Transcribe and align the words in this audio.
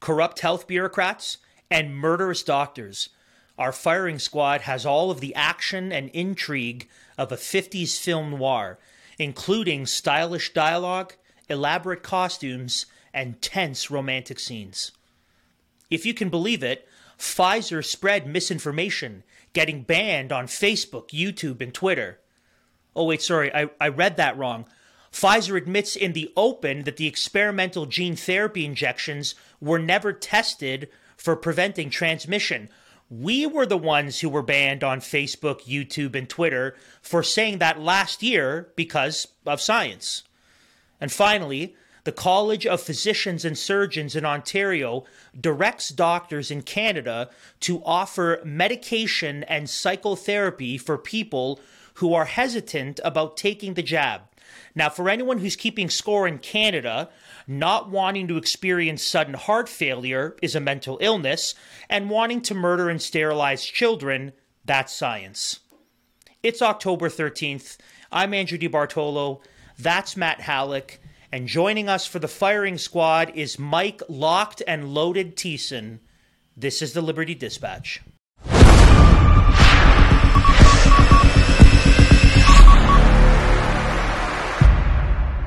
corrupt 0.00 0.40
health 0.40 0.66
bureaucrats, 0.66 1.38
and 1.70 1.96
murderous 1.96 2.42
doctors. 2.42 3.10
Our 3.58 3.72
firing 3.72 4.18
squad 4.18 4.62
has 4.62 4.86
all 4.86 5.10
of 5.10 5.20
the 5.20 5.34
action 5.34 5.92
and 5.92 6.08
intrigue 6.10 6.88
of 7.18 7.30
a 7.30 7.36
50s 7.36 7.98
film 7.98 8.30
noir, 8.30 8.78
including 9.18 9.86
stylish 9.86 10.52
dialogue, 10.52 11.14
elaborate 11.48 12.02
costumes, 12.02 12.86
and 13.12 13.40
tense 13.42 13.90
romantic 13.90 14.40
scenes. 14.40 14.92
If 15.90 16.06
you 16.06 16.14
can 16.14 16.30
believe 16.30 16.62
it, 16.62 16.88
Pfizer 17.18 17.84
spread 17.84 18.26
misinformation, 18.26 19.24
getting 19.52 19.82
banned 19.82 20.32
on 20.32 20.46
Facebook, 20.46 21.10
YouTube, 21.10 21.60
and 21.60 21.74
Twitter. 21.74 22.18
Oh, 22.96 23.04
wait, 23.04 23.20
sorry, 23.20 23.54
I, 23.54 23.68
I 23.80 23.88
read 23.88 24.16
that 24.16 24.38
wrong. 24.38 24.66
Pfizer 25.12 25.56
admits 25.56 25.96
in 25.96 26.12
the 26.12 26.32
open 26.36 26.84
that 26.84 26.96
the 26.96 27.06
experimental 27.06 27.86
gene 27.86 28.16
therapy 28.16 28.64
injections 28.64 29.34
were 29.60 29.78
never 29.78 30.12
tested 30.12 30.88
for 31.16 31.36
preventing 31.36 31.90
transmission. 31.90 32.68
We 33.10 33.44
were 33.44 33.66
the 33.66 33.76
ones 33.76 34.20
who 34.20 34.28
were 34.28 34.42
banned 34.42 34.84
on 34.84 35.00
Facebook, 35.00 35.62
YouTube, 35.62 36.14
and 36.14 36.28
Twitter 36.28 36.76
for 37.02 37.22
saying 37.22 37.58
that 37.58 37.80
last 37.80 38.22
year 38.22 38.70
because 38.76 39.26
of 39.44 39.60
science. 39.60 40.22
And 41.00 41.10
finally, 41.10 41.74
the 42.04 42.12
College 42.12 42.66
of 42.66 42.80
Physicians 42.80 43.44
and 43.44 43.58
Surgeons 43.58 44.16
in 44.16 44.24
Ontario 44.24 45.04
directs 45.38 45.90
doctors 45.90 46.50
in 46.50 46.62
Canada 46.62 47.28
to 47.60 47.82
offer 47.84 48.40
medication 48.44 49.42
and 49.44 49.68
psychotherapy 49.68 50.78
for 50.78 50.96
people 50.96 51.60
who 51.94 52.14
are 52.14 52.24
hesitant 52.24 53.00
about 53.04 53.36
taking 53.36 53.74
the 53.74 53.82
jab. 53.82 54.22
Now, 54.74 54.88
for 54.88 55.08
anyone 55.08 55.38
who's 55.38 55.56
keeping 55.56 55.90
score 55.90 56.28
in 56.28 56.38
Canada, 56.38 57.10
not 57.46 57.90
wanting 57.90 58.28
to 58.28 58.36
experience 58.36 59.02
sudden 59.02 59.34
heart 59.34 59.68
failure 59.68 60.36
is 60.40 60.54
a 60.54 60.60
mental 60.60 60.98
illness, 61.00 61.54
and 61.88 62.10
wanting 62.10 62.40
to 62.42 62.54
murder 62.54 62.88
and 62.88 63.02
sterilize 63.02 63.64
children, 63.64 64.32
that's 64.64 64.94
science. 64.94 65.60
It's 66.42 66.62
October 66.62 67.08
13th. 67.08 67.78
I'm 68.12 68.32
Andrew 68.32 68.58
DiBartolo. 68.58 69.40
That's 69.78 70.16
Matt 70.16 70.40
Halleck. 70.40 71.00
And 71.32 71.46
joining 71.46 71.88
us 71.88 72.06
for 72.06 72.18
the 72.18 72.28
firing 72.28 72.78
squad 72.78 73.32
is 73.34 73.58
Mike 73.58 74.02
Locked 74.08 74.62
and 74.66 74.94
Loaded 74.94 75.36
Thiessen. 75.36 76.00
This 76.56 76.82
is 76.82 76.92
the 76.92 77.02
Liberty 77.02 77.34
Dispatch. 77.34 78.00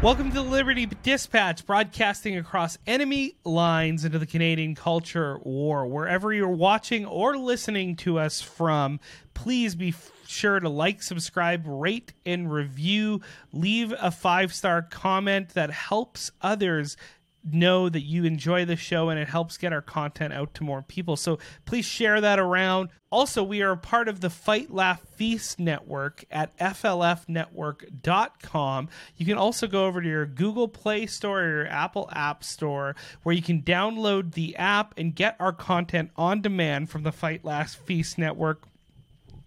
Welcome 0.03 0.31
to 0.31 0.35
the 0.35 0.41
Liberty 0.41 0.85
Dispatch, 0.85 1.65
broadcasting 1.65 2.35
across 2.35 2.77
enemy 2.85 3.37
lines 3.45 4.03
into 4.03 4.19
the 4.19 4.25
Canadian 4.25 4.75
culture 4.75 5.39
war. 5.43 5.87
Wherever 5.87 6.33
you're 6.33 6.49
watching 6.49 7.05
or 7.05 7.37
listening 7.37 7.95
to 7.95 8.19
us 8.19 8.41
from, 8.41 8.99
please 9.33 9.75
be 9.75 9.93
sure 10.27 10.59
to 10.59 10.67
like, 10.67 11.01
subscribe, 11.01 11.63
rate, 11.65 12.11
and 12.25 12.51
review. 12.51 13.21
Leave 13.53 13.93
a 13.97 14.11
five 14.11 14.53
star 14.53 14.81
comment 14.81 15.51
that 15.53 15.71
helps 15.71 16.31
others 16.41 16.97
know 17.43 17.89
that 17.89 18.01
you 18.01 18.23
enjoy 18.23 18.65
the 18.65 18.75
show 18.75 19.09
and 19.09 19.19
it 19.19 19.27
helps 19.27 19.57
get 19.57 19.73
our 19.73 19.81
content 19.81 20.33
out 20.33 20.53
to 20.55 20.63
more 20.63 20.81
people. 20.81 21.15
So 21.17 21.37
please 21.65 21.85
share 21.85 22.21
that 22.21 22.39
around. 22.39 22.89
Also, 23.11 23.43
we 23.43 23.61
are 23.61 23.71
a 23.71 23.77
part 23.77 24.07
of 24.07 24.21
the 24.21 24.29
Fight 24.29 24.73
Laugh 24.73 25.01
Feast 25.15 25.59
network 25.59 26.23
at 26.31 26.57
flfnetwork.com. 26.57 28.89
You 29.17 29.25
can 29.25 29.37
also 29.37 29.67
go 29.67 29.85
over 29.85 30.01
to 30.01 30.07
your 30.07 30.25
Google 30.25 30.67
Play 30.67 31.05
Store 31.05 31.41
or 31.41 31.49
your 31.49 31.67
Apple 31.67 32.09
App 32.11 32.43
Store 32.43 32.95
where 33.21 33.35
you 33.35 33.43
can 33.43 33.61
download 33.61 34.33
the 34.33 34.55
app 34.55 34.95
and 34.97 35.13
get 35.13 35.35
our 35.39 35.53
content 35.53 36.09
on 36.15 36.41
demand 36.41 36.89
from 36.89 37.03
the 37.03 37.11
Fight 37.11 37.45
Laugh 37.45 37.75
Feast 37.75 38.17
network 38.17 38.63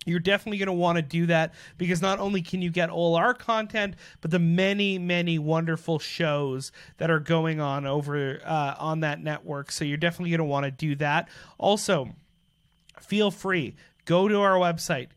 you're 0.06 0.20
definitely 0.20 0.58
going 0.58 0.66
to 0.66 0.72
want 0.72 0.96
to 0.96 1.02
do 1.02 1.26
that 1.26 1.52
because 1.76 2.00
not 2.00 2.18
only 2.18 2.40
can 2.40 2.62
you 2.62 2.70
get 2.70 2.88
all 2.88 3.16
our 3.16 3.34
content 3.34 3.94
but 4.20 4.30
the 4.30 4.38
many 4.38 4.98
many 4.98 5.38
wonderful 5.38 5.98
shows 5.98 6.72
that 6.96 7.10
are 7.10 7.20
going 7.20 7.60
on 7.60 7.86
over 7.86 8.40
uh, 8.44 8.74
on 8.78 9.00
that 9.00 9.22
network. 9.22 9.70
So 9.70 9.84
you're 9.84 9.98
definitely 9.98 10.30
going 10.30 10.38
to 10.38 10.44
want 10.44 10.64
to 10.64 10.70
do 10.70 10.94
that. 10.96 11.28
Also 11.58 12.14
feel 13.00 13.30
free 13.30 13.76
go 14.04 14.28
to 14.28 14.40
our 14.40 14.54
website 14.54 15.08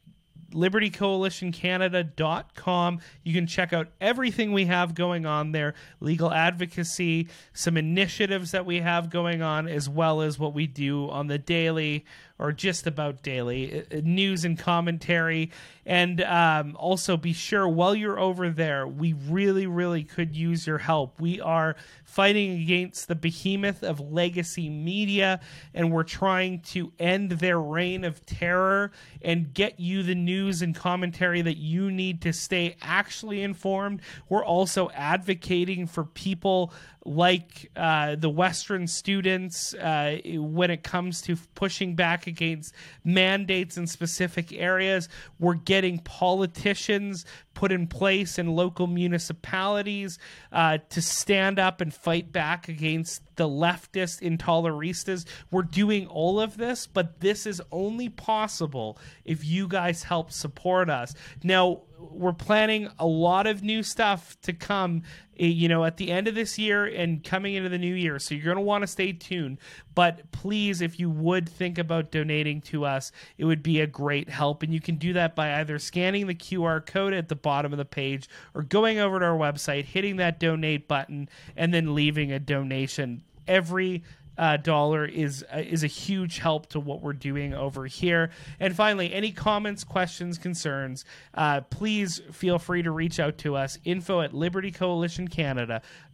libertycoalitioncanada.com 0.53 2.99
you 3.23 3.33
can 3.33 3.47
check 3.47 3.71
out 3.71 3.87
everything 4.01 4.51
we 4.51 4.65
have 4.65 4.95
going 4.95 5.25
on 5.25 5.51
there 5.51 5.73
legal 5.99 6.33
advocacy 6.33 7.27
some 7.53 7.77
initiatives 7.77 8.51
that 8.51 8.65
we 8.65 8.79
have 8.79 9.09
going 9.09 9.41
on 9.41 9.67
as 9.67 9.87
well 9.87 10.21
as 10.21 10.39
what 10.39 10.53
we 10.53 10.65
do 10.65 11.09
on 11.09 11.27
the 11.27 11.37
daily 11.37 12.05
or 12.39 12.53
just 12.53 12.87
about 12.87 13.21
daily 13.21 13.85
news 14.03 14.45
and 14.45 14.57
commentary. 14.57 15.51
And 15.85 16.21
um, 16.21 16.75
also 16.77 17.17
be 17.17 17.33
sure 17.33 17.67
while 17.67 17.95
you're 17.95 18.19
over 18.19 18.49
there 18.49 18.87
we 18.87 19.13
really 19.13 19.67
really 19.67 20.03
could 20.03 20.35
use 20.35 20.65
your 20.65 20.77
help. 20.77 21.19
We 21.19 21.41
are 21.41 21.75
fighting 22.05 22.61
against 22.61 23.07
the 23.07 23.15
behemoth 23.15 23.83
of 23.83 23.99
legacy 23.99 24.69
media 24.69 25.41
and 25.73 25.91
we're 25.91 26.03
trying 26.03 26.61
to 26.61 26.91
end 26.97 27.31
their 27.31 27.59
reign 27.59 28.03
of 28.03 28.25
terror 28.25 28.91
and 29.21 29.53
get 29.53 29.79
you 29.79 30.03
the 30.03 30.15
news 30.15 30.61
and 30.61 30.73
commentary 30.75 31.41
that 31.41 31.57
you 31.57 31.91
need 31.91 32.21
to 32.21 32.33
stay 32.33 32.77
actually 32.81 33.41
informed. 33.43 34.01
We're 34.29 34.45
also 34.45 34.89
advocating 34.91 35.87
for 35.87 36.05
people 36.05 36.73
like 37.05 37.71
uh, 37.75 38.15
the 38.15 38.29
Western 38.29 38.85
students 38.87 39.73
uh, 39.73 40.17
when 40.25 40.69
it 40.69 40.83
comes 40.83 41.21
to 41.21 41.37
pushing 41.55 41.95
back 41.95 42.27
against 42.27 42.73
mandates 43.03 43.77
in 43.77 43.87
specific 43.87 44.51
areas. 44.51 45.07
We're 45.39 45.53
getting 45.53 45.99
politicians 45.99 47.25
put 47.53 47.71
in 47.71 47.87
place 47.87 48.37
in 48.37 48.47
local 48.47 48.87
municipalities 48.87 50.19
uh, 50.51 50.77
to 50.89 51.01
stand 51.01 51.59
up 51.59 51.81
and 51.81 51.93
fight 51.93 52.31
back 52.31 52.67
against 52.67 53.21
the 53.35 53.47
leftist 53.47 54.21
intoleristas. 54.21 55.25
We're 55.51 55.63
doing 55.63 56.07
all 56.07 56.39
of 56.39 56.57
this, 56.57 56.87
but 56.87 57.21
this 57.21 57.45
is 57.45 57.61
only 57.71 58.09
possible 58.09 58.97
if 59.25 59.45
you 59.45 59.67
guys 59.67 60.03
help 60.03 60.31
support 60.31 60.89
us. 60.89 61.13
Now, 61.43 61.81
we're 62.11 62.33
planning 62.33 62.89
a 62.97 63.05
lot 63.05 63.47
of 63.47 63.63
new 63.63 63.83
stuff 63.83 64.37
to 64.41 64.53
come 64.53 65.03
eh, 65.39 65.45
you 65.45 65.67
know 65.67 65.85
at 65.85 65.97
the 65.97 66.11
end 66.11 66.27
of 66.27 66.35
this 66.35 66.57
year 66.57 66.85
and 66.85 67.23
coming 67.23 67.55
into 67.55 67.69
the 67.69 67.77
new 67.77 67.93
year. 67.93 68.19
So 68.19 68.35
you're 68.35 68.45
going 68.45 68.57
to 68.57 68.61
want 68.61 68.81
to 68.81 68.87
stay 68.87 69.13
tuned. 69.13 69.59
But 69.95 70.31
please 70.31 70.81
if 70.81 70.99
you 70.99 71.09
would 71.09 71.47
think 71.47 71.77
about 71.77 72.11
donating 72.11 72.61
to 72.61 72.85
us 72.85 73.11
it 73.37 73.45
would 73.45 73.63
be 73.63 73.79
a 73.79 73.87
great 73.87 74.29
help. 74.29 74.63
And 74.63 74.73
you 74.73 74.81
can 74.81 74.95
do 74.95 75.13
that 75.13 75.35
by 75.35 75.59
either 75.59 75.79
scanning 75.79 76.27
the 76.27 76.35
QR 76.35 76.85
code 76.85 77.13
at 77.13 77.29
the 77.29 77.35
bottom 77.35 77.71
of 77.71 77.77
the 77.77 77.85
page 77.85 78.29
or 78.53 78.63
going 78.63 78.99
over 78.99 79.19
to 79.19 79.25
our 79.25 79.37
website 79.37 79.85
hitting 79.85 80.17
that 80.17 80.39
donate 80.39 80.87
button 80.87 81.29
and 81.55 81.73
then 81.73 81.95
leaving 81.95 82.31
a 82.31 82.39
donation. 82.39 83.23
Every 83.47 84.03
uh, 84.39 84.55
dollar 84.57 85.05
is 85.05 85.43
uh, 85.53 85.57
is 85.59 85.83
a 85.83 85.87
huge 85.87 86.39
help 86.39 86.67
to 86.67 86.79
what 86.79 87.01
we're 87.01 87.11
doing 87.11 87.53
over 87.53 87.85
here. 87.85 88.31
And 88.59 88.73
finally, 88.73 89.13
any 89.13 89.31
comments, 89.31 89.83
questions, 89.83 90.37
concerns, 90.37 91.03
uh, 91.33 91.61
please 91.61 92.21
feel 92.31 92.57
free 92.57 92.81
to 92.81 92.91
reach 92.91 93.19
out 93.19 93.37
to 93.39 93.57
us. 93.57 93.77
Info 93.83 94.21
at 94.21 94.33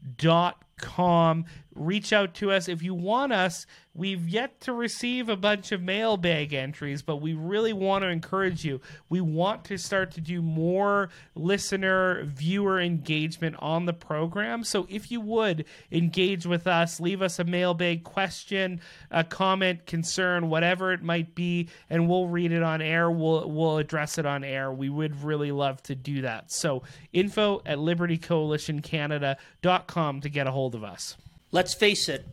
libertycoalitioncanada.com. 0.05 1.45
Reach 1.75 2.11
out 2.13 2.33
to 2.35 2.51
us 2.51 2.69
if 2.69 2.81
you 2.81 2.93
want 2.93 3.33
us. 3.33 3.65
We've 3.93 4.29
yet 4.29 4.61
to 4.61 4.71
receive 4.71 5.27
a 5.27 5.35
bunch 5.35 5.73
of 5.73 5.81
mailbag 5.81 6.53
entries, 6.53 7.01
but 7.01 7.17
we 7.17 7.33
really 7.33 7.73
want 7.73 8.03
to 8.03 8.09
encourage 8.09 8.63
you. 8.63 8.79
We 9.09 9.19
want 9.19 9.65
to 9.65 9.77
start 9.77 10.11
to 10.11 10.21
do 10.21 10.41
more 10.41 11.09
listener, 11.33 12.23
viewer 12.23 12.79
engagement 12.79 13.57
on 13.59 13.83
the 13.85 13.93
program. 13.93 14.63
So 14.63 14.87
if 14.89 15.11
you 15.11 15.19
would 15.21 15.65
engage 15.91 16.45
with 16.45 16.65
us, 16.65 17.01
leave 17.01 17.21
us 17.21 17.39
a 17.39 17.43
mailbag 17.43 18.05
question, 18.05 18.79
a 19.11 19.25
comment, 19.25 19.85
concern, 19.85 20.47
whatever 20.49 20.93
it 20.93 21.03
might 21.03 21.35
be, 21.35 21.67
and 21.89 22.07
we'll 22.07 22.27
read 22.27 22.53
it 22.53 22.63
on 22.63 22.81
air. 22.81 23.11
We'll 23.11 23.49
we'll 23.49 23.79
address 23.79 24.17
it 24.17 24.25
on 24.25 24.45
air. 24.45 24.71
We 24.71 24.87
would 24.89 25.21
really 25.23 25.51
love 25.51 25.83
to 25.83 25.95
do 25.95 26.21
that. 26.21 26.53
So 26.53 26.83
info 27.11 27.61
at 27.65 27.79
libertycoalitioncanada.com 27.79 29.94
to 29.95 30.29
get 30.29 30.45
a 30.45 30.51
hold 30.51 30.75
of 30.75 30.83
us. 30.83 31.15
Let's 31.51 31.73
face 31.73 32.09
it, 32.09 32.25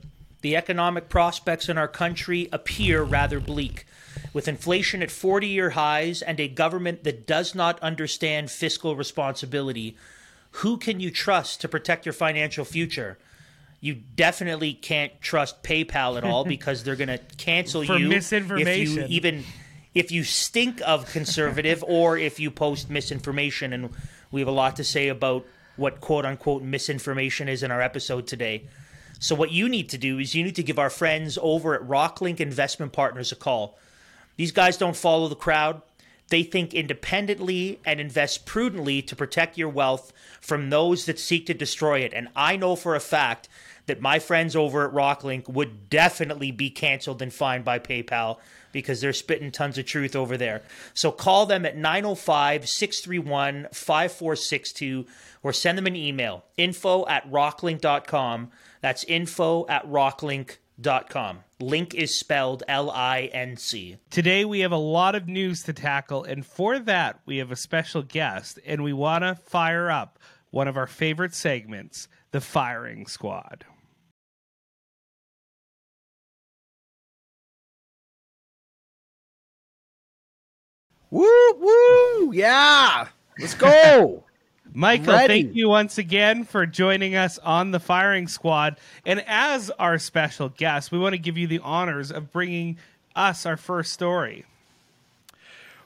The 0.42 0.56
economic 0.56 1.08
prospects 1.08 1.68
in 1.68 1.78
our 1.78 1.86
country 1.86 2.48
appear 2.50 3.04
rather 3.04 3.38
bleak. 3.38 3.86
With 4.32 4.48
inflation 4.48 5.00
at 5.00 5.12
40 5.12 5.46
year 5.46 5.70
highs 5.70 6.20
and 6.20 6.40
a 6.40 6.48
government 6.48 7.04
that 7.04 7.24
does 7.28 7.54
not 7.54 7.78
understand 7.80 8.50
fiscal 8.50 8.96
responsibility, 8.96 9.96
who 10.62 10.76
can 10.78 10.98
you 10.98 11.12
trust 11.12 11.60
to 11.60 11.68
protect 11.68 12.04
your 12.04 12.12
financial 12.12 12.64
future? 12.64 13.16
You 13.80 13.94
definitely 14.16 14.74
can't 14.74 15.12
trust 15.20 15.62
PayPal 15.62 16.18
at 16.18 16.24
all 16.24 16.44
because 16.56 16.82
they're 16.82 16.96
going 16.96 17.06
to 17.08 17.20
cancel 17.36 17.84
For 17.84 17.96
you 17.96 18.08
misinformation. 18.08 19.04
if 19.04 19.10
you 19.10 19.16
even 19.16 19.44
if 19.94 20.10
you 20.10 20.24
stink 20.24 20.80
of 20.84 21.06
conservative 21.12 21.84
or 21.86 22.18
if 22.18 22.40
you 22.40 22.50
post 22.50 22.90
misinformation 22.90 23.72
and 23.72 23.90
we 24.32 24.40
have 24.40 24.48
a 24.48 24.52
lot 24.52 24.74
to 24.76 24.84
say 24.84 25.06
about 25.06 25.46
what 25.76 26.00
quote 26.00 26.24
unquote 26.24 26.62
misinformation 26.62 27.48
is 27.48 27.62
in 27.62 27.70
our 27.70 27.80
episode 27.82 28.26
today. 28.26 28.64
So 29.18 29.34
what 29.34 29.52
you 29.52 29.68
need 29.68 29.88
to 29.90 29.98
do 29.98 30.18
is 30.18 30.34
you 30.34 30.42
need 30.42 30.56
to 30.56 30.62
give 30.62 30.78
our 30.78 30.90
friends 30.90 31.38
over 31.40 31.74
at 31.74 31.82
Rocklinc 31.82 32.40
Investment 32.40 32.92
Partners 32.92 33.30
a 33.30 33.36
call. 33.36 33.78
These 34.36 34.52
guys 34.52 34.76
don't 34.76 34.96
follow 34.96 35.28
the 35.28 35.36
crowd. 35.36 35.82
They 36.28 36.42
think 36.42 36.72
independently 36.72 37.78
and 37.84 38.00
invest 38.00 38.46
prudently 38.46 39.02
to 39.02 39.14
protect 39.14 39.58
your 39.58 39.68
wealth 39.68 40.12
from 40.40 40.70
those 40.70 41.04
that 41.06 41.18
seek 41.18 41.46
to 41.46 41.54
destroy 41.54 42.00
it. 42.00 42.12
And 42.14 42.28
I 42.34 42.56
know 42.56 42.74
for 42.74 42.94
a 42.94 43.00
fact 43.00 43.48
that 43.86 44.00
my 44.00 44.18
friends 44.18 44.54
over 44.54 44.86
at 44.86 44.94
Rocklinc 44.94 45.48
would 45.48 45.90
definitely 45.90 46.52
be 46.52 46.70
canceled 46.70 47.22
and 47.22 47.32
fined 47.32 47.64
by 47.64 47.78
PayPal 47.78 48.38
because 48.72 49.00
they're 49.00 49.12
spitting 49.12 49.50
tons 49.50 49.78
of 49.78 49.84
truth 49.84 50.16
over 50.16 50.36
there. 50.36 50.62
So 50.94 51.12
call 51.12 51.46
them 51.46 51.66
at 51.66 51.76
905 51.76 52.68
631 52.68 53.68
5462 53.72 55.06
or 55.42 55.52
send 55.52 55.78
them 55.78 55.86
an 55.86 55.96
email 55.96 56.44
info 56.56 57.06
at 57.06 57.30
rocklinc.com. 57.30 58.50
That's 58.80 59.04
info 59.04 59.66
at 59.68 59.86
rocklinc.com. 59.86 61.38
Link 61.60 61.94
is 61.94 62.18
spelled 62.18 62.64
L 62.66 62.90
I 62.90 63.30
N 63.32 63.56
C. 63.56 63.98
Today 64.10 64.44
we 64.44 64.60
have 64.60 64.72
a 64.72 64.76
lot 64.76 65.14
of 65.14 65.28
news 65.28 65.62
to 65.64 65.72
tackle, 65.72 66.24
and 66.24 66.44
for 66.44 66.80
that 66.80 67.20
we 67.24 67.38
have 67.38 67.52
a 67.52 67.56
special 67.56 68.02
guest, 68.02 68.58
and 68.66 68.82
we 68.82 68.92
want 68.92 69.22
to 69.22 69.36
fire 69.36 69.90
up 69.90 70.18
one 70.50 70.66
of 70.66 70.76
our 70.76 70.88
favorite 70.88 71.34
segments, 71.34 72.08
the 72.32 72.40
firing 72.40 73.06
squad. 73.06 73.64
Woo 81.12 81.52
woo! 81.58 82.32
Yeah, 82.32 83.06
let's 83.38 83.54
go. 83.54 84.24
Michael, 84.74 85.12
Ready. 85.12 85.42
thank 85.42 85.54
you 85.54 85.68
once 85.68 85.98
again 85.98 86.44
for 86.44 86.64
joining 86.64 87.14
us 87.14 87.38
on 87.38 87.70
the 87.72 87.78
firing 87.78 88.26
squad. 88.26 88.78
And 89.04 89.22
as 89.26 89.70
our 89.78 89.98
special 89.98 90.48
guest, 90.48 90.90
we 90.90 90.98
want 90.98 91.12
to 91.12 91.18
give 91.18 91.36
you 91.36 91.46
the 91.46 91.58
honors 91.58 92.10
of 92.10 92.32
bringing 92.32 92.78
us 93.14 93.44
our 93.44 93.58
first 93.58 93.92
story. 93.92 94.46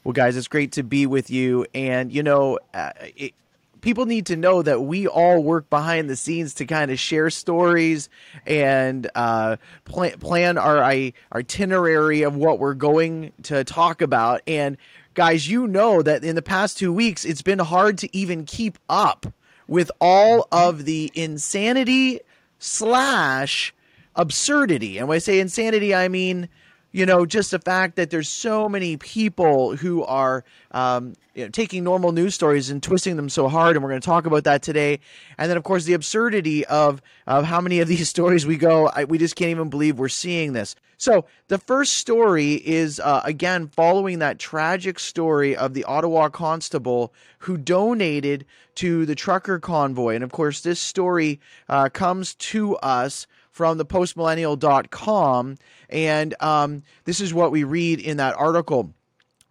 well, 0.05 0.12
guys, 0.12 0.37
it's 0.37 0.46
great 0.46 0.70
to 0.73 0.84
be 0.84 1.05
with 1.06 1.28
you. 1.31 1.67
And 1.75 2.12
you 2.12 2.23
know, 2.23 2.61
uh, 2.73 2.93
it, 3.17 3.34
people 3.81 4.06
need 4.06 4.26
to 4.26 4.37
know 4.37 4.62
that 4.62 4.82
we 4.82 5.08
all 5.08 5.43
work 5.43 5.69
behind 5.69 6.08
the 6.08 6.14
scenes 6.14 6.55
to 6.55 6.64
kind 6.67 6.93
of 6.93 7.00
share 7.00 7.28
stories 7.31 8.08
and 8.46 9.11
uh, 9.17 9.56
plan, 9.84 10.17
plan 10.20 10.58
our 10.58 10.81
i- 10.84 11.12
itinerary 11.34 12.23
of 12.23 12.37
what 12.37 12.61
we're 12.61 12.75
going 12.75 13.32
to 13.43 13.64
talk 13.64 14.00
about. 14.00 14.43
And 14.46 14.76
guys, 15.16 15.48
you 15.48 15.66
know 15.66 16.02
that 16.02 16.22
in 16.22 16.36
the 16.36 16.42
past 16.42 16.78
two 16.78 16.92
weeks, 16.92 17.24
it's 17.24 17.42
been 17.42 17.58
hard 17.58 17.96
to 17.98 18.16
even 18.16 18.44
keep 18.44 18.78
up 18.88 19.26
with 19.66 19.90
all 19.98 20.46
of 20.52 20.84
the 20.84 21.10
insanity 21.14 22.20
slash 22.58 23.74
absurdity. 24.14 24.98
And 24.98 25.08
when 25.08 25.16
I 25.16 25.18
say 25.18 25.40
insanity, 25.40 25.94
I 25.94 26.08
mean, 26.08 26.50
you 26.96 27.04
know, 27.04 27.26
just 27.26 27.50
the 27.50 27.58
fact 27.58 27.96
that 27.96 28.08
there's 28.08 28.26
so 28.26 28.70
many 28.70 28.96
people 28.96 29.76
who 29.76 30.02
are 30.04 30.44
um, 30.70 31.12
you 31.34 31.44
know, 31.44 31.50
taking 31.50 31.84
normal 31.84 32.10
news 32.10 32.34
stories 32.34 32.70
and 32.70 32.82
twisting 32.82 33.16
them 33.16 33.28
so 33.28 33.48
hard, 33.48 33.76
and 33.76 33.84
we're 33.84 33.90
going 33.90 34.00
to 34.00 34.06
talk 34.06 34.25
about 34.25 34.44
that 34.44 34.62
today. 34.62 35.00
And 35.37 35.50
then, 35.50 35.58
of 35.58 35.62
course, 35.62 35.84
the 35.84 35.93
absurdity 35.93 36.64
of 36.64 37.02
of 37.26 37.44
how 37.44 37.60
many 37.60 37.81
of 37.81 37.88
these 37.94 38.08
stories 38.08 38.46
we 38.46 38.56
go, 38.56 38.87
I, 38.87 39.04
we 39.04 39.19
just 39.19 39.37
can't 39.37 39.50
even 39.50 39.69
believe 39.69 39.98
we're 39.98 40.08
seeing 40.08 40.54
this. 40.54 40.75
So 40.96 41.26
the 41.48 41.58
first 41.58 41.96
story 41.96 42.54
is 42.54 42.99
uh, 42.99 43.20
again 43.25 43.69
following 43.69 44.20
that 44.20 44.38
tragic 44.38 44.99
story 44.99 45.54
of 45.54 45.75
the 45.75 45.84
Ottawa 45.84 46.31
constable 46.31 47.12
who 47.40 47.58
donated 47.58 48.46
to 48.76 49.04
the 49.04 49.14
trucker 49.14 49.58
convoy, 49.58 50.14
and 50.14 50.25
of 50.25 50.32
course, 50.32 50.62
this 50.62 50.81
story 50.81 51.40
uh, 51.69 51.90
comes 51.90 52.34
to 52.37 52.76
us 52.76 53.26
from 53.56 53.79
the 53.79 53.87
postmillennial.com. 53.87 55.56
And 55.88 56.35
um, 56.41 56.82
this 57.06 57.23
is 57.23 57.32
what 57.32 57.50
we 57.50 57.64
read 57.64 58.00
in 58.00 58.19
that 58.19 58.37
article. 58.37 58.93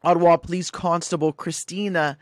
Ottawa 0.03 0.37
Police 0.37 0.69
Constable 0.69 1.33
Christina 1.33 2.15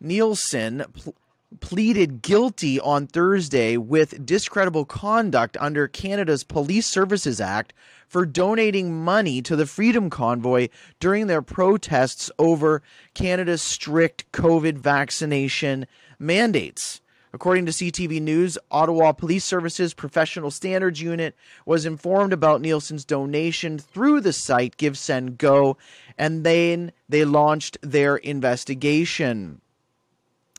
Nielsen 0.00 0.84
pl- 0.92 1.14
pleaded 1.60 2.22
guilty 2.22 2.80
on 2.80 3.06
Thursday 3.06 3.76
with 3.76 4.26
discreditable 4.26 4.84
conduct 4.84 5.56
under 5.60 5.86
Canada's 5.86 6.42
Police 6.42 6.88
Services 6.88 7.40
Act 7.40 7.72
for 8.08 8.26
donating 8.26 9.04
money 9.04 9.40
to 9.42 9.54
the 9.54 9.66
Freedom 9.66 10.10
Convoy 10.10 10.68
during 10.98 11.28
their 11.28 11.40
protests 11.40 12.32
over 12.40 12.82
Canada's 13.14 13.62
strict 13.62 14.30
COVID 14.32 14.76
vaccination 14.78 15.86
mandates. 16.18 17.00
According 17.32 17.66
to 17.66 17.72
CTV 17.72 18.22
News, 18.22 18.56
Ottawa 18.70 19.12
Police 19.12 19.44
Services 19.44 19.92
Professional 19.92 20.50
Standards 20.50 21.02
Unit 21.02 21.36
was 21.66 21.84
informed 21.84 22.32
about 22.32 22.62
Nielsen's 22.62 23.04
donation 23.04 23.78
through 23.78 24.22
the 24.22 24.32
site 24.32 24.78
Give 24.78 24.96
Send 24.96 25.36
Go, 25.36 25.76
and 26.16 26.44
then 26.44 26.92
they 27.08 27.24
launched 27.24 27.76
their 27.82 28.16
investigation. 28.16 29.60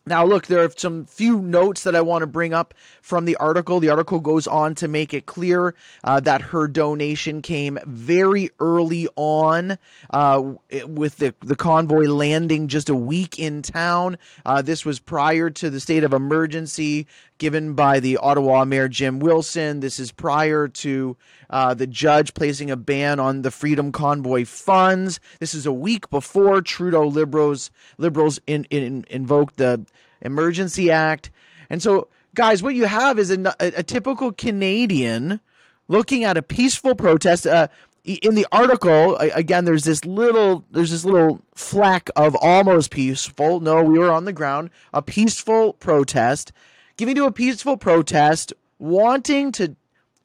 Now, 0.06 0.26
look, 0.26 0.48
there 0.48 0.64
are 0.64 0.72
some 0.76 1.06
few 1.06 1.40
notes 1.40 1.84
that 1.84 1.96
I 1.96 2.02
want 2.02 2.24
to 2.24 2.28
bring 2.28 2.54
up 2.54 2.74
from 3.02 3.26
the 3.26 3.36
article. 3.36 3.80
The 3.80 3.90
article 3.90 4.20
goes 4.20 4.48
on 4.48 4.76
to 4.76 4.88
make 4.88 5.14
it 5.14 5.26
clear 5.26 5.76
uh, 6.04 6.20
that 6.22 6.42
her 6.42 6.68
donation 6.68 7.42
came 7.42 7.78
very 7.86 8.50
early 8.60 9.08
on, 9.16 9.78
uh, 10.10 10.54
with 10.88 11.18
the, 11.18 11.36
the 11.42 11.56
convoy 11.56 12.06
landing 12.08 12.68
just 12.68 12.90
a 12.90 12.96
week 12.96 13.38
in 13.38 13.62
town. 13.62 14.18
Uh, 14.46 14.62
this 14.62 14.86
was 14.86 15.00
prior 15.00 15.50
to 15.52 15.70
the 15.70 15.80
state 15.80 16.04
of 16.04 16.14
emergency 16.14 17.06
given 17.40 17.74
by 17.74 18.00
the 18.00 18.18
Ottawa 18.18 18.64
Mayor 18.66 18.88
Jim 18.88 19.20
Wilson. 19.20 19.80
This 19.80 20.00
is 20.00 20.12
prior 20.12 20.68
to 20.68 21.18
uh, 21.50 21.74
the 21.74 21.88
judge 21.88 22.36
placing 22.36 22.70
a 22.70 22.78
ban 22.78 23.20
on 23.20 23.42
the 23.42 23.50
Freedom 23.50 23.92
Convoy 23.92 24.46
funds. 24.46 25.20
This 25.40 25.56
is 25.56 25.66
a 25.66 25.74
week 25.74 26.10
before 26.12 26.62
Trudeau 26.62 27.08
Liberals 27.08 27.72
Liberals 27.98 28.40
in, 28.46 28.66
in, 28.66 29.06
invoked 29.10 29.58
the 29.58 29.86
Emergency 30.22 30.92
Act, 30.92 31.32
and 31.70 31.82
so 31.82 32.10
guys, 32.36 32.62
what 32.62 32.76
you 32.76 32.86
have 32.86 33.20
is 33.20 33.32
a, 33.32 33.56
a, 33.60 33.84
typical 33.84 34.32
Canadian 34.32 35.40
looking 35.88 36.24
at 36.24 36.38
a 36.38 36.42
peaceful 36.42 36.96
protest. 36.96 37.48
Uh, 37.48 37.68
in 38.06 38.34
the 38.36 38.48
article, 38.52 39.18
again, 39.18 39.66
there's 39.66 39.84
this 39.84 40.06
little 40.06 40.66
there's 40.72 40.92
this 40.92 41.06
little 41.06 41.42
fleck 41.54 42.10
of 42.16 42.36
almost 42.36 42.92
peaceful. 42.92 43.60
No, 43.60 43.84
we 43.84 44.00
were 44.00 44.12
on 44.12 44.26
the 44.26 44.34
ground. 44.34 44.70
A 44.94 45.02
peaceful 45.02 45.74
protest, 45.74 46.52
giving 47.00 47.16
to 47.16 47.24
a 47.24 47.32
peaceful 47.32 47.78
protest, 47.78 48.52
wanting 48.78 49.54
to 49.54 49.74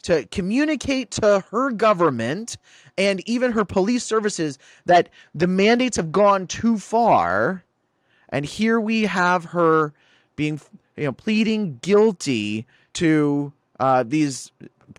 to 0.03 0.27
communicate 0.27 1.13
to 1.13 1.43
her 1.53 1.71
government 1.71 2.59
and 2.99 3.27
even 3.27 3.53
her 3.53 3.65
police 3.65 4.05
services 4.05 4.59
that 4.85 5.09
the 5.35 5.47
mandates 5.47 5.97
have 5.97 6.11
gone 6.11 6.47
too 6.49 6.77
far. 6.77 7.65
And 8.29 8.45
here 8.45 8.79
we 8.81 9.03
have 9.05 9.45
her 9.47 9.95
being, 10.35 10.61
you 10.97 11.05
know, 11.05 11.13
pleading 11.13 11.79
guilty 11.81 12.67
to 12.95 13.53
uh, 13.79 14.03
these 14.03 14.51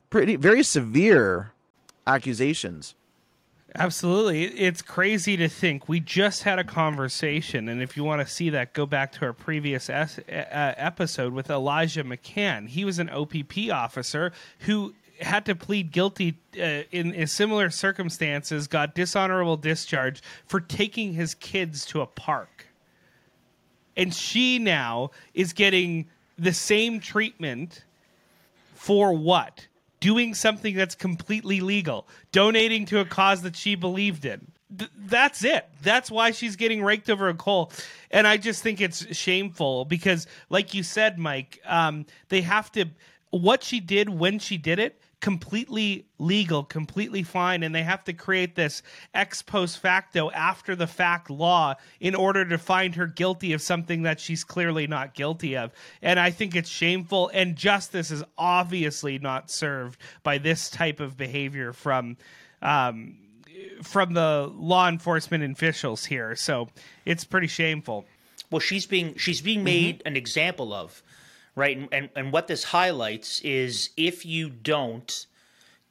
pretty 0.09 0.37
very 0.37 0.63
severe 0.63 1.51
accusations. 2.07 2.95
Absolutely. 3.77 4.43
It's 4.43 4.81
crazy 4.81 5.35
to 5.37 5.49
think. 5.49 5.89
We 5.89 5.99
just 5.99 6.43
had 6.43 6.59
a 6.59 6.63
conversation, 6.63 7.67
and 7.67 7.81
if 7.81 7.97
you 7.97 8.05
want 8.05 8.25
to 8.25 8.33
see 8.33 8.49
that, 8.51 8.73
go 8.73 8.85
back 8.85 9.11
to 9.13 9.25
our 9.25 9.33
previous 9.33 9.89
es- 9.89 10.19
uh, 10.19 10.23
episode 10.29 11.33
with 11.33 11.49
Elijah 11.49 12.03
McCann. 12.03 12.69
He 12.69 12.85
was 12.85 12.99
an 12.99 13.09
OPP 13.09 13.69
officer 13.71 14.31
who 14.59 14.93
had 15.19 15.45
to 15.45 15.55
plead 15.55 15.91
guilty 15.91 16.37
uh, 16.57 16.83
in, 16.91 17.13
in 17.13 17.27
similar 17.27 17.69
circumstances, 17.69 18.67
got 18.67 18.95
dishonorable 18.95 19.57
discharge 19.57 20.21
for 20.45 20.61
taking 20.61 21.13
his 21.13 21.33
kids 21.33 21.85
to 21.87 22.01
a 22.01 22.05
park. 22.05 22.67
And 23.97 24.13
she 24.13 24.57
now 24.57 25.11
is 25.33 25.51
getting 25.51 26.07
the 26.37 26.53
same 26.53 26.99
treatment 26.99 27.83
for 28.73 29.13
what? 29.13 29.67
Doing 29.99 30.33
something 30.33 30.75
that's 30.75 30.95
completely 30.95 31.61
legal, 31.61 32.07
donating 32.31 32.85
to 32.87 32.99
a 32.99 33.05
cause 33.05 33.41
that 33.43 33.55
she 33.55 33.75
believed 33.75 34.25
in. 34.25 34.51
Th- 34.77 34.91
that's 34.97 35.43
it. 35.43 35.67
That's 35.81 36.11
why 36.11 36.31
she's 36.31 36.55
getting 36.55 36.83
raked 36.83 37.09
over 37.09 37.29
a 37.29 37.33
coal. 37.33 37.71
And 38.11 38.27
I 38.27 38.37
just 38.37 38.61
think 38.61 38.81
it's 38.81 39.15
shameful 39.15 39.85
because, 39.85 40.27
like 40.49 40.73
you 40.73 40.83
said, 40.83 41.17
Mike, 41.17 41.59
um, 41.65 42.05
they 42.29 42.41
have 42.41 42.71
to. 42.73 42.85
What 43.31 43.63
she 43.63 43.79
did 43.81 44.09
when 44.09 44.39
she 44.39 44.57
did 44.57 44.79
it 44.79 45.01
completely 45.19 46.05
legal, 46.19 46.63
completely 46.63 47.23
fine, 47.23 47.63
and 47.63 47.73
they 47.73 47.83
have 47.83 48.03
to 48.03 48.13
create 48.13 48.55
this 48.55 48.83
ex 49.13 49.41
post 49.41 49.79
facto, 49.79 50.29
after 50.31 50.75
the 50.75 50.87
fact 50.87 51.29
law 51.29 51.75
in 51.99 52.15
order 52.15 52.45
to 52.45 52.57
find 52.57 52.95
her 52.95 53.07
guilty 53.07 53.53
of 53.53 53.61
something 53.61 54.03
that 54.03 54.19
she's 54.19 54.43
clearly 54.43 54.87
not 54.87 55.13
guilty 55.13 55.57
of. 55.57 55.71
And 56.01 56.19
I 56.19 56.31
think 56.31 56.55
it's 56.55 56.69
shameful, 56.69 57.31
and 57.33 57.55
justice 57.55 58.11
is 58.11 58.23
obviously 58.37 59.19
not 59.19 59.49
served 59.49 59.99
by 60.23 60.37
this 60.37 60.69
type 60.69 60.99
of 60.99 61.17
behavior 61.17 61.73
from. 61.73 62.17
Um, 62.61 63.17
from 63.83 64.13
the 64.13 64.51
law 64.55 64.87
enforcement 64.87 65.43
officials 65.43 66.05
here, 66.05 66.35
so 66.35 66.69
it's 67.05 67.23
pretty 67.23 67.47
shameful. 67.47 68.05
well 68.51 68.59
she's 68.59 68.85
being 68.85 69.15
she's 69.15 69.41
being 69.41 69.63
made 69.63 70.01
an 70.05 70.15
example 70.15 70.73
of 70.73 71.01
right? 71.55 71.87
And, 71.91 72.09
and 72.15 72.31
what 72.31 72.47
this 72.47 72.65
highlights 72.65 73.41
is 73.41 73.89
if 73.97 74.25
you 74.25 74.49
don't 74.49 75.25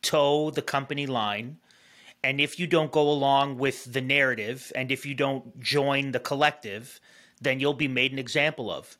toe 0.03 0.51
the 0.51 0.63
company 0.63 1.07
line 1.07 1.59
and 2.23 2.41
if 2.41 2.59
you 2.59 2.67
don't 2.67 2.93
go 2.93 3.09
along 3.09 3.59
with 3.59 3.93
the 3.93 4.01
narrative 4.01 4.71
and 4.75 4.93
if 4.93 5.07
you 5.07 5.15
don't 5.15 5.61
join 5.61 6.13
the 6.13 6.21
collective 6.21 7.01
then 7.41 7.61
you'll 7.61 7.75
be 7.75 7.89
made 7.89 8.13
an 8.13 8.19
example 8.19 8.71
of 8.71 8.97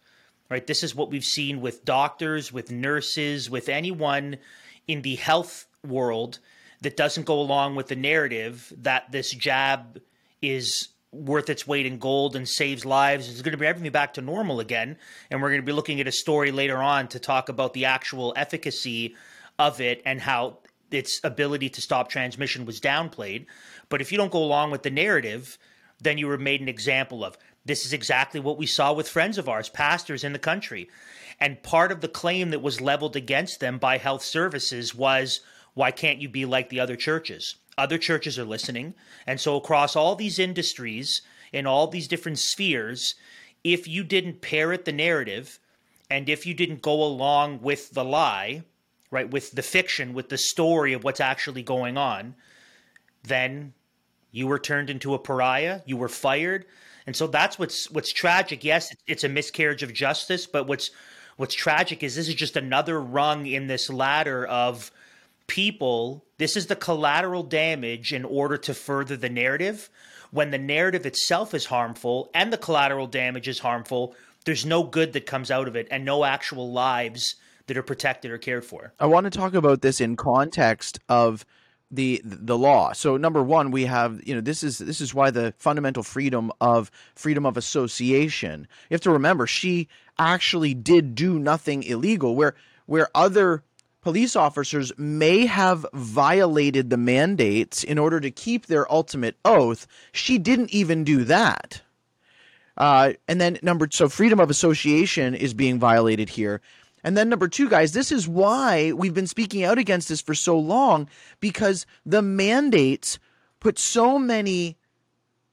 right? 0.51 0.67
This 0.67 0.83
is 0.83 0.95
what 0.95 1.11
we've 1.11 1.25
seen 1.25 1.61
with 1.61 1.85
doctors 1.85 2.53
with 2.53 2.71
nurses 2.71 3.51
with 3.51 3.69
anyone 3.69 4.39
in 4.87 5.03
the 5.03 5.17
health 5.17 5.67
world 5.87 6.39
that 6.83 6.97
doesn't 6.97 7.25
go 7.25 7.41
along 7.41 7.77
with 7.77 7.89
the 7.89 7.97
narrative 7.97 8.73
that 8.79 9.11
this 9.11 9.31
jab 9.31 10.01
is 10.43 10.89
worth 11.15 11.49
its 11.49 11.67
weight 11.67 11.87
in 11.87 11.99
gold 11.99 12.37
and 12.37 12.49
saves 12.49 12.85
lives. 12.85 13.29
It's 13.29 13.43
going 13.43 13.53
to 13.53 13.59
bring 13.59 13.71
everything 13.71 13.93
back 13.93 14.15
to 14.15 14.21
normal 14.21 14.61
again. 14.61 14.97
And 15.31 15.41
we're 15.41 15.51
going 15.51 15.61
to 15.61 15.67
be 15.67 15.73
looking 15.73 16.01
at 16.01 16.09
a 16.09 16.13
story 16.13 16.51
later 16.51 16.79
on 16.79 17.09
to 17.09 17.19
talk 17.19 17.49
about 17.49 17.73
the 17.73 17.85
actual 17.85 18.33
efficacy 18.37 19.15
of 19.59 19.81
it 19.81 20.03
and 20.05 20.21
how 20.21 20.59
its 20.91 21.21
ability 21.25 21.69
to 21.71 21.81
stop 21.81 22.09
transmission 22.09 22.67
was 22.67 22.81
downplayed. 22.81 23.47
But 23.89 24.01
if 24.01 24.13
you 24.13 24.19
don't 24.19 24.33
go 24.33 24.43
along 24.43 24.71
with 24.71 24.83
the 24.83 24.91
narrative, 24.91 25.59
then 26.01 26.19
you 26.19 26.27
were 26.27 26.39
made 26.39 26.61
an 26.61 26.69
example 26.69 27.25
of. 27.25 27.39
This 27.65 27.87
is 27.87 27.93
exactly 27.93 28.41
what 28.41 28.59
we 28.59 28.67
saw 28.67 28.93
with 28.93 29.09
friends 29.09 29.39
of 29.39 29.49
ours, 29.49 29.69
pastors 29.69 30.25
in 30.25 30.33
the 30.33 30.39
country. 30.39 30.89
And 31.41 31.63
part 31.63 31.93
of 31.93 32.01
the 32.01 32.09
claim 32.09 32.51
that 32.51 32.63
was 32.63 32.81
leveled 32.81 33.17
against 33.17 33.61
them 33.61 33.79
by 33.79 33.99
health 33.99 34.23
services 34.23 34.95
was 34.95 35.41
why 35.75 35.91
can't 35.91 36.21
you 36.21 36.29
be 36.29 36.45
like 36.45 36.69
the 36.69 36.81
other 36.81 36.97
churches? 36.97 37.57
Other 37.77 37.99
churches 37.99 38.39
are 38.39 38.45
listening. 38.45 38.95
And 39.27 39.41
so, 39.41 39.57
across 39.57 39.97
all 39.97 40.15
these 40.15 40.39
industries, 40.39 41.23
in 41.53 41.67
all 41.67 41.87
these 41.87 42.09
different 42.09 42.39
spheres, 42.39 43.15
if 43.63 43.89
you 43.89 44.05
didn't 44.05 44.43
parrot 44.43 44.85
the 44.85 44.93
narrative 44.93 45.59
and 46.11 46.29
if 46.29 46.47
you 46.47 46.55
didn't 46.55 46.83
go 46.83 47.03
along 47.03 47.61
with 47.63 47.91
the 47.91 48.05
lie, 48.05 48.63
right, 49.11 49.31
with 49.31 49.53
the 49.53 49.63
fiction, 49.63 50.13
with 50.13 50.29
the 50.29 50.39
story 50.39 50.93
of 50.93 51.05
what's 51.05 51.21
actually 51.21 51.63
going 51.63 51.97
on, 51.97 52.35
then 53.23 53.73
you 54.31 54.47
were 54.47 54.59
turned 54.59 54.91
into 54.91 55.15
a 55.15 55.19
pariah, 55.19 55.81
you 55.87 55.97
were 55.97 56.09
fired. 56.09 56.67
And 57.07 57.15
so 57.15 57.27
that's 57.27 57.59
what's 57.59 57.91
what's 57.91 58.13
tragic. 58.13 58.65
Yes, 58.65 58.95
it's 59.07 59.25
a 59.25 59.29
miscarriage 59.29 59.83
of 59.83 59.93
justice, 59.93 60.47
but 60.47 60.67
what's 60.67 60.91
what's 61.37 61.55
tragic 61.55 62.03
is 62.03 62.17
this 62.17 62.29
is 62.29 62.35
just 62.35 62.57
another 62.57 63.01
rung 63.01 63.47
in 63.47 63.67
this 63.67 63.91
ladder 63.91 64.47
of 64.47 64.91
people. 65.47 66.25
This 66.39 66.57
is 66.57 66.67
the 66.67 66.77
collateral 66.77 67.43
damage 67.43 68.13
in 68.13 68.25
order 68.25 68.57
to 68.59 68.75
further 68.75 69.17
the 69.17 69.29
narrative. 69.29 69.91
When 70.31 70.51
the 70.51 70.59
narrative 70.59 71.07
itself 71.07 71.55
is 71.55 71.67
harmful 71.67 72.31
and 72.35 72.53
the 72.53 72.59
collateral 72.59 73.07
damage 73.07 73.47
is 73.47 73.61
harmful, 73.61 74.15
there's 74.45 74.67
no 74.67 74.83
good 74.83 75.13
that 75.13 75.27
comes 75.27 75.51
out 75.51 75.69
of 75.69 75.77
it 75.77 75.89
and 75.91 76.05
no 76.05 76.25
actual 76.25 76.73
lives 76.73 77.37
that 77.67 77.77
are 77.77 77.83
protected 77.83 78.31
or 78.31 78.39
cared 78.39 78.65
for. 78.65 78.93
I 79.01 79.07
want 79.07 79.25
to 79.25 79.31
talk 79.31 79.55
about 79.55 79.81
this 79.81 80.01
in 80.01 80.17
context 80.17 80.99
of 81.09 81.45
the 81.91 82.21
the 82.25 82.59
law. 82.59 82.93
So 82.93 83.17
number 83.17 83.43
one, 83.43 83.71
we 83.71 83.85
have 83.85 84.21
you 84.27 84.35
know 84.35 84.41
this 84.41 84.63
is 84.63 84.79
this 84.79 85.01
is 85.01 85.15
why 85.15 85.31
the 85.31 85.55
fundamental 85.59 86.03
freedom 86.03 86.53
of 86.61 86.91
freedom 87.15 87.47
of 87.47 87.57
association. 87.57 88.67
You 88.91 88.95
have 88.95 89.01
to 89.03 89.11
remember 89.11 89.47
she 89.47 89.89
actually 90.19 90.75
did 90.75 91.15
do 91.15 91.39
nothing 91.39 91.83
illegal. 91.83 92.35
Where 92.35 92.55
where 92.87 93.09
other 93.15 93.63
police 94.05 94.37
officers 94.37 94.93
may 94.99 95.47
have 95.47 95.87
violated 95.95 96.91
the 96.91 96.97
mandates 96.99 97.83
in 97.83 97.99
order 97.99 98.21
to 98.21 98.31
keep 98.31 98.67
their 98.67 98.91
ultimate 98.93 99.35
oath, 99.47 99.87
she 100.13 100.37
didn't 100.37 100.69
even 100.75 101.05
do 101.05 101.25
that. 101.25 101.81
Uh, 102.77 103.15
and 103.27 103.41
then 103.41 103.59
number 103.63 103.89
so 103.91 104.11
freedom 104.11 104.41
of 104.41 104.51
association 104.51 105.35
is 105.35 105.55
being 105.55 105.79
violated 105.79 106.29
here. 106.29 106.61
And 107.03 107.17
then 107.17 107.31
number 107.31 107.49
two, 107.49 107.71
guys, 107.71 107.93
this 107.93 108.13
is 108.13 108.29
why 108.29 108.93
we've 108.93 109.15
been 109.15 109.27
speaking 109.27 109.65
out 109.65 109.79
against 109.79 110.11
this 110.11 110.21
for 110.21 110.35
so 110.35 110.59
long 110.59 111.09
because 111.41 111.87
the 112.05 112.21
mandates 112.21 113.19
put 113.59 113.79
so 113.79 114.19
many 114.19 114.77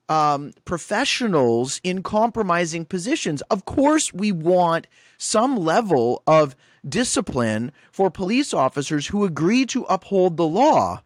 um, 0.09 0.51
professionals 0.65 1.79
in 1.85 2.03
compromising 2.03 2.83
positions. 2.83 3.41
Of 3.43 3.63
course, 3.63 4.13
we 4.13 4.33
want 4.33 4.87
some 5.17 5.55
level 5.55 6.21
of 6.27 6.53
discipline 6.87 7.71
for 7.91 8.09
police 8.09 8.53
officers 8.53 9.07
who 9.07 9.25
agree 9.25 9.65
to 9.67 9.83
uphold 9.83 10.37
the 10.37 10.47
law. 10.47 11.01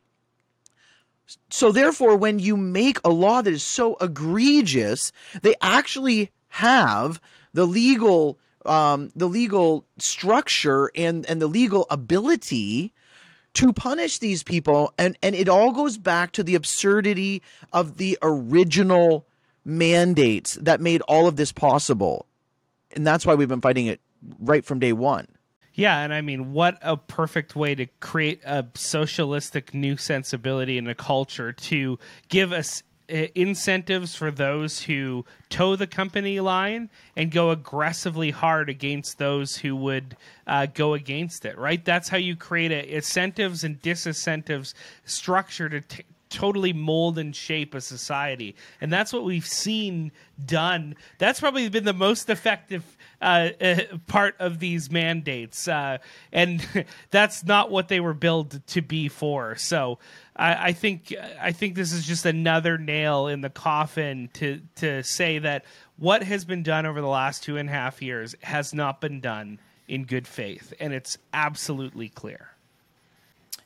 So, 1.49 1.71
therefore, 1.71 2.15
when 2.15 2.39
you 2.39 2.55
make 2.55 2.99
a 3.03 3.09
law 3.09 3.41
that 3.41 3.51
is 3.51 3.63
so 3.63 3.95
egregious, 3.99 5.11
they 5.41 5.55
actually 5.61 6.31
have 6.49 7.19
the 7.53 7.65
legal 7.65 8.37
um, 8.65 9.11
the 9.15 9.27
legal 9.27 9.85
structure 9.97 10.91
and 10.95 11.25
and 11.25 11.41
the 11.41 11.47
legal 11.47 11.87
ability 11.89 12.93
to 13.55 13.73
punish 13.73 14.19
these 14.19 14.43
people. 14.43 14.93
And 14.97 15.17
and 15.23 15.35
it 15.35 15.49
all 15.49 15.71
goes 15.71 15.97
back 15.97 16.31
to 16.33 16.43
the 16.43 16.55
absurdity 16.55 17.41
of 17.73 17.97
the 17.97 18.17
original 18.21 19.25
mandates 19.63 20.55
that 20.55 20.79
made 20.79 21.01
all 21.01 21.27
of 21.27 21.37
this 21.37 21.51
possible. 21.51 22.27
And 22.91 23.05
that's 23.05 23.25
why 23.25 23.33
we've 23.33 23.49
been 23.49 23.61
fighting 23.61 23.87
it 23.87 23.99
right 24.39 24.63
from 24.63 24.79
day 24.79 24.93
one 24.93 25.27
Yeah, 25.75 25.99
and 25.99 26.13
I 26.13 26.21
mean, 26.21 26.53
what 26.53 26.77
a 26.81 26.95
perfect 26.95 27.55
way 27.55 27.75
to 27.75 27.85
create 27.99 28.41
a 28.45 28.65
socialistic 28.75 29.73
new 29.73 29.97
sensibility 29.97 30.77
in 30.77 30.87
a 30.87 30.95
culture 30.95 31.51
to 31.51 31.99
give 32.29 32.53
us 32.53 32.81
uh, 33.11 33.27
incentives 33.35 34.15
for 34.15 34.31
those 34.31 34.81
who 34.81 35.25
toe 35.49 35.75
the 35.75 35.85
company 35.85 36.39
line 36.39 36.89
and 37.15 37.29
go 37.29 37.51
aggressively 37.51 38.31
hard 38.31 38.69
against 38.69 39.19
those 39.19 39.57
who 39.57 39.75
would 39.75 40.15
uh, 40.47 40.65
go 40.65 40.93
against 40.93 41.45
it. 41.45 41.57
Right? 41.57 41.83
That's 41.83 42.09
how 42.09 42.17
you 42.17 42.35
create 42.35 42.71
a 42.71 42.95
incentives 42.95 43.63
and 43.63 43.79
disincentives 43.81 44.73
structure 45.03 45.69
to. 45.69 45.81
T- 45.81 46.03
totally 46.27 46.73
mold 46.73 47.19
and 47.19 47.35
shape 47.35 47.75
a 47.75 47.79
society 47.79 48.55
and 48.81 48.91
that's 48.91 49.13
what 49.13 49.23
we've 49.23 49.45
seen 49.45 50.11
done 50.43 50.95
that's 51.19 51.39
probably 51.39 51.69
been 51.69 51.85
the 51.85 51.93
most 51.93 52.29
effective 52.29 52.94
uh, 53.21 53.49
part 54.07 54.35
of 54.39 54.59
these 54.59 54.91
mandates 54.91 55.67
uh, 55.67 55.97
and 56.31 56.65
that's 57.11 57.43
not 57.43 57.71
what 57.71 57.87
they 57.87 57.99
were 57.99 58.13
billed 58.13 58.65
to 58.67 58.81
be 58.81 59.07
for. 59.07 59.55
So 59.55 59.99
I, 60.35 60.67
I 60.69 60.73
think 60.73 61.13
I 61.41 61.51
think 61.51 61.75
this 61.75 61.91
is 61.91 62.05
just 62.05 62.25
another 62.25 62.77
nail 62.77 63.27
in 63.27 63.41
the 63.41 63.49
coffin 63.49 64.29
to 64.33 64.61
to 64.75 65.03
say 65.03 65.39
that 65.39 65.65
what 65.97 66.23
has 66.23 66.45
been 66.45 66.63
done 66.63 66.85
over 66.85 67.01
the 67.01 67.07
last 67.07 67.43
two 67.43 67.57
and 67.57 67.69
a 67.69 67.71
half 67.71 68.01
years 68.01 68.35
has 68.41 68.73
not 68.73 69.01
been 69.01 69.21
done 69.21 69.59
in 69.87 70.05
good 70.05 70.27
faith 70.27 70.73
and 70.79 70.93
it's 70.93 71.17
absolutely 71.33 72.09
clear. 72.09 72.49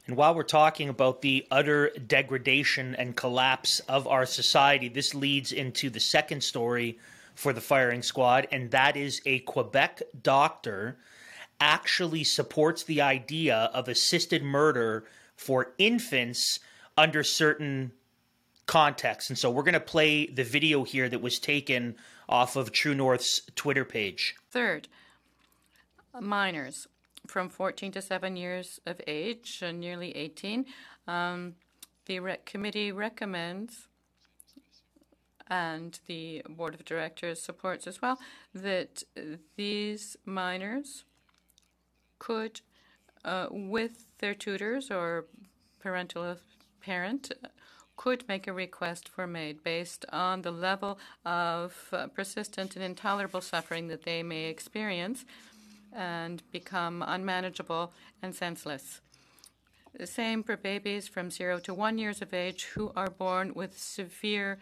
And 0.09 0.17
while 0.17 0.33
we're 0.33 0.41
talking 0.41 0.89
about 0.89 1.21
the 1.21 1.45
utter 1.51 1.91
degradation 1.91 2.95
and 2.95 3.15
collapse 3.15 3.79
of 3.81 4.07
our 4.07 4.25
society, 4.25 4.89
this 4.89 5.13
leads 5.13 5.51
into 5.51 5.91
the 5.91 5.99
second 5.99 6.41
story 6.41 6.97
for 7.39 7.53
the 7.53 7.61
firing 7.61 8.01
squad, 8.01 8.49
and 8.51 8.69
that 8.71 8.97
is 8.97 9.21
a 9.25 9.39
Quebec 9.39 10.01
doctor 10.21 10.97
actually 11.61 12.25
supports 12.25 12.83
the 12.83 13.01
idea 13.01 13.69
of 13.73 13.87
assisted 13.87 14.43
murder 14.43 15.05
for 15.37 15.71
infants 15.77 16.59
under 16.97 17.23
certain 17.23 17.93
contexts. 18.65 19.29
And 19.29 19.39
so 19.39 19.49
we're 19.49 19.63
going 19.63 19.73
to 19.73 19.79
play 19.79 20.25
the 20.25 20.43
video 20.43 20.83
here 20.83 21.07
that 21.07 21.21
was 21.21 21.39
taken 21.39 21.95
off 22.27 22.57
of 22.57 22.73
True 22.73 22.93
North's 22.93 23.41
Twitter 23.55 23.85
page. 23.85 24.35
Third, 24.51 24.89
minors 26.19 26.87
from 27.25 27.47
14 27.47 27.93
to 27.93 28.01
7 28.01 28.35
years 28.35 28.81
of 28.85 28.99
age, 29.07 29.63
nearly 29.63 30.11
18. 30.15 30.65
Um, 31.07 31.55
the 32.05 32.19
rec- 32.19 32.45
committee 32.45 32.91
recommends, 32.91 33.87
and 35.49 35.99
the 36.07 36.43
board 36.47 36.73
of 36.73 36.85
directors 36.85 37.41
supports 37.41 37.87
as 37.87 38.01
well, 38.01 38.19
that 38.53 39.03
these 39.55 40.15
minors 40.25 41.03
could, 42.19 42.61
uh, 43.25 43.47
with 43.49 44.05
their 44.19 44.33
tutors 44.33 44.91
or 44.91 45.25
parental 45.79 46.37
parent, 46.81 47.31
could 47.95 48.25
make 48.29 48.47
a 48.47 48.53
request 48.53 49.09
for 49.09 49.27
MAID 49.27 49.61
based 49.61 50.05
on 50.13 50.41
the 50.41 50.51
level 50.51 50.97
of 51.25 51.89
uh, 51.91 52.07
persistent 52.07 52.75
and 52.75 52.85
intolerable 52.85 53.41
suffering 53.41 53.89
that 53.89 54.03
they 54.03 54.23
may 54.23 54.45
experience 54.45 55.25
and 55.91 56.41
become 56.51 57.03
unmanageable 57.05 57.91
and 58.21 58.33
senseless. 58.33 59.01
The 59.97 60.07
same 60.07 60.43
for 60.43 60.55
babies 60.55 61.07
from 61.07 61.29
zero 61.29 61.59
to 61.59 61.73
one 61.73 61.97
years 61.97 62.21
of 62.21 62.33
age 62.33 62.65
who 62.75 62.93
are 62.95 63.09
born 63.09 63.53
with 63.53 63.77
severe 63.77 64.59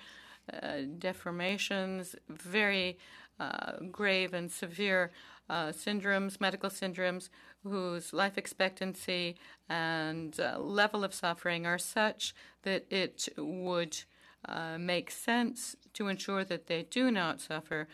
deformations, 0.54 2.16
very 2.30 2.98
uh, 3.40 3.74
grave 3.92 4.34
and 4.34 4.52
severe 4.52 5.12
uh, 5.50 5.68
syndromes, 5.68 6.42
medical 6.42 6.70
syndromes, 6.70 7.30
whose 7.64 8.14
life 8.14 8.38
expectancy 8.38 9.38
and 9.70 10.40
uh, 10.40 10.60
level 10.60 11.04
of 11.04 11.14
suffering 11.14 11.66
are 11.66 11.78
such 11.78 12.34
that 12.64 12.86
it 12.90 13.30
would 13.38 14.04
uh, 14.46 14.78
make 14.78 15.12
sense 15.12 15.76
to 15.94 16.08
ensure 16.08 16.44
that 16.44 16.68
they 16.68 16.84
do 16.84 17.12
not 17.12 17.42
suffer. 17.42 17.88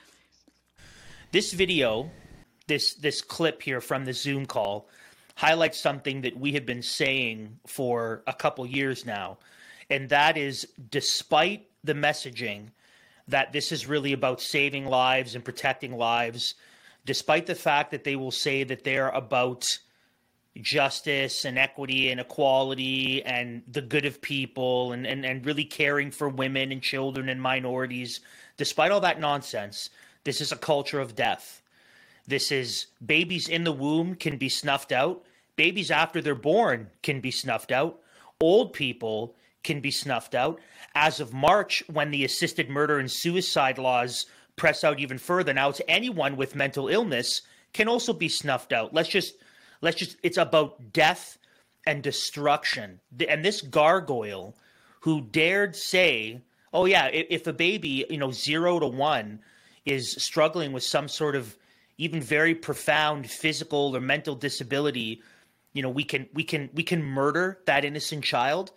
This 1.32 1.54
video, 1.54 2.12
this 2.68 2.94
this 2.94 3.22
clip 3.22 3.62
here 3.62 3.82
from 3.82 4.06
the 4.06 4.14
Zoom 4.14 4.46
call, 4.46 4.88
highlights 5.36 5.80
something 5.80 6.22
that 6.22 6.38
we 6.38 6.54
have 6.54 6.66
been 6.66 6.84
saying 6.84 7.60
for 7.66 8.24
a 8.28 8.34
couple 8.34 8.66
years 8.68 9.06
now, 9.06 9.40
and 9.90 10.10
that 10.10 10.38
is, 10.38 10.68
despite 10.90 11.68
the 11.84 11.94
messaging 11.94 12.70
that 13.28 13.54
this 13.54 13.72
is 13.72 13.88
really 13.88 14.14
about 14.14 14.42
saving 14.42 14.86
lives 14.86 15.36
and 15.36 15.46
protecting 15.46 15.98
lives, 15.98 16.56
despite 17.06 17.46
the 17.46 17.56
fact 17.56 17.92
that 17.92 18.04
they 18.04 18.16
will 18.16 18.32
say 18.32 18.64
that 18.64 18.84
they're 18.84 19.10
about 19.10 19.66
justice 20.62 21.46
and 21.46 21.58
equity 21.58 22.12
and 22.12 22.20
equality 22.20 23.24
and 23.24 23.64
the 23.72 23.82
good 23.82 24.06
of 24.06 24.22
people 24.22 24.92
and, 24.92 25.08
and, 25.08 25.26
and 25.26 25.46
really 25.46 25.66
caring 25.66 26.12
for 26.12 26.30
women 26.30 26.72
and 26.72 26.82
children 26.82 27.30
and 27.30 27.42
minorities, 27.42 28.20
despite 28.58 28.92
all 28.92 29.00
that 29.00 29.20
nonsense, 29.20 29.90
this 30.24 30.42
is 30.42 30.52
a 30.52 30.58
culture 30.58 31.00
of 31.00 31.16
death. 31.16 31.62
This 32.28 32.52
is 32.52 32.88
babies 33.06 33.50
in 33.50 33.64
the 33.64 33.72
womb 33.72 34.16
can 34.16 34.38
be 34.38 34.50
snuffed 34.50 34.92
out, 34.92 35.24
babies 35.56 35.92
after 35.92 36.22
they're 36.22 36.36
born 36.36 36.90
can 37.02 37.20
be 37.20 37.32
snuffed 37.32 37.72
out, 37.72 38.00
old 38.40 38.74
people 38.74 39.36
can 39.64 39.80
be 39.80 39.92
snuffed 39.92 40.36
out. 40.36 40.60
As 40.96 41.20
of 41.20 41.34
March, 41.34 41.84
when 41.88 42.12
the 42.12 42.26
assisted 42.26 42.70
murder 42.70 43.00
and 43.00 43.12
suicide 43.12 43.78
laws 43.78 44.26
press 44.56 44.84
out 44.84 45.00
even 45.00 45.18
further, 45.18 45.54
now 45.54 45.70
it's 45.70 45.82
anyone 45.88 46.36
with 46.36 46.56
mental 46.56 46.88
illness 46.88 47.42
can 47.74 47.88
also 47.88 48.14
be 48.14 48.30
snuffed 48.30 48.72
out. 48.72 48.94
Let's 48.94 49.10
just 49.10 49.36
let's 49.82 49.98
just 49.98 50.18
it's 50.24 50.38
about 50.38 50.94
death 50.94 51.38
and 51.86 52.04
destruction. 52.04 53.00
And 53.28 53.44
this 53.44 53.62
gargoyle 53.62 54.56
who 55.02 55.22
dared 55.22 55.76
say, 55.76 56.42
"Oh 56.72 56.86
yeah, 56.86 57.08
if 57.08 57.48
a 57.48 57.54
baby, 57.54 58.06
you 58.10 58.18
know, 58.18 58.32
0 58.32 58.80
to 58.80 58.88
1 58.88 59.40
is 59.86 60.12
struggling 60.24 60.72
with 60.72 60.84
some 60.84 61.08
sort 61.08 61.36
of 61.36 61.58
even 61.98 62.22
very 62.22 62.56
profound 62.56 63.30
physical 63.30 63.96
or 63.96 64.00
mental 64.00 64.36
disability, 64.36 65.22
you 65.74 65.82
know, 65.82 65.90
we 65.90 66.04
can 66.04 66.28
we 66.34 66.44
can 66.44 66.70
we 66.74 66.84
can 66.84 67.04
murder 67.04 67.60
that 67.66 67.84
innocent 67.84 68.24
child." 68.24 68.72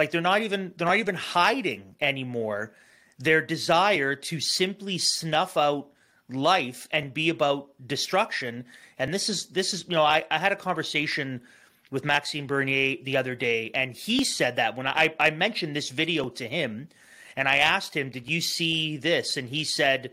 Like 0.00 0.12
they're 0.12 0.22
not 0.22 0.40
even 0.40 0.72
they're 0.78 0.88
not 0.88 0.96
even 0.96 1.14
hiding 1.14 1.94
anymore 2.00 2.72
their 3.18 3.42
desire 3.42 4.14
to 4.14 4.40
simply 4.40 4.96
snuff 4.96 5.58
out 5.58 5.88
life 6.30 6.88
and 6.90 7.12
be 7.12 7.28
about 7.28 7.68
destruction. 7.86 8.64
And 8.98 9.12
this 9.12 9.28
is 9.28 9.48
this 9.48 9.74
is 9.74 9.84
you 9.86 9.96
know 9.96 10.02
I, 10.02 10.24
I 10.30 10.38
had 10.38 10.52
a 10.52 10.56
conversation 10.56 11.42
with 11.90 12.06
Maxime 12.06 12.46
Bernier 12.46 12.96
the 13.02 13.18
other 13.18 13.34
day, 13.34 13.72
and 13.74 13.92
he 13.94 14.24
said 14.24 14.56
that 14.56 14.74
when 14.74 14.86
I, 14.86 15.14
I 15.20 15.32
mentioned 15.32 15.76
this 15.76 15.90
video 15.90 16.30
to 16.30 16.48
him, 16.48 16.88
and 17.36 17.46
I 17.46 17.58
asked 17.58 17.94
him, 17.94 18.08
"Did 18.08 18.26
you 18.26 18.40
see 18.40 18.96
this?" 18.96 19.36
and 19.36 19.50
he 19.50 19.64
said 19.64 20.12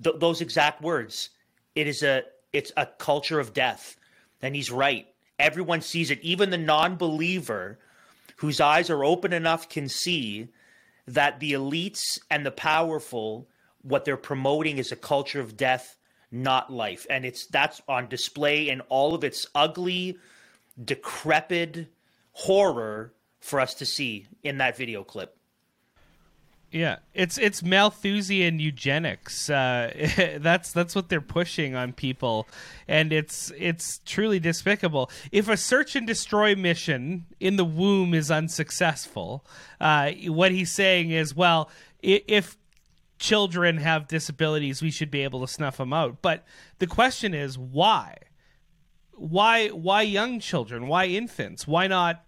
th- 0.00 0.20
those 0.20 0.42
exact 0.42 0.80
words. 0.80 1.30
It 1.74 1.88
is 1.88 2.04
a 2.04 2.22
it's 2.52 2.70
a 2.76 2.86
culture 2.86 3.40
of 3.40 3.52
death, 3.52 3.96
and 4.40 4.54
he's 4.54 4.70
right. 4.70 5.08
Everyone 5.40 5.80
sees 5.80 6.12
it, 6.12 6.20
even 6.22 6.50
the 6.50 6.56
non-believer 6.56 7.80
whose 8.36 8.60
eyes 8.60 8.90
are 8.90 9.04
open 9.04 9.32
enough 9.32 9.68
can 9.68 9.88
see 9.88 10.48
that 11.06 11.40
the 11.40 11.52
elites 11.52 12.18
and 12.30 12.44
the 12.44 12.50
powerful 12.50 13.48
what 13.82 14.04
they're 14.04 14.16
promoting 14.16 14.78
is 14.78 14.90
a 14.92 14.96
culture 14.96 15.40
of 15.40 15.56
death 15.56 15.96
not 16.30 16.72
life. 16.72 17.06
And 17.08 17.24
it's 17.24 17.46
that's 17.46 17.80
on 17.86 18.08
display 18.08 18.68
in 18.68 18.80
all 18.82 19.14
of 19.14 19.22
its 19.22 19.46
ugly 19.54 20.18
decrepit 20.82 21.88
horror 22.32 23.12
for 23.40 23.60
us 23.60 23.74
to 23.74 23.86
see 23.86 24.26
in 24.42 24.58
that 24.58 24.76
video 24.76 25.04
clip 25.04 25.36
Yeah, 26.74 26.96
it's 27.14 27.38
it's 27.38 27.62
Malthusian 27.62 28.58
eugenics. 28.58 29.48
Uh, 29.48 30.36
that's 30.40 30.72
that's 30.72 30.96
what 30.96 31.08
they're 31.08 31.20
pushing 31.20 31.76
on 31.76 31.92
people, 31.92 32.48
and 32.88 33.12
it's 33.12 33.52
it's 33.56 34.00
truly 34.04 34.40
despicable. 34.40 35.08
If 35.30 35.48
a 35.48 35.56
search 35.56 35.94
and 35.94 36.04
destroy 36.04 36.56
mission 36.56 37.26
in 37.38 37.54
the 37.54 37.64
womb 37.64 38.12
is 38.12 38.28
unsuccessful, 38.28 39.46
uh, 39.80 40.10
what 40.26 40.50
he's 40.50 40.72
saying 40.72 41.12
is, 41.12 41.32
well, 41.32 41.70
if 42.02 42.56
children 43.20 43.76
have 43.76 44.08
disabilities, 44.08 44.82
we 44.82 44.90
should 44.90 45.12
be 45.12 45.22
able 45.22 45.42
to 45.42 45.52
snuff 45.52 45.76
them 45.76 45.92
out. 45.92 46.22
But 46.22 46.44
the 46.80 46.88
question 46.88 47.34
is, 47.34 47.56
why? 47.56 48.16
Why 49.12 49.68
why 49.68 50.02
young 50.02 50.40
children? 50.40 50.88
Why 50.88 51.06
infants? 51.06 51.68
Why 51.68 51.86
not 51.86 52.23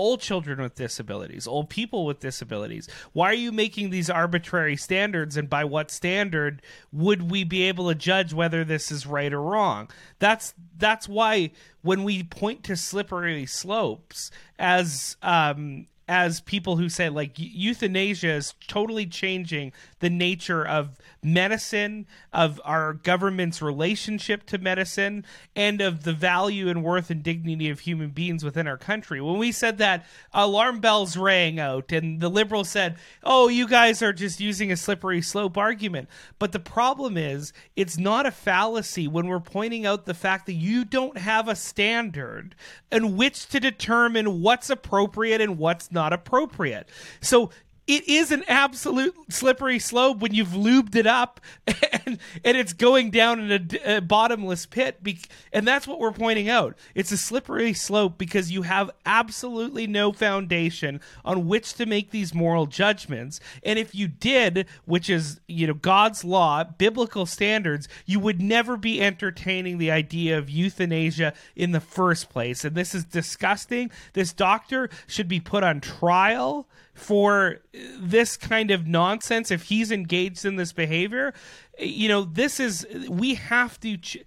old 0.00 0.20
children 0.20 0.62
with 0.62 0.74
disabilities, 0.74 1.46
old 1.46 1.68
people 1.68 2.06
with 2.06 2.20
disabilities? 2.20 2.88
Why 3.12 3.28
are 3.30 3.34
you 3.34 3.52
making 3.52 3.90
these 3.90 4.08
arbitrary 4.08 4.76
standards 4.76 5.36
and 5.36 5.50
by 5.50 5.64
what 5.64 5.90
standard 5.90 6.62
would 6.90 7.30
we 7.30 7.44
be 7.44 7.64
able 7.64 7.88
to 7.88 7.94
judge 7.94 8.32
whether 8.32 8.64
this 8.64 8.90
is 8.90 9.06
right 9.06 9.30
or 9.30 9.42
wrong? 9.42 9.90
That's 10.18 10.54
that's 10.78 11.06
why 11.06 11.50
when 11.82 12.02
we 12.02 12.22
point 12.22 12.64
to 12.64 12.76
slippery 12.76 13.44
slopes 13.44 14.30
as 14.58 15.18
um 15.22 15.86
as 16.10 16.40
people 16.40 16.76
who 16.76 16.88
say 16.88 17.08
like 17.08 17.34
euthanasia 17.36 18.32
is 18.32 18.54
totally 18.66 19.06
changing 19.06 19.72
the 20.00 20.10
nature 20.10 20.66
of 20.66 20.98
medicine, 21.22 22.04
of 22.32 22.60
our 22.64 22.94
government's 22.94 23.62
relationship 23.62 24.44
to 24.46 24.58
medicine, 24.58 25.24
and 25.54 25.80
of 25.80 26.02
the 26.02 26.12
value 26.12 26.68
and 26.68 26.82
worth 26.82 27.10
and 27.10 27.22
dignity 27.22 27.70
of 27.70 27.80
human 27.80 28.10
beings 28.10 28.42
within 28.42 28.66
our 28.66 28.76
country. 28.76 29.20
When 29.20 29.38
we 29.38 29.52
said 29.52 29.78
that, 29.78 30.04
alarm 30.34 30.80
bells 30.80 31.16
rang 31.16 31.60
out, 31.60 31.92
and 31.92 32.20
the 32.20 32.28
liberals 32.28 32.70
said, 32.70 32.96
Oh, 33.22 33.46
you 33.46 33.68
guys 33.68 34.02
are 34.02 34.12
just 34.12 34.40
using 34.40 34.72
a 34.72 34.76
slippery 34.76 35.22
slope 35.22 35.56
argument. 35.56 36.08
But 36.40 36.50
the 36.50 36.58
problem 36.58 37.16
is, 37.16 37.52
it's 37.76 37.98
not 37.98 38.26
a 38.26 38.32
fallacy 38.32 39.06
when 39.06 39.28
we're 39.28 39.38
pointing 39.38 39.86
out 39.86 40.06
the 40.06 40.14
fact 40.14 40.46
that 40.46 40.54
you 40.54 40.84
don't 40.84 41.18
have 41.18 41.46
a 41.46 41.54
standard 41.54 42.56
in 42.90 43.16
which 43.16 43.46
to 43.50 43.60
determine 43.60 44.40
what's 44.40 44.70
appropriate 44.70 45.40
and 45.40 45.56
what's 45.56 45.92
not 45.92 45.99
appropriate. 46.12 46.88
So 47.20 47.50
it 47.90 48.08
is 48.08 48.30
an 48.30 48.44
absolute 48.46 49.16
slippery 49.30 49.80
slope 49.80 50.18
when 50.18 50.32
you've 50.32 50.50
lubed 50.50 50.94
it 50.94 51.08
up 51.08 51.40
and, 52.06 52.20
and 52.44 52.56
it's 52.56 52.72
going 52.72 53.10
down 53.10 53.40
in 53.40 53.68
a, 53.84 53.96
a 53.96 54.00
bottomless 54.00 54.64
pit. 54.64 55.02
Be, 55.02 55.18
and 55.52 55.66
that's 55.66 55.88
what 55.88 55.98
we're 55.98 56.12
pointing 56.12 56.48
out. 56.48 56.76
It's 56.94 57.10
a 57.10 57.16
slippery 57.16 57.72
slope 57.72 58.16
because 58.16 58.52
you 58.52 58.62
have 58.62 58.92
absolutely 59.04 59.88
no 59.88 60.12
foundation 60.12 61.00
on 61.24 61.48
which 61.48 61.74
to 61.74 61.84
make 61.84 62.12
these 62.12 62.32
moral 62.32 62.66
judgments. 62.66 63.40
And 63.64 63.76
if 63.76 63.92
you 63.92 64.06
did, 64.06 64.68
which 64.84 65.10
is, 65.10 65.40
you 65.48 65.66
know, 65.66 65.74
God's 65.74 66.22
law, 66.22 66.62
biblical 66.62 67.26
standards, 67.26 67.88
you 68.06 68.20
would 68.20 68.40
never 68.40 68.76
be 68.76 69.02
entertaining 69.02 69.78
the 69.78 69.90
idea 69.90 70.38
of 70.38 70.48
euthanasia 70.48 71.34
in 71.56 71.72
the 71.72 71.80
first 71.80 72.30
place. 72.30 72.64
And 72.64 72.76
this 72.76 72.94
is 72.94 73.04
disgusting. 73.04 73.90
This 74.12 74.32
doctor 74.32 74.88
should 75.08 75.26
be 75.26 75.40
put 75.40 75.64
on 75.64 75.80
trial 75.80 76.68
for 76.94 77.58
this 77.98 78.36
kind 78.36 78.70
of 78.70 78.86
nonsense 78.86 79.50
if 79.50 79.64
he's 79.64 79.90
engaged 79.90 80.44
in 80.44 80.56
this 80.56 80.72
behavior 80.72 81.32
you 81.78 82.08
know 82.08 82.24
this 82.24 82.60
is 82.60 82.86
we 83.08 83.34
have 83.34 83.78
to 83.80 83.96
ch- 83.96 84.18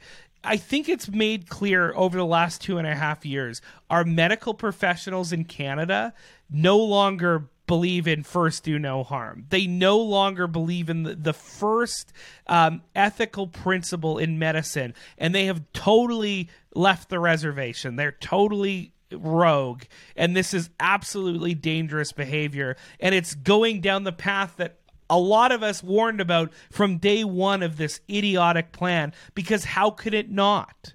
I 0.44 0.58
think 0.58 0.90
it's 0.90 1.10
made 1.10 1.50
clear 1.50 1.94
over 1.96 2.18
the 2.18 2.26
last 2.26 2.62
two 2.62 2.78
and 2.78 2.86
a 2.86 2.96
half 2.96 3.26
years. 3.26 3.62
Our 3.90 4.04
medical 4.04 4.54
professionals 4.54 5.32
in 5.32 5.46
Canada 5.46 6.14
no 6.50 6.78
longer 6.78 7.48
believe 7.66 8.08
in 8.08 8.24
first 8.24 8.64
do 8.64 8.78
no 8.78 9.04
harm. 9.04 9.46
They 9.50 9.68
no 9.68 9.98
longer 9.98 10.48
believe 10.48 10.90
in 10.90 11.04
the, 11.04 11.16
the 11.16 11.34
first 11.34 12.12
um, 12.48 12.82
ethical 12.94 13.48
principle 13.48 14.18
in 14.18 14.38
medicine, 14.38 14.94
and 15.18 15.34
they 15.34 15.46
have 15.46 15.64
totally 15.72 16.50
left 16.76 17.10
the 17.10 17.20
reservation. 17.20 17.96
They're 17.96 18.12
totally 18.12 18.93
rogue. 19.16 19.84
And 20.16 20.36
this 20.36 20.54
is 20.54 20.70
absolutely 20.80 21.54
dangerous 21.54 22.12
behavior. 22.12 22.76
And 23.00 23.14
it's 23.16 23.36
going 23.36 23.82
down 23.82 24.04
the 24.04 24.12
path 24.12 24.56
that 24.58 24.78
a 25.10 25.20
lot 25.20 25.52
of 25.52 25.62
us 25.64 25.84
warned 25.84 26.22
about 26.22 26.52
from 26.72 26.98
day 26.98 27.24
one 27.24 27.62
of 27.62 27.78
this 27.78 28.00
idiotic 28.10 28.72
plan 28.72 29.14
because 29.36 29.64
how 29.66 29.92
could 29.92 30.14
it 30.14 30.32
not? 30.32 30.94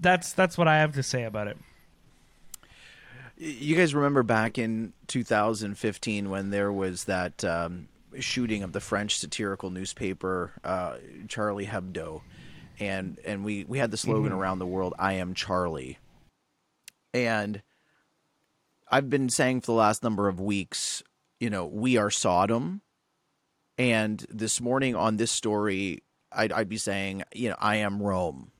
That's 0.00 0.32
that's 0.32 0.56
what 0.56 0.68
i 0.68 0.78
have 0.78 0.94
to 0.94 1.02
say 1.02 1.24
about 1.24 1.48
it. 1.48 1.58
You 3.38 3.76
guys 3.76 3.94
remember 3.94 4.22
back 4.22 4.56
in 4.58 4.94
2015 5.08 6.30
when 6.30 6.50
there 6.50 6.72
was 6.72 7.04
that 7.04 7.44
um, 7.44 7.88
shooting 8.18 8.62
of 8.62 8.72
the 8.72 8.80
french 8.80 9.18
satirical 9.18 9.70
newspaper 9.70 10.52
uh, 10.64 10.96
charlie 11.28 11.66
hebdo. 11.66 12.22
And 12.80 13.18
and 13.24 13.44
we 13.44 13.64
we 13.64 13.78
had 13.78 13.90
the 13.90 13.96
slogan 13.96 14.32
Mhm. 14.32 14.36
around 14.36 14.58
the 14.58 14.66
world 14.66 14.94
i 14.98 15.14
am 15.14 15.34
charlie 15.34 15.98
and 17.12 17.62
I've 18.90 19.10
been 19.10 19.28
saying 19.28 19.62
for 19.62 19.66
the 19.66 19.72
last 19.72 20.02
number 20.02 20.28
of 20.28 20.40
weeks, 20.40 21.02
you 21.40 21.50
know, 21.50 21.66
we 21.66 21.96
are 21.96 22.10
Sodom. 22.10 22.82
And 23.78 24.24
this 24.30 24.60
morning 24.60 24.94
on 24.94 25.16
this 25.16 25.30
story, 25.30 26.02
I'd, 26.32 26.52
I'd 26.52 26.68
be 26.68 26.78
saying, 26.78 27.24
you 27.34 27.50
know, 27.50 27.56
I 27.58 27.76
am 27.76 28.02
Rome. 28.02 28.52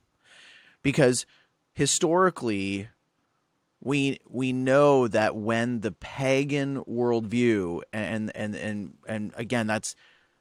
Because 0.83 1.27
historically, 1.75 2.89
we 3.83 4.19
we 4.29 4.53
know 4.53 5.07
that 5.09 5.37
when 5.37 5.81
the 5.81 5.93
pagan 5.93 6.83
worldview 6.85 7.83
and 7.93 8.35
and 8.35 8.57
and 8.57 8.95
and 9.07 9.33
again 9.37 9.67
that's 9.67 9.95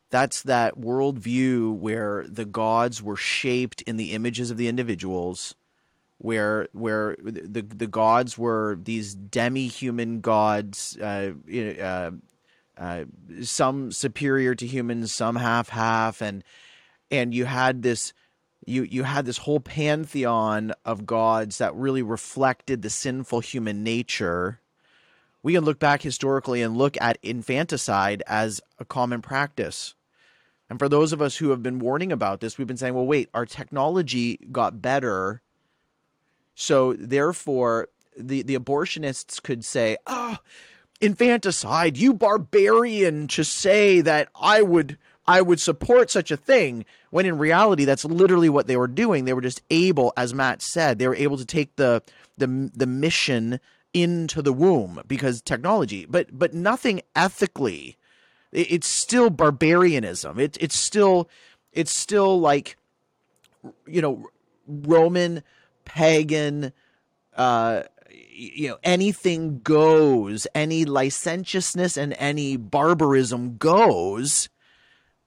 that's 0.10 0.44
that 0.44 0.78
worldview 0.78 1.76
where 1.76 2.26
the 2.28 2.46
gods 2.46 3.04
were 3.04 3.16
shaped 3.16 3.82
in 3.84 3.98
the 3.98 4.14
images 4.14 4.50
of 4.50 4.58
the 4.58 4.68
individuals 4.68 5.56
where 6.18 6.68
where 6.74 7.16
the 7.22 7.62
the 7.62 7.88
gods 7.88 8.38
were 8.38 8.78
these 8.82 9.14
demi-human 9.14 10.22
gods 10.22 10.98
uh, 10.98 11.32
uh, 11.82 12.12
uh, 12.78 13.06
some 13.42 13.92
superior 13.92 14.56
to 14.56 14.66
humans 14.66 15.14
some 15.14 15.36
half 15.36 15.70
half 15.70 16.22
and 16.22 16.44
and 17.12 17.34
you 17.34 17.46
had 17.46 17.82
this 17.82 18.14
you 18.66 18.84
you 18.84 19.04
had 19.04 19.26
this 19.26 19.38
whole 19.38 19.60
pantheon 19.60 20.74
of 20.84 21.06
gods 21.06 21.58
that 21.60 21.76
really 21.76 22.02
reflected 22.02 22.82
the 22.82 22.90
sinful 22.90 23.42
human 23.42 23.84
nature. 23.84 24.60
We 25.44 25.54
can 25.54 25.64
look 25.64 25.78
back 25.78 26.02
historically 26.02 26.64
and 26.64 26.76
look 26.76 26.98
at 27.00 27.20
infanticide 27.22 28.24
as 28.26 28.62
a 28.80 28.86
common 28.86 29.22
practice. 29.22 29.94
And 30.68 30.80
for 30.80 30.90
those 30.90 31.14
of 31.14 31.22
us 31.22 31.38
who 31.38 31.52
have 31.52 31.62
been 31.62 31.78
warning 31.78 32.12
about 32.12 32.40
this 32.40 32.58
we've 32.58 32.68
been 32.68 32.78
saying 32.78 32.96
well 32.96 33.06
wait 33.06 33.30
our 33.34 33.46
technology 33.46 34.38
got 34.52 34.82
better 34.82 35.44
so 36.56 36.94
therefore 36.94 37.90
the 38.18 38.42
the 38.42 38.58
abortionists 38.58 39.42
could 39.44 39.64
say 39.64 39.98
oh 40.08 40.38
infanticide 41.02 41.98
you 41.98 42.14
barbarian 42.14 43.28
to 43.28 43.44
say 43.44 44.02
that 44.02 44.30
i 44.40 44.62
would 44.62 44.98
I 45.28 45.42
would 45.42 45.60
support 45.60 46.12
such 46.12 46.30
a 46.32 46.38
thing 46.38 46.86
when 47.10 47.26
in 47.26 47.38
reality 47.38 47.86
that's 47.86 48.06
literally 48.06 48.50
what 48.50 48.68
they 48.68 48.78
were 48.78 48.88
doing. 48.88 49.26
They 49.26 49.34
were 49.34 49.42
just 49.42 49.62
able, 49.70 50.14
as 50.16 50.34
Matt 50.34 50.62
said, 50.62 51.00
they 51.00 51.08
were 51.08 51.16
able 51.16 51.38
to 51.38 51.46
take 51.46 51.76
the 51.78 52.04
the 52.38 52.70
the 52.74 52.86
mission 52.86 53.60
into 53.94 54.42
the 54.42 54.54
womb 54.54 55.02
because 55.08 55.42
technology, 55.42 56.06
but 56.06 56.38
but 56.38 56.54
nothing 56.54 57.02
ethically. 57.16 57.98
It, 58.52 58.72
it's 58.74 58.88
still 58.88 59.30
barbarianism. 59.30 60.40
It, 60.40 60.58
it's 60.60 60.78
still 60.78 61.30
it's 61.74 61.96
still 61.96 62.40
like 62.40 62.78
you 63.88 64.02
know 64.02 64.28
Roman 64.68 65.44
pagan 65.86 66.74
uh 67.36 67.84
you 68.10 68.70
know 68.70 68.78
anything 68.84 69.60
goes 69.60 70.48
any 70.54 70.84
licentiousness 70.84 71.96
and 71.98 72.14
any 72.18 72.58
barbarism 72.58 73.58
goes 73.58 74.50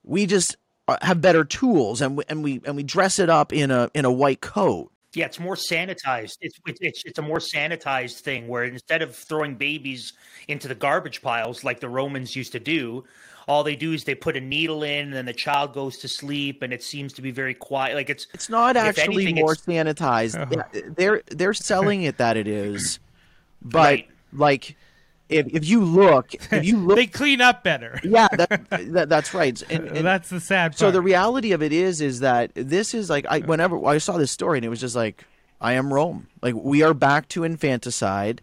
we 0.04 0.26
just 0.26 0.56
uh, 0.88 0.96
have 1.02 1.20
better 1.20 1.44
tools 1.44 2.00
and 2.00 2.16
we, 2.16 2.24
and 2.28 2.42
we 2.42 2.60
and 2.64 2.74
we 2.74 2.82
dress 2.82 3.18
it 3.18 3.28
up 3.28 3.52
in 3.52 3.70
a 3.70 3.90
in 3.94 4.04
a 4.04 4.10
white 4.10 4.40
coat. 4.40 4.90
Yeah, 5.14 5.26
it's 5.26 5.38
more 5.38 5.54
sanitized. 5.54 6.36
It's 6.40 6.58
it's 6.66 7.02
it's 7.04 7.18
a 7.18 7.22
more 7.22 7.38
sanitized 7.38 8.20
thing 8.20 8.48
where 8.48 8.64
instead 8.64 9.02
of 9.02 9.14
throwing 9.14 9.54
babies 9.54 10.14
into 10.48 10.66
the 10.66 10.74
garbage 10.74 11.22
piles 11.22 11.62
like 11.62 11.80
the 11.80 11.88
Romans 11.88 12.34
used 12.34 12.52
to 12.52 12.60
do, 12.60 13.04
all 13.48 13.64
they 13.64 13.74
do 13.74 13.94
is 13.94 14.04
they 14.04 14.14
put 14.14 14.36
a 14.36 14.40
needle 14.40 14.82
in 14.82 15.06
and 15.06 15.14
then 15.14 15.24
the 15.24 15.32
child 15.32 15.72
goes 15.72 15.96
to 15.98 16.08
sleep 16.08 16.62
and 16.62 16.72
it 16.72 16.82
seems 16.82 17.14
to 17.14 17.22
be 17.22 17.30
very 17.30 17.54
quiet. 17.54 17.94
Like 17.94 18.10
it's 18.10 18.26
it's 18.34 18.48
not 18.48 18.76
actually 18.76 19.24
anything, 19.24 19.36
more 19.36 19.54
sanitized. 19.54 20.38
Uh-huh. 20.38 20.82
They're 20.94 21.22
they're 21.28 21.54
selling 21.54 22.02
it 22.02 22.18
that 22.18 22.36
it 22.36 22.46
is, 22.46 23.00
but 23.62 23.78
right. 23.78 24.08
like 24.32 24.76
if, 25.30 25.46
if 25.48 25.68
you 25.68 25.82
look, 25.82 26.34
if 26.52 26.64
you 26.64 26.76
look, 26.76 26.96
they 26.96 27.06
clean 27.06 27.40
up 27.40 27.64
better. 27.64 27.98
yeah, 28.04 28.28
that, 28.28 28.66
that, 28.70 29.08
that's 29.08 29.34
right. 29.34 29.60
And, 29.70 29.88
and 29.88 30.06
that's 30.06 30.28
the 30.28 30.40
sad. 30.40 30.72
Part. 30.72 30.78
So 30.78 30.90
the 30.90 31.02
reality 31.02 31.52
of 31.52 31.62
it 31.62 31.72
is, 31.72 32.00
is 32.00 32.20
that 32.20 32.50
this 32.54 32.94
is 32.94 33.08
like 33.08 33.26
I 33.28 33.40
whenever 33.40 33.82
I 33.86 33.98
saw 33.98 34.18
this 34.18 34.30
story 34.30 34.58
and 34.58 34.64
it 34.64 34.68
was 34.68 34.80
just 34.80 34.94
like 34.96 35.24
I 35.60 35.72
am 35.72 35.92
Rome. 35.92 36.28
Like 36.42 36.54
we 36.54 36.82
are 36.82 36.94
back 36.94 37.28
to 37.28 37.44
infanticide. 37.44 38.42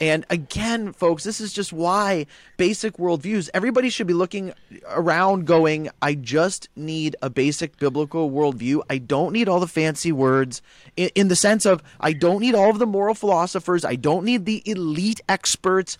And 0.00 0.26
again, 0.28 0.92
folks, 0.92 1.22
this 1.22 1.40
is 1.40 1.52
just 1.52 1.72
why 1.72 2.26
basic 2.56 2.96
worldviews, 2.96 3.48
everybody 3.54 3.90
should 3.90 4.08
be 4.08 4.12
looking 4.12 4.52
around 4.88 5.46
going, 5.46 5.88
I 6.02 6.14
just 6.14 6.68
need 6.74 7.14
a 7.22 7.30
basic 7.30 7.76
biblical 7.78 8.30
worldview. 8.30 8.82
I 8.90 8.98
don't 8.98 9.32
need 9.32 9.48
all 9.48 9.60
the 9.60 9.68
fancy 9.68 10.10
words 10.10 10.62
in, 10.96 11.10
in 11.14 11.28
the 11.28 11.36
sense 11.36 11.64
of 11.64 11.82
I 12.00 12.12
don't 12.12 12.40
need 12.40 12.56
all 12.56 12.70
of 12.70 12.80
the 12.80 12.86
moral 12.86 13.14
philosophers. 13.14 13.84
I 13.84 13.94
don't 13.94 14.24
need 14.24 14.46
the 14.46 14.62
elite 14.66 15.20
experts. 15.28 15.96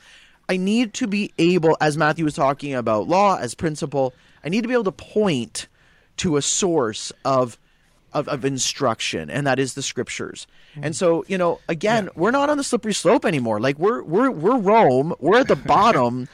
I 0.48 0.57
need 0.57 0.92
to 0.94 1.07
be 1.07 1.33
able, 1.38 1.76
as 1.80 1.96
Matthew 1.96 2.24
was 2.24 2.35
talking 2.35 2.74
about 2.74 3.09
law 3.09 3.38
as 3.38 3.54
principle, 3.54 4.12
I 4.44 4.48
need 4.48 4.62
to 4.62 4.68
be 4.68 4.74
able 4.74 4.85
to 4.85 4.92
point 4.92 5.68
to 6.18 6.37
a 6.37 6.42
source 6.42 7.12
of 7.24 7.59
of, 8.14 8.29
of 8.29 8.44
instruction, 8.44 9.29
and 9.29 9.46
that 9.46 9.59
is 9.59 9.74
the 9.74 9.83
scriptures. 9.83 10.46
Mm-hmm. 10.72 10.85
And 10.85 10.96
so, 10.96 11.24
you 11.29 11.37
know, 11.37 11.61
again, 11.68 12.05
yeah. 12.05 12.11
we're 12.14 12.31
not 12.31 12.48
on 12.48 12.57
the 12.57 12.64
slippery 12.64 12.94
slope 12.94 13.24
anymore. 13.24 13.61
Like 13.61 13.79
we're 13.79 14.03
we're 14.03 14.31
we're 14.31 14.57
Rome. 14.57 15.14
We're 15.18 15.40
at 15.40 15.48
the 15.48 15.57
bottom. 15.66 16.29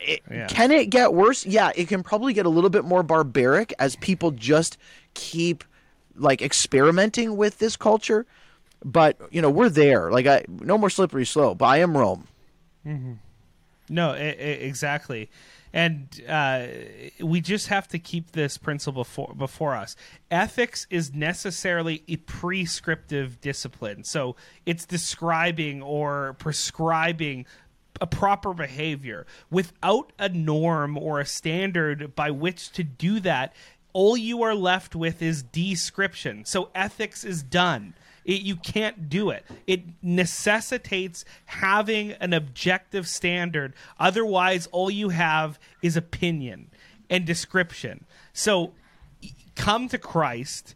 It, 0.00 0.22
yeah. 0.30 0.46
Can 0.46 0.70
it 0.70 0.86
get 0.86 1.12
worse? 1.12 1.44
Yeah, 1.44 1.72
it 1.74 1.88
can 1.88 2.02
probably 2.02 2.32
get 2.32 2.46
a 2.46 2.48
little 2.48 2.70
bit 2.70 2.84
more 2.84 3.02
barbaric 3.02 3.74
as 3.78 3.96
people 3.96 4.30
just 4.30 4.78
keep 5.14 5.64
like 6.14 6.40
experimenting 6.40 7.36
with 7.36 7.58
this 7.58 7.76
culture. 7.76 8.24
But 8.84 9.18
you 9.30 9.42
know, 9.42 9.50
we're 9.50 9.68
there. 9.68 10.10
Like 10.12 10.26
I, 10.26 10.44
no 10.48 10.78
more 10.78 10.90
slippery 10.90 11.26
slope. 11.26 11.62
I 11.62 11.78
am 11.78 11.96
Rome. 11.96 12.28
Mm-hmm. 12.86 13.14
No, 13.90 14.12
exactly 14.12 15.28
and 15.72 16.22
uh, 16.28 16.66
we 17.20 17.40
just 17.40 17.68
have 17.68 17.88
to 17.88 17.98
keep 17.98 18.32
this 18.32 18.58
principle 18.58 19.04
before 19.04 19.34
before 19.34 19.74
us. 19.74 19.96
Ethics 20.30 20.86
is 20.90 21.12
necessarily 21.12 22.02
a 22.08 22.16
prescriptive 22.16 23.40
discipline, 23.40 24.04
so 24.04 24.36
it's 24.66 24.84
describing 24.86 25.82
or 25.82 26.34
prescribing 26.38 27.46
a 28.00 28.06
proper 28.06 28.54
behavior 28.54 29.26
without 29.50 30.12
a 30.18 30.28
norm 30.28 30.96
or 30.96 31.20
a 31.20 31.26
standard 31.26 32.14
by 32.14 32.30
which 32.30 32.70
to 32.72 32.84
do 32.84 33.20
that. 33.20 33.54
All 33.92 34.16
you 34.16 34.42
are 34.42 34.54
left 34.54 34.94
with 34.94 35.22
is 35.22 35.42
description. 35.42 36.44
So 36.44 36.70
ethics 36.74 37.24
is 37.24 37.42
done. 37.42 37.94
It, 38.28 38.42
you 38.42 38.56
can't 38.56 39.08
do 39.08 39.30
it. 39.30 39.44
It 39.66 39.80
necessitates 40.02 41.24
having 41.46 42.12
an 42.12 42.34
objective 42.34 43.08
standard. 43.08 43.72
Otherwise, 43.98 44.68
all 44.70 44.90
you 44.90 45.08
have 45.08 45.58
is 45.80 45.96
opinion 45.96 46.70
and 47.08 47.24
description. 47.24 48.04
So 48.34 48.74
come 49.56 49.88
to 49.88 49.98
Christ 49.98 50.74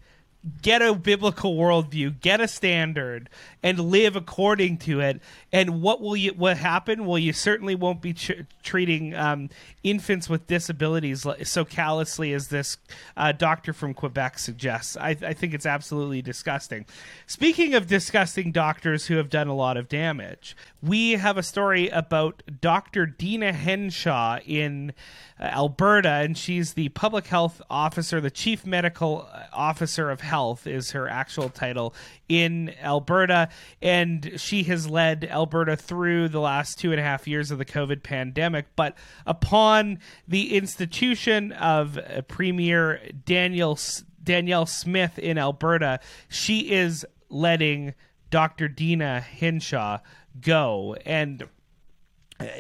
get 0.61 0.83
a 0.83 0.95
biblical 0.95 1.57
worldview, 1.57 2.21
get 2.21 2.41
a 2.41 2.49
standard, 2.49 3.31
and 3.63 3.79
live 3.79 4.17
according 4.17 4.79
to 4.79 5.01
it. 5.01 5.21
And 5.53 5.81
what 5.83 6.01
will 6.01 6.17
you? 6.17 6.33
What 6.33 6.57
happen? 6.57 7.07
Well, 7.07 7.19
you 7.19 7.33
certainly 7.33 7.75
won't 7.75 8.03
be 8.03 8.13
ch- 8.13 8.43
treating 8.63 9.15
um, 9.15 9.51
infants 9.83 10.29
with 10.29 10.47
disabilities 10.47 11.27
so 11.45 11.65
callously 11.65 12.33
as 12.33 12.49
this 12.49 12.77
uh, 13.17 13.33
doctor 13.33 13.73
from 13.73 13.95
Quebec 13.95 14.39
suggests. 14.39 14.97
I, 14.97 15.11
I 15.11 15.33
think 15.33 15.55
it's 15.55 15.67
absolutely 15.67 16.23
disgusting. 16.23 16.87
Speaking 17.27 17.75
of 17.75 17.87
disgusting 17.87 18.51
doctors 18.51 19.07
who 19.07 19.17
have 19.17 19.31
done 19.31 19.49
a 19.49 19.55
lot 19.55 19.77
of 19.77 19.89
damage, 19.89 20.57
we 20.83 21.13
have 21.13 21.39
a 21.39 21.43
story 21.45 21.89
about 21.89 22.43
Dr. 22.61 23.07
Deena 23.07 23.53
Hinshaw 23.53 24.41
in 24.45 24.93
uh, 25.39 25.45
Alberta, 25.45 26.09
and 26.09 26.37
she's 26.37 26.75
the 26.75 26.89
public 26.89 27.29
health 27.29 27.63
officer, 27.71 28.21
the 28.21 28.33
chief 28.33 28.67
medical 28.67 29.29
uh, 29.33 29.45
officer 29.53 30.11
of 30.11 30.21
health 30.21 30.67
is 30.67 30.91
her 30.91 31.09
actual 31.09 31.49
title 31.49 31.95
in 32.29 32.75
Alberta, 32.83 33.49
and 33.81 34.33
she 34.37 34.65
has 34.65 34.91
led 34.91 35.25
Alberta 35.25 35.77
through 35.77 36.29
the 36.29 36.41
last 36.41 36.81
two 36.81 36.91
and 36.91 36.99
a 36.99 37.05
half 37.05 37.29
years 37.29 37.53
of 37.53 37.59
the 37.59 37.65
COVID 37.65 38.03
pandemic. 38.03 38.67
But 38.75 38.97
upon 39.25 40.01
the 40.27 40.57
institution 40.57 41.53
of 41.53 41.97
uh, 41.97 42.23
Premier 42.23 43.01
Daniel 43.25 43.79
Danielle 44.23 44.67
Smith 44.67 45.19
in 45.19 45.39
Alberta, 45.39 46.01
she 46.29 46.73
is 46.73 47.05
letting 47.29 47.95
Dr. 48.31 48.67
Deena 48.67 49.21
Hinshaw 49.21 49.99
go 50.41 50.97
and 51.05 51.49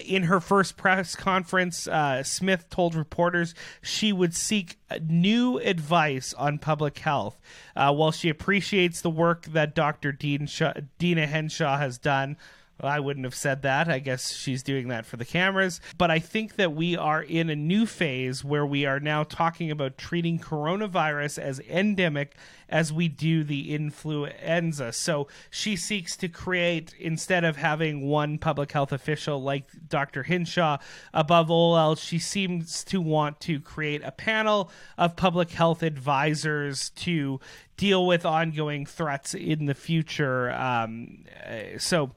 in 0.04 0.24
her 0.24 0.40
first 0.40 0.76
press 0.76 1.16
conference, 1.16 1.88
uh, 1.88 2.22
Smith 2.22 2.68
told 2.70 2.94
reporters 2.94 3.54
she 3.80 4.12
would 4.12 4.35
seek 4.35 4.78
new 5.08 5.58
advice 5.58 6.35
on 6.35 6.58
public 6.58 6.98
health. 6.98 7.40
Uh, 7.74 7.92
while 7.92 8.12
she 8.12 8.28
appreciates 8.28 9.00
the 9.00 9.11
work 9.11 9.46
that 9.46 9.74
Dr. 9.74 10.12
Dean 10.12 10.46
Sh- 10.46 10.62
Deena 10.98 11.26
Hinshaw 11.26 11.78
has 11.78 11.98
done, 11.98 12.37
I 12.80 13.00
wouldn't 13.00 13.24
have 13.24 13.35
said 13.35 13.62
that. 13.62 13.88
I 13.88 13.98
guess 14.00 14.32
she's 14.32 14.62
doing 14.62 14.88
that 14.88 15.06
for 15.06 15.16
the 15.16 15.24
cameras. 15.24 15.80
But 15.98 16.11
I 16.11 16.18
think 16.18 16.56
that 16.56 16.72
we 16.72 16.96
are 16.96 17.22
in 17.22 17.48
a 17.48 17.56
new 17.56 17.87
phase 17.87 18.44
where 18.44 18.66
we 18.66 18.87
are 18.87 18.98
now 18.98 19.22
talking 19.22 19.70
about 19.70 19.98
treating 19.98 20.38
coronavirus 20.38 21.38
as 21.38 21.61
endemic 21.61 22.35
as 22.68 22.92
we 22.92 23.06
do 23.06 23.44
the 23.44 23.74
influenza. 23.74 24.92
So 24.92 25.28
she 25.50 25.76
seeks 25.76 26.16
to 26.16 26.28
create, 26.28 26.94
instead 26.98 27.44
of 27.44 27.56
having 27.56 28.08
one 28.08 28.38
public 28.38 28.72
health 28.72 28.92
official 28.92 29.42
like 29.42 29.64
Dr. 29.88 30.22
Hinshaw 30.22 30.78
above 31.12 31.50
all 31.50 31.76
else, 31.76 32.02
she 32.02 32.18
seems 32.18 32.82
to 32.85 33.00
want 33.00 33.40
to 33.40 33.61
create 33.61 34.02
a 34.02 34.11
panel 34.11 34.70
of 34.96 35.14
public 35.14 35.50
health 35.50 35.82
advisors 35.82 36.90
to 36.90 37.38
deal 37.76 38.06
with 38.06 38.24
ongoing 38.24 38.87
threats 38.87 39.35
in 39.35 39.66
the 39.66 39.74
future. 39.74 40.50
Um, 40.52 41.24
uh, 41.46 41.78
so 41.78 42.12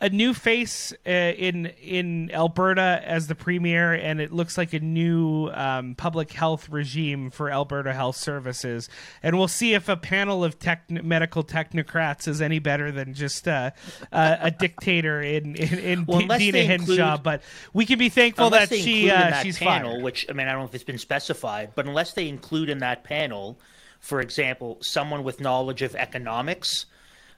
a 0.00 0.08
new 0.08 0.32
face 0.32 0.92
uh, 1.06 1.10
in 1.10 1.66
in 1.82 2.30
Alberta 2.32 3.02
as 3.04 3.26
the 3.26 3.34
premier, 3.34 3.92
and 3.94 4.20
it 4.20 4.32
looks 4.32 4.56
like 4.56 4.72
a 4.72 4.78
new 4.80 5.48
um, 5.52 5.94
public 5.96 6.32
health 6.32 6.68
regime 6.68 7.30
for 7.30 7.50
Alberta 7.50 7.92
Health 7.92 8.16
Services. 8.16 8.88
And 9.22 9.36
we'll 9.36 9.48
see 9.48 9.74
if 9.74 9.88
a 9.88 9.96
panel 9.96 10.44
of 10.44 10.58
tech- 10.58 10.88
medical 10.90 11.42
technocrats 11.42 12.28
is 12.28 12.40
any 12.40 12.60
better 12.60 12.92
than 12.92 13.14
just 13.14 13.48
uh, 13.48 13.72
uh, 14.12 14.36
a 14.40 14.50
dictator 14.50 15.20
in 15.20 15.56
in, 15.56 15.78
in 15.78 16.06
Well, 16.06 16.20
Deena 16.20 16.52
they 16.52 16.66
Hinshaw. 16.66 17.18
But 17.18 17.42
we 17.72 17.84
can 17.84 17.98
be 17.98 18.08
thankful 18.08 18.50
that 18.50 18.68
she 18.68 19.10
uh, 19.10 19.30
that 19.30 19.42
she's 19.42 19.58
panel, 19.58 19.94
fired. 19.94 20.04
which 20.04 20.26
I 20.28 20.32
mean, 20.32 20.46
I 20.46 20.52
don't 20.52 20.60
know 20.60 20.66
if 20.66 20.74
it's 20.74 20.84
been 20.84 20.98
specified, 20.98 21.72
but 21.74 21.86
unless 21.86 22.12
they 22.12 22.28
include 22.28 22.70
in 22.70 22.78
that 22.78 23.02
panel, 23.02 23.58
for 23.98 24.20
example, 24.20 24.78
someone 24.80 25.24
with 25.24 25.40
knowledge 25.40 25.82
of 25.82 25.96
economics, 25.96 26.86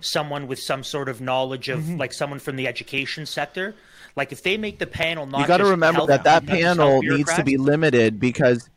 someone 0.01 0.47
with 0.47 0.59
some 0.59 0.83
sort 0.83 1.09
of 1.09 1.21
knowledge 1.21 1.69
of 1.69 1.81
Mm-hmm. 1.81 1.97
like 1.97 2.13
someone 2.13 2.39
from 2.39 2.57
the 2.57 2.67
education 2.67 3.27
sector, 3.27 3.75
like 4.17 4.33
if 4.33 4.43
they 4.43 4.57
make 4.57 4.79
the 4.79 4.87
panel 4.87 5.27
not 5.27 5.41
you 5.41 5.47
got 5.47 5.59
to 5.59 5.67
remember 5.67 6.07
that 6.07 6.25
that 6.25 6.47
panel 6.47 7.03
needs 7.03 7.33
to 7.35 7.45
be 7.45 7.57
limited 7.57 8.19
because 8.19 8.69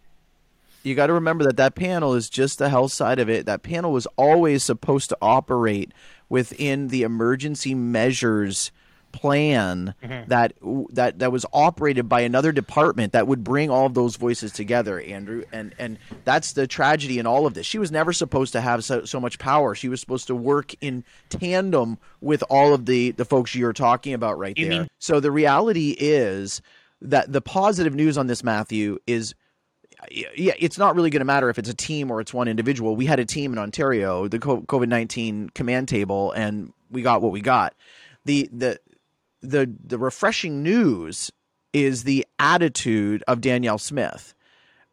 you 0.83 0.95
got 0.95 1.07
to 1.07 1.13
remember 1.13 1.45
that 1.45 1.57
that 1.57 1.75
panel 1.75 2.13
is 2.13 2.29
just 2.29 2.59
the 2.59 2.69
health 2.69 2.91
side 2.91 3.19
of 3.19 3.29
it. 3.29 3.45
That 3.45 3.63
panel 3.63 3.91
was 3.91 4.05
always 4.17 4.63
supposed 4.63 5.09
to 5.09 5.17
operate 5.21 5.91
within 6.29 6.89
the 6.89 7.03
emergency 7.03 7.73
measures 7.73 8.71
plan 9.13 9.93
Mm-hmm. 10.03 10.27
that 10.29 10.53
that 10.91 11.19
that 11.19 11.31
was 11.31 11.45
operated 11.53 12.09
by 12.09 12.21
another 12.21 12.51
department 12.51 13.13
that 13.13 13.27
would 13.27 13.43
bring 13.43 13.69
all 13.69 13.85
of 13.85 13.93
those 13.93 14.17
voices 14.17 14.51
together 14.51 14.99
andrew 14.99 15.43
and 15.53 15.73
and 15.79 15.97
that's 16.25 16.53
the 16.53 16.67
tragedy 16.67 17.19
in 17.19 17.25
all 17.25 17.45
of 17.45 17.53
this 17.53 17.65
she 17.65 17.77
was 17.79 17.91
never 17.91 18.11
supposed 18.11 18.51
to 18.53 18.59
have 18.59 18.83
so, 18.83 19.05
so 19.05 19.19
much 19.19 19.39
power 19.39 19.75
she 19.75 19.87
was 19.87 20.01
supposed 20.01 20.27
to 20.27 20.35
work 20.35 20.73
in 20.81 21.03
tandem 21.29 21.97
with 22.19 22.43
all 22.49 22.73
of 22.73 22.85
the 22.85 23.11
the 23.11 23.23
folks 23.25 23.55
you're 23.55 23.71
talking 23.71 24.13
about 24.13 24.37
right 24.37 24.57
You 24.57 24.67
there 24.67 24.79
mean- 24.81 24.89
so 24.99 25.19
the 25.21 25.31
reality 25.31 25.95
is 25.97 26.61
that 27.01 27.31
the 27.31 27.41
positive 27.41 27.93
news 27.95 28.17
on 28.17 28.27
this 28.27 28.43
matthew 28.43 28.97
is 29.07 29.35
yeah, 30.11 30.53
it's 30.59 30.77
not 30.77 30.95
really 30.95 31.09
going 31.09 31.21
to 31.21 31.25
matter 31.25 31.49
if 31.49 31.57
it's 31.57 31.69
a 31.69 31.73
team 31.73 32.11
or 32.11 32.19
it's 32.19 32.33
one 32.33 32.49
individual. 32.49 32.93
We 32.97 33.05
had 33.05 33.19
a 33.21 33.25
team 33.25 33.53
in 33.53 33.57
Ontario, 33.57 34.27
the 34.27 34.37
COVID 34.37 34.89
nineteen 34.89 35.47
command 35.51 35.87
table, 35.87 36.33
and 36.33 36.73
we 36.91 37.01
got 37.03 37.21
what 37.21 37.31
we 37.31 37.39
got. 37.39 37.73
the 38.25 38.49
the 38.51 38.79
the 39.43 39.71
The 39.85 39.97
refreshing 39.97 40.63
news 40.63 41.31
is 41.73 42.03
the 42.03 42.25
attitude 42.39 43.23
of 43.27 43.41
Danielle 43.41 43.77
Smith, 43.77 44.33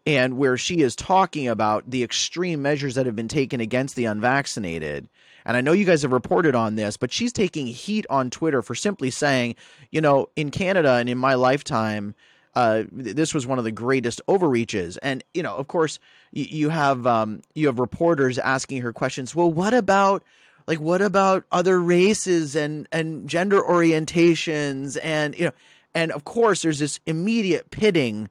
and 0.07 0.37
where 0.37 0.57
she 0.57 0.81
is 0.81 0.97
talking 0.97 1.49
about 1.49 1.89
the 1.91 2.03
extreme 2.03 2.63
measures 2.63 2.95
that 2.95 3.07
have 3.07 3.17
been 3.17 3.29
taken 3.29 3.61
against 3.61 3.97
the 3.97 4.07
unvaccinated. 4.07 5.09
And 5.45 5.57
I 5.57 5.61
know 5.61 5.73
you 5.73 5.85
guys 5.85 6.03
have 6.03 6.13
reported 6.13 6.55
on 6.55 6.77
this, 6.77 6.97
but 6.97 7.13
she's 7.13 7.33
taking 7.33 7.67
heat 7.67 8.07
on 8.11 8.31
Twitter 8.31 8.63
for 8.63 8.75
simply 8.75 9.11
saying, 9.11 9.57
you 9.91 10.01
know, 10.01 10.29
in 10.37 10.51
Canada 10.51 10.93
and 10.95 11.09
in 11.09 11.19
my 11.19 11.35
lifetime, 11.35 12.15
uh, 12.55 12.85
this 12.93 13.33
was 13.33 13.47
one 13.47 13.59
of 13.59 13.65
the 13.65 13.73
greatest 13.73 14.21
overreaches. 14.29 14.97
And 14.99 15.23
you 15.35 15.43
know, 15.43 15.57
of 15.57 15.69
course, 15.69 15.99
you, 16.33 16.69
have 16.69 17.07
um, 17.07 17.43
you 17.55 17.67
have 17.67 17.79
reporters 17.79 18.39
asking 18.39 18.83
her 18.83 18.93
questions. 18.93 19.35
Well, 19.35 19.53
what 19.53 19.75
about 19.75 20.23
like 20.71 20.79
what 20.79 21.03
about 21.03 21.43
other 21.51 21.81
races 21.81 22.55
and 22.55 22.87
and 22.93 23.29
gender 23.29 23.61
orientations 23.61 24.97
and 25.03 25.37
you 25.37 25.47
know, 25.47 25.53
and 25.95 26.13
of 26.13 26.23
course, 26.23 26.63
there's 26.63 26.79
this 26.79 27.01
immediate 27.07 27.73
pitting 27.73 28.31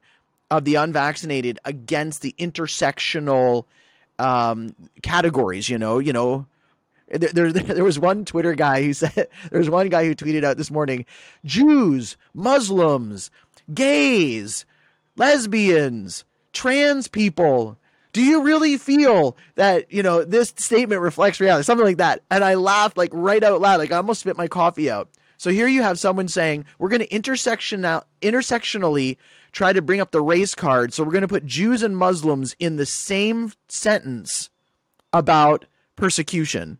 of 0.50 0.64
the 0.64 0.76
unvaccinated 0.76 1.58
against 1.66 2.22
the 2.22 2.34
intersectional 2.38 3.66
um, 4.18 4.74
categories. 5.02 5.68
You 5.68 5.76
know, 5.76 5.98
you 5.98 6.14
know, 6.14 6.46
there, 7.08 7.52
there, 7.52 7.52
there 7.74 7.84
was 7.84 7.98
one 7.98 8.24
Twitter 8.24 8.54
guy 8.54 8.84
who 8.84 8.94
said 8.94 9.12
there 9.50 9.58
was 9.58 9.68
one 9.68 9.90
guy 9.90 10.06
who 10.06 10.14
tweeted 10.14 10.42
out 10.42 10.56
this 10.56 10.70
morning, 10.70 11.04
Jews, 11.44 12.16
Muslims, 12.32 13.30
gays, 13.74 14.64
lesbians, 15.16 16.24
trans 16.54 17.06
people. 17.06 17.76
Do 18.12 18.22
you 18.22 18.42
really 18.42 18.76
feel 18.76 19.36
that 19.54 19.92
you 19.92 20.02
know 20.02 20.24
this 20.24 20.52
statement 20.56 21.00
reflects 21.00 21.40
reality? 21.40 21.64
Something 21.64 21.86
like 21.86 21.98
that, 21.98 22.22
and 22.30 22.44
I 22.44 22.54
laughed 22.54 22.96
like 22.96 23.10
right 23.12 23.42
out 23.42 23.60
loud, 23.60 23.78
like 23.78 23.92
I 23.92 23.96
almost 23.96 24.20
spit 24.20 24.36
my 24.36 24.48
coffee 24.48 24.90
out. 24.90 25.08
So 25.38 25.50
here 25.50 25.68
you 25.68 25.82
have 25.82 25.98
someone 25.98 26.28
saying 26.28 26.66
we're 26.78 26.90
going 26.90 27.00
to 27.00 27.14
intersection 27.14 27.82
intersectionally 28.20 29.16
try 29.52 29.72
to 29.72 29.80
bring 29.80 30.00
up 30.00 30.10
the 30.10 30.20
race 30.20 30.54
card. 30.54 30.92
So 30.92 31.02
we're 31.02 31.12
going 31.12 31.22
to 31.22 31.28
put 31.28 31.46
Jews 31.46 31.82
and 31.82 31.96
Muslims 31.96 32.54
in 32.58 32.76
the 32.76 32.86
same 32.86 33.52
sentence 33.68 34.50
about 35.12 35.66
persecution 35.96 36.78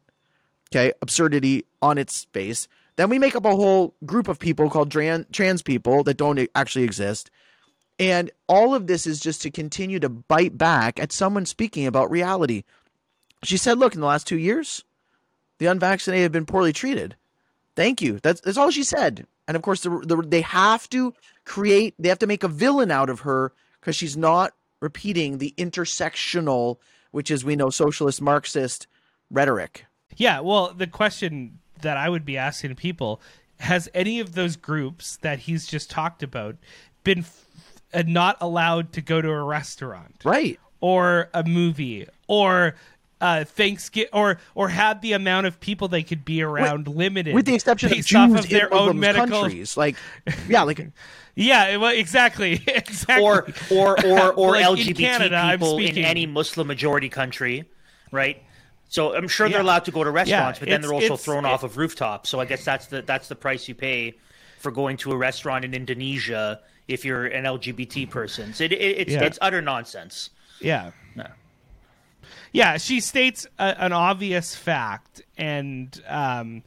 okay 0.72 0.92
absurdity 1.02 1.64
on 1.82 1.98
its 1.98 2.24
face 2.32 2.68
then 2.96 3.10
we 3.10 3.18
make 3.18 3.36
up 3.36 3.44
a 3.44 3.54
whole 3.54 3.94
group 4.04 4.28
of 4.28 4.38
people 4.38 4.70
called 4.70 4.90
tran- 4.90 5.30
trans 5.32 5.62
people 5.62 6.02
that 6.04 6.16
don't 6.16 6.48
actually 6.54 6.84
exist 6.84 7.30
and 8.00 8.30
all 8.48 8.74
of 8.74 8.86
this 8.86 9.06
is 9.06 9.20
just 9.20 9.42
to 9.42 9.50
continue 9.50 10.00
to 10.00 10.08
bite 10.08 10.56
back 10.56 10.98
at 10.98 11.12
someone 11.12 11.44
speaking 11.44 11.86
about 11.86 12.10
reality. 12.10 12.64
She 13.44 13.58
said 13.58 13.78
look 13.78 13.94
in 13.94 14.00
the 14.00 14.06
last 14.06 14.26
two 14.26 14.38
years 14.38 14.84
the 15.58 15.66
unvaccinated 15.66 16.22
have 16.22 16.32
been 16.32 16.46
poorly 16.46 16.72
treated. 16.72 17.14
Thank 17.76 18.00
you. 18.00 18.18
That's, 18.22 18.40
that's 18.40 18.56
all 18.56 18.70
she 18.70 18.82
said. 18.82 19.26
And 19.46 19.56
of 19.56 19.62
course 19.62 19.82
the, 19.82 19.90
the, 19.90 20.16
they 20.16 20.40
have 20.40 20.88
to 20.90 21.14
create 21.44 21.94
they 21.98 22.08
have 22.08 22.18
to 22.20 22.26
make 22.26 22.42
a 22.42 22.48
villain 22.48 22.90
out 22.90 23.10
of 23.10 23.20
her 23.20 23.52
because 23.80 23.94
she's 23.94 24.16
not 24.16 24.54
repeating 24.80 25.38
the 25.38 25.54
intersectional 25.58 26.78
which 27.10 27.30
is 27.30 27.44
we 27.44 27.56
know 27.56 27.70
socialist 27.70 28.22
marxist 28.22 28.86
rhetoric. 29.30 29.84
Yeah, 30.16 30.40
well, 30.40 30.72
the 30.72 30.86
question 30.86 31.58
that 31.82 31.96
I 31.96 32.08
would 32.08 32.24
be 32.24 32.36
asking 32.36 32.76
people 32.76 33.20
has 33.58 33.88
any 33.94 34.20
of 34.20 34.34
those 34.34 34.56
groups 34.56 35.16
that 35.18 35.40
he's 35.40 35.66
just 35.66 35.90
talked 35.90 36.22
about 36.22 36.56
been 37.04 37.20
f- 37.20 37.46
not 38.06 38.36
allowed 38.40 38.92
to 38.94 39.00
go 39.00 39.20
to 39.20 39.30
a 39.30 39.42
restaurant. 39.42 40.22
Right. 40.24 40.58
Or 40.80 41.28
a 41.34 41.44
movie. 41.44 42.06
Or 42.26 42.74
uh, 43.20 43.44
Thanksgiving 43.44 44.10
or 44.12 44.38
or 44.54 44.68
had 44.68 45.02
the 45.02 45.12
amount 45.12 45.46
of 45.46 45.60
people 45.60 45.88
they 45.88 46.02
could 46.02 46.24
be 46.24 46.42
around 46.42 46.88
limited 46.88 47.34
with 47.34 47.44
the 47.44 47.54
exception 47.54 47.92
of 47.92 47.98
Jews 47.98 48.14
off 48.14 48.30
of 48.30 48.44
in 48.46 48.50
their 48.50 48.72
own 48.72 48.98
medical 48.98 49.42
countries. 49.42 49.76
Like, 49.76 49.96
yeah, 50.48 50.62
like 50.62 50.80
yeah 51.34 51.76
well, 51.76 51.94
exactly. 51.94 52.62
Exactly. 52.66 53.22
Or 53.22 53.46
or 53.70 54.06
or, 54.06 54.32
or 54.36 54.50
Like, 54.52 54.64
in 54.64 54.76
LGBT 54.76 54.96
Canada, 54.96 55.36
I'm 55.36 55.58
people 55.58 55.78
in 55.78 55.98
any 55.98 56.26
Muslim 56.26 56.66
majority 56.66 57.08
country, 57.08 57.68
right? 58.10 58.42
So 58.88 59.14
I'm 59.14 59.28
sure 59.28 59.48
they're 59.48 59.60
allowed 59.60 59.84
to 59.84 59.92
go 59.92 60.02
to 60.02 60.10
restaurants, 60.10 60.58
but 60.58 60.68
then 60.68 60.80
they're 60.80 60.92
also 60.92 61.16
thrown 61.16 61.44
it- 61.44 61.48
off 61.48 61.62
of 61.62 61.76
rooftops. 61.76 62.30
So 62.30 62.40
I 62.40 62.44
guess 62.46 62.64
that's 62.64 62.86
the 62.86 63.02
that's 63.02 63.28
the 63.28 63.36
price 63.36 63.68
you 63.68 63.74
pay 63.74 64.14
for 64.58 64.70
going 64.70 64.96
to 64.98 65.12
a 65.12 65.16
restaurant 65.16 65.64
in 65.64 65.74
Indonesia 65.74 66.60
if 66.90 67.04
you're 67.04 67.26
an 67.26 67.44
LGBT 67.44 68.10
person. 68.10 68.52
So 68.54 68.64
it, 68.64 68.72
it, 68.72 68.76
it's 68.98 69.12
Yeah. 69.12 69.24
it's 69.24 69.38
utter 69.40 69.60
nonsense. 69.62 70.30
Yeah. 70.60 70.90
No. 71.14 71.26
Yeah, 72.52 72.76
she 72.78 73.00
states 73.00 73.46
a, 73.58 73.82
an 73.82 73.92
obvious 73.92 74.54
fact, 74.56 75.22
and 75.38 76.00
um, 76.08 76.62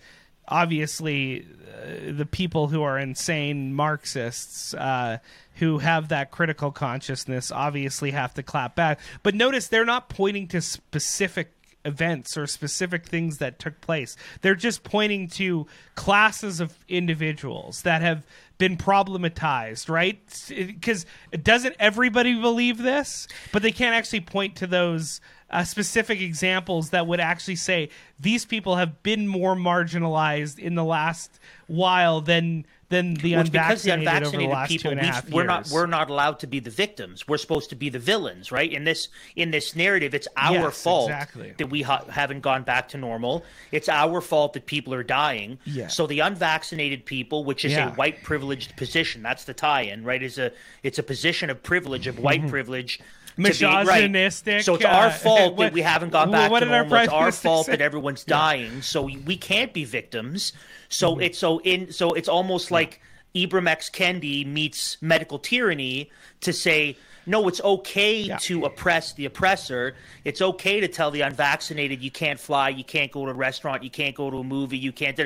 obviously, 0.47 1.45
uh, 1.75 2.11
the 2.13 2.25
people 2.25 2.67
who 2.69 2.81
are 2.83 2.97
insane 2.97 3.73
Marxists 3.73 4.73
uh, 4.73 5.17
who 5.55 5.79
have 5.79 6.07
that 6.07 6.31
critical 6.31 6.71
consciousness 6.71 7.51
obviously 7.51 8.11
have 8.11 8.33
to 8.35 8.43
clap 8.43 8.75
back. 8.75 8.99
But 9.23 9.35
notice 9.35 9.67
they're 9.67 9.85
not 9.85 10.09
pointing 10.09 10.47
to 10.49 10.61
specific 10.61 11.51
events 11.85 12.37
or 12.37 12.47
specific 12.47 13.05
things 13.05 13.37
that 13.39 13.59
took 13.59 13.81
place. 13.81 14.15
They're 14.41 14.55
just 14.55 14.83
pointing 14.83 15.27
to 15.29 15.67
classes 15.95 16.59
of 16.59 16.77
individuals 16.87 17.81
that 17.83 18.01
have 18.01 18.23
been 18.57 18.77
problematized, 18.77 19.89
right? 19.89 20.19
Because 20.49 21.05
doesn't 21.41 21.75
everybody 21.79 22.39
believe 22.39 22.77
this? 22.77 23.27
But 23.51 23.61
they 23.61 23.71
can't 23.71 23.95
actually 23.95 24.21
point 24.21 24.55
to 24.57 24.67
those 24.67 25.19
uh, 25.49 25.63
specific 25.63 26.19
examples 26.19 26.89
that 26.89 27.05
would 27.05 27.19
actually 27.19 27.55
say 27.55 27.89
these 28.19 28.45
people 28.45 28.77
have 28.77 29.03
been 29.03 29.27
more 29.27 29.55
marginalized 29.55 30.57
in 30.57 30.75
the 30.75 30.83
last 30.83 31.39
while 31.67 32.21
than 32.21 32.65
than 32.93 33.15
the 33.15 33.31
Well, 33.33 33.41
it's 33.41 33.49
because 33.49 33.83
the 33.83 33.91
unvaccinated, 33.91 34.51
the 34.55 34.65
people, 34.67 34.91
we, 34.91 35.33
we're 35.35 35.43
not 35.43 35.69
we're 35.69 35.85
not 35.87 36.09
allowed 36.09 36.39
to 36.39 36.47
be 36.47 36.59
the 36.59 36.69
victims. 36.69 37.27
We're 37.27 37.37
supposed 37.45 37.69
to 37.71 37.75
be 37.75 37.89
the 37.89 37.99
villains, 37.99 38.51
right? 38.51 38.71
In 38.71 38.83
this 38.83 39.09
in 39.35 39.51
this 39.51 39.75
narrative, 39.75 40.13
it's 40.13 40.27
our 40.37 40.53
Yes, 40.69 40.81
fault 40.83 41.09
exactly. 41.09 41.53
that 41.57 41.67
we 41.67 41.81
ha- 41.81 42.05
haven't 42.09 42.41
gone 42.41 42.63
back 42.63 42.89
to 42.89 42.97
normal. 42.97 43.43
It's 43.71 43.89
our 43.89 44.21
fault 44.21 44.53
that 44.53 44.65
people 44.65 44.93
are 44.93 45.03
dying. 45.03 45.57
Yeah. 45.65 45.87
So 45.87 46.07
the 46.07 46.19
unvaccinated 46.21 47.05
people, 47.05 47.43
which 47.43 47.65
is 47.65 47.71
Yeah. 47.73 47.89
a 47.89 47.91
white 47.95 48.23
privileged 48.23 48.77
position, 48.77 49.21
that's 49.23 49.43
the 49.45 49.53
tie-in, 49.53 50.03
right? 50.03 50.21
Is 50.23 50.37
a 50.37 50.51
it's 50.83 50.99
a 50.99 51.03
position 51.03 51.49
of 51.49 51.61
privilege 51.63 52.07
of 52.07 52.19
white 52.19 52.47
privilege. 52.47 52.97
to 52.97 53.03
be- 53.03 53.65
right. 53.65 53.83
Misogynistic, 54.03 54.61
So 54.61 54.75
it's 54.75 54.85
our 54.85 55.07
uh, 55.07 55.09
fault 55.09 55.55
what- 55.55 55.63
that 55.67 55.73
we 55.73 55.81
haven't 55.81 56.11
gone 56.11 56.29
back 56.29 56.51
to 56.51 56.65
normal. 56.65 56.95
It's 56.99 57.11
our 57.11 57.31
fault 57.31 57.65
say? 57.65 57.71
that 57.71 57.81
everyone's 57.81 58.23
dying. 58.23 58.83
So 58.83 59.01
we 59.03 59.35
can't 59.37 59.73
be 59.73 59.85
victims. 59.85 60.53
So 60.93 61.11
Mm-hmm. 61.13 61.21
it's 61.21 61.39
so 61.39 61.59
in 61.59 61.91
so 61.91 62.13
it's 62.13 62.29
almost 62.29 62.71
like 62.71 63.01
Ibram 63.35 63.67
X 63.67 63.89
Kendi 63.89 64.45
meets 64.45 65.01
medical 65.01 65.39
tyranny 65.39 66.09
to 66.41 66.53
say 66.53 66.97
no, 67.25 67.47
it's 67.47 67.61
okay 67.61 68.27
to 68.41 68.65
oppress 68.65 69.13
the 69.13 69.25
oppressor. 69.25 69.95
It's 70.25 70.41
okay 70.41 70.81
to 70.81 70.89
tell 70.89 71.09
the 71.09 71.21
unvaccinated 71.21 72.01
you 72.01 72.11
can't 72.11 72.37
fly, 72.39 72.67
you 72.69 72.83
can't 72.83 73.11
go 73.13 73.25
to 73.25 73.31
a 73.31 73.33
restaurant, 73.33 73.81
you 73.81 73.89
can't 73.89 74.13
go 74.13 74.29
to 74.29 74.37
a 74.39 74.43
movie, 74.43 74.77
you 74.77 74.91
can't 74.91 75.19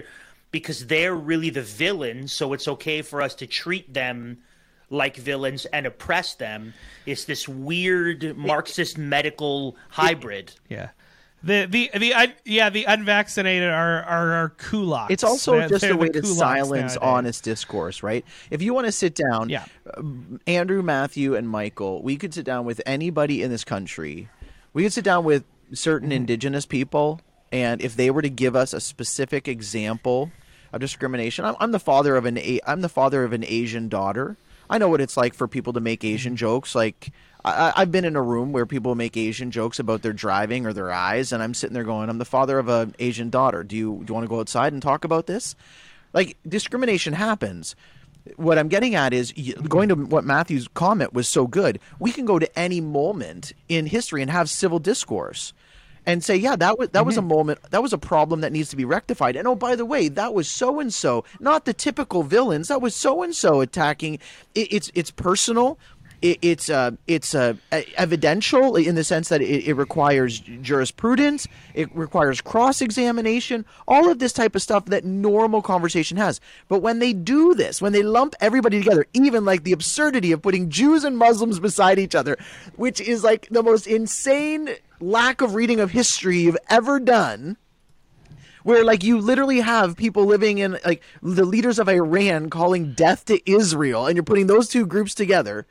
because 0.52 0.86
they're 0.86 1.16
really 1.16 1.50
the 1.50 1.64
villains. 1.64 2.34
So 2.34 2.54
it's 2.54 2.68
okay 2.68 3.02
for 3.02 3.22
us 3.22 3.34
to 3.36 3.48
treat 3.48 3.94
them 3.94 4.38
like 4.90 5.18
villains 5.18 5.66
and 5.66 5.86
oppress 5.86 6.36
them. 6.36 6.74
It's 7.06 7.26
this 7.26 7.48
weird 7.48 8.38
Marxist 8.38 8.98
medical 8.98 9.76
hybrid. 9.90 10.54
Yeah. 10.70 10.90
The 11.44 11.68
the 11.70 11.92
the 11.98 12.14
un, 12.16 12.34
yeah 12.46 12.70
the 12.72 12.86
unvaccinated 12.86 13.70
are 13.70 14.04
are, 14.04 14.32
are 14.34 14.50
kulaks. 14.58 15.12
It's 15.12 15.24
also 15.24 15.60
They're- 15.60 15.70
just 15.70 15.82
they're 15.82 15.94
a 15.94 15.98
way 15.98 16.10
to 16.10 16.26
silence 16.26 16.96
nowadays. 16.96 16.98
honest 16.98 17.44
discourse, 17.44 18.02
right? 18.02 18.26
If 18.50 18.62
you 18.64 18.74
want 18.74 18.88
to 18.88 18.92
sit 18.92 19.14
down, 19.16 19.50
Yeah. 19.50 19.66
um, 19.96 20.40
Andrew, 20.48 20.82
Matthew, 20.82 21.36
and 21.36 21.48
Michael, 21.48 22.02
we 22.02 22.16
could 22.18 22.34
sit 22.34 22.44
down 22.46 22.66
with 22.66 22.82
anybody 22.88 23.44
in 23.44 23.52
this 23.52 23.64
country. 23.64 24.30
We 24.74 24.82
could 24.84 24.94
sit 24.94 25.06
down 25.06 25.24
with 25.26 25.44
certain 25.74 26.10
Mm-hmm. 26.10 26.16
indigenous 26.18 26.66
people, 26.66 27.22
and 27.52 27.82
if 27.82 27.96
they 27.96 28.10
were 28.10 28.24
to 28.24 28.30
give 28.32 28.56
us 28.56 28.74
a 28.74 28.80
specific 28.80 29.48
example 29.48 30.32
of 30.74 30.82
discrimination, 30.82 31.46
I'm, 31.46 31.56
I'm 31.60 31.72
the 31.72 31.80
father 31.80 32.16
of 32.16 32.26
an 32.26 32.40
I'm 32.66 32.82
the 32.82 32.90
father 32.90 33.24
of 33.24 33.32
an 33.32 33.46
Asian 33.46 33.90
daughter. 33.90 34.38
I 34.70 34.80
know 34.80 34.90
what 34.90 35.00
it's 35.02 35.16
like 35.16 35.34
for 35.36 35.48
people 35.48 35.72
to 35.74 35.80
make 35.80 36.04
Asian 36.04 36.32
Mm-hmm. 36.34 36.38
jokes. 36.38 36.74
Like 36.74 37.12
I, 37.48 37.74
I've 37.76 37.92
been 37.92 38.06
in 38.06 38.16
a 38.16 38.22
room 38.22 38.52
where 38.52 38.66
people 38.66 38.96
make 38.96 39.18
Asian 39.18 39.52
jokes 39.52 39.80
about 39.80 40.02
their 40.02 40.14
driving 40.14 40.66
or 40.66 40.74
their 40.74 40.92
eyes, 40.92 41.32
and 41.32 41.42
I'm 41.42 41.54
sitting 41.54 41.74
there 41.74 41.84
going, 41.84 42.10
"I'm 42.10 42.18
the 42.18 42.26
father 42.26 42.60
of 42.60 42.70
an 42.70 42.96
Asian 43.00 43.30
daughter. 43.30 43.64
Do 43.64 43.76
you 43.76 44.02
do 44.04 44.12
you 44.12 44.14
want 44.14 44.26
to 44.26 44.30
go 44.30 44.40
outside 44.40 44.74
and 44.74 44.82
talk 44.82 45.04
about 45.04 45.28
this?" 45.28 45.56
Like 46.14 46.38
discrimination 46.48 47.14
happens. 47.14 47.76
What 48.36 48.58
I'm 48.58 48.68
getting 48.68 48.96
at 48.96 49.14
is 49.14 49.32
going 49.68 49.90
to 49.90 49.96
what 49.96 50.26
Matthew's 50.26 50.68
comment 50.68 51.14
was 51.14 51.30
so 51.30 51.48
good. 51.48 51.80
We 52.00 52.12
can 52.12 52.26
go 52.26 52.40
to 52.40 52.60
any 52.60 52.82
moment 52.82 53.54
in 53.70 53.86
history 53.86 54.22
and 54.22 54.30
have 54.30 54.50
civil 54.50 54.80
discourse 54.80 55.54
and 56.08 56.24
say, 56.24 56.38
yeah, 56.38 56.56
that 56.56 56.80
was 56.80 56.90
that 56.90 57.06
was 57.06 57.18
a 57.18 57.20
mm-hmm. 57.20 57.28
moment, 57.28 57.60
that 57.70 57.84
was 57.84 57.92
a 57.92 57.98
problem 57.98 58.40
that 58.40 58.54
needs 58.54 58.70
to 58.70 58.78
be 58.78 58.86
rectified. 58.86 59.36
And 59.36 59.46
oh, 59.46 59.56
by 59.56 59.76
the 59.76 59.86
way, 59.86 60.08
that 60.08 60.34
was 60.34 60.48
so 60.48 60.80
and 60.80 60.92
so, 60.92 61.26
not 61.42 61.66
the 61.66 61.74
typical 61.74 62.24
villains. 62.24 62.70
That 62.70 62.82
was 62.82 62.96
so 62.96 63.24
and 63.24 63.36
so 63.36 63.60
attacking. 63.60 64.20
It, 64.56 64.72
it's 64.72 64.90
it's 64.96 65.12
personal. 65.12 65.78
It, 66.22 66.40
it's 66.42 66.70
uh, 66.70 66.92
it's 67.06 67.36
uh, 67.36 67.54
evidential 67.72 68.76
in 68.76 68.96
the 68.96 69.04
sense 69.04 69.30
that 69.30 69.42
it, 69.42 69.68
it 69.68 69.74
requires 69.74 70.40
jurisprudence. 70.40 71.48
It 71.76 71.96
requires 71.96 72.42
cross 72.42 72.82
examination. 72.82 73.66
All 73.88 74.10
of 74.10 74.20
this 74.20 74.34
type 74.34 74.56
of 74.56 74.62
stuff 74.62 74.86
that 74.86 75.06
normal 75.06 75.62
conversation 75.62 76.18
has. 76.18 76.42
But 76.68 76.80
when 76.80 77.00
they 77.00 77.14
do 77.14 77.54
this, 77.54 77.82
when 77.82 77.94
they 77.94 78.04
lump 78.04 78.36
everybody 78.40 78.80
together, 78.80 79.06
even 79.14 79.46
like 79.46 79.64
the 79.64 79.74
absurdity 79.74 80.32
of 80.32 80.42
putting 80.42 80.70
Jews 80.70 81.04
and 81.04 81.18
Muslims 81.18 81.60
beside 81.60 82.00
each 82.00 82.16
other, 82.16 82.38
which 82.76 83.00
is 83.00 83.24
like 83.24 83.48
the 83.50 83.62
most 83.62 83.86
insane 83.86 84.70
lack 85.00 85.42
of 85.42 85.54
reading 85.54 85.80
of 85.80 85.92
history 85.92 86.40
you've 86.40 86.58
ever 86.70 87.00
done 87.00 87.58
where 88.68 88.84
like 88.84 89.02
you 89.02 89.18
literally 89.18 89.62
have 89.62 89.96
people 89.96 90.26
living 90.26 90.58
in 90.58 90.78
like 90.84 91.02
the 91.22 91.46
leaders 91.46 91.80
of 91.80 91.88
Iran 91.88 92.50
calling 92.50 92.92
death 92.92 93.24
to 93.26 93.40
Israel 93.50 94.08
and 94.08 94.18
you're 94.18 94.24
putting 94.24 94.48
those 94.48 94.68
two 94.68 94.86
groups 94.86 95.16
together 95.16 95.66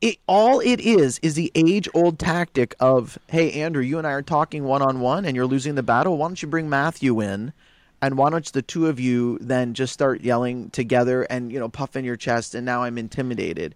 it 0.00 0.18
all 0.26 0.60
it 0.60 0.80
is 0.80 1.18
is 1.22 1.34
the 1.34 1.50
age 1.54 1.88
old 1.94 2.18
tactic 2.18 2.74
of 2.78 3.18
hey 3.28 3.52
Andrew 3.60 3.82
you 3.82 3.98
and 3.98 4.06
I 4.06 4.12
are 4.12 4.22
talking 4.22 4.64
one 4.64 4.82
on 4.82 5.00
one 5.00 5.24
and 5.24 5.34
you're 5.34 5.46
losing 5.46 5.74
the 5.74 5.82
battle. 5.82 6.16
Why 6.16 6.28
don't 6.28 6.40
you 6.40 6.48
bring 6.48 6.68
Matthew 6.68 7.20
in 7.20 7.52
and 8.00 8.16
why 8.16 8.30
don't 8.30 8.52
the 8.52 8.62
two 8.62 8.86
of 8.86 9.00
you 9.00 9.38
then 9.40 9.74
just 9.74 9.92
start 9.92 10.20
yelling 10.20 10.70
together 10.70 11.22
and 11.24 11.50
you 11.50 11.58
know 11.58 11.68
puffing 11.68 12.04
your 12.04 12.16
chest 12.16 12.54
and 12.54 12.64
now 12.64 12.82
I'm 12.82 12.98
intimidated. 12.98 13.74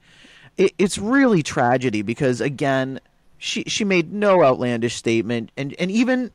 It, 0.57 0.73
it's 0.79 0.99
really 0.99 1.43
tragedy 1.43 2.03
because 2.03 2.41
again 2.41 3.01
she 3.39 3.65
she 3.65 3.85
made 3.85 4.13
no 4.13 4.45
outlandish 4.45 4.95
statement 4.95 5.51
and 5.57 5.75
and 5.79 5.91
even 5.91 6.31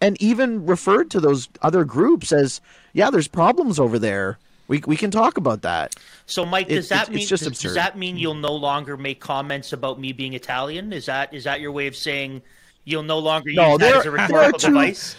and 0.00 0.20
even 0.20 0.66
referred 0.66 1.10
to 1.12 1.20
those 1.20 1.48
other 1.62 1.84
groups 1.84 2.32
as 2.32 2.60
yeah 2.92 3.10
there's 3.10 3.28
problems 3.28 3.78
over 3.78 4.00
there. 4.00 4.38
We 4.66 4.82
we 4.84 4.96
can 4.96 5.12
talk 5.12 5.36
about 5.36 5.62
that 5.62 5.94
So, 6.28 6.44
Mike, 6.44 6.66
It- 6.68 6.74
does 6.76 6.88
that 6.90 7.04
it's- 7.04 7.08
mean 7.08 7.18
it's 7.20 7.28
just 7.30 7.44
does, 7.44 7.58
does 7.58 7.74
that 7.74 7.96
mean 7.96 8.18
you'll 8.18 8.34
no 8.34 8.52
longer 8.54 8.96
make 8.98 9.18
comments 9.18 9.72
about 9.72 9.98
me 9.98 10.12
being 10.12 10.34
Italian? 10.34 10.92
Is 10.92 11.06
that 11.06 11.32
is 11.32 11.44
that 11.44 11.60
your 11.60 11.72
way 11.72 11.86
of 11.86 11.96
saying 11.96 12.42
you'll 12.84 13.02
no 13.02 13.18
longer 13.18 13.50
No, 13.54 13.70
use 13.72 13.78
that 13.78 13.84
there- 13.86 13.94
as 13.96 14.00
a 14.00 14.02
there 14.02 14.12
are 14.12 14.22
rhetorical 14.26 14.58
two- 14.58 14.66
device, 14.68 15.16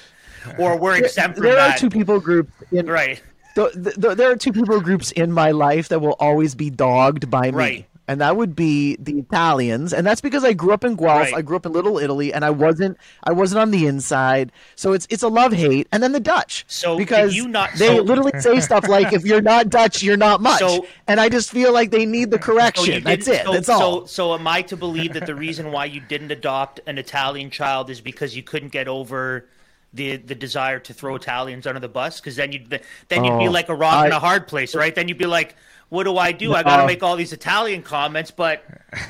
or 0.59 0.77
we're 0.77 0.97
exempt 0.97 1.37
from 1.37 1.45
there 1.45 1.53
are 1.53 1.69
that? 1.69 1.79
two 1.79 1.89
people 1.89 2.19
groups 2.19 2.51
in 2.71 2.85
Right. 2.85 3.21
th- 3.55 3.73
th- 3.73 3.95
th- 3.99 4.17
there 4.17 4.29
are 4.31 4.35
two 4.35 4.53
people 4.53 4.79
groups 4.79 5.11
in 5.11 5.31
my 5.31 5.49
life 5.51 5.89
that 5.89 5.99
will 5.99 6.15
always 6.19 6.53
be 6.53 6.69
dogged 6.69 7.29
by 7.31 7.49
me 7.49 7.57
Right. 7.57 7.88
And 8.09 8.19
that 8.19 8.35
would 8.35 8.55
be 8.55 8.95
the 8.99 9.19
Italians 9.19 9.93
and 9.93 10.05
that's 10.05 10.19
because 10.19 10.43
I 10.43 10.53
grew 10.53 10.73
up 10.73 10.83
in 10.83 10.95
Guelph 10.95 11.19
Right. 11.19 11.33
I 11.35 11.41
grew 11.41 11.55
up 11.55 11.65
in 11.65 11.71
Little 11.71 11.97
Italy 11.99 12.33
and 12.33 12.43
I 12.43 12.49
wasn't 12.49 12.97
I 13.23 13.31
wasn't 13.31 13.61
on 13.61 13.71
the 13.71 13.85
inside 13.85 14.51
so 14.75 14.93
it's 14.93 15.05
it's 15.11 15.21
a 15.23 15.27
love 15.29 15.53
hate 15.53 15.87
and 15.91 16.01
then 16.03 16.11
the 16.11 16.19
Dutch 16.19 16.65
So, 16.67 16.97
because 16.97 17.35
you 17.35 17.47
not- 17.47 17.69
they 17.77 17.95
so- 17.95 18.01
literally 18.01 18.33
say 18.39 18.59
stuff 18.59 18.87
like 18.87 19.13
if 19.13 19.23
you're 19.25 19.41
not 19.41 19.69
Dutch 19.69 20.01
you're 20.03 20.17
not 20.17 20.41
much 20.41 20.59
So- 20.59 20.85
and 21.07 21.19
I 21.21 21.29
just 21.29 21.51
feel 21.51 21.71
like 21.71 21.91
they 21.91 22.05
need 22.05 22.31
the 22.31 22.39
correction 22.39 22.95
you 22.95 22.99
that's 23.01 23.27
it 23.27 23.45
So, 23.45 23.53
that's 23.53 23.69
all 23.69 24.01
So, 24.01 24.05
so 24.07 24.33
am 24.33 24.47
I 24.47 24.63
to 24.63 24.75
believe 24.75 25.13
that 25.13 25.25
the 25.27 25.35
reason 25.35 25.71
why 25.71 25.85
you 25.85 26.01
didn't 26.01 26.31
adopt 26.31 26.79
an 26.87 26.97
Italian 26.97 27.51
child 27.51 27.89
is 27.91 28.01
because 28.01 28.35
you 28.35 28.41
couldn't 28.43 28.71
get 28.73 28.87
over 28.87 29.45
the 29.93 30.17
the 30.17 30.35
desire 30.35 30.79
to 30.79 30.93
throw 30.93 31.15
Italians 31.15 31.65
under 31.65 31.79
the 31.79 31.87
bus? 31.89 32.19
Because 32.19 32.35
then 32.35 32.51
you'd 32.51 32.69
then 33.09 33.23
you'd 33.23 33.39
be 33.39 33.47
Oh, 33.47 33.51
like 33.51 33.69
a 33.69 33.75
rock 33.75 34.05
in 34.05 34.11
a 34.11 34.19
hard 34.19 34.47
place, 34.47 34.75
right? 34.75 34.93
Then 34.93 35.07
you'd 35.07 35.17
be 35.17 35.25
like, 35.25 35.55
what 35.89 36.03
do 36.03 36.17
I 36.17 36.31
do? 36.31 36.53
I 36.53 36.63
got 36.63 36.77
to 36.77 36.81
No. 36.83 36.87
make 36.87 37.03
all 37.03 37.15
these 37.15 37.33
Italian 37.33 37.81
comments, 37.83 38.31
but 38.31 38.63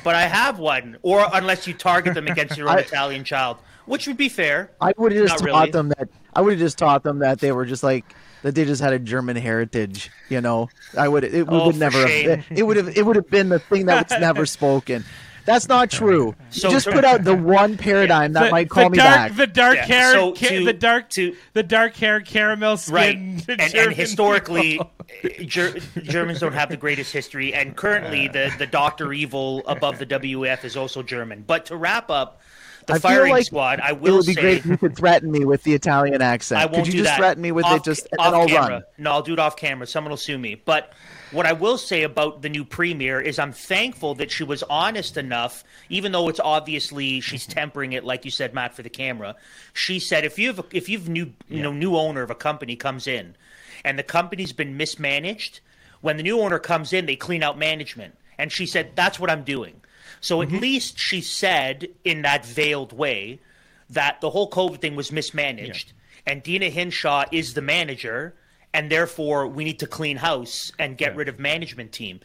but 0.04 0.14
I 0.14 0.22
have 0.22 0.58
one. 0.58 0.96
Or 1.02 1.26
unless 1.32 1.66
you 1.66 1.74
target 1.74 2.14
them 2.14 2.26
against 2.26 2.56
your 2.56 2.68
own 2.68 2.76
I- 2.78 2.80
Italian 2.80 3.24
child, 3.24 3.58
which 3.86 4.06
would 4.06 4.16
be 4.16 4.28
fair. 4.28 4.70
I 4.80 4.92
would 4.96 5.12
have 5.12 5.22
just 5.28 5.38
taught 5.38 5.46
really. 5.46 5.70
them 5.70 5.88
that. 5.90 6.08
I 6.34 6.40
would 6.40 6.52
have 6.52 6.60
just 6.60 6.78
taught 6.78 7.02
them 7.02 7.18
that 7.20 7.40
they 7.40 7.52
were 7.52 7.64
just 7.66 7.82
like 7.82 8.04
that. 8.42 8.54
They 8.54 8.64
just 8.64 8.80
had 8.80 8.92
a 8.92 8.98
German 8.98 9.36
heritage. 9.36 10.10
You 10.28 10.40
know, 10.40 10.68
I 10.96 11.08
would. 11.08 11.24
It 11.24 11.46
Oh, 11.48 11.66
would 11.66 11.76
never. 11.76 12.06
shame. 12.06 12.30
Have, 12.40 12.44
it 12.58 12.62
would 12.62 12.76
have. 12.76 12.96
It 12.96 13.04
would 13.04 13.16
have 13.16 13.28
been 13.30 13.48
the 13.48 13.58
thing 13.58 13.86
that 13.86 14.08
was 14.10 14.20
never 14.20 14.46
spoken. 14.58 15.04
That's 15.44 15.68
not 15.68 15.90
true. 15.90 16.34
So- 16.50 16.68
you 16.68 16.74
just 16.74 16.86
put 16.88 17.04
out 17.04 17.24
the 17.24 17.34
one 17.36 17.76
paradigm 17.76 18.32
that 18.34 18.44
the, 18.46 18.50
might 18.50 18.68
call 18.68 18.84
the 18.84 18.90
me 18.90 18.98
dark, 18.98 19.14
back. 19.14 19.36
The 19.36 19.46
dark 19.46 19.76
Yeah, 19.76 19.84
hair, 19.86 20.12
so 20.12 20.32
ca- 20.32 20.48
to- 20.48 20.64
the 20.64 20.72
dark, 20.72 21.10
to- 21.10 21.36
the 21.54 21.62
dark 21.62 21.96
hair, 21.96 22.20
caramel 22.20 22.78
right 22.90 23.14
skin. 23.40 23.42
and, 23.60 23.74
and 23.74 23.92
historically 23.94 24.80
eh, 25.24 25.44
Ger- 25.44 25.78
germans 26.02 26.40
don't 26.40 26.52
have 26.52 26.68
the 26.68 26.76
greatest 26.76 27.12
history 27.12 27.52
and 27.52 27.74
currently 27.76 28.28
the, 28.28 28.52
the 28.58 28.66
dr 28.66 29.12
evil 29.12 29.62
above 29.66 29.98
the 29.98 30.06
WEF 30.06 30.64
is 30.64 30.76
also 30.76 31.02
german 31.02 31.42
but 31.46 31.66
to 31.66 31.76
wrap 31.76 32.10
up 32.10 32.40
the 32.86 32.94
I 32.94 32.98
feel 32.98 33.10
firing 33.10 33.32
like 33.32 33.46
squad 33.46 33.80
i 33.80 33.90
it 33.90 34.00
would 34.00 34.26
be 34.26 34.34
say 34.34 34.40
great 34.40 34.58
if 34.58 34.66
you 34.66 34.76
could 34.76 34.96
threaten 34.96 35.30
me 35.30 35.44
with 35.44 35.62
the 35.64 35.74
Italian 35.74 36.22
accent. 36.22 36.60
I 36.60 36.66
won't 36.66 36.76
could 36.76 36.86
you 36.86 36.92
do 36.92 36.98
just 36.98 37.10
that. 37.10 37.16
threaten 37.18 37.42
me 37.42 37.52
with 37.52 37.64
off, 37.64 37.78
it? 37.78 37.84
Just 37.84 38.06
and 38.12 38.18
then 38.20 38.34
I'll 38.34 38.46
camera. 38.48 38.70
run. 38.70 38.82
No, 38.98 39.10
I'll 39.12 39.22
do 39.22 39.32
it 39.34 39.38
off 39.38 39.56
camera. 39.56 39.86
Someone 39.86 40.10
will 40.10 40.16
sue 40.16 40.38
me. 40.38 40.54
But 40.54 40.92
what 41.30 41.46
I 41.46 41.52
will 41.52 41.78
say 41.78 42.02
about 42.02 42.42
the 42.42 42.48
new 42.48 42.64
premiere 42.64 43.20
is 43.20 43.38
I'm 43.38 43.52
thankful 43.52 44.14
that 44.16 44.30
she 44.30 44.44
was 44.44 44.62
honest 44.64 45.16
enough, 45.16 45.64
even 45.88 46.12
though 46.12 46.28
it's 46.28 46.40
obviously 46.40 47.20
she's 47.20 47.44
mm-hmm. 47.44 47.52
tempering 47.52 47.92
it, 47.92 48.04
like 48.04 48.24
you 48.24 48.30
said, 48.30 48.54
Matt, 48.54 48.74
for 48.74 48.82
the 48.82 48.90
camera. 48.90 49.36
She 49.72 49.98
said 49.98 50.24
if 50.24 50.38
you've 50.38 50.60
if 50.72 50.88
you've 50.88 51.08
new 51.08 51.32
you 51.48 51.62
know 51.62 51.72
new 51.72 51.96
owner 51.96 52.22
of 52.22 52.30
a 52.30 52.34
company 52.34 52.76
comes 52.76 53.06
in, 53.06 53.36
and 53.84 53.98
the 53.98 54.02
company's 54.02 54.52
been 54.52 54.76
mismanaged, 54.76 55.60
when 56.00 56.16
the 56.16 56.22
new 56.22 56.40
owner 56.40 56.58
comes 56.58 56.92
in, 56.92 57.06
they 57.06 57.16
clean 57.16 57.42
out 57.42 57.58
management. 57.58 58.16
And 58.38 58.50
she 58.50 58.66
said 58.66 58.92
that's 58.94 59.20
what 59.20 59.30
I'm 59.30 59.44
doing. 59.44 59.80
So 60.20 60.42
at 60.42 60.48
mm-hmm. 60.48 60.58
least 60.58 60.98
she 60.98 61.20
said 61.20 61.88
in 62.04 62.22
that 62.22 62.44
veiled 62.44 62.92
way 62.92 63.40
that 63.88 64.20
the 64.20 64.30
whole 64.30 64.50
COVID 64.50 64.80
thing 64.80 64.96
was 64.96 65.12
mismanaged, 65.12 65.92
and 66.26 66.42
Deena 66.42 66.70
Hinshaw 66.70 67.24
is 67.32 67.54
the 67.54 67.62
manager, 67.62 68.34
and 68.72 68.90
therefore 68.90 69.46
we 69.46 69.64
need 69.64 69.78
to 69.80 69.86
clean 69.86 70.16
house 70.18 70.72
and 70.78 70.96
get 70.96 71.16
rid 71.16 71.28
of 71.28 71.38
management 71.38 71.92
team. 71.92 72.20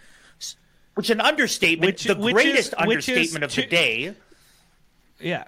Which 0.95 1.09
an 1.09 1.19
understatement, 1.19 1.87
Which- 1.95 2.03
the 2.05 2.15
which 2.15 2.33
greatest 2.33 2.69
is- 2.69 2.73
understatement 2.77 3.43
of 3.43 3.53
the 3.53 3.65
day. 3.65 4.13
Yeah. 5.19 5.45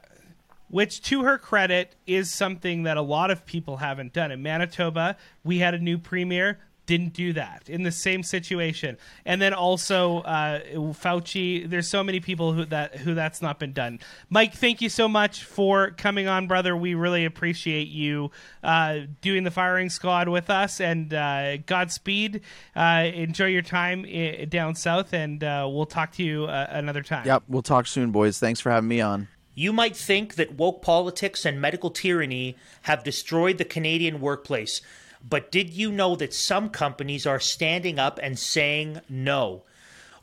Which, 0.69 1.01
to 1.03 1.23
her 1.23 1.37
credit, 1.37 1.95
is 2.05 2.29
something 2.29 2.83
that 2.83 2.97
a 2.97 3.01
lot 3.01 3.31
of 3.31 3.45
people 3.45 3.77
haven't 3.77 4.11
done. 4.11 4.31
In 4.31 4.41
Manitoba, 4.41 5.15
we 5.45 5.59
had 5.59 5.73
a 5.73 5.79
new 5.79 5.97
premier. 5.97 6.59
Didn't 6.87 7.13
do 7.13 7.33
that 7.33 7.69
in 7.69 7.83
the 7.83 7.91
same 7.91 8.23
situation. 8.23 8.97
And 9.25 9.39
then 9.39 9.53
also 9.53 10.19
uh, 10.21 10.61
Fauci. 10.93 11.69
There's 11.69 11.87
so 11.87 12.03
many 12.03 12.19
people 12.19 12.53
who 12.53 12.65
that 12.65 12.95
who 12.95 13.13
that's 13.13 13.41
not 13.41 13.59
been 13.59 13.73
done. 13.73 13.99
Mike, 14.31 14.55
thank 14.55 14.81
you 14.81 14.89
so 14.89 15.07
much 15.07 15.43
for 15.43 15.91
coming 15.91 16.27
on, 16.27 16.47
brother. 16.47 16.75
We 16.75 16.95
really 16.95 17.25
appreciate 17.25 17.89
you 17.89 18.31
uh, 18.63 19.01
doing 19.21 19.43
the 19.43 19.51
firing 19.51 19.89
squad 19.91 20.27
with 20.29 20.49
us, 20.49 20.81
and 20.81 21.13
uh, 21.13 21.57
Godspeed. 21.57 22.41
Uh, 22.75 23.05
enjoy 23.13 23.45
your 23.47 23.61
time 23.61 24.05
i- 24.07 24.45
down 24.49 24.73
south, 24.73 25.13
and 25.13 25.43
uh, 25.43 25.67
we'll 25.69 25.85
talk 25.85 26.13
to 26.13 26.23
you 26.23 26.45
uh, 26.45 26.67
another 26.71 27.03
time. 27.03 27.27
Yep, 27.27 27.43
we'll 27.47 27.61
talk 27.61 27.85
soon, 27.85 28.11
boys. 28.11 28.39
Thanks 28.39 28.59
for 28.59 28.71
having 28.71 28.87
me 28.87 29.01
on. 29.01 29.27
You 29.53 29.73
might 29.73 29.95
think 29.95 30.35
that 30.35 30.53
woke 30.53 30.81
politics 30.83 31.43
and 31.43 31.59
medical 31.59 31.89
tyranny 31.89 32.55
have 32.83 33.03
destroyed 33.03 33.57
the 33.57 33.65
Canadian 33.65 34.21
workplace, 34.21 34.81
but 35.23 35.51
did 35.51 35.69
you 35.69 35.91
know 35.91 36.15
that 36.15 36.33
some 36.33 36.69
companies 36.69 37.25
are 37.25 37.39
standing 37.39 37.99
up 37.99 38.19
and 38.21 38.37
saying 38.37 39.01
no? 39.09 39.63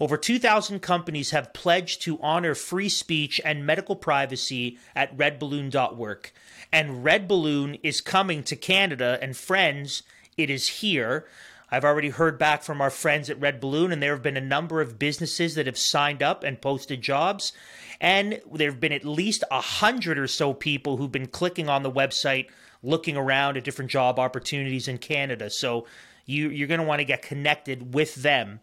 Over 0.00 0.16
2,000 0.16 0.80
companies 0.80 1.30
have 1.30 1.52
pledged 1.52 2.02
to 2.02 2.20
honor 2.20 2.54
free 2.54 2.88
speech 2.88 3.40
and 3.44 3.64
medical 3.64 3.94
privacy 3.96 4.78
at 4.94 5.16
redballoon.work. 5.16 6.32
And 6.72 7.04
Red 7.04 7.28
Balloon 7.28 7.76
is 7.82 8.00
coming 8.00 8.42
to 8.44 8.56
Canada, 8.56 9.18
and 9.22 9.36
friends, 9.36 10.02
it 10.36 10.50
is 10.50 10.68
here. 10.68 11.26
I've 11.70 11.84
already 11.84 12.10
heard 12.10 12.38
back 12.38 12.62
from 12.62 12.80
our 12.80 12.90
friends 12.90 13.30
at 13.30 13.40
Red 13.40 13.60
Balloon, 13.60 13.92
and 13.92 14.02
there 14.02 14.12
have 14.12 14.22
been 14.22 14.36
a 14.36 14.40
number 14.40 14.80
of 14.80 14.98
businesses 14.98 15.54
that 15.54 15.66
have 15.66 15.78
signed 15.78 16.22
up 16.22 16.42
and 16.42 16.60
posted 16.60 17.00
jobs. 17.00 17.52
And 18.00 18.40
there 18.52 18.70
have 18.70 18.80
been 18.80 18.92
at 18.92 19.04
least 19.04 19.44
a 19.50 19.60
hundred 19.60 20.18
or 20.18 20.26
so 20.26 20.52
people 20.52 20.96
who've 20.96 21.10
been 21.10 21.28
clicking 21.28 21.68
on 21.68 21.82
the 21.82 21.90
website, 21.90 22.48
looking 22.84 23.16
around 23.16 23.56
at 23.56 23.64
different 23.64 23.90
job 23.90 24.18
opportunities 24.18 24.88
in 24.88 24.98
Canada. 24.98 25.50
So 25.50 25.86
you, 26.26 26.48
you're 26.48 26.68
going 26.68 26.80
to 26.80 26.86
want 26.86 27.00
to 27.00 27.04
get 27.04 27.22
connected 27.22 27.94
with 27.94 28.14
them. 28.16 28.60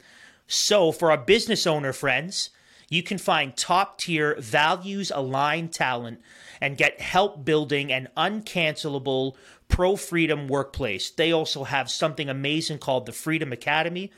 So 0.47 0.91
for 0.91 1.11
our 1.11 1.17
business 1.17 1.65
owner 1.65 1.93
friends, 1.93 2.49
you 2.89 3.01
can 3.01 3.17
find 3.17 3.55
top 3.55 3.99
tier, 3.99 4.35
values 4.37 5.11
aligned 5.15 5.73
talent 5.73 6.21
and 6.59 6.77
get 6.77 6.99
help 6.99 7.45
building 7.45 7.91
an 7.91 8.09
uncancelable 8.17 9.35
pro 9.69 9.95
freedom 9.95 10.47
workplace. 10.47 11.09
They 11.09 11.31
also 11.31 11.63
have 11.63 11.89
something 11.89 12.29
amazing 12.29 12.79
called 12.79 13.05
the 13.05 13.13
Freedom 13.13 13.53
Academy, 13.53 14.11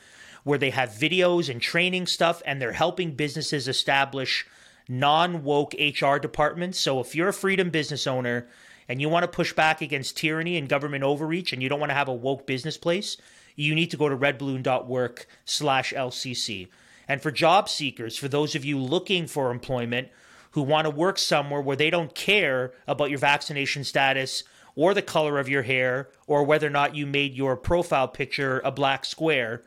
where 0.44 0.58
they 0.58 0.72
have 0.72 0.90
videos 0.90 1.50
and 1.50 1.62
training 1.62 2.08
stuff, 2.08 2.42
and 2.46 2.60
they're 2.60 2.74
helping 2.74 3.12
businesses 3.12 3.68
establish 3.68 4.46
non 4.90 5.44
woke 5.44 5.76
HR 5.76 6.18
departments. 6.18 6.80
So 6.80 7.00
if 7.00 7.16
you're 7.16 7.30
a 7.30 7.34
freedom 7.34 7.70
business 7.70 8.08
owner 8.08 8.48
and 8.88 9.02
you 9.02 9.10
want 9.10 9.24
to 9.24 9.28
push 9.28 9.54
back 9.54 9.82
against 9.82 10.18
tyranny 10.18 10.58
and 10.58 10.70
government 10.70 11.04
overreach 11.04 11.54
and 11.54 11.62
you 11.62 11.70
don't 11.70 11.80
want 11.80 11.90
to 11.90 11.96
have 11.96 12.08
a 12.08 12.14
woke 12.14 12.46
business 12.46 12.78
place, 12.78 13.18
you 13.56 13.76
need 13.76 13.92
to 13.92 13.98
go 13.98 14.10
to 14.10 14.18
redballoon.work 14.18 15.28
slash 15.46 15.94
LCC. 15.94 16.68
And 17.08 17.22
for 17.22 17.32
job 17.32 17.70
seekers, 17.70 18.18
for 18.18 18.28
those 18.28 18.56
of 18.56 18.66
you 18.66 18.80
looking 18.80 19.28
for 19.28 19.52
employment 19.52 20.10
who 20.52 20.62
want 20.62 20.86
to 20.86 20.92
work 20.92 21.18
somewhere 21.18 21.62
where 21.62 21.76
they 21.76 21.90
don't 21.90 22.16
care 22.16 22.74
about 22.88 23.10
your 23.10 23.20
vaccination 23.20 23.84
status 23.84 24.44
or 24.76 24.94
the 24.94 25.02
color 25.02 25.40
of 25.40 25.50
your 25.50 25.64
hair 25.64 26.10
or 26.28 26.44
whether 26.44 26.68
or 26.68 26.72
not 26.72 26.96
you 26.96 27.06
made 27.06 27.34
your 27.36 27.56
profile 27.56 28.08
picture 28.08 28.62
a 28.64 28.72
black 28.72 29.06
square 29.06 29.64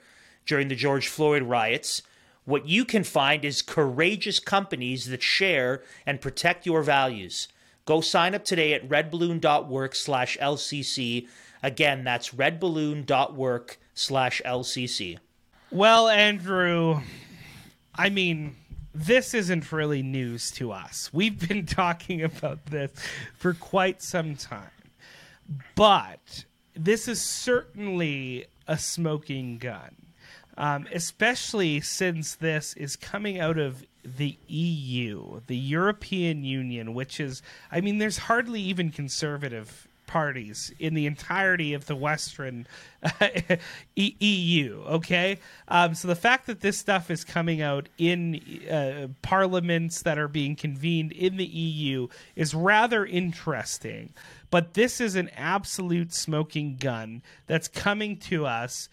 during 0.47 0.69
the 0.69 0.75
George 0.75 1.09
Floyd 1.09 1.43
riots, 1.43 2.03
what 2.45 2.69
you 2.69 2.85
can 2.85 3.03
find 3.03 3.45
is 3.45 3.61
courageous 3.62 4.39
companies 4.39 5.07
that 5.07 5.23
share 5.23 5.83
and 6.07 6.21
protect 6.21 6.64
your 6.64 6.83
values. 6.83 7.49
Go 7.87 8.01
sign 8.01 8.34
up 8.34 8.45
today 8.45 8.74
at 8.74 8.89
redballoon.work 8.89 9.95
slash 9.95 10.37
LCC. 10.39 11.28
Again, 11.62 12.03
that's 12.05 12.30
redballoon.work 12.30 13.78
slash 13.95 14.43
LCC. 14.45 15.18
Well, 15.70 16.09
Andrew, 16.09 17.01
I 17.95 18.11
mean, 18.11 18.57
this 18.93 19.34
isn't 19.34 19.70
really 19.70 20.03
news 20.03 20.51
to 20.53 20.72
us. 20.72 21.11
We've 21.12 21.49
been 21.49 21.64
talking 21.66 22.22
about 22.22 22.66
this 22.66 22.91
for 23.37 23.55
quite 23.55 24.03
some 24.03 24.34
time. 24.34 24.70
But 25.76 26.45
this 26.74 27.07
is 27.07 27.22
certainly 27.22 28.47
a 28.66 28.78
smoking 28.78 29.59
gun, 29.59 29.95
um, 30.59 30.89
especially 30.93 31.80
since 31.80 32.34
this 32.34 32.74
is 32.74 32.97
coming 32.97 33.39
out 33.39 33.59
of 33.59 33.84
the 34.17 34.37
EU, 34.49 35.41
the 35.47 35.57
European 35.57 36.45
Union, 36.45 36.95
which 36.95 37.21
is, 37.21 37.43
I 37.71 37.81
mean, 37.81 37.99
there's 37.99 38.19
hardly 38.19 38.61
even 38.61 38.91
conservative 38.91 39.89
parties 40.07 40.73
in 40.79 40.95
the 40.95 41.07
entirety 41.07 41.75
of 41.75 41.87
the 41.87 41.97
Western 41.97 42.67
E- 43.97 44.17
EU. 44.21 44.83
Okay, 44.87 45.39
um, 45.69 45.95
so 45.95 46.09
the 46.09 46.15
fact 46.15 46.47
that 46.47 46.61
this 46.61 46.79
stuff 46.79 47.11
is 47.11 47.25
coming 47.25 47.61
out 47.61 47.89
in 47.99 48.41
uh, 48.71 49.09
parliaments 49.23 50.03
that 50.03 50.19
are 50.19 50.29
being 50.29 50.57
convened 50.57 51.13
in 51.13 51.37
the 51.37 51.45
EU 51.45 52.09
is 52.35 52.55
rather 52.55 53.05
interesting. 53.05 54.15
But 54.51 54.75
this 54.75 55.01
is 55.01 55.17
an 55.17 55.29
absolute 55.37 56.15
smoking 56.15 56.77
gun 56.77 57.23
that's 57.47 57.69
coming 57.69 58.17
to 58.21 58.47
us 58.47 58.89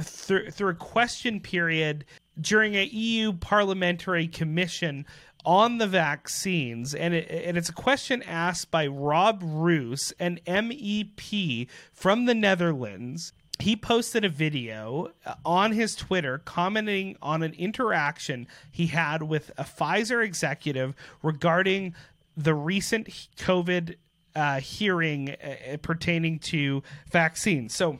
through, 0.00 0.50
through 0.50 0.70
a 0.70 0.74
question 0.74 1.40
period 1.40 2.04
during 2.40 2.74
a 2.74 2.84
EU 2.84 3.32
parliamentary 3.32 4.28
commission 4.28 5.06
on 5.44 5.78
the 5.78 5.86
vaccines, 5.86 6.94
and, 6.94 7.14
it, 7.14 7.30
and 7.30 7.56
it's 7.56 7.68
a 7.68 7.74
question 7.74 8.22
asked 8.24 8.70
by 8.70 8.86
Rob 8.86 9.40
Roos, 9.42 10.12
an 10.18 10.40
MEP 10.46 11.68
from 11.92 12.26
the 12.26 12.34
Netherlands. 12.34 13.32
He 13.60 13.74
posted 13.74 14.24
a 14.24 14.28
video 14.28 15.12
uh, 15.24 15.34
on 15.44 15.72
his 15.72 15.96
Twitter 15.96 16.38
commenting 16.38 17.16
on 17.22 17.42
an 17.42 17.54
interaction 17.54 18.46
he 18.70 18.86
had 18.88 19.22
with 19.22 19.50
a 19.56 19.64
Pfizer 19.64 20.24
executive 20.24 20.94
regarding 21.22 21.94
the 22.36 22.54
recent 22.54 23.08
COVID 23.36 23.96
uh, 24.36 24.60
hearing 24.60 25.30
uh, 25.30 25.76
pertaining 25.82 26.38
to 26.38 26.82
vaccines. 27.10 27.74
So 27.74 27.98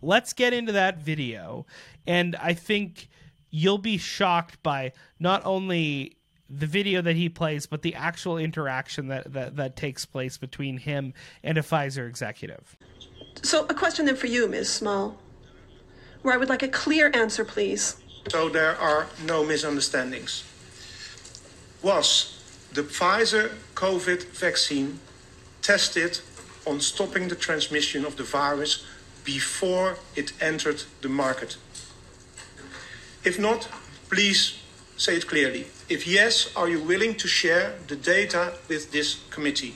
let's 0.00 0.32
get 0.32 0.52
into 0.52 0.72
that 0.72 0.98
video. 0.98 1.66
And 2.06 2.36
I 2.36 2.54
think 2.54 3.08
you'll 3.50 3.78
be 3.78 3.98
shocked 3.98 4.62
by 4.62 4.92
not 5.18 5.44
only 5.44 6.16
the 6.50 6.66
video 6.66 7.02
that 7.02 7.16
he 7.16 7.28
plays, 7.28 7.66
but 7.66 7.82
the 7.82 7.94
actual 7.94 8.38
interaction 8.38 9.08
that, 9.08 9.32
that, 9.32 9.56
that 9.56 9.76
takes 9.76 10.06
place 10.06 10.38
between 10.38 10.78
him 10.78 11.12
and 11.42 11.58
a 11.58 11.62
Pfizer 11.62 12.08
executive. 12.08 12.76
So, 13.42 13.66
a 13.66 13.74
question 13.74 14.06
then 14.06 14.16
for 14.16 14.26
you, 14.26 14.48
Ms. 14.48 14.72
Small, 14.72 15.16
where 16.22 16.34
I 16.34 16.36
would 16.36 16.48
like 16.48 16.62
a 16.62 16.68
clear 16.68 17.10
answer, 17.14 17.44
please. 17.44 17.96
So 18.30 18.48
there 18.48 18.76
are 18.76 19.06
no 19.24 19.44
misunderstandings. 19.44 20.44
Was 21.82 22.34
the 22.72 22.82
Pfizer 22.82 23.54
COVID 23.74 24.24
vaccine 24.32 24.98
tested 25.62 26.20
on 26.66 26.80
stopping 26.80 27.28
the 27.28 27.36
transmission 27.36 28.04
of 28.04 28.16
the 28.16 28.24
virus 28.24 28.84
before 29.24 29.96
it 30.16 30.32
entered 30.42 30.82
the 31.00 31.08
market? 31.08 31.56
If 33.28 33.38
not, 33.38 33.68
please 34.08 34.58
say 34.96 35.16
it 35.16 35.26
clearly. 35.26 35.66
If 35.90 36.06
yes, 36.06 36.50
are 36.56 36.66
you 36.66 36.80
willing 36.80 37.14
to 37.16 37.28
share 37.28 37.74
the 37.86 37.94
data 37.94 38.54
with 38.68 38.90
this 38.90 39.20
committee? 39.28 39.74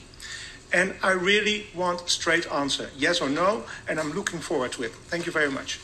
And 0.73 0.95
I 1.03 1.11
really 1.11 1.67
want 1.75 2.01
a 2.01 2.09
straight 2.09 2.51
answer, 2.51 2.89
yes 2.97 3.21
or 3.21 3.29
no, 3.29 3.63
and 3.87 3.99
I'm 3.99 4.11
looking 4.13 4.39
forward 4.39 4.71
to 4.71 4.81
it. 4.81 4.91
Thank 5.11 5.27
you 5.27 5.31
very 5.31 5.51
much. 5.51 5.79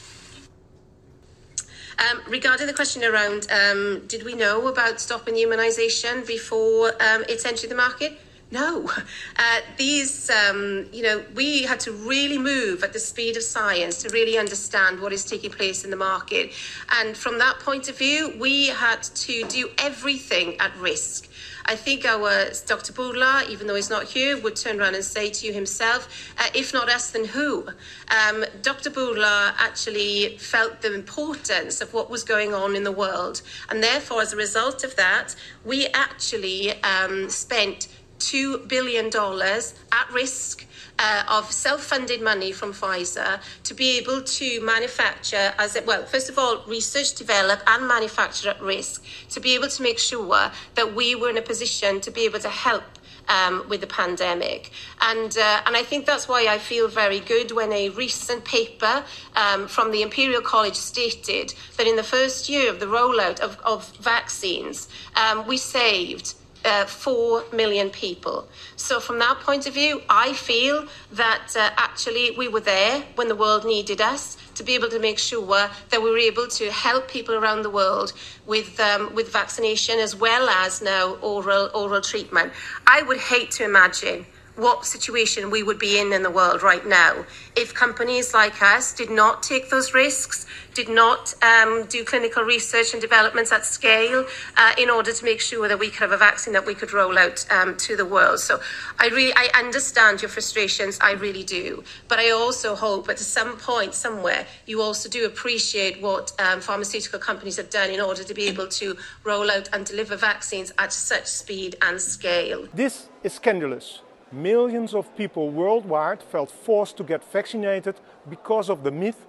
Um, 1.99 2.21
regarding 2.27 2.65
the 2.65 2.73
question 2.73 3.03
around, 3.03 3.45
um, 3.51 4.01
did 4.07 4.23
we 4.23 4.33
know 4.33 4.67
about 4.67 4.99
stopping 4.99 5.35
immunisation 5.35 6.25
before 6.25 6.93
um, 6.99 7.23
it's 7.29 7.45
entered 7.45 7.69
the 7.69 7.75
market? 7.75 8.13
No. 8.51 8.89
Uh, 9.37 9.59
these, 9.77 10.29
um, 10.29 10.87
you 10.91 11.03
know, 11.03 11.23
we 11.35 11.63
had 11.63 11.79
to 11.81 11.91
really 11.91 12.39
move 12.39 12.83
at 12.83 12.93
the 12.93 12.99
speed 12.99 13.37
of 13.37 13.43
science 13.43 14.01
to 14.01 14.09
really 14.09 14.37
understand 14.39 14.99
what 14.99 15.13
is 15.13 15.23
taking 15.23 15.51
place 15.51 15.83
in 15.83 15.91
the 15.91 15.95
market. 15.97 16.51
And 16.99 17.15
from 17.15 17.37
that 17.37 17.59
point 17.59 17.89
of 17.89 17.97
view, 17.97 18.33
we 18.39 18.67
had 18.67 19.03
to 19.03 19.43
do 19.45 19.69
everything 19.77 20.59
at 20.59 20.75
risk. 20.77 21.29
I 21.65 21.75
think 21.75 22.03
our 22.03 22.45
Dr. 22.65 22.93
Bourla, 22.93 23.47
even 23.47 23.67
though 23.67 23.75
he's 23.75 23.91
not 23.91 24.05
here, 24.05 24.35
would 24.41 24.55
turn 24.55 24.81
around 24.81 24.95
and 24.95 25.03
say 25.03 25.29
to 25.29 25.45
you 25.45 25.53
himself, 25.53 26.33
uh, 26.39 26.47
if 26.55 26.73
not 26.73 26.89
us, 26.89 27.11
then 27.11 27.25
who? 27.25 27.67
Um, 28.09 28.43
Dr. 28.63 28.89
Bourla 28.89 29.53
actually 29.59 30.37
felt 30.39 30.81
the 30.81 30.95
importance 30.95 31.79
of 31.81 31.93
what 31.93 32.09
was 32.09 32.23
going 32.23 32.55
on 32.55 32.75
in 32.75 32.83
the 32.83 32.91
world. 32.91 33.43
And 33.69 33.83
therefore, 33.83 34.23
as 34.23 34.33
a 34.33 34.35
result 34.35 34.83
of 34.83 34.95
that, 34.95 35.35
we 35.63 35.85
actually 35.89 36.73
um, 36.81 37.29
spent 37.29 37.87
$2 38.19 38.67
billion 38.67 39.07
at 39.07 40.13
risk 40.13 40.65
uh, 40.99 41.23
of 41.29 41.51
self-funded 41.51 42.21
money 42.21 42.51
from 42.51 42.73
Pfizer 42.73 43.39
to 43.63 43.73
be 43.73 43.97
able 43.97 44.21
to 44.21 44.61
manufacture 44.61 45.53
as 45.57 45.75
it 45.75 45.85
well 45.85 46.05
first 46.05 46.29
of 46.29 46.37
all 46.37 46.63
research 46.67 47.15
develop 47.15 47.61
and 47.67 47.87
manufacture 47.87 48.49
at 48.49 48.61
risk 48.61 49.03
to 49.29 49.39
be 49.39 49.55
able 49.55 49.69
to 49.69 49.81
make 49.81 49.97
sure 49.97 50.51
that 50.75 50.93
we 50.93 51.15
were 51.15 51.29
in 51.29 51.37
a 51.37 51.41
position 51.41 52.01
to 52.01 52.11
be 52.11 52.21
able 52.21 52.39
to 52.39 52.49
help 52.49 52.83
um, 53.29 53.63
with 53.69 53.81
the 53.81 53.87
pandemic. 53.87 54.71
And, 55.01 55.37
uh, 55.37 55.61
and 55.65 55.77
I 55.77 55.83
think 55.83 56.05
that's 56.05 56.27
why 56.27 56.47
I 56.47 56.57
feel 56.57 56.87
very 56.87 57.19
good 57.19 57.51
when 57.51 57.71
a 57.71 57.89
recent 57.89 58.43
paper 58.43 59.05
um, 59.35 59.67
from 59.67 59.91
the 59.91 60.01
Imperial 60.01 60.41
College 60.41 60.75
stated 60.75 61.53
that 61.77 61.87
in 61.87 61.95
the 61.95 62.03
first 62.03 62.49
year 62.49 62.69
of 62.69 62.79
the 62.79 62.87
rollout 62.87 63.39
of, 63.39 63.59
of 63.63 63.95
vaccines, 63.97 64.89
um, 65.15 65.47
we 65.47 65.57
saved 65.57 66.33
uh, 66.65 66.85
4 66.85 67.45
million 67.53 67.89
people. 67.89 68.47
So, 68.75 68.99
from 68.99 69.19
that 69.19 69.39
point 69.39 69.65
of 69.67 69.73
view, 69.73 70.01
I 70.09 70.33
feel 70.33 70.87
that 71.13 71.53
uh, 71.55 71.69
actually 71.77 72.31
we 72.31 72.47
were 72.47 72.59
there 72.59 73.03
when 73.15 73.27
the 73.27 73.35
world 73.35 73.65
needed 73.65 74.01
us 74.01 74.37
to 74.55 74.63
be 74.63 74.75
able 74.75 74.89
to 74.89 74.99
make 74.99 75.19
sure 75.19 75.69
that 75.89 76.01
we 76.01 76.11
were 76.11 76.17
able 76.17 76.47
to 76.47 76.71
help 76.71 77.07
people 77.07 77.35
around 77.35 77.61
the 77.61 77.69
world 77.69 78.13
with, 78.45 78.79
um, 78.79 79.13
with 79.15 79.31
vaccination 79.31 79.99
as 79.99 80.15
well 80.15 80.49
as 80.49 80.81
now 80.81 81.15
oral, 81.21 81.69
oral 81.73 82.01
treatment. 82.01 82.51
I 82.85 83.01
would 83.03 83.19
hate 83.19 83.51
to 83.51 83.63
imagine 83.63 84.25
what 84.59 84.85
situation 84.85 85.49
we 85.49 85.63
would 85.63 85.79
be 85.79 85.99
in 85.99 86.13
in 86.13 86.23
the 86.23 86.29
world 86.29 86.61
right 86.61 86.85
now 86.85 87.25
if 87.59 87.73
companies 87.73 88.33
like 88.33 88.61
us 88.61 88.93
did 88.93 89.09
not 89.09 89.43
take 89.43 89.69
those 89.69 89.93
risks, 89.93 90.45
did 90.73 90.87
not 90.87 91.33
um, 91.43 91.85
do 91.87 92.05
clinical 92.05 92.43
research 92.43 92.93
and 92.93 93.01
developments 93.01 93.51
at 93.51 93.65
scale 93.65 94.25
uh, 94.55 94.71
in 94.77 94.89
order 94.89 95.11
to 95.11 95.25
make 95.25 95.41
sure 95.41 95.67
that 95.67 95.77
we 95.77 95.89
could 95.89 95.99
have 95.99 96.11
a 96.13 96.17
vaccine 96.17 96.53
that 96.53 96.65
we 96.65 96.73
could 96.73 96.93
roll 96.93 97.17
out 97.17 97.45
um, 97.51 97.75
to 97.75 97.97
the 97.97 98.05
world. 98.05 98.39
So 98.39 98.61
I 98.97 99.07
really 99.07 99.33
I 99.35 99.49
understand 99.55 100.21
your 100.21 100.29
frustrations, 100.29 100.97
I 101.01 101.11
really 101.13 101.43
do, 101.43 101.83
but 102.07 102.17
I 102.19 102.31
also 102.31 102.75
hope 102.75 103.09
at 103.09 103.19
some 103.19 103.57
point 103.57 103.93
somewhere 103.93 104.45
you 104.65 104.81
also 104.81 105.09
do 105.09 105.25
appreciate 105.25 106.01
what 106.01 106.31
um, 106.39 106.61
pharmaceutical 106.61 107.19
companies 107.19 107.57
have 107.57 107.69
done 107.69 107.89
in 107.89 107.99
order 107.99 108.23
to 108.23 108.33
be 108.33 108.43
able 108.43 108.67
to 108.67 108.95
roll 109.25 109.51
out 109.51 109.67
and 109.73 109.85
deliver 109.85 110.15
vaccines 110.15 110.71
at 110.77 110.93
such 110.93 111.25
speed 111.25 111.75
and 111.81 111.99
scale. 111.99 112.67
This 112.73 113.09
is 113.23 113.33
scandalous. 113.33 114.01
Millions 114.31 114.93
of 114.93 115.15
people 115.17 115.49
worldwide 115.49 116.21
felt 116.21 116.51
forced 116.51 116.97
to 116.97 117.03
get 117.03 117.23
vaccinated 117.23 117.95
because 118.29 118.69
of 118.69 118.83
the 118.83 118.91
myth 118.91 119.25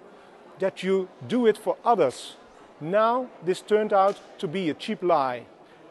that 0.59 0.83
you 0.83 1.09
do 1.27 1.47
it 1.47 1.57
for 1.57 1.75
others. 1.83 2.35
Now, 2.79 3.27
this 3.43 3.61
turned 3.61 3.93
out 3.93 4.19
to 4.39 4.47
be 4.47 4.69
a 4.69 4.73
cheap 4.73 5.01
lie. 5.01 5.45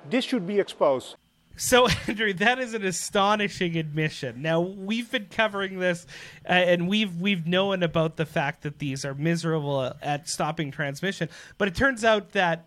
This 0.08 0.24
should 0.24 0.46
be 0.46 0.60
exposed. 0.60 1.16
So, 1.56 1.88
Andrew, 2.06 2.32
that 2.34 2.58
is 2.58 2.72
an 2.72 2.84
astonishing 2.84 3.76
admission. 3.76 4.42
Now, 4.42 4.60
we've 4.60 5.10
been 5.10 5.26
covering 5.26 5.78
this, 5.78 6.06
uh, 6.48 6.52
and 6.52 6.88
we've 6.88 7.20
we've 7.20 7.46
known 7.46 7.82
about 7.82 8.16
the 8.16 8.26
fact 8.26 8.62
that 8.62 8.78
these 8.78 9.04
are 9.04 9.14
miserable 9.14 9.92
at 10.00 10.28
stopping 10.28 10.70
transmission. 10.70 11.28
But 11.58 11.68
it 11.68 11.74
turns 11.74 12.04
out 12.04 12.32
that 12.32 12.66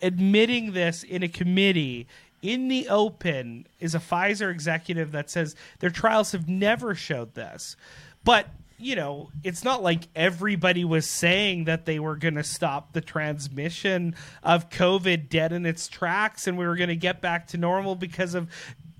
admitting 0.00 0.72
this 0.72 1.02
in 1.02 1.22
a 1.22 1.28
committee 1.28 2.06
in 2.44 2.68
the 2.68 2.88
open 2.90 3.66
is 3.80 3.94
a 3.94 3.98
Pfizer 3.98 4.50
executive 4.50 5.12
that 5.12 5.30
says 5.30 5.56
their 5.80 5.88
trials 5.88 6.32
have 6.32 6.46
never 6.46 6.94
showed 6.94 7.34
this. 7.34 7.74
But, 8.22 8.48
you 8.78 8.96
know, 8.96 9.30
it's 9.42 9.64
not 9.64 9.82
like 9.82 10.08
everybody 10.14 10.84
was 10.84 11.08
saying 11.08 11.64
that 11.64 11.86
they 11.86 11.98
were 11.98 12.16
going 12.16 12.34
to 12.34 12.44
stop 12.44 12.92
the 12.92 13.00
transmission 13.00 14.14
of 14.42 14.68
COVID 14.68 15.30
dead 15.30 15.52
in 15.52 15.64
its 15.64 15.88
tracks 15.88 16.46
and 16.46 16.58
we 16.58 16.66
were 16.66 16.76
going 16.76 16.90
to 16.90 16.96
get 16.96 17.22
back 17.22 17.46
to 17.48 17.56
normal 17.56 17.94
because 17.96 18.34
of 18.34 18.50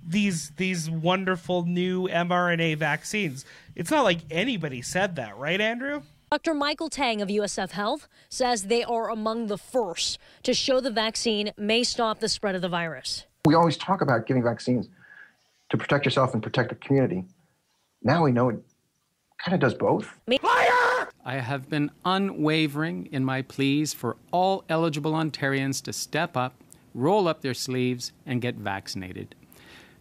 these 0.07 0.51
these 0.57 0.89
wonderful 0.91 1.67
new 1.67 2.09
mRNA 2.09 2.79
vaccines. 2.79 3.45
It's 3.77 3.91
not 3.91 4.05
like 4.05 4.21
anybody 4.31 4.81
said 4.81 5.17
that, 5.17 5.37
right, 5.37 5.61
Andrew? 5.61 6.03
Dr. 6.31 6.55
Michael 6.55 6.91
Teng 6.91 7.23
of 7.23 7.29
USF 7.29 7.73
Health 7.73 8.09
says 8.29 8.65
they 8.65 8.83
are 8.83 9.11
among 9.11 9.47
the 9.47 9.59
first 9.59 10.19
to 10.43 10.55
show 10.55 10.81
the 10.81 10.91
vaccine 10.91 11.53
may 11.57 11.85
stop 11.85 12.21
the 12.21 12.29
spread 12.29 12.55
of 12.55 12.63
the 12.63 12.69
virus. 12.69 13.27
We 13.47 13.55
always 13.55 13.77
talk 13.77 14.01
about 14.01 14.27
giving 14.27 14.43
vaccines 14.43 14.89
to 15.69 15.77
protect 15.77 16.07
yourself 16.07 16.33
and 16.33 16.43
protect 16.43 16.71
the 16.71 16.77
community. 16.77 17.25
Now 18.03 18.25
we 18.25 18.33
know 18.33 18.49
it 18.49 18.57
kind 19.45 19.55
of 19.55 19.61
does 19.61 19.75
both. 19.75 20.09
Liar! 20.27 21.09
I 21.27 21.35
have 21.37 21.69
been 21.69 21.91
unwavering 22.07 23.11
in 23.13 23.23
my 23.23 23.43
pleas 23.43 23.93
for 23.93 24.17
all 24.31 24.65
eligible 24.71 25.13
Ontarians 25.13 25.83
to 25.83 25.93
step 25.93 26.39
up, 26.39 26.55
roll 26.95 27.29
up 27.29 27.43
their 27.43 27.53
sleeves, 27.53 28.13
and 28.25 28.41
get 28.41 28.55
vaccinated. 28.55 29.35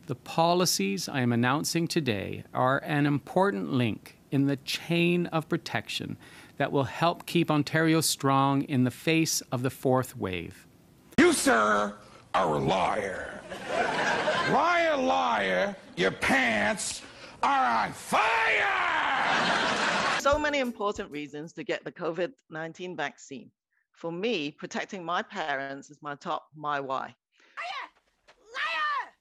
The 0.08 0.16
policies 0.16 1.10
I 1.10 1.20
am 1.20 1.34
announcing 1.34 1.86
today 1.86 2.46
are 2.54 2.78
an 2.80 3.06
important 3.06 3.74
link 3.74 4.18
in 4.32 4.48
the 4.48 4.58
chain 4.58 5.26
of 5.28 5.50
protection 5.50 6.16
that 6.56 6.72
will 6.72 6.86
help 6.86 7.26
keep 7.26 7.52
Ontario 7.52 8.00
strong 8.00 8.62
in 8.64 8.86
the 8.86 8.91
face 8.91 9.41
of 9.52 9.64
the 9.64 9.70
fourth 9.70 10.16
wave. 10.16 10.66
You, 11.18 11.34
sir, 11.34 11.96
are 12.34 12.54
a 12.54 12.58
liar. 12.58 13.33
Liar, 14.51 14.97
liar, 14.97 15.76
your 15.95 16.12
pants 16.12 17.01
are 17.41 17.86
on 17.86 17.93
fire! 17.93 18.22
So 20.20 20.39
many 20.39 20.60
important 20.60 21.12
reasons 21.12 21.54
to 21.54 21.64
get 21.64 21.84
the 21.84 21.91
COVID 21.91 22.32
19 22.49 22.95
vaccine. 22.95 23.51
For 23.91 24.12
me, 24.12 24.51
protecting 24.51 25.04
my 25.04 25.22
parents 25.22 25.89
is 25.89 25.97
my 26.01 26.16
top, 26.16 26.47
my 26.56 26.80
why. 26.80 27.16
Liar! 27.58 27.89
Liar! 28.54 29.12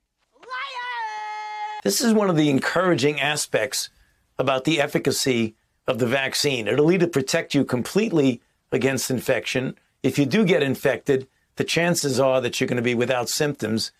Liar. 0.40 1.80
This 1.82 2.00
is 2.00 2.12
one 2.12 2.30
of 2.30 2.36
the 2.36 2.50
encouraging 2.50 3.20
aspects 3.20 3.90
about 4.38 4.64
the 4.64 4.80
efficacy 4.80 5.54
of 5.86 5.98
the 5.98 6.06
vaccine. 6.06 6.68
It'll 6.68 6.92
either 6.92 7.06
protect 7.06 7.54
you 7.54 7.64
completely 7.64 8.40
against 8.70 9.10
infection. 9.10 9.76
If 10.02 10.18
you 10.18 10.26
do 10.26 10.44
get 10.44 10.62
infected, 10.62 11.28
the 11.56 11.64
chances 11.64 12.18
are 12.18 12.40
that 12.40 12.60
you're 12.60 12.68
going 12.68 12.76
to 12.76 12.82
be 12.82 12.94
without 12.94 13.28
symptoms, 13.28 13.92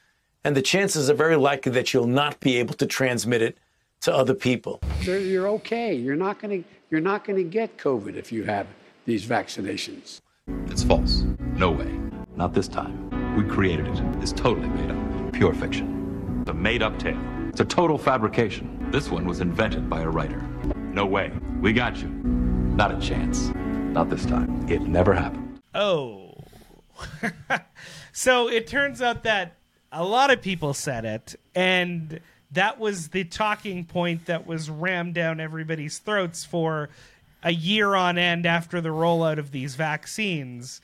and 0.45 0.57
the 0.57 0.63
chances 0.63 1.09
are 1.09 1.15
very 1.15 1.37
likely 1.37 1.73
that 1.73 1.93
you'll 1.93 2.07
not 2.07 2.41
be 2.41 2.57
able 2.59 2.75
to 2.75 2.87
transmit 2.87 3.43
it 3.43 3.59
to 4.03 4.15
other 4.15 4.35
people. 4.35 4.81
You're 5.03 5.49
okay. 5.49 5.95
You're 5.95 6.17
not 6.17 6.41
going 6.41 6.63
to 6.63 6.69
you're 6.91 7.01
not 7.01 7.25
going 7.25 7.37
to 7.37 7.45
get 7.45 7.79
COVID 7.79 8.17
if 8.17 8.31
you 8.31 8.45
have 8.45 8.67
these 9.07 9.25
vaccinations. 9.25 10.21
It's 10.67 10.83
false. 10.83 11.25
No 11.57 11.71
way. 11.71 11.99
Not 12.37 12.53
this 12.53 12.69
time. 12.69 13.09
We 13.37 13.45
created 13.45 13.87
it. 13.87 13.99
It's 14.21 14.33
totally 14.33 14.69
made 14.69 14.91
up. 14.91 15.33
Pure 15.33 15.55
fiction. 15.55 16.39
It's 16.43 16.51
a 16.51 16.55
made 16.55 16.83
up 16.83 16.99
tale. 16.99 17.19
It's 17.49 17.61
a 17.61 17.65
total 17.65 17.97
fabrication. 17.97 18.89
This 18.91 19.11
one 19.11 19.25
was 19.25 19.41
invented 19.41 19.89
by 19.89 20.03
a 20.03 20.09
writer. 20.09 20.43
No 20.93 21.07
way. 21.07 21.33
We 21.63 21.73
got 21.73 21.97
you. 22.03 22.09
Not 22.09 22.93
a 22.93 23.01
chance. 23.01 23.51
Not 23.55 24.11
this 24.11 24.27
time. 24.27 24.69
It 24.69 24.83
never 24.83 25.15
happened. 25.15 25.61
Oh. 25.75 26.35
so 28.13 28.49
it 28.49 28.67
turns 28.67 29.01
out 29.01 29.23
that 29.23 29.57
a 29.93 30.05
lot 30.05 30.31
of 30.31 30.41
people 30.41 30.75
said 30.75 31.05
it, 31.05 31.35
and 31.55 32.21
that 32.51 32.79
was 32.79 33.09
the 33.09 33.25
talking 33.25 33.85
point 33.85 34.27
that 34.27 34.47
was 34.47 34.71
rammed 34.71 35.15
down 35.15 35.39
everybody's 35.39 35.99
throats 35.99 36.45
for 36.45 36.89
a 37.43 37.53
year 37.53 37.95
on 37.95 38.19
end 38.19 38.47
after 38.47 38.81
the 38.81 38.89
rollout 38.89 39.39
of 39.39 39.51
these 39.51 39.75
vaccines. 39.75 40.81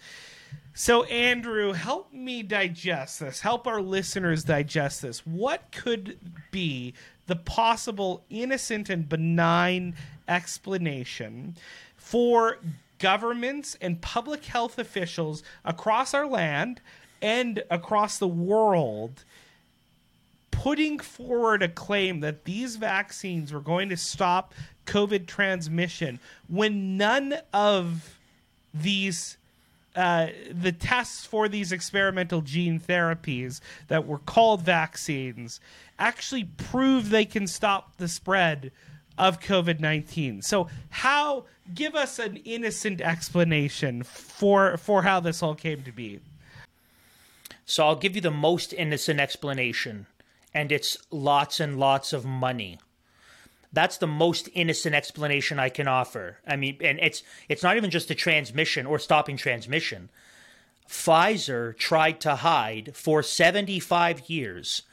So, 0.75 1.05
Andrew, 1.05 1.73
help 1.73 2.13
me 2.13 2.43
digest 2.43 3.21
this. 3.21 3.41
Help 3.41 3.67
our 3.67 3.81
listeners 3.81 4.45
digest 4.45 5.03
this. 5.03 5.27
What 5.27 5.73
could 5.73 6.19
be 6.51 6.95
the 7.27 7.37
possible 7.37 8.25
innocent 8.31 8.89
and 8.89 9.09
benign 9.09 9.95
explanation 10.29 11.57
for 11.97 12.59
governments 12.99 13.77
and 13.81 14.01
public 14.01 14.45
health 14.45 14.79
officials 14.79 15.43
across 15.65 16.15
our 16.15 16.27
land 16.27 16.81
and 17.21 17.63
across 17.71 18.19
the 18.19 18.29
world 18.29 19.25
putting 20.51 20.99
forward 20.99 21.63
a 21.63 21.69
claim 21.69 22.21
that 22.21 22.45
these 22.45 22.77
vaccines 22.77 23.53
were 23.53 23.61
going 23.61 23.89
to 23.89 23.97
stop 23.97 24.55
COVID 24.87 25.27
transmission 25.27 26.19
when 26.49 26.97
none 26.97 27.35
of 27.53 28.19
these 28.75 29.37
uh, 29.97 30.29
the 30.53 30.71
tests 30.71 31.25
for 31.25 31.49
these 31.49 31.73
experimental 31.73 32.41
gene 32.41 32.79
therapies 32.79 33.61
that 33.89 34.07
were 34.07 34.19
called 34.19 34.63
vaccines 34.63 35.61
actually 35.99 36.45
prove 36.45 37.11
they 37.11 37.25
can 37.25 37.47
stop 37.47 37.97
the 37.97 38.07
spread 38.07 38.71
of 39.19 39.41
COVID 39.41 39.81
19. 39.81 40.43
So, 40.43 40.69
how, 40.91 41.47
give 41.75 41.95
us 41.95 42.19
an 42.19 42.37
innocent 42.39 43.01
explanation 43.01 44.05
for, 44.05 44.77
for 44.77 45.03
how 45.03 45.21
this 45.21 45.43
all 45.43 45.57
came 45.57 45.83
to 45.83 45.93
be. 45.93 46.21
So, 47.71 47.87
I'll 47.87 47.97
give 47.97 48.15
you 48.15 48.23
the 48.23 48.31
most 48.31 48.73
innocent 48.73 49.21
explanation, 49.21 50.07
and 50.55 50.73
it's 50.73 50.97
lots 51.11 51.61
and 51.61 51.79
lots 51.79 52.15
of 52.15 52.25
money. 52.25 52.79
That's 53.75 53.99
the 53.99 54.07
most 54.07 54.49
innocent 54.55 54.95
explanation 54.95 55.59
I 55.59 55.69
can 55.69 55.87
offer. 55.87 56.39
I 56.47 56.57
mean, 56.57 56.79
and 56.81 56.99
it's 56.99 57.23
it's 57.47 57.63
not 57.63 57.77
even 57.77 57.91
just 57.91 58.09
the 58.09 58.15
transmission 58.15 58.87
or 58.87 58.99
stopping 58.99 59.37
transmission. 59.37 60.09
Pfizer 60.89 61.77
tried 61.77 62.23
to 62.23 62.37
hide 62.37 62.97
for 62.97 63.23
75 63.23 64.31
years 64.31 64.85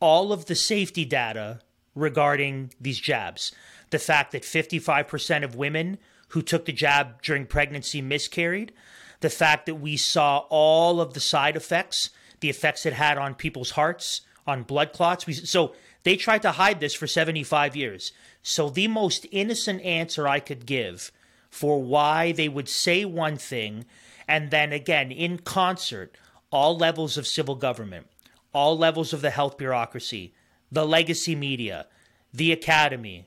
all 0.00 0.32
of 0.32 0.46
the 0.46 0.56
safety 0.56 1.04
data 1.04 1.60
regarding 1.94 2.74
these 2.80 2.98
jabs. 2.98 3.52
The 3.90 4.00
fact 4.00 4.32
that 4.32 4.42
55% 4.42 5.44
of 5.44 5.54
women 5.54 5.98
who 6.30 6.42
took 6.42 6.64
the 6.64 6.72
jab 6.72 7.22
during 7.22 7.46
pregnancy 7.46 8.02
miscarried, 8.02 8.72
the 9.20 9.30
fact 9.30 9.66
that 9.66 9.76
we 9.76 9.96
saw 9.96 10.44
all 10.48 11.00
of 11.00 11.14
the 11.14 11.20
side 11.20 11.56
effects, 11.56 12.10
the 12.40 12.50
effects 12.50 12.86
it 12.86 12.94
had 12.94 13.18
on 13.18 13.34
people's 13.34 13.72
hearts, 13.72 14.22
on 14.46 14.62
blood 14.62 14.92
clots. 14.92 15.26
We, 15.26 15.34
so 15.34 15.74
They 16.02 16.16
tried 16.16 16.42
to 16.42 16.52
hide 16.52 16.80
this 16.80 16.94
for 16.94 17.06
75 17.06 17.76
years. 17.76 18.12
So, 18.42 18.70
the 18.70 18.88
most 18.88 19.26
innocent 19.30 19.82
answer 19.82 20.26
I 20.26 20.40
could 20.40 20.64
give 20.64 21.12
for 21.50 21.82
why 21.82 22.32
they 22.32 22.48
would 22.48 22.68
say 22.68 23.04
one 23.04 23.36
thing 23.36 23.84
and 24.26 24.52
then 24.52 24.72
again, 24.72 25.10
in 25.10 25.38
concert, 25.38 26.16
all 26.52 26.76
levels 26.76 27.18
of 27.18 27.26
civil 27.26 27.56
government, 27.56 28.06
all 28.54 28.78
levels 28.78 29.12
of 29.12 29.22
the 29.22 29.30
health 29.30 29.58
bureaucracy, 29.58 30.32
the 30.70 30.86
legacy 30.86 31.34
media, 31.34 31.86
the 32.32 32.52
academy, 32.52 33.26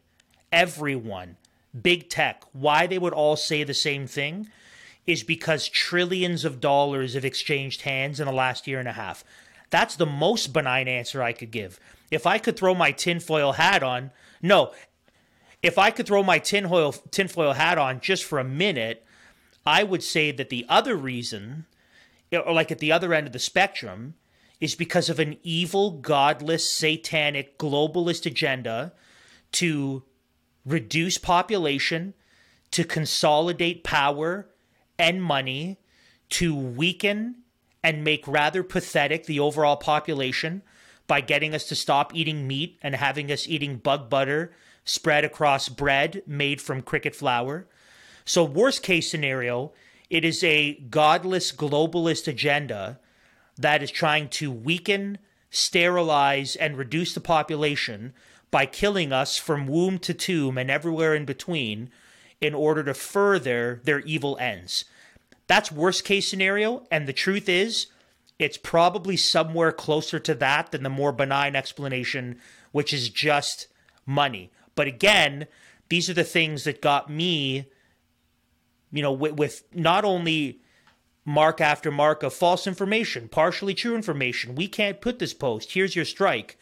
everyone, 0.50 1.36
big 1.80 2.10
tech, 2.10 2.44
why 2.54 2.88
they 2.88 2.98
would 2.98 3.12
all 3.12 3.36
say 3.36 3.66
the 3.66 3.74
same 3.74 4.08
thing 4.08 4.48
is 5.06 5.24
because 5.24 5.68
trillions 5.68 6.45
of 6.45 6.62
dollars 6.62 7.14
have 7.14 7.26
exchanged 7.26 7.82
hands 7.82 8.20
in 8.20 8.26
the 8.26 8.32
last 8.34 8.68
year 8.68 8.80
and 8.80 8.88
a 8.88 8.93
half. 8.93 9.24
That's 9.70 9.95
the 9.95 10.06
most 10.06 10.54
benign 10.54 10.88
answer 10.88 11.22
I 11.22 11.34
could 11.34 11.51
give. 11.51 11.80
If 12.12 12.28
I 12.28 12.38
could 12.38 12.58
throw 12.58 12.76
my 12.76 12.91
tinfoil 12.91 13.54
hat 13.54 13.84
on, 13.84 14.12
no, 14.41 14.72
if 15.62 15.78
I 15.78 15.91
could 15.91 16.06
throw 16.06 16.24
my 16.24 16.39
tinfoil 16.39 16.91
tinfoil 16.91 17.54
hat 17.54 17.78
on 17.78 17.99
just 17.99 18.24
for 18.24 18.39
a 18.39 18.43
minute, 18.43 19.06
I 19.66 19.84
would 19.84 20.04
say 20.04 20.32
that 20.32 20.49
the 20.49 20.66
other 20.70 20.95
reason, 20.95 21.66
or 22.32 22.54
like 22.54 22.72
at 22.72 22.80
the 22.80 22.91
other 22.91 23.14
end 23.14 23.28
of 23.28 23.34
the 23.34 23.39
spectrum, 23.39 24.16
is 24.60 24.76
because 24.76 25.10
of 25.10 25.20
an 25.20 25.38
evil, 25.43 25.91
godless, 25.91 26.72
satanic, 26.72 27.58
globalist 27.58 28.26
agenda 28.26 28.93
to 29.54 30.04
reduce 30.66 31.18
population, 31.18 32.14
to 32.72 32.84
consolidate 32.84 33.84
power 33.84 34.47
and 35.04 35.22
money, 35.22 35.78
to 36.30 36.56
weaken 36.56 37.36
and 37.84 38.06
make 38.06 38.26
rather 38.26 38.64
pathetic 38.64 39.26
the 39.26 39.41
overall 39.41 39.76
population 39.76 40.62
by 41.08 41.20
getting 41.20 41.54
us 41.54 41.66
to 41.66 41.76
stop 41.76 42.16
eating 42.16 42.47
meat 42.47 42.80
and 42.82 42.95
having 42.95 43.30
us 43.30 43.45
eating 43.45 43.76
bug 43.76 44.10
butter 44.10 44.54
spread 44.86 45.26
across 45.26 45.68
bread 45.68 46.24
made 46.26 46.62
from 46.62 46.82
cricket 46.82 47.14
flour. 47.14 47.68
So, 48.24 48.45
worst 48.45 48.82
case 48.82 49.12
scenario, 49.12 49.74
it 50.10 50.24
is 50.24 50.41
a 50.41 50.76
godless 50.89 51.51
globalist 51.51 52.26
agenda 52.26 53.01
that 53.58 53.84
is 53.84 53.91
trying 53.91 54.30
to 54.30 54.49
weaken, 54.49 55.18
sterilize, 55.49 56.56
and 56.56 56.78
reduce 56.78 57.14
the 57.14 57.20
population 57.20 58.14
by 58.51 58.66
killing 58.66 59.12
us 59.12 59.38
from 59.38 59.68
womb 59.68 59.99
to 59.99 60.14
tomb 60.14 60.58
and 60.58 60.72
everywhere 60.72 61.14
in 61.14 61.26
between 61.26 61.89
in 62.39 62.54
order 62.54 62.84
to 62.86 62.93
further 62.93 63.82
their 63.84 63.99
evil 64.01 64.38
ends. 64.39 64.86
That's 65.48 65.72
worst 65.72 66.04
case 66.04 66.28
scenario. 66.28 66.86
And 66.91 67.08
the 67.08 67.14
truth 67.14 67.50
is, 67.50 67.88
it's 68.39 68.58
probably 68.58 69.18
somewhere 69.18 69.72
closer 69.72 70.20
to 70.20 70.34
that 70.36 70.72
than 70.72 70.84
the 70.84 70.89
more 70.89 71.12
benign 71.12 71.56
explanation, 71.56 72.39
which 72.72 72.94
is 72.94 73.10
just 73.10 73.68
money. 74.06 74.52
But 74.76 74.88
again, 74.88 75.48
these 75.89 76.10
are 76.10 76.14
the 76.14 76.24
things 76.24 76.64
that 76.64 76.82
got 76.82 77.10
me, 77.10 77.68
you 78.91 79.02
know, 79.02 79.12
with, 79.12 79.34
with 79.34 79.64
not 79.74 80.04
only 80.04 80.60
mark 81.26 81.62
after 81.62 81.91
mark 81.91 82.24
of 82.24 82.34
false 82.34 82.68
information, 82.68 83.30
partially 83.30 83.74
true 83.74 83.96
information. 83.96 84.56
We 84.56 84.68
can't 84.68 85.02
put 85.02 85.20
this 85.20 85.34
post. 85.34 85.72
Here's 85.74 85.96
your 85.96 86.06
strike. 86.06 86.58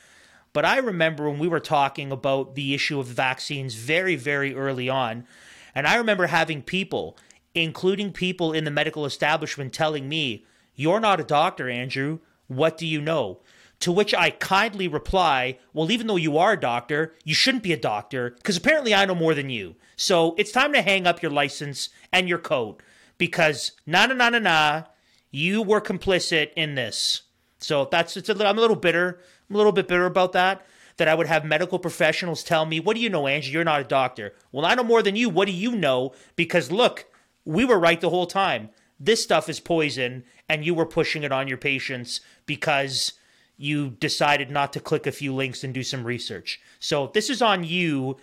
But 0.53 0.65
I 0.65 0.77
remember 0.77 1.29
when 1.29 1.39
we 1.39 1.47
were 1.47 1.61
talking 1.61 2.11
about 2.11 2.55
the 2.55 2.73
issue 2.73 2.99
of 2.99 3.07
vaccines 3.07 3.75
very, 3.75 4.15
very 4.15 4.53
early 4.53 4.89
on, 4.89 5.25
and 5.73 5.87
I 5.87 5.95
remember 5.95 6.27
having 6.27 6.61
people, 6.61 7.17
including 7.53 8.11
people 8.11 8.53
in 8.53 8.63
the 8.63 8.71
medical 8.71 9.05
establishment, 9.05 9.73
telling 9.73 10.07
me, 10.07 10.45
You're 10.75 10.99
not 10.99 11.19
a 11.19 11.23
doctor, 11.23 11.69
Andrew. 11.69 12.19
What 12.47 12.77
do 12.77 12.85
you 12.85 13.01
know? 13.01 13.39
To 13.81 13.91
which 13.91 14.13
I 14.13 14.29
kindly 14.29 14.87
reply, 14.87 15.57
Well, 15.73 15.91
even 15.91 16.07
though 16.07 16.15
you 16.15 16.37
are 16.37 16.53
a 16.53 16.59
doctor, 16.59 17.13
you 17.23 17.33
shouldn't 17.33 17.63
be 17.63 17.73
a 17.73 17.77
doctor, 17.77 18.31
because 18.31 18.57
apparently 18.57 18.93
I 18.93 19.05
know 19.05 19.15
more 19.15 19.33
than 19.33 19.49
you. 19.49 19.75
So 19.95 20.35
it's 20.37 20.51
time 20.51 20.73
to 20.73 20.81
hang 20.81 21.07
up 21.07 21.21
your 21.21 21.31
license 21.31 21.89
and 22.11 22.27
your 22.27 22.39
coat, 22.39 22.81
because 23.17 23.73
na 23.85 24.05
na 24.05 24.13
na 24.13 24.29
na 24.29 24.39
na, 24.39 24.83
you 25.31 25.61
were 25.61 25.81
complicit 25.81 26.51
in 26.55 26.75
this. 26.75 27.23
So 27.59 27.87
that's 27.91 28.17
it's 28.17 28.29
a 28.29 28.33
little, 28.33 28.47
I'm 28.47 28.57
a 28.57 28.61
little 28.61 28.75
bitter. 28.75 29.19
I'm 29.49 29.55
a 29.55 29.57
little 29.57 29.71
bit 29.71 29.87
bitter 29.87 30.05
about 30.05 30.33
that. 30.33 30.65
That 30.97 31.07
I 31.07 31.15
would 31.15 31.27
have 31.27 31.45
medical 31.45 31.79
professionals 31.79 32.43
tell 32.43 32.65
me, 32.65 32.79
"What 32.79 32.95
do 32.95 33.01
you 33.01 33.09
know, 33.09 33.27
Angie? 33.27 33.51
You're 33.51 33.63
not 33.63 33.81
a 33.81 33.85
doctor." 33.85 34.33
Well, 34.51 34.65
I 34.65 34.75
know 34.75 34.83
more 34.83 35.01
than 35.01 35.15
you. 35.15 35.29
What 35.29 35.47
do 35.47 35.53
you 35.53 35.71
know? 35.71 36.13
Because 36.35 36.71
look, 36.71 37.05
we 37.45 37.65
were 37.65 37.79
right 37.79 37.99
the 37.99 38.09
whole 38.09 38.27
time. 38.27 38.69
This 38.99 39.23
stuff 39.23 39.49
is 39.49 39.59
poison, 39.59 40.23
and 40.47 40.65
you 40.65 40.73
were 40.73 40.85
pushing 40.85 41.23
it 41.23 41.31
on 41.31 41.47
your 41.47 41.57
patients 41.57 42.21
because 42.45 43.13
you 43.57 43.91
decided 43.91 44.49
not 44.51 44.73
to 44.73 44.79
click 44.79 45.05
a 45.05 45.11
few 45.11 45.33
links 45.33 45.63
and 45.63 45.73
do 45.73 45.83
some 45.83 46.03
research. 46.03 46.59
So 46.79 47.11
this 47.13 47.29
is 47.29 47.41
on 47.41 47.63
you, 47.63 48.17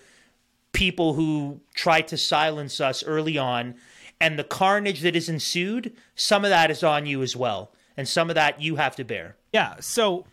people 0.72 1.14
who 1.14 1.60
tried 1.74 2.08
to 2.08 2.16
silence 2.16 2.80
us 2.80 3.02
early 3.04 3.38
on, 3.38 3.74
and 4.20 4.38
the 4.38 4.44
carnage 4.44 5.00
that 5.00 5.16
is 5.16 5.28
ensued. 5.28 5.96
Some 6.14 6.44
of 6.44 6.50
that 6.50 6.70
is 6.70 6.82
on 6.82 7.06
you 7.06 7.22
as 7.22 7.36
well, 7.36 7.72
and 7.96 8.08
some 8.08 8.30
of 8.30 8.34
that 8.34 8.60
you 8.60 8.76
have 8.76 8.96
to 8.96 9.04
bear. 9.04 9.36
Yeah. 9.52 9.76
So 9.80 10.26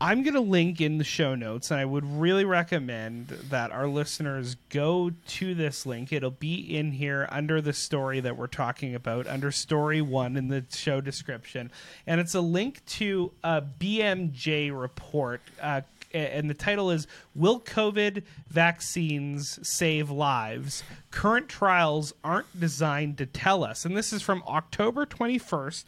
I'm 0.00 0.22
going 0.22 0.34
to 0.34 0.40
link 0.40 0.80
in 0.80 0.98
the 0.98 1.04
show 1.04 1.34
notes, 1.34 1.70
and 1.70 1.78
I 1.78 1.84
would 1.84 2.04
really 2.04 2.44
recommend 2.44 3.28
that 3.28 3.70
our 3.70 3.86
listeners 3.86 4.56
go 4.68 5.12
to 5.28 5.54
this 5.54 5.86
link. 5.86 6.12
It'll 6.12 6.30
be 6.30 6.76
in 6.76 6.92
here 6.92 7.28
under 7.30 7.60
the 7.60 7.72
story 7.72 8.20
that 8.20 8.36
we're 8.36 8.48
talking 8.48 8.94
about, 8.94 9.26
under 9.28 9.52
story 9.52 10.02
one 10.02 10.36
in 10.36 10.48
the 10.48 10.64
show 10.70 11.00
description. 11.00 11.70
And 12.06 12.20
it's 12.20 12.34
a 12.34 12.40
link 12.40 12.84
to 12.86 13.32
a 13.44 13.62
BMJ 13.62 14.78
report. 14.78 15.40
Uh, 15.62 15.82
and 16.12 16.48
the 16.48 16.54
title 16.54 16.90
is 16.90 17.06
Will 17.34 17.60
COVID 17.60 18.22
Vaccines 18.48 19.58
Save 19.62 20.10
Lives? 20.10 20.82
Current 21.10 21.48
trials 21.48 22.14
aren't 22.22 22.58
designed 22.58 23.18
to 23.18 23.26
tell 23.26 23.64
us. 23.64 23.84
And 23.84 23.96
this 23.96 24.12
is 24.12 24.22
from 24.22 24.42
October 24.46 25.06
21st. 25.06 25.84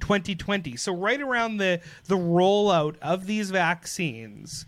2020. 0.00 0.76
So 0.76 0.94
right 0.94 1.20
around 1.20 1.58
the 1.58 1.80
the 2.06 2.16
rollout 2.16 2.96
of 3.00 3.26
these 3.26 3.50
vaccines, 3.50 4.66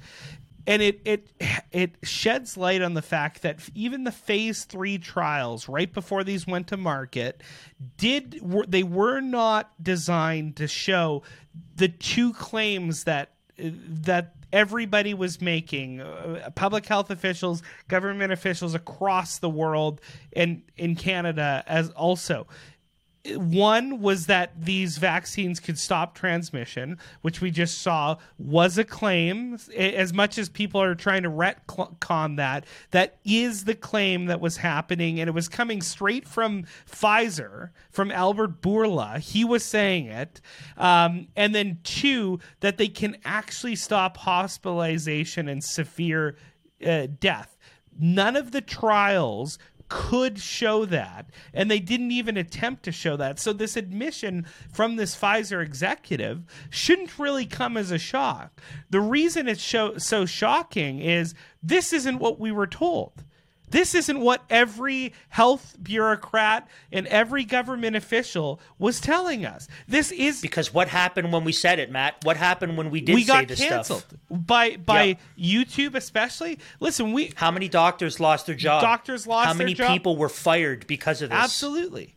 and 0.66 0.82
it 0.82 1.00
it 1.04 1.28
it 1.72 1.92
sheds 2.02 2.56
light 2.56 2.82
on 2.82 2.94
the 2.94 3.02
fact 3.02 3.42
that 3.42 3.60
even 3.74 4.04
the 4.04 4.12
phase 4.12 4.64
three 4.64 4.98
trials 4.98 5.68
right 5.68 5.92
before 5.92 6.24
these 6.24 6.46
went 6.46 6.66
to 6.68 6.76
market 6.76 7.42
did 7.96 8.40
were, 8.42 8.66
they 8.66 8.82
were 8.82 9.20
not 9.20 9.70
designed 9.82 10.56
to 10.56 10.66
show 10.66 11.22
the 11.76 11.88
two 11.88 12.32
claims 12.32 13.04
that 13.04 13.30
that 13.58 14.34
everybody 14.52 15.14
was 15.14 15.40
making 15.40 16.00
uh, 16.00 16.50
public 16.54 16.86
health 16.86 17.10
officials 17.10 17.62
government 17.88 18.32
officials 18.32 18.74
across 18.74 19.38
the 19.38 19.50
world 19.50 20.00
and 20.34 20.62
in 20.76 20.94
Canada 20.94 21.64
as 21.66 21.90
also 21.90 22.46
one 23.34 24.00
was 24.00 24.26
that 24.26 24.52
these 24.64 24.98
vaccines 24.98 25.60
could 25.60 25.78
stop 25.78 26.14
transmission, 26.14 26.98
which 27.22 27.40
we 27.40 27.50
just 27.50 27.82
saw 27.82 28.16
was 28.38 28.78
a 28.78 28.84
claim. 28.84 29.58
As 29.76 30.12
much 30.12 30.38
as 30.38 30.48
people 30.48 30.80
are 30.80 30.94
trying 30.94 31.22
to 31.22 31.30
retcon 31.30 32.36
that, 32.36 32.66
that 32.90 33.18
is 33.24 33.64
the 33.64 33.74
claim 33.74 34.26
that 34.26 34.40
was 34.40 34.58
happening, 34.58 35.20
and 35.20 35.28
it 35.28 35.32
was 35.32 35.48
coming 35.48 35.80
straight 35.82 36.26
from 36.26 36.64
Pfizer, 36.90 37.70
from 37.90 38.10
Albert 38.10 38.60
Bourla. 38.60 39.18
He 39.18 39.44
was 39.44 39.64
saying 39.64 40.06
it. 40.06 40.40
Um, 40.76 41.28
and 41.36 41.54
then 41.54 41.78
two, 41.82 42.38
that 42.60 42.78
they 42.78 42.88
can 42.88 43.16
actually 43.24 43.76
stop 43.76 44.16
hospitalization 44.16 45.48
and 45.48 45.62
severe 45.62 46.36
uh, 46.84 47.06
death. 47.18 47.56
None 47.98 48.36
of 48.36 48.52
the 48.52 48.60
trials 48.60 49.58
could 49.88 50.38
show 50.38 50.84
that 50.84 51.30
and 51.52 51.70
they 51.70 51.78
didn't 51.78 52.10
even 52.10 52.36
attempt 52.36 52.82
to 52.84 52.92
show 52.92 53.16
that. 53.16 53.38
So 53.38 53.52
this 53.52 53.76
admission 53.76 54.46
from 54.72 54.96
this 54.96 55.16
Pfizer 55.16 55.62
executive 55.62 56.44
shouldn't 56.70 57.18
really 57.18 57.46
come 57.46 57.76
as 57.76 57.90
a 57.90 57.98
shock. 57.98 58.60
The 58.90 59.00
reason 59.00 59.48
it's 59.48 59.62
so 59.62 60.26
shocking 60.26 61.00
is 61.00 61.34
this 61.62 61.92
isn't 61.92 62.18
what 62.18 62.40
we 62.40 62.52
were 62.52 62.66
told 62.66 63.24
this 63.70 63.94
isn't 63.94 64.20
what 64.20 64.42
every 64.48 65.12
health 65.28 65.76
bureaucrat 65.82 66.68
and 66.92 67.06
every 67.08 67.44
government 67.44 67.96
official 67.96 68.60
was 68.78 69.00
telling 69.00 69.44
us. 69.44 69.68
This 69.88 70.12
is 70.12 70.40
because 70.40 70.72
what 70.72 70.88
happened 70.88 71.32
when 71.32 71.44
we 71.44 71.52
said 71.52 71.78
it, 71.78 71.90
Matt? 71.90 72.24
What 72.24 72.36
happened 72.36 72.76
when 72.76 72.90
we 72.90 73.00
did 73.00 73.14
we 73.14 73.22
say 73.22 73.26
got 73.26 73.48
this 73.48 73.60
canceled 73.60 74.00
stuff? 74.00 74.20
by 74.30 74.76
by 74.76 75.16
YouTube 75.38 75.94
especially. 75.94 76.58
Listen, 76.80 77.12
we 77.12 77.32
how 77.34 77.50
many 77.50 77.68
doctors 77.68 78.20
lost 78.20 78.46
their 78.46 78.54
job? 78.54 78.82
Doctors 78.82 79.26
lost 79.26 79.48
How 79.48 79.54
many 79.54 79.74
people 79.74 80.16
were 80.16 80.28
fired 80.28 80.86
because 80.86 81.22
of 81.22 81.30
this? 81.30 81.38
Absolutely. 81.38 82.14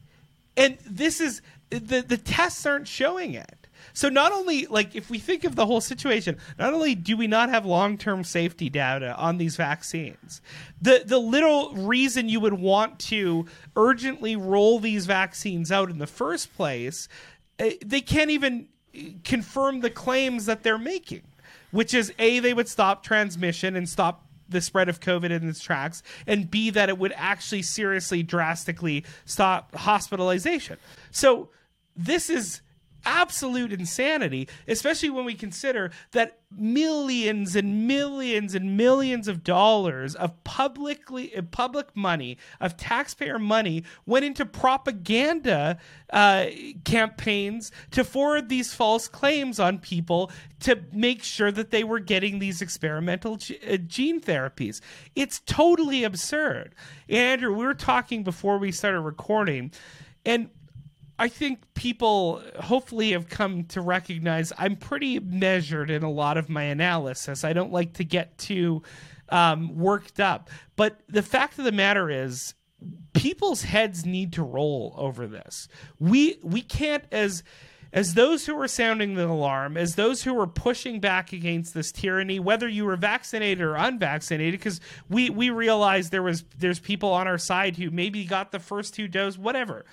And 0.55 0.77
this 0.85 1.19
is 1.19 1.41
the 1.69 2.01
the 2.01 2.17
tests 2.17 2.65
aren't 2.65 2.87
showing 2.87 3.33
it. 3.33 3.58
So 3.99 4.07
not 4.07 4.31
only 4.31 4.65
like 4.65 4.95
if 4.95 5.09
we 5.09 5.19
think 5.19 5.43
of 5.43 5.57
the 5.57 5.65
whole 5.65 5.81
situation, 5.81 6.37
not 6.57 6.73
only 6.73 6.95
do 6.95 7.17
we 7.17 7.27
not 7.27 7.49
have 7.49 7.65
long-term 7.65 8.23
safety 8.23 8.69
data 8.69 9.13
on 9.17 9.39
these 9.39 9.57
vaccines, 9.57 10.41
the 10.81 11.03
the 11.05 11.17
little 11.17 11.73
reason 11.73 12.29
you 12.29 12.39
would 12.39 12.53
want 12.53 12.97
to 13.11 13.45
urgently 13.75 14.37
roll 14.37 14.79
these 14.79 15.05
vaccines 15.05 15.69
out 15.69 15.89
in 15.89 15.97
the 15.97 16.07
first 16.07 16.55
place, 16.55 17.09
eh, 17.59 17.73
they 17.85 17.99
can't 17.99 18.29
even 18.29 18.69
confirm 19.25 19.81
the 19.81 19.89
claims 19.89 20.45
that 20.45 20.63
they're 20.63 20.77
making. 20.77 21.23
which 21.71 21.93
is 21.93 22.13
A, 22.19 22.39
they 22.39 22.53
would 22.53 22.69
stop 22.69 23.03
transmission 23.03 23.75
and 23.75 23.87
stop 23.87 24.25
the 24.47 24.61
spread 24.61 24.87
of 24.87 25.01
COVID 25.01 25.29
in 25.29 25.47
its 25.47 25.61
tracks, 25.61 26.01
and 26.25 26.49
B, 26.49 26.69
that 26.71 26.87
it 26.87 26.97
would 26.97 27.13
actually 27.17 27.61
seriously, 27.63 28.23
drastically 28.23 29.03
stop 29.25 29.75
hospitalization. 29.75 30.77
So 31.11 31.49
this 31.95 32.29
is 32.29 32.61
absolute 33.09 33.73
insanity, 33.73 34.47
especially 34.67 35.09
when 35.09 35.25
we 35.25 35.33
consider 35.33 35.89
that 36.11 36.37
millions 36.55 37.55
and 37.55 37.87
millions 37.87 38.53
and 38.53 38.77
millions 38.77 39.27
of 39.27 39.43
dollars 39.43 40.13
of 40.15 40.43
publicly 40.43 41.35
uh, 41.35 41.41
public 41.41 41.95
money 41.95 42.37
of 42.61 42.77
taxpayer 42.77 43.39
money 43.39 43.83
went 44.05 44.25
into 44.25 44.45
propaganda 44.45 45.77
uh, 46.11 46.45
campaigns 46.85 47.71
to 47.89 48.03
forward 48.03 48.47
these 48.47 48.73
false 48.73 49.07
claims 49.07 49.59
on 49.59 49.79
people 49.79 50.31
to 50.59 50.79
make 50.93 51.23
sure 51.23 51.51
that 51.51 51.71
they 51.71 51.83
were 51.83 51.99
getting 51.99 52.37
these 52.37 52.61
experimental 52.61 53.37
ge- 53.37 53.59
uh, 53.67 53.77
gene 53.77 54.21
therapies. 54.21 54.81
It's 55.15 55.39
totally 55.45 56.03
absurd. 56.03 56.75
Andrew, 57.09 57.53
we 57.53 57.65
were 57.65 57.73
talking 57.73 58.23
before 58.23 58.59
we 58.59 58.71
started 58.71 59.01
recording, 59.01 59.71
and 60.25 60.49
I 61.19 61.27
think 61.27 61.73
people 61.73 62.41
hopefully 62.59 63.11
have 63.11 63.27
come 63.27 63.65
to 63.65 63.81
recognize 63.81 64.53
I'm 64.57 64.77
pretty 64.77 65.19
measured 65.19 65.91
in 65.91 66.01
a 66.01 66.09
lot 66.09 66.37
of 66.37 66.49
my 66.49 66.63
analysis. 66.63 67.43
I 67.43 67.53
don't 67.53 67.73
like 67.73 67.93
to 67.93 68.05
get 68.05 68.37
too 68.37 68.83
um, 69.27 69.77
worked 69.77 70.19
up. 70.19 70.49
But 70.75 71.01
the 71.07 71.21
fact 71.21 71.59
of 71.59 71.65
the 71.65 71.71
matter 71.71 72.09
is, 72.09 72.55
people's 73.13 73.63
heads 73.63 74.05
need 74.05 74.33
to 74.33 74.43
roll 74.43 74.95
over 74.97 75.27
this. 75.27 75.67
We 75.99 76.39
we 76.41 76.61
can't 76.61 77.03
as 77.11 77.43
as 77.91 78.13
those 78.13 78.45
who 78.45 78.55
were 78.55 78.67
sounding 78.67 79.15
the 79.15 79.27
alarm, 79.27 79.75
as 79.75 79.95
those 79.95 80.23
who 80.23 80.33
were 80.33 80.47
pushing 80.47 80.99
back 80.99 81.33
against 81.33 81.73
this 81.73 81.91
tyranny, 81.91 82.39
whether 82.39 82.67
you 82.67 82.85
were 82.85 82.95
vaccinated 82.95 83.61
or 83.61 83.75
unvaccinated, 83.75 84.59
because 84.59 84.79
we 85.09 85.29
we 85.29 85.49
realized 85.49 86.11
there 86.11 86.23
was 86.23 86.43
there's 86.57 86.79
people 86.79 87.11
on 87.11 87.27
our 87.27 87.37
side 87.37 87.75
who 87.75 87.89
maybe 87.91 88.23
got 88.25 88.51
the 88.51 88.59
first 88.59 88.93
two 88.93 89.07
doses, 89.07 89.37
whatever. 89.37 89.85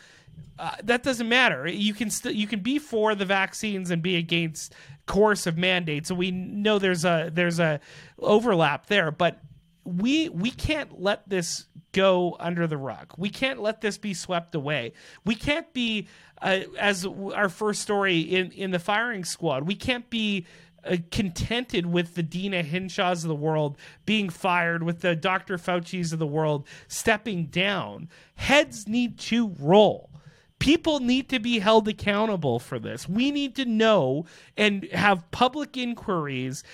Uh, 0.59 0.71
that 0.85 1.03
doesn't 1.03 1.29
matter. 1.29 1.67
You 1.69 1.93
can 1.93 2.11
still 2.11 2.33
you 2.33 2.47
can 2.47 2.61
be 2.61 2.79
for 2.79 3.15
the 3.15 3.27
vaccines 3.27 3.91
and 3.91 4.03
be 4.03 4.17
against 4.17 4.75
course 5.07 5.47
of 5.47 5.59
mandates. 5.59 6.09
So 6.09 6.15
we 6.15 6.31
know 6.31 6.79
there's 6.79 7.05
a 7.05 7.31
there's 7.33 7.61
a 7.61 7.81
overlap 8.19 8.87
there, 8.87 9.11
but 9.11 9.39
we 9.85 10.29
we 10.31 10.51
can't 10.51 11.01
let 11.01 11.29
this 11.29 11.67
go 11.93 12.37
under 12.41 12.67
the 12.67 12.77
rug. 12.77 13.13
We 13.17 13.31
can't 13.31 13.61
let 13.61 13.81
this 13.81 13.99
be 13.99 14.15
swept 14.15 14.55
away. 14.55 14.93
We 15.25 15.35
can't 15.35 15.71
be 15.73 16.09
uh, 16.41 16.61
as 16.79 17.07
our 17.07 17.49
first 17.49 17.83
story 17.83 18.21
in 18.21 18.51
in 18.53 18.71
the 18.71 18.79
firing 18.79 19.25
squad. 19.25 19.67
We 19.67 19.75
can't 19.75 20.09
be 20.09 20.47
uh, 20.85 20.97
contented 21.11 21.87
with 21.87 22.15
the 22.15 22.23
Deena 22.23 22.63
Hinshaws 22.63 23.25
of 23.25 23.29
the 23.29 23.35
world 23.35 23.77
being 24.07 24.31
fired, 24.31 24.83
with 24.83 25.01
the 25.01 25.15
Dr. 25.15 25.59
Fauci's 25.59 26.13
of 26.13 26.19
the 26.19 26.27
world 26.27 26.67
stepping 26.89 27.47
down. 27.47 28.09
Heads 28.37 28.89
need 28.89 29.19
to 29.19 29.55
roll 29.59 30.11
people 30.59 31.01
need 31.01 31.29
to 31.29 31.39
be 31.39 31.59
held 31.59 31.89
accountable 31.89 32.59
for 32.59 32.79
this. 32.79 33.09
We 33.09 33.31
need 33.31 33.55
to 33.57 33.65
know 33.65 34.27
and 34.57 34.85
have 34.93 35.31
public 35.31 35.77
inquiries 35.77 36.65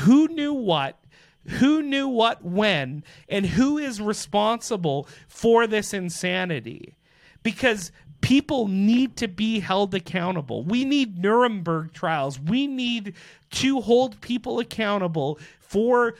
who 0.00 0.28
knew 0.28 0.52
what, 0.52 1.02
who 1.46 1.82
knew 1.82 2.08
what 2.08 2.44
when, 2.44 3.04
and 3.28 3.44
who 3.46 3.78
is 3.78 4.00
responsible 4.00 5.08
for 5.28 5.66
this 5.66 5.92
insanity. 5.92 6.96
Because 7.42 7.90
people 8.20 8.68
need 8.68 9.16
to 9.16 9.28
be 9.28 9.60
held 9.60 9.94
accountable. 9.94 10.62
We 10.62 10.84
need 10.84 11.18
Nuremberg 11.18 11.92
trials. 11.92 12.38
We 12.40 12.66
need 12.66 13.14
to 13.50 13.80
hold 13.80 14.20
people 14.20 14.60
accountable 14.60 15.38
for 15.58 16.14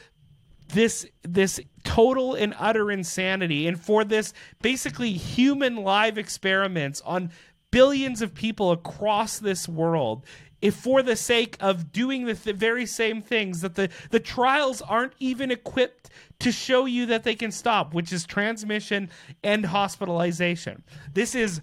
this 0.72 1.06
this 1.22 1.60
total 1.84 2.34
and 2.34 2.54
utter 2.58 2.90
insanity. 2.90 3.66
And 3.66 3.80
for 3.80 4.04
this 4.04 4.32
basically 4.60 5.12
human 5.12 5.76
live 5.76 6.18
experiments 6.18 7.00
on 7.02 7.30
billions 7.70 8.22
of 8.22 8.34
people 8.34 8.70
across 8.72 9.38
this 9.38 9.68
world 9.68 10.24
if 10.60 10.76
for 10.76 11.02
the 11.02 11.16
sake 11.16 11.56
of 11.58 11.90
doing 11.92 12.24
the 12.24 12.34
th- 12.34 12.54
very 12.54 12.86
same 12.86 13.20
things 13.20 13.62
that 13.62 13.74
the, 13.74 13.90
the 14.10 14.20
trials 14.20 14.80
aren't 14.80 15.14
even 15.18 15.50
equipped 15.50 16.08
to 16.38 16.52
show 16.52 16.86
you 16.86 17.04
that 17.06 17.24
they 17.24 17.34
can 17.34 17.50
stop 17.50 17.92
which 17.92 18.12
is 18.12 18.24
transmission 18.24 19.10
and 19.42 19.66
hospitalization. 19.66 20.84
This 21.12 21.34
is 21.34 21.60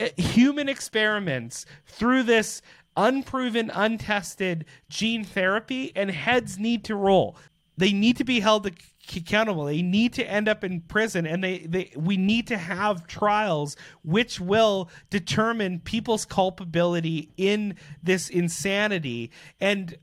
uh, 0.00 0.08
human 0.16 0.68
experiments 0.68 1.66
through 1.86 2.22
this 2.22 2.62
unproven 2.96 3.70
untested 3.74 4.64
gene 4.88 5.24
therapy 5.24 5.92
and 5.94 6.10
heads 6.10 6.58
need 6.58 6.84
to 6.84 6.94
roll 6.96 7.36
they 7.78 7.92
need 7.92 8.16
to 8.16 8.24
be 8.24 8.40
held 8.40 8.66
accountable. 9.16 9.64
They 9.64 9.82
need 9.82 10.12
to 10.14 10.28
end 10.28 10.48
up 10.48 10.64
in 10.64 10.80
prison, 10.82 11.26
and 11.26 11.42
they, 11.42 11.58
they 11.60 11.92
we 11.96 12.16
need 12.16 12.48
to 12.48 12.58
have 12.58 13.06
trials 13.06 13.76
which 14.04 14.40
will 14.40 14.90
determine 15.10 15.78
people's 15.80 16.24
culpability 16.24 17.30
in 17.36 17.76
this 18.02 18.28
insanity. 18.28 19.30
And 19.60 19.96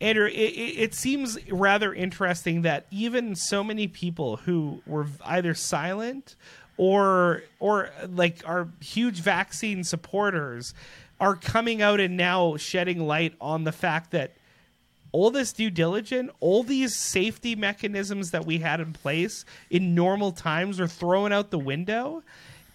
Andrew, 0.00 0.26
it, 0.26 0.32
it 0.32 0.94
seems 0.94 1.38
rather 1.48 1.94
interesting 1.94 2.62
that 2.62 2.86
even 2.90 3.36
so 3.36 3.62
many 3.62 3.86
people 3.86 4.38
who 4.38 4.82
were 4.84 5.06
either 5.24 5.54
silent 5.54 6.34
or 6.76 7.44
or 7.60 7.90
like 8.08 8.42
are 8.44 8.68
huge 8.80 9.20
vaccine 9.20 9.84
supporters 9.84 10.74
are 11.20 11.36
coming 11.36 11.80
out 11.80 12.00
and 12.00 12.16
now 12.16 12.56
shedding 12.56 13.06
light 13.06 13.34
on 13.40 13.62
the 13.62 13.70
fact 13.70 14.10
that 14.10 14.34
all 15.12 15.30
this 15.30 15.52
due 15.52 15.70
diligence, 15.70 16.30
all 16.40 16.62
these 16.62 16.96
safety 16.96 17.54
mechanisms 17.54 18.30
that 18.30 18.46
we 18.46 18.58
had 18.58 18.80
in 18.80 18.92
place 18.92 19.44
in 19.70 19.94
normal 19.94 20.32
times 20.32 20.80
are 20.80 20.88
thrown 20.88 21.32
out 21.32 21.50
the 21.50 21.58
window. 21.58 22.22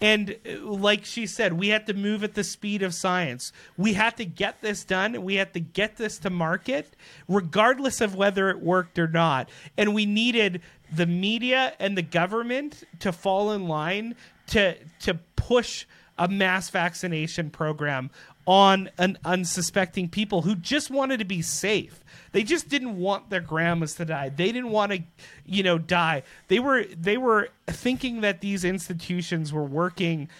And 0.00 0.36
uh, 0.46 0.60
like 0.64 1.04
she 1.04 1.26
said, 1.26 1.52
we 1.54 1.68
had 1.68 1.86
to 1.88 1.94
move 1.94 2.22
at 2.22 2.34
the 2.34 2.44
speed 2.44 2.82
of 2.82 2.94
science. 2.94 3.52
We 3.76 3.94
had 3.94 4.16
to 4.18 4.24
get 4.24 4.60
this 4.60 4.84
done. 4.84 5.20
We 5.22 5.34
had 5.34 5.52
to 5.54 5.60
get 5.60 5.96
this 5.96 6.18
to 6.18 6.30
market, 6.30 6.94
regardless 7.26 8.00
of 8.00 8.14
whether 8.14 8.48
it 8.50 8.60
worked 8.60 8.98
or 8.98 9.08
not. 9.08 9.48
And 9.76 9.94
we 9.94 10.06
needed 10.06 10.62
the 10.94 11.06
media 11.06 11.74
and 11.80 11.98
the 11.98 12.02
government 12.02 12.84
to 13.00 13.12
fall 13.12 13.52
in 13.52 13.66
line 13.66 14.14
to 14.48 14.76
to 15.00 15.14
push 15.36 15.84
a 16.16 16.28
mass 16.28 16.70
vaccination 16.70 17.50
program 17.50 18.10
on 18.48 18.88
an 18.96 19.18
unsuspecting 19.26 20.08
people 20.08 20.40
who 20.40 20.56
just 20.56 20.90
wanted 20.90 21.18
to 21.18 21.24
be 21.26 21.42
safe. 21.42 22.02
They 22.32 22.42
just 22.42 22.70
didn't 22.70 22.96
want 22.96 23.28
their 23.28 23.42
grandmas 23.42 23.94
to 23.96 24.06
die. 24.06 24.30
They 24.30 24.52
didn't 24.52 24.70
want 24.70 24.90
to, 24.92 25.02
you 25.44 25.62
know, 25.62 25.76
die. 25.76 26.22
They 26.48 26.58
were 26.58 26.84
they 26.84 27.18
were 27.18 27.50
thinking 27.66 28.22
that 28.22 28.40
these 28.40 28.64
institutions 28.64 29.52
were 29.52 29.64
working 29.64 30.30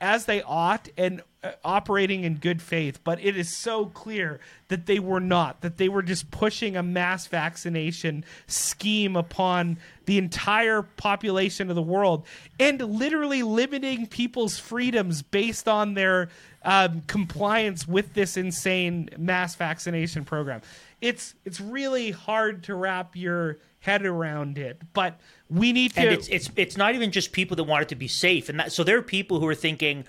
as 0.00 0.26
they 0.26 0.42
ought 0.42 0.88
and 0.98 1.22
uh, 1.42 1.52
operating 1.64 2.24
in 2.24 2.36
good 2.36 2.60
faith, 2.62 3.00
but 3.04 3.22
it 3.22 3.36
is 3.36 3.54
so 3.54 3.86
clear 3.86 4.40
that 4.68 4.86
they 4.86 4.98
were 4.98 5.20
not, 5.20 5.60
that 5.60 5.76
they 5.76 5.88
were 5.88 6.02
just 6.02 6.30
pushing 6.30 6.76
a 6.76 6.82
mass 6.82 7.26
vaccination 7.26 8.24
scheme 8.46 9.16
upon 9.16 9.78
the 10.06 10.18
entire 10.18 10.82
population 10.82 11.68
of 11.68 11.76
the 11.76 11.82
world 11.82 12.26
and 12.58 12.80
literally 12.80 13.42
limiting 13.42 14.06
people's 14.06 14.58
freedoms 14.58 15.22
based 15.22 15.68
on 15.68 15.94
their 15.94 16.28
um, 16.66 17.02
compliance 17.06 17.86
with 17.86 18.12
this 18.12 18.36
insane 18.36 19.08
mass 19.16 19.54
vaccination 19.54 20.24
program. 20.24 20.60
It's 21.00 21.34
it's 21.44 21.60
really 21.60 22.10
hard 22.10 22.64
to 22.64 22.74
wrap 22.74 23.14
your 23.14 23.58
head 23.80 24.04
around 24.04 24.58
it, 24.58 24.82
but 24.92 25.20
we 25.48 25.72
need 25.72 25.94
to. 25.94 26.00
And 26.00 26.10
it's 26.10 26.28
it's 26.28 26.50
it's 26.56 26.76
not 26.76 26.94
even 26.94 27.12
just 27.12 27.32
people 27.32 27.56
that 27.56 27.64
want 27.64 27.82
it 27.82 27.88
to 27.90 27.94
be 27.94 28.08
safe, 28.08 28.48
and 28.48 28.58
that 28.58 28.72
so 28.72 28.82
there 28.82 28.98
are 28.98 29.02
people 29.02 29.38
who 29.38 29.46
are 29.46 29.54
thinking, 29.54 30.04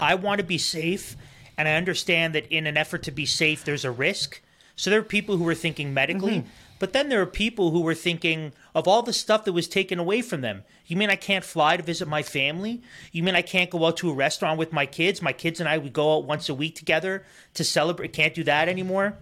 I 0.00 0.14
want 0.14 0.38
to 0.38 0.46
be 0.46 0.58
safe, 0.58 1.14
and 1.58 1.68
I 1.68 1.74
understand 1.74 2.34
that 2.34 2.46
in 2.50 2.66
an 2.66 2.78
effort 2.78 3.02
to 3.04 3.10
be 3.10 3.26
safe, 3.26 3.64
there's 3.64 3.84
a 3.84 3.90
risk. 3.90 4.40
So 4.76 4.90
there 4.90 5.00
are 5.00 5.04
people 5.04 5.36
who 5.36 5.46
are 5.46 5.54
thinking 5.54 5.92
medically, 5.92 6.38
Mm-hmm. 6.38 6.48
But 6.78 6.92
then 6.92 7.08
there 7.08 7.20
are 7.20 7.26
people 7.26 7.70
who 7.70 7.80
were 7.80 7.94
thinking 7.94 8.52
of 8.74 8.86
all 8.86 9.02
the 9.02 9.12
stuff 9.12 9.44
that 9.44 9.52
was 9.52 9.66
taken 9.68 9.98
away 9.98 10.22
from 10.22 10.40
them. 10.40 10.62
You 10.86 10.96
mean 10.96 11.10
I 11.10 11.16
can't 11.16 11.44
fly 11.44 11.76
to 11.76 11.82
visit 11.82 12.08
my 12.08 12.22
family? 12.22 12.82
You 13.12 13.22
mean 13.22 13.34
I 13.34 13.42
can't 13.42 13.68
go 13.70 13.84
out 13.86 13.96
to 13.98 14.10
a 14.10 14.14
restaurant 14.14 14.58
with 14.58 14.72
my 14.72 14.86
kids? 14.86 15.20
My 15.20 15.32
kids 15.32 15.60
and 15.60 15.68
I 15.68 15.78
would 15.78 15.92
go 15.92 16.16
out 16.16 16.24
once 16.24 16.48
a 16.48 16.54
week 16.54 16.76
together 16.76 17.24
to 17.54 17.64
celebrate. 17.64 18.12
Can't 18.12 18.34
do 18.34 18.44
that 18.44 18.68
anymore. 18.68 19.18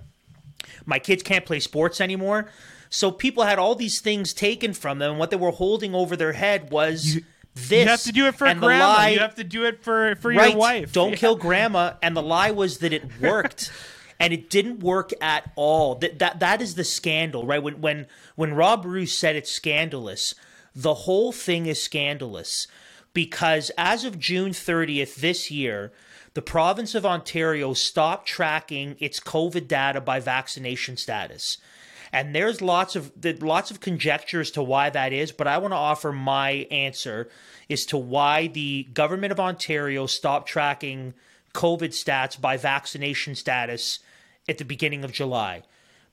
My 0.85 0.99
kids 0.99 1.23
can't 1.23 1.45
play 1.45 1.61
sports 1.61 2.01
anymore. 2.01 2.51
So 2.89 3.11
people 3.11 3.43
had 3.45 3.59
all 3.59 3.75
these 3.75 4.01
things 4.01 4.33
taken 4.33 4.73
from 4.73 4.99
them. 5.01 5.13
and 5.13 5.19
What 5.19 5.31
they 5.31 5.37
were 5.37 5.51
holding 5.51 5.95
over 5.95 6.17
their 6.17 6.33
head 6.35 6.71
was 6.71 7.19
this. 7.55 7.71
you 7.85 7.89
have 7.89 8.03
to 8.03 8.13
do 8.13 8.27
it 8.27 8.35
for 8.37 8.47
and 8.47 8.61
grandma. 8.61 8.87
lie- 8.87 9.09
you 9.11 9.19
have 9.19 9.35
to 9.37 9.45
do 9.45 9.65
it 9.65 9.83
for 9.83 10.15
for 10.17 10.31
right, 10.33 10.51
your 10.51 10.59
wife. 10.59 10.93
Don't 10.93 11.11
Yeah. 11.11 11.17
kill 11.17 11.37
grandma. 11.37 11.95
And 12.03 12.17
the 12.17 12.23
lie 12.23 12.53
was 12.53 12.79
that 12.79 12.93
it 12.93 13.05
worked. 13.21 13.73
and 14.19 14.33
it 14.33 14.51
didn't 14.51 14.81
work 14.81 15.13
at 15.21 15.51
all. 15.57 15.95
That 15.97 16.19
that 16.19 16.41
that 16.41 16.63
is 16.63 16.75
the 16.75 16.85
scandal, 16.85 17.47
right? 17.47 17.63
When 17.63 17.81
when 17.81 18.07
when 18.35 18.55
Rob 18.55 18.85
Roos 18.85 19.17
said 19.17 19.37
it's 19.37 19.53
scandalous, 19.53 20.35
the 20.75 20.95
whole 20.95 21.33
thing 21.33 21.67
is 21.67 21.83
scandalous 21.83 22.67
because 23.13 23.71
as 23.79 24.05
of 24.05 24.19
June 24.19 24.51
30th 24.51 25.17
this 25.17 25.51
year, 25.51 25.91
the 26.35 26.43
province 26.43 26.95
of 26.95 27.07
Ontario 27.07 27.73
stopped 27.73 28.29
tracking 28.29 28.97
its 29.01 29.21
COVID 29.21 29.67
data 29.67 30.03
by 30.03 30.21
vaccination 30.21 30.99
status. 30.99 31.57
And 32.13 32.35
there's 32.35 32.61
lots 32.61 32.95
of 32.95 33.13
lots 33.43 33.71
of 33.71 33.81
conjecture 33.81 34.41
as 34.41 34.51
to 34.53 34.63
why 34.63 34.91
that 34.91 35.13
is, 35.13 35.33
but 35.33 35.47
I 35.47 35.59
want 35.59 35.73
to 35.73 35.77
offer 35.77 36.13
my 36.13 36.67
answer 36.71 37.29
as 37.69 37.87
to 37.87 37.97
why 37.97 38.49
the 38.49 38.85
government 38.95 39.33
of 39.33 39.41
Ontario 39.41 40.07
stopped 40.07 40.49
tracking 40.49 41.15
COVID 41.55 41.91
stats 41.91 42.39
by 42.39 42.59
vaccination 42.59 43.35
status 43.35 44.01
at 44.49 44.59
the 44.59 44.65
beginning 44.65 45.05
of 45.05 45.13
July. 45.13 45.63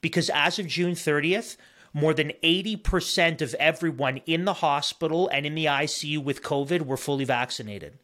Because 0.02 0.30
as 0.30 0.60
of 0.60 0.68
June 0.68 0.94
30th, 0.94 1.58
more 1.94 2.14
than 2.14 2.34
80% 2.44 3.42
of 3.42 3.54
everyone 3.56 4.18
in 4.26 4.46
the 4.46 4.56
hospital 4.56 5.30
and 5.30 5.46
in 5.46 5.56
the 5.56 5.66
ICU 5.66 6.24
with 6.24 6.42
COVID 6.42 6.86
were 6.86 6.98
fully 6.98 7.24
vaccinated. 7.24 8.00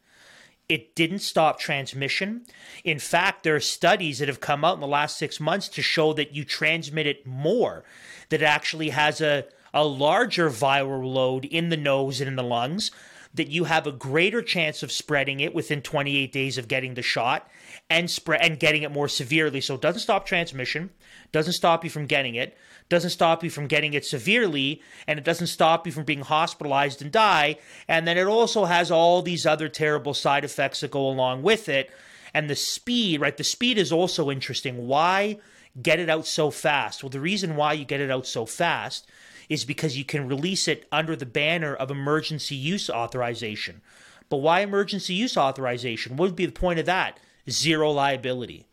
It 0.68 0.94
didn't 0.94 1.18
stop 1.18 1.58
transmission. 1.58 2.46
In 2.84 3.00
fact, 3.00 3.42
there 3.42 3.56
are 3.56 3.60
studies 3.60 4.20
that 4.20 4.28
have 4.28 4.38
come 4.38 4.64
out 4.64 4.74
in 4.74 4.80
the 4.80 4.86
last 4.86 5.18
six 5.18 5.40
months 5.40 5.68
to 5.70 5.82
show 5.82 6.12
that 6.12 6.32
you 6.32 6.44
transmit 6.44 7.08
it 7.08 7.26
more, 7.26 7.82
that 8.28 8.40
it 8.40 8.44
actually 8.44 8.90
has 8.90 9.20
a, 9.20 9.46
a 9.74 9.84
larger 9.84 10.48
viral 10.48 11.12
load 11.12 11.44
in 11.44 11.70
the 11.70 11.76
nose 11.76 12.20
and 12.20 12.28
in 12.28 12.36
the 12.36 12.44
lungs, 12.44 12.92
that 13.34 13.48
you 13.48 13.64
have 13.64 13.86
a 13.86 13.92
greater 13.92 14.42
chance 14.42 14.82
of 14.82 14.90
spreading 14.90 15.40
it 15.40 15.54
within 15.54 15.82
28 15.82 16.32
days 16.32 16.58
of 16.58 16.68
getting 16.68 16.94
the 16.94 17.02
shot 17.02 17.48
and 17.88 18.10
spread 18.10 18.40
and 18.42 18.58
getting 18.58 18.82
it 18.82 18.90
more 18.90 19.08
severely. 19.08 19.60
So 19.60 19.76
it 19.76 19.80
doesn't 19.80 20.00
stop 20.00 20.26
transmission, 20.26 20.90
doesn't 21.30 21.52
stop 21.52 21.84
you 21.84 21.90
from 21.90 22.06
getting 22.06 22.34
it, 22.34 22.56
doesn't 22.88 23.10
stop 23.10 23.44
you 23.44 23.50
from 23.50 23.68
getting 23.68 23.94
it 23.94 24.04
severely, 24.04 24.82
and 25.06 25.18
it 25.18 25.24
doesn't 25.24 25.46
stop 25.46 25.86
you 25.86 25.92
from 25.92 26.04
being 26.04 26.22
hospitalized 26.22 27.00
and 27.02 27.12
die. 27.12 27.56
And 27.86 28.06
then 28.06 28.18
it 28.18 28.26
also 28.26 28.64
has 28.64 28.90
all 28.90 29.22
these 29.22 29.46
other 29.46 29.68
terrible 29.68 30.14
side 30.14 30.44
effects 30.44 30.80
that 30.80 30.90
go 30.90 31.08
along 31.08 31.42
with 31.42 31.68
it. 31.68 31.90
And 32.34 32.50
the 32.50 32.56
speed, 32.56 33.20
right? 33.20 33.36
The 33.36 33.44
speed 33.44 33.78
is 33.78 33.92
also 33.92 34.30
interesting. 34.30 34.88
Why 34.88 35.38
get 35.80 36.00
it 36.00 36.10
out 36.10 36.26
so 36.26 36.50
fast? 36.50 37.02
Well, 37.02 37.10
the 37.10 37.20
reason 37.20 37.54
why 37.54 37.74
you 37.74 37.84
get 37.84 38.00
it 38.00 38.10
out 38.10 38.26
so 38.26 38.44
fast 38.44 39.08
is 39.50 39.64
because 39.66 39.98
you 39.98 40.04
can 40.04 40.28
release 40.28 40.68
it 40.68 40.86
under 40.90 41.14
the 41.14 41.26
banner 41.26 41.74
of 41.74 41.90
emergency 41.90 42.54
use 42.54 42.88
authorization. 42.88 43.82
But 44.30 44.38
why 44.38 44.60
emergency 44.60 45.12
use 45.12 45.36
authorization? 45.36 46.16
What 46.16 46.28
would 46.28 46.36
be 46.36 46.46
the 46.46 46.52
point 46.52 46.78
of 46.78 46.86
that? 46.86 47.18
Zero 47.50 47.90
liability. 47.90 48.66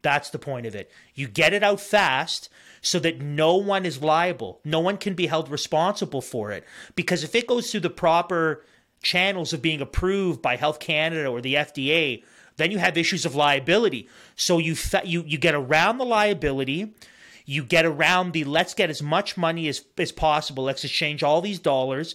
That's 0.00 0.30
the 0.30 0.38
point 0.38 0.66
of 0.66 0.74
it. 0.74 0.90
You 1.14 1.28
get 1.28 1.52
it 1.52 1.62
out 1.62 1.80
fast 1.80 2.48
so 2.80 2.98
that 3.00 3.20
no 3.20 3.56
one 3.56 3.84
is 3.84 4.02
liable. 4.02 4.60
No 4.64 4.80
one 4.80 4.96
can 4.96 5.14
be 5.14 5.26
held 5.26 5.50
responsible 5.50 6.22
for 6.22 6.50
it. 6.50 6.64
Because 6.96 7.22
if 7.22 7.34
it 7.34 7.46
goes 7.46 7.70
through 7.70 7.80
the 7.80 7.90
proper 7.90 8.64
channels 9.02 9.52
of 9.52 9.60
being 9.62 9.82
approved 9.82 10.40
by 10.40 10.56
Health 10.56 10.80
Canada 10.80 11.28
or 11.28 11.42
the 11.42 11.54
FDA, 11.54 12.24
then 12.56 12.70
you 12.70 12.78
have 12.78 12.96
issues 12.96 13.26
of 13.26 13.34
liability. 13.34 14.08
So 14.34 14.58
you 14.58 14.74
fa- 14.74 15.02
you 15.04 15.24
you 15.26 15.38
get 15.38 15.54
around 15.54 15.98
the 15.98 16.04
liability, 16.04 16.94
you 17.52 17.62
get 17.62 17.84
around 17.84 18.32
the 18.32 18.44
let's 18.44 18.72
get 18.72 18.88
as 18.88 19.02
much 19.02 19.36
money 19.36 19.68
as 19.68 19.84
as 19.98 20.10
possible. 20.10 20.64
Let's 20.64 20.84
exchange 20.84 21.22
all 21.22 21.40
these 21.40 21.58
dollars. 21.58 22.14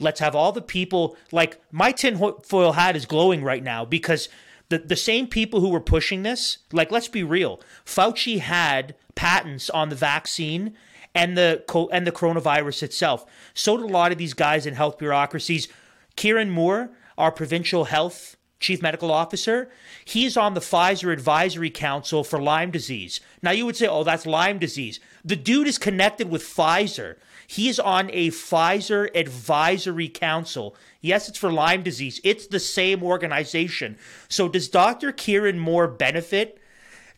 Let's 0.00 0.20
have 0.20 0.34
all 0.34 0.52
the 0.52 0.62
people 0.62 1.16
like 1.30 1.60
my 1.70 1.92
tinfoil 1.92 2.72
hat 2.72 2.96
is 2.96 3.04
glowing 3.04 3.44
right 3.44 3.62
now 3.62 3.84
because 3.84 4.28
the, 4.70 4.78
the 4.78 4.96
same 4.96 5.26
people 5.26 5.60
who 5.60 5.68
were 5.68 5.80
pushing 5.80 6.22
this, 6.22 6.58
like 6.72 6.90
let's 6.90 7.08
be 7.08 7.22
real, 7.22 7.60
Fauci 7.84 8.38
had 8.38 8.94
patents 9.14 9.68
on 9.70 9.90
the 9.90 9.96
vaccine 9.96 10.74
and 11.14 11.36
the 11.36 11.62
and 11.92 12.06
the 12.06 12.12
coronavirus 12.12 12.82
itself. 12.84 13.26
So 13.52 13.76
did 13.76 13.84
a 13.84 13.92
lot 13.92 14.12
of 14.12 14.18
these 14.18 14.34
guys 14.34 14.64
in 14.64 14.74
health 14.74 14.98
bureaucracies. 14.98 15.68
Kieran 16.16 16.50
Moore, 16.50 16.90
our 17.18 17.30
provincial 17.30 17.84
health 17.84 18.36
chief 18.60 18.82
medical 18.82 19.10
officer, 19.10 19.70
he's 20.04 20.36
on 20.36 20.54
the 20.54 20.60
Pfizer 20.60 21.12
Advisory 21.12 21.70
Council 21.70 22.24
for 22.24 22.40
Lyme 22.40 22.70
disease. 22.70 23.20
Now 23.42 23.52
you 23.52 23.64
would 23.66 23.76
say, 23.76 23.86
"Oh, 23.86 24.04
that's 24.04 24.26
Lyme 24.26 24.58
disease." 24.58 25.00
The 25.24 25.36
dude 25.36 25.68
is 25.68 25.78
connected 25.78 26.28
with 26.30 26.42
Pfizer. 26.42 27.16
He's 27.46 27.78
on 27.78 28.10
a 28.12 28.30
Pfizer 28.30 29.08
Advisory 29.14 30.08
Council. 30.08 30.76
Yes, 31.00 31.28
it's 31.28 31.38
for 31.38 31.50
Lyme 31.50 31.82
disease. 31.82 32.20
It's 32.22 32.46
the 32.46 32.60
same 32.60 33.02
organization. 33.02 33.96
So 34.28 34.48
does 34.48 34.68
Dr. 34.68 35.12
Kieran 35.12 35.58
Moore 35.58 35.88
benefit? 35.88 36.60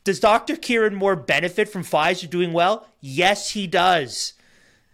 Does 0.05 0.21
Dr. 0.21 0.57
Kieran 0.57 0.95
Moore 0.95 1.17
benefit 1.17 1.69
from 1.69 1.85
Pfizer 1.85 2.31
doing 2.31 2.53
well? 2.53 2.87
Yes, 3.01 3.51
he 3.51 3.67
does. 3.67 4.35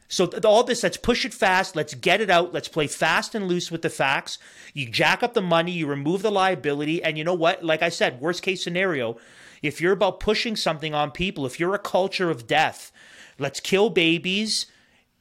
So 0.09 0.27
th- 0.27 0.45
all 0.45 0.65
this, 0.65 0.83
let's 0.83 0.97
push 0.97 1.25
it 1.25 1.35
fast. 1.35 1.75
Let's 1.75 1.95
get 1.95 2.21
it 2.21 2.31
out. 2.31 2.53
Let's 2.53 2.69
play 2.69 2.87
fast 2.87 3.35
and 3.35 3.49
loose 3.49 3.71
with 3.71 3.83
the 3.83 3.91
facts. 3.91 4.39
You 4.73 4.89
jack 4.89 5.23
up 5.23 5.35
the 5.35 5.43
money, 5.43 5.73
you 5.73 5.87
remove 5.87 6.23
the 6.23 6.31
liability, 6.31 7.03
and 7.03 7.19
you 7.19 7.25
know 7.25 7.35
what? 7.35 7.65
Like 7.65 7.83
I 7.83 7.89
said, 7.89 8.21
worst 8.21 8.43
case 8.43 8.63
scenario, 8.63 9.17
if 9.63 9.81
you're 9.81 9.93
about 9.93 10.21
pushing 10.21 10.55
something 10.57 10.95
on 10.95 11.11
people, 11.11 11.47
if 11.47 11.59
you're 11.59 11.75
a 11.75 11.79
culture 11.79 12.31
of 12.31 12.47
death, 12.47 12.93
let's 13.39 13.61
kill 13.61 13.91
babies 13.91 14.67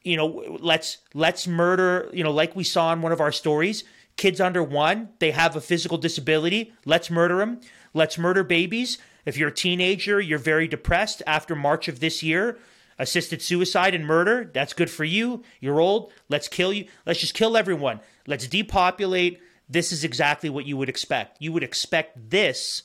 you 0.06 0.16
know, 0.16 0.60
let's 0.62 1.00
let's 1.16 1.48
murder, 1.48 2.10
you 2.14 2.24
know, 2.24 2.32
like 2.32 2.56
we 2.56 2.64
saw 2.64 2.94
in 2.94 3.02
one 3.02 3.12
of 3.12 3.20
our 3.20 3.32
stories, 3.32 3.84
kids 4.18 4.40
under 4.40 4.64
1, 4.64 5.10
they 5.18 5.32
have 5.32 5.56
a 5.56 5.62
physical 5.62 5.98
disability, 5.98 6.72
let's 6.86 7.10
murder 7.10 7.38
them. 7.38 7.60
Let's 7.94 8.18
murder 8.18 8.44
babies. 8.44 8.98
If 9.26 9.38
you're 9.38 9.50
a 9.50 9.54
teenager, 9.54 10.20
you're 10.20 10.38
very 10.38 10.68
depressed 10.68 11.24
after 11.26 11.56
March 11.56 11.88
of 11.88 12.02
this 12.02 12.22
year, 12.22 12.58
assisted 12.98 13.42
suicide 13.42 13.94
and 13.94 14.06
murder, 14.06 14.50
that's 14.54 14.74
good 14.74 14.90
for 14.90 15.04
you. 15.04 15.44
You're 15.60 15.80
old, 15.80 16.12
let's 16.30 16.48
kill 16.48 16.74
you. 16.74 16.88
Let's 17.06 17.20
just 17.20 17.34
kill 17.34 17.58
everyone. 17.58 18.00
Let's 18.28 18.48
depopulate. 18.48 19.42
This 19.68 19.92
is 19.92 20.04
exactly 20.04 20.50
what 20.50 20.66
you 20.66 20.78
would 20.78 20.90
expect. 20.90 21.38
You 21.42 21.52
would 21.54 21.64
expect 21.64 22.30
this 22.30 22.84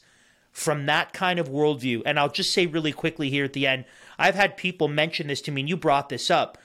from 0.51 0.87
that 0.87 1.13
kind 1.13 1.39
of 1.39 1.49
worldview. 1.49 2.03
And 2.05 2.19
I'll 2.19 2.29
just 2.29 2.53
say 2.53 2.67
really 2.67 2.93
quickly 2.93 3.31
here 3.31 3.45
at 3.45 3.53
the 3.53 3.67
end 3.67 3.85
I've 4.19 4.35
had 4.35 4.57
people 4.57 4.89
mention 4.89 5.29
this 5.29 5.41
to 5.43 5.51
me, 5.51 5.63
and 5.63 5.69
you 5.69 5.77
brought 5.79 6.11
this 6.11 6.31
up 6.31 6.59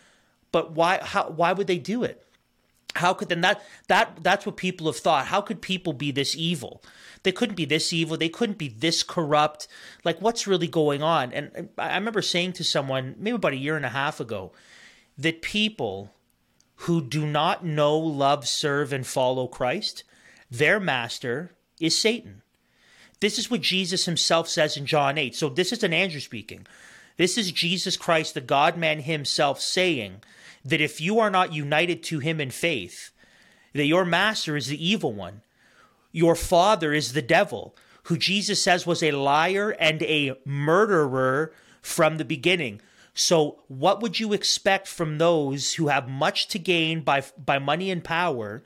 but 0.55 0.71
why? 0.71 0.99
How? 1.03 1.27
Why 1.31 1.51
would 1.51 1.67
they 1.67 1.77
do 1.77 2.05
it? 2.05 2.24
How 2.95 3.13
could 3.13 3.29
then 3.29 3.41
that 3.41 3.61
that 3.87 4.19
that's 4.21 4.45
what 4.45 4.57
people 4.57 4.87
have 4.87 4.97
thought. 4.97 5.27
How 5.27 5.41
could 5.41 5.61
people 5.61 5.93
be 5.93 6.11
this 6.11 6.35
evil? 6.35 6.81
They 7.23 7.31
couldn't 7.31 7.55
be 7.55 7.65
this 7.65 7.91
evil. 7.91 8.17
They 8.17 8.29
couldn't 8.29 8.57
be 8.57 8.69
this 8.69 9.03
corrupt. 9.03 9.67
Like 10.03 10.21
what's 10.21 10.47
really 10.47 10.67
going 10.67 11.03
on? 11.03 11.33
And 11.33 11.69
I 11.77 11.95
remember 11.95 12.21
saying 12.21 12.53
to 12.53 12.63
someone 12.63 13.15
maybe 13.17 13.35
about 13.35 13.53
a 13.53 13.57
year 13.57 13.75
and 13.75 13.85
a 13.85 13.89
half 13.89 14.19
ago 14.19 14.51
that 15.17 15.41
people 15.41 16.11
who 16.79 17.01
do 17.01 17.25
not 17.25 17.65
know, 17.65 17.97
love, 17.97 18.47
serve, 18.47 18.91
and 18.91 19.07
follow 19.07 19.47
Christ, 19.47 20.03
their 20.51 20.79
master 20.79 21.51
is 21.79 21.97
Satan. 21.97 22.41
This 23.21 23.39
is 23.39 23.49
what 23.49 23.61
Jesus 23.61 24.05
himself 24.05 24.49
says 24.49 24.77
in 24.77 24.85
John 24.85 25.17
8. 25.17 25.35
So 25.35 25.49
this 25.49 25.71
is 25.71 25.83
an 25.83 25.93
Andrew 25.93 26.19
speaking. 26.19 26.67
This 27.17 27.37
is 27.37 27.51
Jesus 27.51 27.95
Christ, 27.95 28.33
the 28.33 28.41
God 28.41 28.77
man 28.77 28.99
himself, 28.99 29.61
saying 29.61 30.21
that 30.65 30.81
if 30.81 30.99
you 30.99 31.19
are 31.19 31.29
not 31.29 31.53
united 31.53 32.03
to 32.03 32.19
him 32.19 32.41
in 32.41 32.49
faith, 32.49 33.11
that 33.73 33.85
your 33.85 34.03
master 34.03 34.57
is 34.57 34.67
the 34.67 34.85
evil 34.85 35.13
one, 35.13 35.41
your 36.11 36.35
father 36.35 36.91
is 36.91 37.13
the 37.13 37.21
devil, 37.21 37.75
who 38.03 38.17
Jesus 38.17 38.61
says 38.61 38.85
was 38.85 39.03
a 39.03 39.11
liar 39.11 39.71
and 39.79 40.01
a 40.03 40.33
murderer 40.45 41.53
from 41.81 42.17
the 42.17 42.25
beginning. 42.25 42.81
So, 43.13 43.59
what 43.67 44.01
would 44.01 44.19
you 44.19 44.33
expect 44.33 44.87
from 44.87 45.17
those 45.17 45.73
who 45.75 45.87
have 45.87 46.09
much 46.09 46.47
to 46.49 46.59
gain 46.59 47.01
by 47.01 47.23
by 47.37 47.59
money 47.59 47.91
and 47.91 48.03
power 48.03 48.63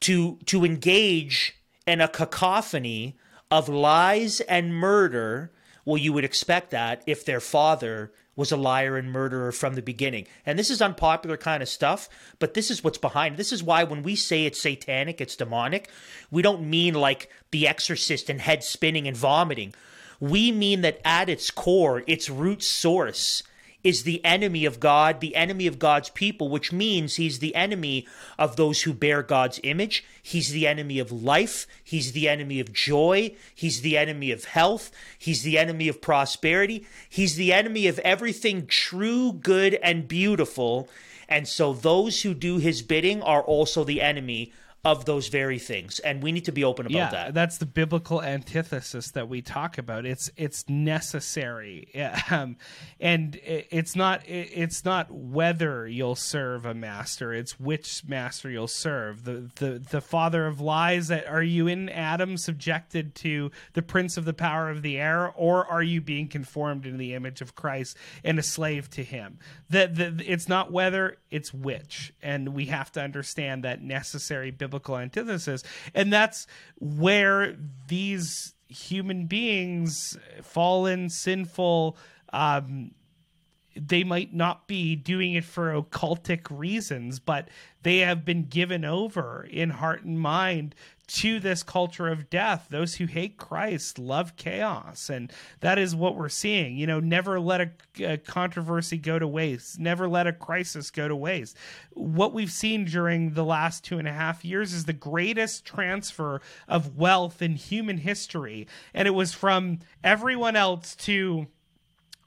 to 0.00 0.38
to 0.46 0.64
engage 0.64 1.56
in 1.86 2.00
a 2.00 2.08
cacophony 2.08 3.16
of 3.50 3.68
lies 3.68 4.40
and 4.42 4.74
murder? 4.74 5.52
Well, 5.84 5.96
you 5.96 6.12
would 6.12 6.24
expect 6.24 6.70
that 6.72 7.02
if 7.06 7.24
their 7.24 7.40
father 7.40 8.12
was 8.38 8.52
a 8.52 8.56
liar 8.56 8.96
and 8.96 9.10
murderer 9.10 9.50
from 9.50 9.74
the 9.74 9.82
beginning. 9.82 10.24
And 10.46 10.56
this 10.56 10.70
is 10.70 10.80
unpopular 10.80 11.36
kind 11.36 11.60
of 11.60 11.68
stuff, 11.68 12.08
but 12.38 12.54
this 12.54 12.70
is 12.70 12.84
what's 12.84 12.96
behind. 12.96 13.36
This 13.36 13.50
is 13.52 13.64
why 13.64 13.82
when 13.82 14.04
we 14.04 14.14
say 14.14 14.46
it's 14.46 14.62
satanic, 14.62 15.20
it's 15.20 15.34
demonic, 15.34 15.90
we 16.30 16.40
don't 16.40 16.70
mean 16.70 16.94
like 16.94 17.28
the 17.50 17.66
exorcist 17.66 18.30
and 18.30 18.40
head 18.40 18.62
spinning 18.62 19.08
and 19.08 19.16
vomiting. 19.16 19.74
We 20.20 20.52
mean 20.52 20.82
that 20.82 21.00
at 21.04 21.28
its 21.28 21.50
core, 21.50 22.04
its 22.06 22.30
root 22.30 22.62
source 22.62 23.42
is 23.88 24.02
the 24.02 24.22
enemy 24.22 24.66
of 24.66 24.80
God, 24.80 25.20
the 25.20 25.34
enemy 25.34 25.66
of 25.66 25.78
God's 25.78 26.10
people, 26.10 26.50
which 26.50 26.74
means 26.74 27.16
he's 27.16 27.38
the 27.38 27.54
enemy 27.54 28.06
of 28.38 28.56
those 28.56 28.82
who 28.82 28.92
bear 28.92 29.22
God's 29.22 29.58
image. 29.62 30.04
He's 30.22 30.50
the 30.50 30.66
enemy 30.66 30.98
of 30.98 31.10
life. 31.10 31.66
He's 31.82 32.12
the 32.12 32.28
enemy 32.28 32.60
of 32.60 32.70
joy. 32.74 33.34
He's 33.54 33.80
the 33.80 33.96
enemy 33.96 34.30
of 34.30 34.44
health. 34.44 34.90
He's 35.18 35.42
the 35.42 35.56
enemy 35.56 35.88
of 35.88 36.02
prosperity. 36.02 36.86
He's 37.08 37.36
the 37.36 37.50
enemy 37.50 37.86
of 37.86 37.98
everything 38.00 38.66
true, 38.66 39.32
good, 39.32 39.78
and 39.82 40.06
beautiful. 40.06 40.90
And 41.26 41.48
so 41.48 41.72
those 41.72 42.20
who 42.22 42.34
do 42.34 42.58
his 42.58 42.82
bidding 42.82 43.22
are 43.22 43.42
also 43.42 43.84
the 43.84 44.02
enemy 44.02 44.52
of 44.84 45.04
those 45.06 45.26
very 45.26 45.58
things, 45.58 45.98
and 45.98 46.22
we 46.22 46.30
need 46.30 46.44
to 46.44 46.52
be 46.52 46.62
open 46.62 46.86
about 46.86 46.94
yeah, 46.94 47.10
that. 47.10 47.34
that's 47.34 47.58
the 47.58 47.66
biblical 47.66 48.22
antithesis 48.22 49.10
that 49.10 49.28
we 49.28 49.42
talk 49.42 49.76
about. 49.76 50.06
It's 50.06 50.30
it's 50.36 50.68
necessary, 50.68 51.88
um, 52.30 52.56
and 53.00 53.40
it's 53.42 53.96
not 53.96 54.22
it's 54.26 54.84
not 54.84 55.10
whether 55.10 55.88
you'll 55.88 56.14
serve 56.14 56.64
a 56.64 56.74
master; 56.74 57.34
it's 57.34 57.58
which 57.58 58.04
master 58.06 58.48
you'll 58.48 58.68
serve. 58.68 59.24
The 59.24 59.50
the 59.56 59.80
the 59.80 60.00
father 60.00 60.46
of 60.46 60.60
lies. 60.60 61.08
That 61.08 61.26
are 61.26 61.42
you 61.42 61.66
in 61.66 61.88
Adam 61.88 62.36
subjected 62.36 63.16
to 63.16 63.50
the 63.72 63.82
prince 63.82 64.16
of 64.16 64.26
the 64.26 64.34
power 64.34 64.70
of 64.70 64.82
the 64.82 64.96
air, 64.98 65.28
or 65.34 65.66
are 65.66 65.82
you 65.82 66.00
being 66.00 66.28
conformed 66.28 66.86
in 66.86 66.98
the 66.98 67.14
image 67.14 67.40
of 67.40 67.56
Christ 67.56 67.96
and 68.22 68.38
a 68.38 68.44
slave 68.44 68.88
to 68.90 69.02
Him? 69.02 69.40
That 69.70 69.96
the, 69.96 70.22
it's 70.24 70.48
not 70.48 70.70
whether, 70.70 71.18
it's 71.32 71.52
which, 71.52 72.12
and 72.22 72.50
we 72.50 72.66
have 72.66 72.92
to 72.92 73.02
understand 73.02 73.64
that 73.64 73.82
necessary 73.82 74.52
biblical 74.52 74.67
antithesis, 74.74 75.62
and 75.94 76.12
that's 76.12 76.46
where 76.76 77.56
these 77.88 78.54
human 78.68 79.26
beings, 79.26 80.18
fallen, 80.42 81.08
sinful, 81.08 81.96
um, 82.32 82.92
they 83.74 84.04
might 84.04 84.34
not 84.34 84.66
be 84.66 84.96
doing 84.96 85.34
it 85.34 85.44
for 85.44 85.72
occultic 85.80 86.46
reasons, 86.50 87.20
but 87.20 87.48
they 87.82 87.98
have 87.98 88.24
been 88.24 88.44
given 88.44 88.84
over 88.84 89.46
in 89.50 89.70
heart 89.70 90.02
and 90.02 90.20
mind 90.20 90.74
to 91.08 91.40
this 91.40 91.62
culture 91.62 92.08
of 92.08 92.30
death. 92.30 92.66
Those 92.70 92.96
who 92.96 93.06
hate 93.06 93.38
Christ 93.38 93.98
love 93.98 94.36
chaos. 94.36 95.08
And 95.08 95.32
that 95.60 95.78
is 95.78 95.96
what 95.96 96.16
we're 96.16 96.28
seeing. 96.28 96.76
You 96.76 96.86
know, 96.86 97.00
never 97.00 97.40
let 97.40 97.60
a, 97.60 97.70
a 98.04 98.18
controversy 98.18 98.98
go 98.98 99.18
to 99.18 99.26
waste, 99.26 99.78
never 99.78 100.08
let 100.08 100.26
a 100.26 100.32
crisis 100.32 100.90
go 100.90 101.08
to 101.08 101.16
waste. 101.16 101.56
What 101.92 102.34
we've 102.34 102.52
seen 102.52 102.84
during 102.84 103.32
the 103.32 103.44
last 103.44 103.84
two 103.84 103.98
and 103.98 104.06
a 104.06 104.12
half 104.12 104.44
years 104.44 104.72
is 104.72 104.84
the 104.84 104.92
greatest 104.92 105.64
transfer 105.64 106.40
of 106.68 106.96
wealth 106.96 107.40
in 107.42 107.56
human 107.56 107.98
history. 107.98 108.68
And 108.92 109.08
it 109.08 109.12
was 109.12 109.32
from 109.32 109.78
everyone 110.04 110.56
else 110.56 110.94
to 110.96 111.46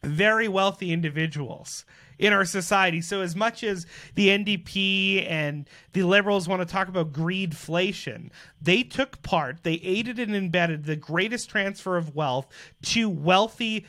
very 0.04 0.48
wealthy 0.48 0.92
individuals 0.92 1.86
in 2.22 2.32
our 2.32 2.46
society. 2.46 3.02
So 3.02 3.22
as 3.22 3.36
much 3.36 3.64
as 3.64 3.86
the 4.14 4.30
NDP 4.30 5.30
and 5.30 5.68
the 5.94 6.04
liberals 6.04 6.48
want 6.48 6.62
to 6.62 6.72
talk 6.72 6.88
about 6.88 7.12
greedflation, 7.12 8.30
they 8.62 8.84
took 8.84 9.22
part, 9.24 9.64
they 9.64 9.74
aided 9.74 10.20
and 10.20 10.36
embedded 10.36 10.86
the 10.86 10.96
greatest 10.96 11.50
transfer 11.50 11.98
of 11.98 12.16
wealth 12.16 12.48
to 12.84 13.10
wealthy 13.10 13.88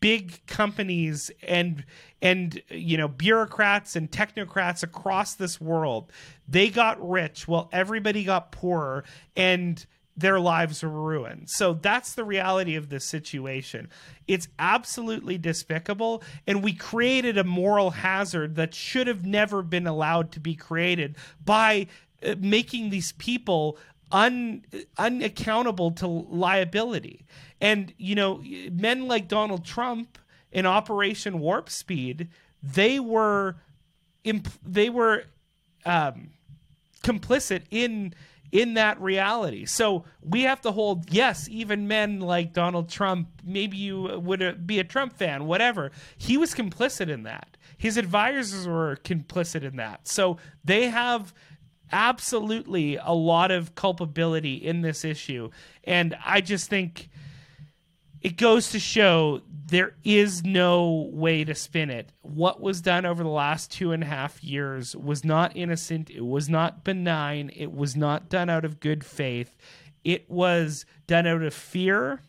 big 0.00 0.44
companies 0.46 1.30
and 1.42 1.84
and 2.22 2.62
you 2.70 2.96
know 2.96 3.08
bureaucrats 3.08 3.96
and 3.96 4.10
technocrats 4.10 4.82
across 4.82 5.34
this 5.34 5.60
world. 5.60 6.12
They 6.46 6.68
got 6.68 7.06
rich 7.06 7.48
while 7.48 7.70
everybody 7.72 8.24
got 8.24 8.52
poorer 8.52 9.04
and 9.36 9.84
their 10.16 10.40
lives 10.40 10.82
were 10.82 10.90
ruined. 10.90 11.48
So 11.48 11.72
that's 11.72 12.14
the 12.14 12.24
reality 12.24 12.76
of 12.76 12.88
this 12.88 13.04
situation. 13.04 13.88
It's 14.26 14.48
absolutely 14.58 15.38
despicable. 15.38 16.22
And 16.46 16.62
we 16.62 16.74
created 16.74 17.38
a 17.38 17.44
moral 17.44 17.90
hazard 17.90 18.56
that 18.56 18.74
should 18.74 19.06
have 19.06 19.24
never 19.24 19.62
been 19.62 19.86
allowed 19.86 20.32
to 20.32 20.40
be 20.40 20.54
created 20.54 21.16
by 21.44 21.86
uh, 22.24 22.34
making 22.38 22.90
these 22.90 23.12
people 23.12 23.78
un, 24.12 24.64
unaccountable 24.98 25.92
to 25.92 26.06
liability. 26.06 27.24
And, 27.60 27.94
you 27.96 28.14
know, 28.14 28.42
men 28.70 29.06
like 29.06 29.28
Donald 29.28 29.64
Trump 29.64 30.18
in 30.52 30.66
Operation 30.66 31.40
Warp 31.40 31.70
Speed, 31.70 32.28
they 32.62 33.00
were, 33.00 33.56
imp- 34.24 34.48
they 34.66 34.90
were, 34.90 35.24
um, 35.86 36.30
complicit 37.02 37.62
in 37.70 38.12
in 38.52 38.74
that 38.74 39.00
reality. 39.00 39.64
So 39.64 40.04
we 40.22 40.42
have 40.42 40.60
to 40.62 40.72
hold 40.72 41.10
yes, 41.12 41.48
even 41.48 41.88
men 41.88 42.20
like 42.20 42.52
Donald 42.52 42.88
Trump, 42.88 43.28
maybe 43.44 43.76
you 43.76 44.02
would 44.20 44.42
uh, 44.42 44.52
be 44.52 44.78
a 44.78 44.84
Trump 44.84 45.12
fan, 45.12 45.46
whatever. 45.46 45.90
He 46.16 46.36
was 46.36 46.54
complicit 46.54 47.08
in 47.08 47.22
that. 47.24 47.56
His 47.78 47.96
advisors 47.96 48.66
were 48.66 48.98
complicit 49.04 49.62
in 49.62 49.76
that. 49.76 50.06
So 50.08 50.36
they 50.64 50.88
have 50.88 51.32
absolutely 51.92 52.96
a 52.96 53.12
lot 53.12 53.50
of 53.50 53.74
culpability 53.74 54.54
in 54.54 54.82
this 54.82 55.04
issue. 55.04 55.50
And 55.84 56.16
I 56.24 56.40
just 56.40 56.68
think 56.68 57.08
it 58.22 58.36
goes 58.36 58.70
to 58.70 58.78
show 58.78 59.42
there 59.66 59.94
is 60.04 60.44
no 60.44 61.08
way 61.12 61.44
to 61.44 61.54
spin 61.54 61.90
it. 61.90 62.12
What 62.22 62.60
was 62.60 62.80
done 62.80 63.06
over 63.06 63.22
the 63.22 63.28
last 63.28 63.70
two 63.70 63.92
and 63.92 64.02
a 64.02 64.06
half 64.06 64.42
years 64.42 64.94
was 64.96 65.24
not 65.24 65.56
innocent. 65.56 66.10
It 66.10 66.24
was 66.24 66.48
not 66.48 66.84
benign. 66.84 67.50
It 67.54 67.72
was 67.72 67.96
not 67.96 68.28
done 68.28 68.50
out 68.50 68.64
of 68.64 68.80
good 68.80 69.04
faith. 69.04 69.56
It 70.04 70.28
was 70.28 70.84
done 71.06 71.26
out 71.26 71.42
of 71.42 71.54
fear 71.54 72.20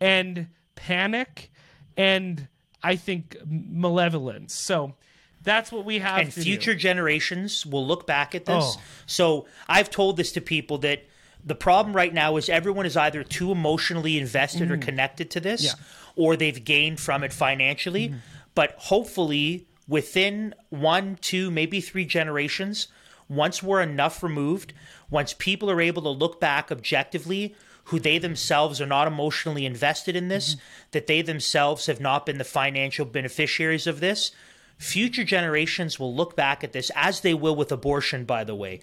and 0.00 0.48
panic 0.74 1.50
and 1.96 2.48
I 2.82 2.96
think 2.96 3.36
malevolence. 3.46 4.54
So 4.54 4.94
that's 5.42 5.70
what 5.70 5.84
we 5.84 5.98
have 6.00 6.20
and 6.20 6.32
future 6.32 6.72
do. 6.72 6.80
generations 6.80 7.64
will 7.64 7.86
look 7.86 8.06
back 8.06 8.34
at 8.34 8.46
this. 8.46 8.76
Oh. 8.76 8.80
So 9.06 9.46
I've 9.68 9.90
told 9.90 10.16
this 10.16 10.32
to 10.32 10.40
people 10.40 10.78
that 10.78 11.04
the 11.44 11.54
problem 11.54 11.94
right 11.94 12.12
now 12.14 12.36
is 12.36 12.48
everyone 12.48 12.86
is 12.86 12.96
either 12.96 13.22
too 13.22 13.52
emotionally 13.52 14.18
invested 14.18 14.70
or 14.70 14.78
Mhm. 14.78 14.82
connected 14.82 15.30
to 15.32 15.40
this, 15.40 15.62
Yeah. 15.64 15.72
or 16.16 16.36
they've 16.36 16.64
gained 16.64 17.00
from 17.00 17.22
it 17.22 17.32
financially. 17.32 18.14
But 18.54 18.74
hopefully, 18.78 19.66
within 19.86 20.54
one, 20.70 21.18
two, 21.20 21.50
maybe 21.50 21.80
three 21.80 22.04
generations, 22.06 22.88
once 23.28 23.62
we're 23.62 23.82
enough 23.82 24.22
removed, 24.22 24.72
once 25.10 25.34
people 25.36 25.70
are 25.70 25.80
able 25.80 26.02
to 26.02 26.08
look 26.08 26.40
back 26.40 26.70
objectively, 26.72 27.54
who 27.88 28.00
they 28.00 28.16
themselves 28.16 28.80
are 28.80 28.86
not 28.86 29.06
emotionally 29.06 29.66
invested 29.66 30.16
in 30.16 30.28
this, 30.28 30.56
that 30.92 31.06
they 31.06 31.20
themselves 31.20 31.84
have 31.86 32.00
not 32.00 32.24
been 32.24 32.38
the 32.38 32.44
financial 32.44 33.04
beneficiaries 33.04 33.86
of 33.86 34.00
this, 34.00 34.30
future 34.78 35.24
generations 35.24 35.98
will 35.98 36.14
look 36.14 36.36
back 36.36 36.64
at 36.64 36.72
this 36.72 36.90
as 36.94 37.20
they 37.20 37.34
will 37.34 37.56
with 37.56 37.70
abortion 37.72 38.24
by 38.24 38.44
the 38.44 38.54
way. 38.54 38.80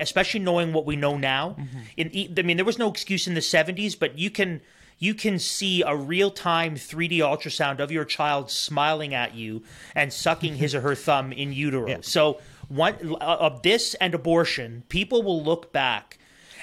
Especially 0.00 0.40
knowing 0.40 0.72
what 0.72 0.86
we 0.86 0.96
know 0.96 1.16
now. 1.16 1.56
In 1.96 2.10
e- 2.14 2.32
i 2.38 2.42
mean 2.42 2.56
there 2.56 2.64
was 2.64 2.78
no 2.78 2.88
excuse 2.90 3.26
in 3.26 3.34
the 3.34 3.40
70s 3.40 3.98
but 3.98 4.18
you 4.18 4.30
can 4.30 4.60
you 4.98 5.12
can 5.12 5.38
see 5.40 5.82
a 5.82 5.94
real-time 5.94 6.76
3d 6.76 7.18
ultrasound 7.18 7.80
of 7.80 7.90
your 7.90 8.04
child 8.04 8.50
smiling 8.50 9.12
at 9.12 9.34
you 9.34 9.62
and 9.94 10.12
sucking 10.12 10.54
his 10.56 10.74
or 10.74 10.80
her 10.82 10.94
thumb 11.06 11.32
in 11.32 11.52
utero. 11.52 11.86
So 12.02 12.40
one 12.68 12.94
uh, 13.20 13.24
of 13.24 13.62
this 13.62 13.94
and 13.94 14.14
abortion 14.14 14.84
people 14.88 15.22
will 15.22 15.42
look 15.42 15.72
back 15.72 16.18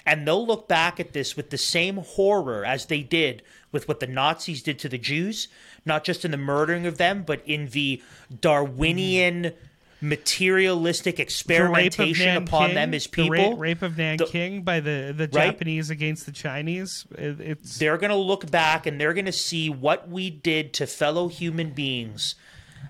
and 0.06 0.28
they'll 0.28 0.48
look 0.48 0.68
back 0.68 1.00
at 1.00 1.14
this 1.14 1.36
with 1.36 1.50
the 1.52 1.58
same 1.58 1.98
horror 1.98 2.66
as 2.66 2.88
they 2.88 3.04
did 3.04 3.44
with 3.72 3.88
what 3.88 4.00
the 4.00 4.08
Nazis 4.08 4.62
did 4.62 4.80
to 4.80 4.90
the 4.90 4.98
Jews, 4.98 5.48
not 5.86 6.04
just 6.04 6.26
in 6.26 6.32
the 6.32 6.38
murdering 6.38 6.86
of 6.86 6.98
them, 6.98 7.24
but 7.26 7.42
in 7.46 7.68
the 7.70 8.02
Darwinian 8.40 9.44
mm. 9.44 9.54
materialistic 10.02 11.18
The 11.18 11.24
experimentation 11.24 12.36
upon 12.36 12.62
Nanking, 12.62 12.76
them 12.76 12.94
as 12.94 13.04
the 13.06 13.10
people. 13.10 13.30
rape, 13.32 13.60
rape 13.60 13.82
of 13.82 13.98
Nanking 13.98 14.64
by 14.64 14.80
the, 14.80 15.14
the 15.16 15.30
Right? 15.32 15.52
Japanese 15.52 15.90
against 15.90 16.26
the 16.26 16.32
Chinese. 16.32 17.06
It's... 17.18 17.78
They're 17.78 17.98
going 17.98 18.12
to 18.12 18.16
look 18.16 18.50
back 18.52 18.86
and 18.86 19.00
they're 19.00 19.14
going 19.14 19.26
to 19.26 19.32
see 19.32 19.70
what 19.70 20.10
we 20.10 20.30
did 20.30 20.74
to 20.74 20.88
fellow 20.88 21.28
human 21.28 21.72
beings 21.72 22.36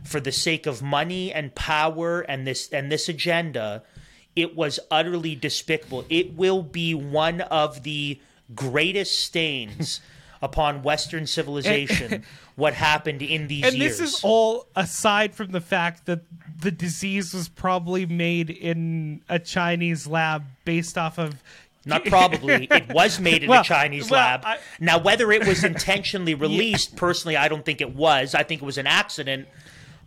for 0.04 0.20
the 0.20 0.32
sake 0.32 0.66
of 0.66 0.82
money 0.82 1.32
and 1.32 1.54
power 1.54 2.22
and 2.22 2.48
this 2.48 2.70
and 2.70 2.92
this 2.92 3.08
agenda 3.08 3.84
it 4.36 4.56
was 4.56 4.80
utterly 4.90 5.36
despicable 5.36 6.06
it 6.10 6.34
will 6.36 6.64
be 6.64 6.94
one 6.94 7.42
of 7.42 7.84
the 7.84 8.20
greatest 8.56 9.20
stains 9.20 10.02
upon 10.42 10.82
western 10.84 11.28
civilization 11.28 12.24
what 12.56 12.74
happened 12.74 13.22
in 13.22 13.48
these 13.48 13.64
and 13.66 13.76
years 13.76 14.00
this 14.00 14.16
is 14.16 14.24
all 14.24 14.68
aside 14.76 15.34
from 15.36 15.52
the 15.52 15.62
fact 15.62 16.06
that 16.06 16.22
the 16.60 16.72
disease 16.72 17.34
was 17.34 17.48
probably 17.50 18.06
made 18.06 18.50
in 18.50 19.22
a 19.30 19.40
Chinese 19.40 20.06
lab 20.08 20.44
based 20.66 20.98
off 20.98 21.18
of 21.18 21.42
Not 21.86 22.06
probably. 22.06 22.68
It 22.72 22.94
was 22.94 23.20
made 23.20 23.42
in 23.44 23.50
Well, 23.50 23.62
a 23.62 23.64
Chinese 23.64 24.12
well, 24.12 24.20
lab. 24.20 24.42
I- 24.46 24.60
now, 24.80 25.00
whether 25.00 25.32
it 25.32 25.48
was 25.48 25.64
intentionally 25.64 26.36
released, 26.48 26.96
personally, 26.96 27.36
I 27.36 27.48
don't 27.48 27.66
think 27.66 27.82
it 27.82 27.96
was. 27.96 28.36
I 28.36 28.44
think 28.44 28.62
it 28.62 28.66
was 28.66 28.78
an 28.78 28.86
accident. 28.86 29.48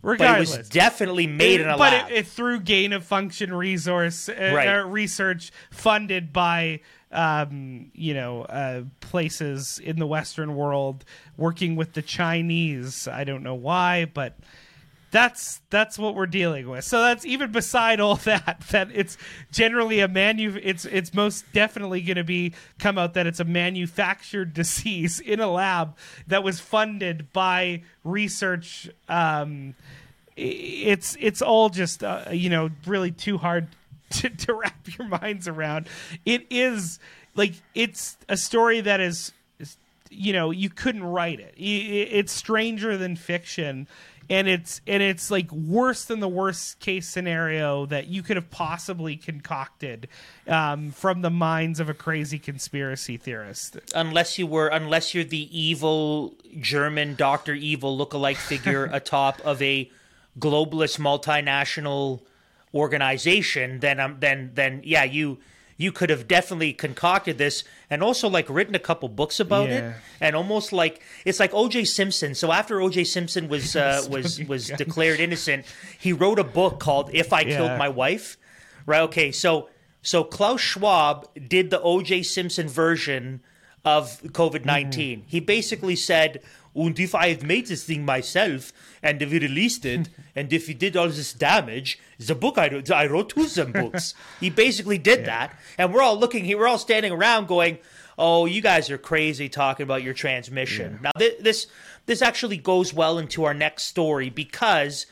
But 0.01 0.21
it 0.21 0.39
was 0.39 0.51
Regardless. 0.53 0.69
definitely 0.69 1.27
made 1.27 1.61
in 1.61 1.69
a 1.69 1.77
but 1.77 1.93
lab. 1.93 2.11
It, 2.13 2.19
it 2.19 2.27
through 2.29 2.61
gain 2.61 2.93
of 2.93 3.05
function 3.05 3.53
resource 3.53 4.29
uh, 4.29 4.53
Right. 4.55 4.69
uh, 4.69 4.85
research 4.87 5.51
funded 5.73 6.33
by 6.33 6.81
um, 7.15 7.91
you 7.95 8.15
know 8.15 8.43
uh, 8.43 8.83
places 9.01 9.81
in 9.83 9.99
the 9.99 10.07
Western 10.07 10.55
world 10.57 11.05
working 11.37 11.77
with 11.77 11.95
the 11.95 12.03
Chinese. 12.03 13.09
I 13.09 13.25
don't 13.25 13.43
know 13.43 13.55
why, 13.55 14.05
but 14.05 14.37
that's 15.15 15.61
that's 15.71 15.97
what 15.97 16.17
we're 16.17 16.27
dealing 16.27 16.69
with. 16.69 16.85
So 16.85 17.01
that's 17.01 17.25
even 17.25 17.53
beside 17.53 18.01
all 18.01 18.17
that. 18.17 18.65
That 18.75 18.89
it's 18.93 19.17
generally 19.53 20.01
a 20.01 20.09
manu. 20.09 20.59
It's 20.61 20.85
it's 20.85 21.15
most 21.15 21.45
definitely 21.53 22.01
going 22.01 22.17
to 22.17 22.25
be 22.25 22.53
come 22.81 22.99
out 22.99 23.15
that 23.15 23.27
it's 23.27 23.39
a 23.39 23.45
manufactured 23.45 24.53
disease 24.55 25.21
in 25.21 25.39
a 25.39 25.47
lab 25.47 25.97
that 26.27 26.43
was 26.43 26.59
funded 26.59 27.33
by 27.33 27.83
research. 28.03 28.91
Um, 29.09 29.77
it's 30.37 31.17
it's 31.21 31.41
all 31.41 31.69
just 31.69 32.03
uh, 32.03 32.25
you 32.33 32.51
know 32.51 32.71
really 32.85 33.13
too 33.13 33.39
hard 33.39 33.69
to, 34.21 34.31
to 34.31 34.55
wrap 34.55 34.99
your 34.99 35.09
minds 35.09 35.49
around. 35.49 35.89
It 36.25 36.47
is 36.51 36.99
like 37.35 37.55
it's 37.75 38.17
a 38.29 38.37
story 38.37 38.81
that 38.81 39.01
is, 39.01 39.33
is 39.59 39.77
you 40.11 40.33
know, 40.33 40.51
you 40.51 40.71
couldn't 40.71 41.05
write 41.05 41.41
it. 41.41 41.55
It's 41.57 42.33
stranger 42.33 42.97
than 42.97 43.17
fiction. 43.17 43.89
And 44.31 44.49
it's 44.49 44.81
and 44.87 45.03
it's 45.03 45.31
like 45.31 45.53
worse 45.53 46.07
than 46.07 46.21
the 46.21 46.29
worst 46.29 46.81
case 46.81 47.07
scenario 47.07 47.85
that 47.87 48.07
you 48.07 48.23
could 48.23 48.37
have 48.37 48.51
possibly 48.51 49.17
concocted 49.17 50.09
um, 50.49 50.93
from 50.93 51.21
the 51.21 51.29
minds 51.29 51.79
of 51.79 51.91
a 51.91 51.95
crazy 51.95 52.39
conspiracy 52.39 53.19
theorist. 53.19 53.77
unless 53.95 54.39
you 54.39 54.47
were 54.47 54.69
unless 54.69 55.13
you're 55.13 55.25
the 55.25 55.47
evil 55.55 56.33
German 56.59 57.17
Doctor 57.17 57.53
Evil 57.53 57.99
lookalike 57.99 58.37
figure 58.37 58.85
atop 58.95 59.43
of 59.43 59.61
a 59.61 59.91
globalist 60.39 60.99
multinational 60.99 62.21
organization, 62.75 63.81
then 63.81 64.01
um, 64.01 64.17
then 64.21 64.51
then 64.55 64.81
yeah, 64.85 65.05
you 65.05 65.39
you 65.77 65.91
could 65.91 66.09
have 66.09 66.29
definitely 66.29 66.73
concocted 66.73 67.37
this 67.37 67.65
and 67.91 68.01
also 68.03 68.29
like 68.29 68.49
written 68.49 68.75
a 68.77 68.79
couple 68.79 69.09
books 69.09 69.41
about 69.41 69.69
Yeah. 69.69 69.75
it 69.79 69.95
and 70.21 70.37
almost 70.37 70.73
like 70.73 71.03
it's 71.25 71.41
like 71.41 71.51
OJ 71.53 71.87
Simpson. 71.89 72.35
So 72.35 72.53
after 72.53 72.77
OJ 72.79 73.07
Simpson 73.07 73.49
was 73.49 73.75
uh, 73.85 74.03
was 74.09 74.41
was 74.45 74.69
declared 74.69 75.21
innocent, 75.21 75.65
he 75.99 76.13
wrote 76.13 76.39
a 76.39 76.45
book 76.45 76.79
called 76.81 77.11
If 77.13 77.33
I 77.33 77.41
Yeah. 77.41 77.57
Killed 77.57 77.79
My 77.79 77.89
Wife. 77.89 78.37
Right? 78.87 79.01
Okay, 79.03 79.33
so 79.33 79.69
so 80.03 80.23
Klaus 80.25 80.61
Schwab 80.61 81.27
did 81.49 81.71
the 81.71 81.79
OJ 81.81 82.25
Simpson 82.27 82.69
version 82.69 83.41
of 83.85 84.23
COVID 84.23 84.65
19. 84.65 85.25
He 85.27 85.41
basically 85.41 85.97
said, 85.97 86.41
and 86.75 86.99
if 86.99 87.15
I 87.15 87.29
had 87.29 87.43
made 87.43 87.67
this 87.67 87.85
thing 87.85 88.05
myself 88.05 88.73
and 89.03 89.21
if 89.23 89.31
we 89.31 89.39
released 89.39 89.85
it 89.85 90.09
and 90.37 90.53
if 90.53 90.67
he 90.67 90.75
did 90.75 90.97
all 90.97 91.09
this 91.09 91.33
damage, 91.33 91.99
the 92.19 92.35
book 92.35 92.59
I 92.59 92.69
wrote, 92.69 92.91
I 92.91 93.07
wrote 93.07 93.31
two 93.31 93.43
of 93.43 93.55
them 93.55 93.73
books. 93.73 94.15
he 94.41 94.51
basically 94.51 94.99
did 94.99 95.25
that. 95.27 95.57
And 95.79 95.93
we're 95.93 96.03
all 96.03 96.19
looking, 96.19 96.47
we're 96.57 96.67
all 96.67 96.79
standing 96.79 97.13
around 97.13 97.49
going, 97.49 97.79
oh, 98.19 98.47
you 98.47 98.61
guys 98.61 98.91
are 98.91 98.99
crazy 98.99 99.49
talking 99.49 99.85
about 99.85 100.03
your 100.03 100.15
transmission. 100.15 100.99
Now, 101.03 101.13
th- 101.19 101.39
this, 101.41 101.67
this 102.07 102.23
actually 102.23 102.59
goes 102.59 102.93
well 102.93 103.19
into 103.19 103.45
our 103.45 103.55
next 103.55 103.85
story 103.85 104.31
because 104.31 105.07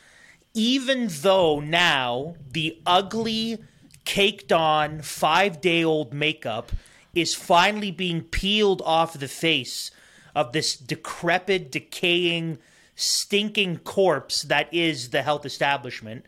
even 0.55 1.09
though 1.09 1.61
now 1.61 2.37
the 2.53 2.79
ugly, 2.85 3.59
caked 4.05 4.53
on, 4.53 5.01
five 5.01 5.61
day 5.61 5.85
old 5.85 6.13
makeup 6.13 6.73
is 7.15 7.35
finally 7.35 7.91
being 7.91 8.23
peeled 8.23 8.83
off 8.85 9.19
the 9.19 9.29
face 9.29 9.91
of 10.35 10.53
this 10.53 10.77
decrepit, 10.77 11.71
decaying, 11.71 12.59
stinking 12.97 13.79
corpse 13.79 14.43
that 14.43 14.73
is 14.73 15.11
the 15.11 15.23
health 15.23 15.45
establishment, 15.45 16.25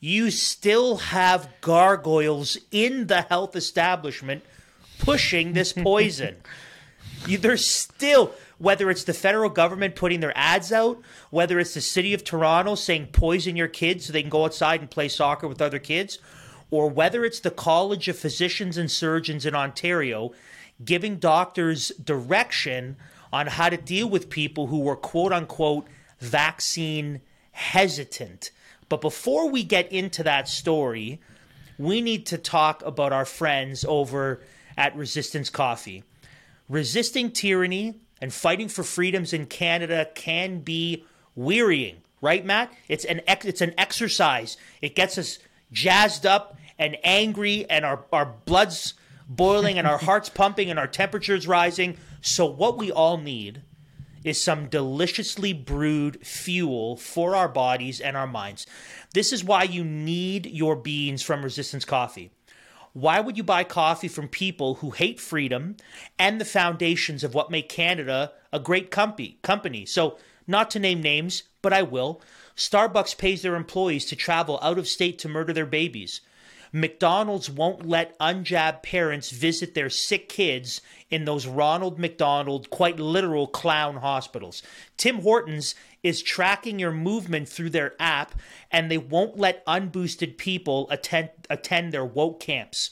you 0.00 0.30
still 0.30 0.96
have 0.98 1.48
gargoyles 1.60 2.56
in 2.70 3.08
the 3.08 3.22
health 3.22 3.56
establishment 3.56 4.42
pushing 4.98 5.52
this 5.52 5.72
poison. 5.76 6.36
You, 7.26 7.38
there's 7.38 7.68
still, 7.68 8.32
whether 8.58 8.90
it's 8.90 9.04
the 9.04 9.14
federal 9.14 9.50
government 9.50 9.96
putting 9.96 10.20
their 10.20 10.36
ads 10.36 10.72
out, 10.72 11.00
whether 11.30 11.58
it's 11.58 11.74
the 11.74 11.80
city 11.80 12.14
of 12.14 12.22
Toronto 12.22 12.74
saying 12.74 13.08
poison 13.12 13.56
your 13.56 13.68
kids 13.68 14.06
so 14.06 14.12
they 14.12 14.22
can 14.22 14.30
go 14.30 14.44
outside 14.44 14.80
and 14.80 14.90
play 14.90 15.08
soccer 15.08 15.48
with 15.48 15.60
other 15.60 15.80
kids, 15.80 16.18
or 16.70 16.88
whether 16.88 17.24
it's 17.24 17.40
the 17.40 17.50
College 17.50 18.08
of 18.08 18.18
Physicians 18.18 18.76
and 18.76 18.90
Surgeons 18.90 19.46
in 19.46 19.54
Ontario 19.54 20.32
giving 20.84 21.16
doctors 21.16 21.88
direction 22.02 22.96
on 23.32 23.46
how 23.46 23.68
to 23.68 23.76
deal 23.76 24.08
with 24.08 24.30
people 24.30 24.68
who 24.68 24.80
were 24.80 24.96
quote 24.96 25.32
unquote 25.32 25.86
vaccine 26.20 27.20
hesitant. 27.52 28.50
But 28.88 29.00
before 29.00 29.50
we 29.50 29.64
get 29.64 29.92
into 29.92 30.22
that 30.22 30.48
story, 30.48 31.20
we 31.78 32.00
need 32.00 32.26
to 32.26 32.38
talk 32.38 32.82
about 32.84 33.12
our 33.12 33.24
friends 33.24 33.84
over 33.84 34.40
at 34.76 34.96
Resistance 34.96 35.50
Coffee. 35.50 36.04
Resisting 36.68 37.30
tyranny 37.30 38.00
and 38.20 38.32
fighting 38.32 38.68
for 38.68 38.82
freedoms 38.82 39.32
in 39.32 39.46
Canada 39.46 40.08
can 40.14 40.60
be 40.60 41.04
wearying, 41.34 41.98
right, 42.20 42.44
Matt? 42.44 42.72
It's 42.88 43.04
an 43.04 43.20
ex- 43.26 43.46
it's 43.46 43.60
an 43.60 43.74
exercise. 43.78 44.56
It 44.82 44.94
gets 44.94 45.18
us 45.18 45.38
jazzed 45.70 46.26
up 46.26 46.56
and 46.78 46.96
angry, 47.04 47.68
and 47.70 47.84
our 47.84 48.04
our 48.12 48.34
blood's 48.44 48.94
boiling, 49.28 49.78
and 49.78 49.86
our 49.86 49.98
hearts 49.98 50.28
pumping, 50.28 50.70
and 50.70 50.78
our 50.78 50.86
temperatures 50.86 51.46
rising. 51.46 51.96
So 52.20 52.46
what 52.46 52.78
we 52.78 52.90
all 52.90 53.18
need 53.18 53.62
is 54.24 54.42
some 54.42 54.68
deliciously 54.68 55.52
brewed 55.52 56.26
fuel 56.26 56.96
for 56.96 57.36
our 57.36 57.48
bodies 57.48 58.00
and 58.00 58.16
our 58.16 58.26
minds. 58.26 58.66
This 59.14 59.32
is 59.32 59.44
why 59.44 59.62
you 59.62 59.84
need 59.84 60.46
your 60.46 60.76
beans 60.76 61.22
from 61.22 61.42
Resistance 61.42 61.84
Coffee. 61.84 62.30
Why 62.92 63.20
would 63.20 63.36
you 63.36 63.44
buy 63.44 63.64
coffee 63.64 64.08
from 64.08 64.28
people 64.28 64.76
who 64.76 64.90
hate 64.90 65.20
freedom 65.20 65.76
and 66.18 66.40
the 66.40 66.44
foundations 66.44 67.22
of 67.22 67.34
what 67.34 67.50
make 67.50 67.68
Canada 67.68 68.32
a 68.52 68.58
great 68.58 68.90
company? 68.90 69.38
Company. 69.42 69.86
So, 69.86 70.18
not 70.46 70.70
to 70.70 70.78
name 70.78 71.02
names, 71.02 71.44
but 71.62 71.72
I 71.72 71.82
will. 71.82 72.22
Starbucks 72.56 73.16
pays 73.16 73.42
their 73.42 73.54
employees 73.54 74.06
to 74.06 74.16
travel 74.16 74.58
out 74.62 74.78
of 74.78 74.88
state 74.88 75.18
to 75.20 75.28
murder 75.28 75.52
their 75.52 75.66
babies. 75.66 76.22
McDonald's 76.72 77.50
won't 77.50 77.88
let 77.88 78.18
unjabbed 78.18 78.82
parents 78.82 79.30
visit 79.30 79.74
their 79.74 79.90
sick 79.90 80.28
kids 80.28 80.80
in 81.10 81.24
those 81.24 81.46
Ronald 81.46 81.98
McDonald, 81.98 82.70
quite 82.70 83.00
literal 83.00 83.46
clown 83.46 83.96
hospitals. 83.96 84.62
Tim 84.96 85.22
Hortons 85.22 85.74
is 86.02 86.22
tracking 86.22 86.78
your 86.78 86.92
movement 86.92 87.48
through 87.48 87.70
their 87.70 87.94
app, 87.98 88.34
and 88.70 88.90
they 88.90 88.98
won't 88.98 89.38
let 89.38 89.64
unboosted 89.66 90.36
people 90.36 90.86
attend, 90.90 91.30
attend 91.48 91.92
their 91.92 92.04
woke 92.04 92.40
camps. 92.40 92.90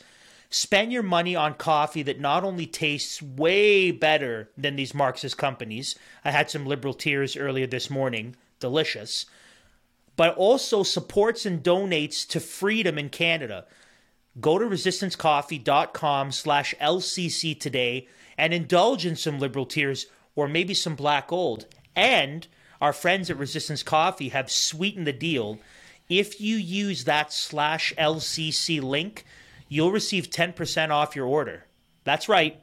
Spend 0.48 0.92
your 0.92 1.02
money 1.02 1.34
on 1.36 1.54
coffee 1.54 2.02
that 2.04 2.20
not 2.20 2.44
only 2.44 2.66
tastes 2.66 3.20
way 3.20 3.90
better 3.90 4.50
than 4.56 4.76
these 4.76 4.94
Marxist 4.94 5.36
companies. 5.36 5.96
I 6.24 6.30
had 6.30 6.50
some 6.50 6.66
liberal 6.66 6.94
tears 6.94 7.36
earlier 7.36 7.66
this 7.66 7.90
morning. 7.90 8.36
Delicious 8.60 9.26
but 10.16 10.34
also 10.36 10.82
supports 10.82 11.46
and 11.46 11.62
donates 11.62 12.26
to 12.28 12.40
freedom 12.40 12.98
in 12.98 13.10
Canada. 13.10 13.66
Go 14.40 14.58
to 14.58 14.66
resistancecoffee.com 14.66 16.32
slash 16.32 16.74
LCC 16.80 17.58
today 17.58 18.08
and 18.36 18.52
indulge 18.52 19.06
in 19.06 19.16
some 19.16 19.38
liberal 19.38 19.66
tears 19.66 20.06
or 20.34 20.48
maybe 20.48 20.74
some 20.74 20.94
black 20.94 21.28
gold. 21.28 21.66
And 21.94 22.46
our 22.80 22.92
friends 22.92 23.30
at 23.30 23.38
Resistance 23.38 23.82
Coffee 23.82 24.28
have 24.30 24.50
sweetened 24.50 25.06
the 25.06 25.12
deal. 25.12 25.58
If 26.08 26.40
you 26.40 26.56
use 26.56 27.04
that 27.04 27.32
slash 27.32 27.94
LCC 27.96 28.82
link, 28.82 29.24
you'll 29.68 29.92
receive 29.92 30.30
10% 30.30 30.90
off 30.90 31.16
your 31.16 31.26
order. 31.26 31.64
That's 32.04 32.28
right. 32.28 32.60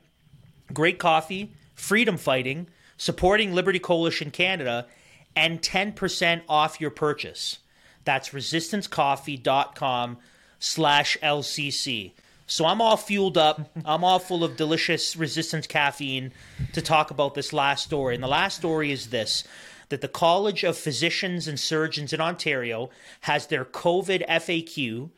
Great 0.71 0.99
coffee, 0.99 1.53
freedom 1.75 2.17
fighting, 2.17 2.67
supporting 2.97 3.53
Liberty 3.53 3.79
Coalition 3.79 4.31
Canada, 4.31 4.85
and 5.35 5.61
10% 5.61 6.41
off 6.47 6.79
your 6.79 6.91
purchase. 6.91 7.59
That's 8.05 8.29
resistancecoffee.com 8.29 10.17
slash 10.59 11.17
LCC. 11.21 12.11
So 12.45 12.65
I'm 12.65 12.81
all 12.81 12.97
fueled 12.97 13.37
up. 13.37 13.71
I'm 13.85 14.03
all 14.03 14.19
full 14.19 14.43
of 14.43 14.57
delicious 14.57 15.15
resistance 15.15 15.65
caffeine 15.65 16.31
to 16.73 16.81
talk 16.81 17.09
about 17.09 17.35
this 17.35 17.53
last 17.53 17.85
story. 17.85 18.15
And 18.15 18.23
the 18.23 18.27
last 18.27 18.57
story 18.57 18.91
is 18.91 19.09
this 19.09 19.43
that 19.89 20.01
the 20.01 20.07
College 20.07 20.63
of 20.63 20.77
Physicians 20.77 21.47
and 21.47 21.59
Surgeons 21.59 22.13
in 22.13 22.21
Ontario 22.21 22.89
has 23.21 23.47
their 23.47 23.65
COVID 23.65 24.27
FAQ. 24.27 25.09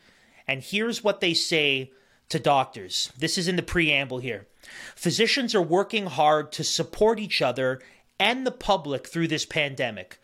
And 0.47 0.61
here's 0.61 1.03
what 1.03 1.21
they 1.21 1.33
say 1.33 1.91
to 2.29 2.39
doctors. 2.39 3.11
This 3.17 3.37
is 3.37 3.47
in 3.47 3.55
the 3.55 3.63
preamble 3.63 4.19
here. 4.19 4.47
Physicians 4.95 5.55
are 5.55 5.61
working 5.61 6.07
hard 6.07 6.51
to 6.53 6.63
support 6.63 7.19
each 7.19 7.41
other 7.41 7.79
and 8.19 8.45
the 8.45 8.51
public 8.51 9.07
through 9.07 9.27
this 9.27 9.45
pandemic. 9.45 10.19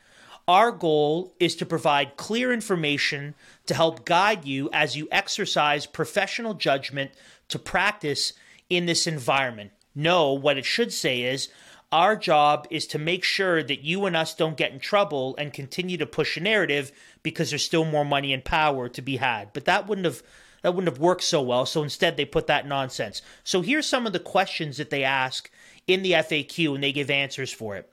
Our 0.47 0.71
goal 0.71 1.33
is 1.39 1.55
to 1.57 1.65
provide 1.65 2.17
clear 2.17 2.51
information 2.51 3.35
to 3.67 3.73
help 3.73 4.05
guide 4.05 4.45
you 4.45 4.69
as 4.73 4.95
you 4.95 5.07
exercise 5.11 5.85
professional 5.85 6.55
judgment 6.55 7.11
to 7.49 7.59
practice 7.59 8.33
in 8.69 8.85
this 8.85 9.07
environment. 9.07 9.71
No, 9.93 10.33
what 10.33 10.57
it 10.57 10.65
should 10.65 10.91
say 10.91 11.21
is 11.21 11.49
our 11.91 12.15
job 12.15 12.67
is 12.69 12.87
to 12.87 12.99
make 12.99 13.23
sure 13.23 13.61
that 13.61 13.83
you 13.83 14.05
and 14.05 14.15
us 14.15 14.33
don't 14.33 14.57
get 14.57 14.71
in 14.71 14.79
trouble 14.79 15.35
and 15.37 15.51
continue 15.53 15.97
to 15.97 16.05
push 16.05 16.37
a 16.37 16.39
narrative 16.39 16.91
because 17.21 17.49
there's 17.49 17.65
still 17.65 17.85
more 17.85 18.05
money 18.05 18.33
and 18.33 18.45
power 18.45 18.87
to 18.89 19.01
be 19.01 19.17
had. 19.17 19.51
But 19.53 19.65
that 19.65 19.87
wouldn't 19.87 20.05
have 20.05 20.23
that 20.61 20.75
wouldn't 20.75 20.93
have 20.93 21.01
worked 21.01 21.23
so 21.23 21.41
well. 21.41 21.65
So 21.65 21.83
instead 21.83 22.17
they 22.17 22.25
put 22.25 22.47
that 22.47 22.67
nonsense. 22.67 23.21
So 23.43 23.61
here's 23.61 23.87
some 23.87 24.05
of 24.05 24.13
the 24.13 24.19
questions 24.19 24.77
that 24.77 24.89
they 24.89 25.03
ask 25.03 25.49
in 25.87 26.03
the 26.03 26.13
FAQ 26.13 26.75
and 26.75 26.83
they 26.83 26.91
give 26.91 27.09
answers 27.09 27.51
for 27.51 27.75
it. 27.75 27.91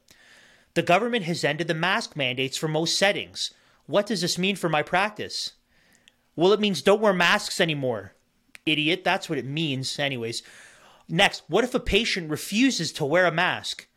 The 0.75 0.83
government 0.83 1.25
has 1.25 1.45
ended 1.45 1.69
the 1.69 1.75
mask 1.75 2.17
mandates 2.17 2.57
for 2.57 2.69
most 2.69 2.97
settings. 2.97 3.53
What 3.87 4.07
does 4.07 4.21
this 4.21 4.39
mean 4.39 4.57
for 4.57 4.69
my 4.69 4.83
practice? 4.83 5.53
Well, 6.37 6.53
it 6.53 6.61
means 6.61 6.83
don't 6.83 7.01
wear 7.01 7.13
masks 7.13 7.61
anymore. 7.61 8.13
Idiot, 8.65 9.03
that's 9.03 9.29
what 9.29 9.39
it 9.39 9.45
means. 9.45 9.99
Anyways, 9.99 10.43
next, 11.09 11.43
what 11.49 11.65
if 11.65 11.75
a 11.75 11.81
patient 11.81 12.31
refuses 12.31 12.93
to 12.93 13.05
wear 13.05 13.27
a 13.27 13.33
mask? 13.33 13.89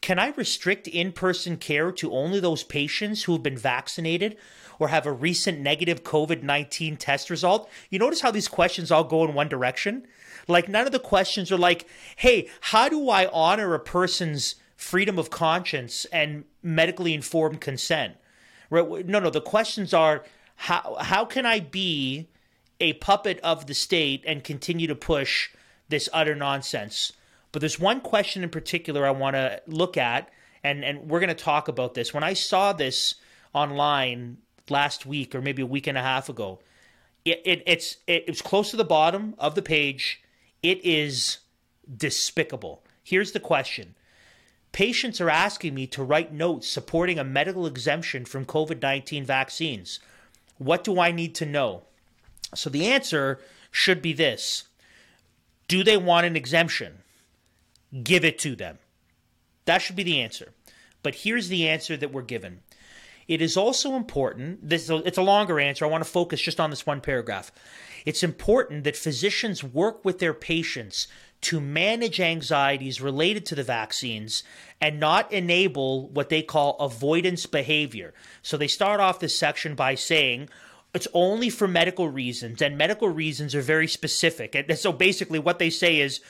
Can 0.00 0.18
I 0.18 0.28
restrict 0.28 0.88
in 0.88 1.12
person 1.12 1.56
care 1.56 1.92
to 1.92 2.12
only 2.12 2.40
those 2.40 2.64
patients 2.64 3.24
who 3.24 3.32
have 3.32 3.42
been 3.42 3.58
vaccinated 3.58 4.36
or 4.78 4.88
have 4.88 5.06
a 5.06 5.12
recent 5.12 5.60
negative 5.60 6.02
COVID 6.02 6.42
19 6.42 6.96
test 6.96 7.30
result? 7.30 7.68
You 7.90 7.98
notice 7.98 8.20
how 8.20 8.30
these 8.30 8.48
questions 8.48 8.90
all 8.90 9.04
go 9.04 9.24
in 9.24 9.34
one 9.34 9.48
direction? 9.48 10.06
Like, 10.48 10.68
none 10.68 10.86
of 10.86 10.92
the 10.92 10.98
questions 10.98 11.50
are 11.50 11.58
like, 11.58 11.86
hey, 12.16 12.48
how 12.60 12.88
do 12.88 13.10
I 13.10 13.28
honor 13.32 13.74
a 13.74 13.80
person's 13.80 14.54
freedom 14.76 15.18
of 15.18 15.30
conscience 15.30 16.04
and 16.06 16.44
medically 16.62 17.14
informed 17.14 17.60
consent? 17.60 18.14
Right? 18.70 19.06
No, 19.06 19.18
no, 19.18 19.30
the 19.30 19.40
questions 19.40 19.92
are, 19.92 20.24
how, 20.56 20.96
how 21.00 21.24
can 21.24 21.46
I 21.46 21.60
be 21.60 22.28
a 22.80 22.94
puppet 22.94 23.40
of 23.42 23.66
the 23.66 23.74
state 23.74 24.22
and 24.26 24.44
continue 24.44 24.86
to 24.86 24.94
push 24.94 25.50
this 25.88 26.08
utter 26.12 26.34
nonsense? 26.34 27.12
But 27.52 27.60
there's 27.60 27.80
one 27.80 28.00
question 28.00 28.42
in 28.42 28.50
particular 28.50 29.06
I 29.06 29.12
want 29.12 29.34
to 29.34 29.62
look 29.66 29.96
at, 29.96 30.30
and, 30.62 30.84
and 30.84 31.08
we're 31.08 31.20
going 31.20 31.28
to 31.28 31.34
talk 31.34 31.68
about 31.68 31.94
this. 31.94 32.12
When 32.12 32.24
I 32.24 32.34
saw 32.34 32.72
this 32.72 33.14
online 33.52 34.38
last 34.68 35.06
week 35.06 35.34
or 35.34 35.40
maybe 35.40 35.62
a 35.62 35.66
week 35.66 35.86
and 35.86 35.96
a 35.96 36.02
half 36.02 36.28
ago, 36.28 36.60
it, 37.24 37.40
it, 37.44 37.62
it's, 37.66 37.96
it, 38.06 38.24
it 38.26 38.30
was 38.30 38.42
close 38.42 38.70
to 38.72 38.76
the 38.76 38.84
bottom 38.84 39.34
of 39.38 39.54
the 39.54 39.62
page. 39.62 40.22
It 40.62 40.84
is 40.84 41.38
despicable. 41.96 42.82
Here's 43.02 43.32
the 43.32 43.40
question 43.40 43.94
Patients 44.72 45.20
are 45.20 45.30
asking 45.30 45.74
me 45.74 45.86
to 45.86 46.02
write 46.02 46.32
notes 46.32 46.68
supporting 46.68 47.18
a 47.18 47.24
medical 47.24 47.66
exemption 47.66 48.24
from 48.24 48.44
COVID 48.44 48.82
19 48.82 49.24
vaccines. 49.24 50.00
What 50.58 50.84
do 50.84 51.00
I 51.00 51.12
need 51.12 51.34
to 51.36 51.46
know? 51.46 51.84
So 52.54 52.70
the 52.70 52.86
answer 52.86 53.40
should 53.70 54.02
be 54.02 54.12
this 54.12 54.64
Do 55.68 55.82
they 55.82 55.96
want 55.96 56.26
an 56.26 56.36
exemption? 56.36 56.98
Give 58.02 58.24
it 58.24 58.38
to 58.40 58.54
them. 58.54 58.78
That 59.64 59.78
should 59.78 59.96
be 59.96 60.02
the 60.02 60.20
answer. 60.20 60.52
But 61.02 61.14
here's 61.14 61.48
the 61.48 61.68
answer 61.68 61.96
that 61.96 62.12
we're 62.12 62.22
given. 62.22 62.60
It 63.28 63.42
is 63.42 63.56
also 63.56 63.94
important, 63.94 64.68
this 64.68 64.88
it's 64.88 65.18
a 65.18 65.22
longer 65.22 65.58
answer. 65.58 65.84
I 65.84 65.88
want 65.88 66.04
to 66.04 66.10
focus 66.10 66.40
just 66.40 66.60
on 66.60 66.70
this 66.70 66.86
one 66.86 67.00
paragraph. 67.00 67.50
It's 68.04 68.22
important 68.22 68.84
that 68.84 68.96
physicians 68.96 69.64
work 69.64 70.04
with 70.04 70.20
their 70.20 70.34
patients 70.34 71.08
to 71.42 71.60
manage 71.60 72.20
anxieties 72.20 73.00
related 73.00 73.44
to 73.46 73.54
the 73.56 73.64
vaccines 73.64 74.44
and 74.80 75.00
not 75.00 75.30
enable 75.32 76.08
what 76.08 76.28
they 76.28 76.42
call 76.42 76.76
avoidance 76.78 77.46
behavior. 77.46 78.14
So 78.42 78.56
they 78.56 78.68
start 78.68 79.00
off 79.00 79.18
this 79.18 79.36
section 79.36 79.74
by 79.74 79.96
saying, 79.96 80.48
it's 80.94 81.08
only 81.12 81.50
for 81.50 81.68
medical 81.68 82.08
reasons, 82.08 82.62
and 82.62 82.78
medical 82.78 83.08
reasons 83.08 83.54
are 83.54 83.60
very 83.60 83.88
specific. 83.88 84.54
And 84.54 84.78
so 84.78 84.92
basically, 84.92 85.38
what 85.38 85.58
they 85.58 85.68
say 85.68 86.00
is, 86.00 86.20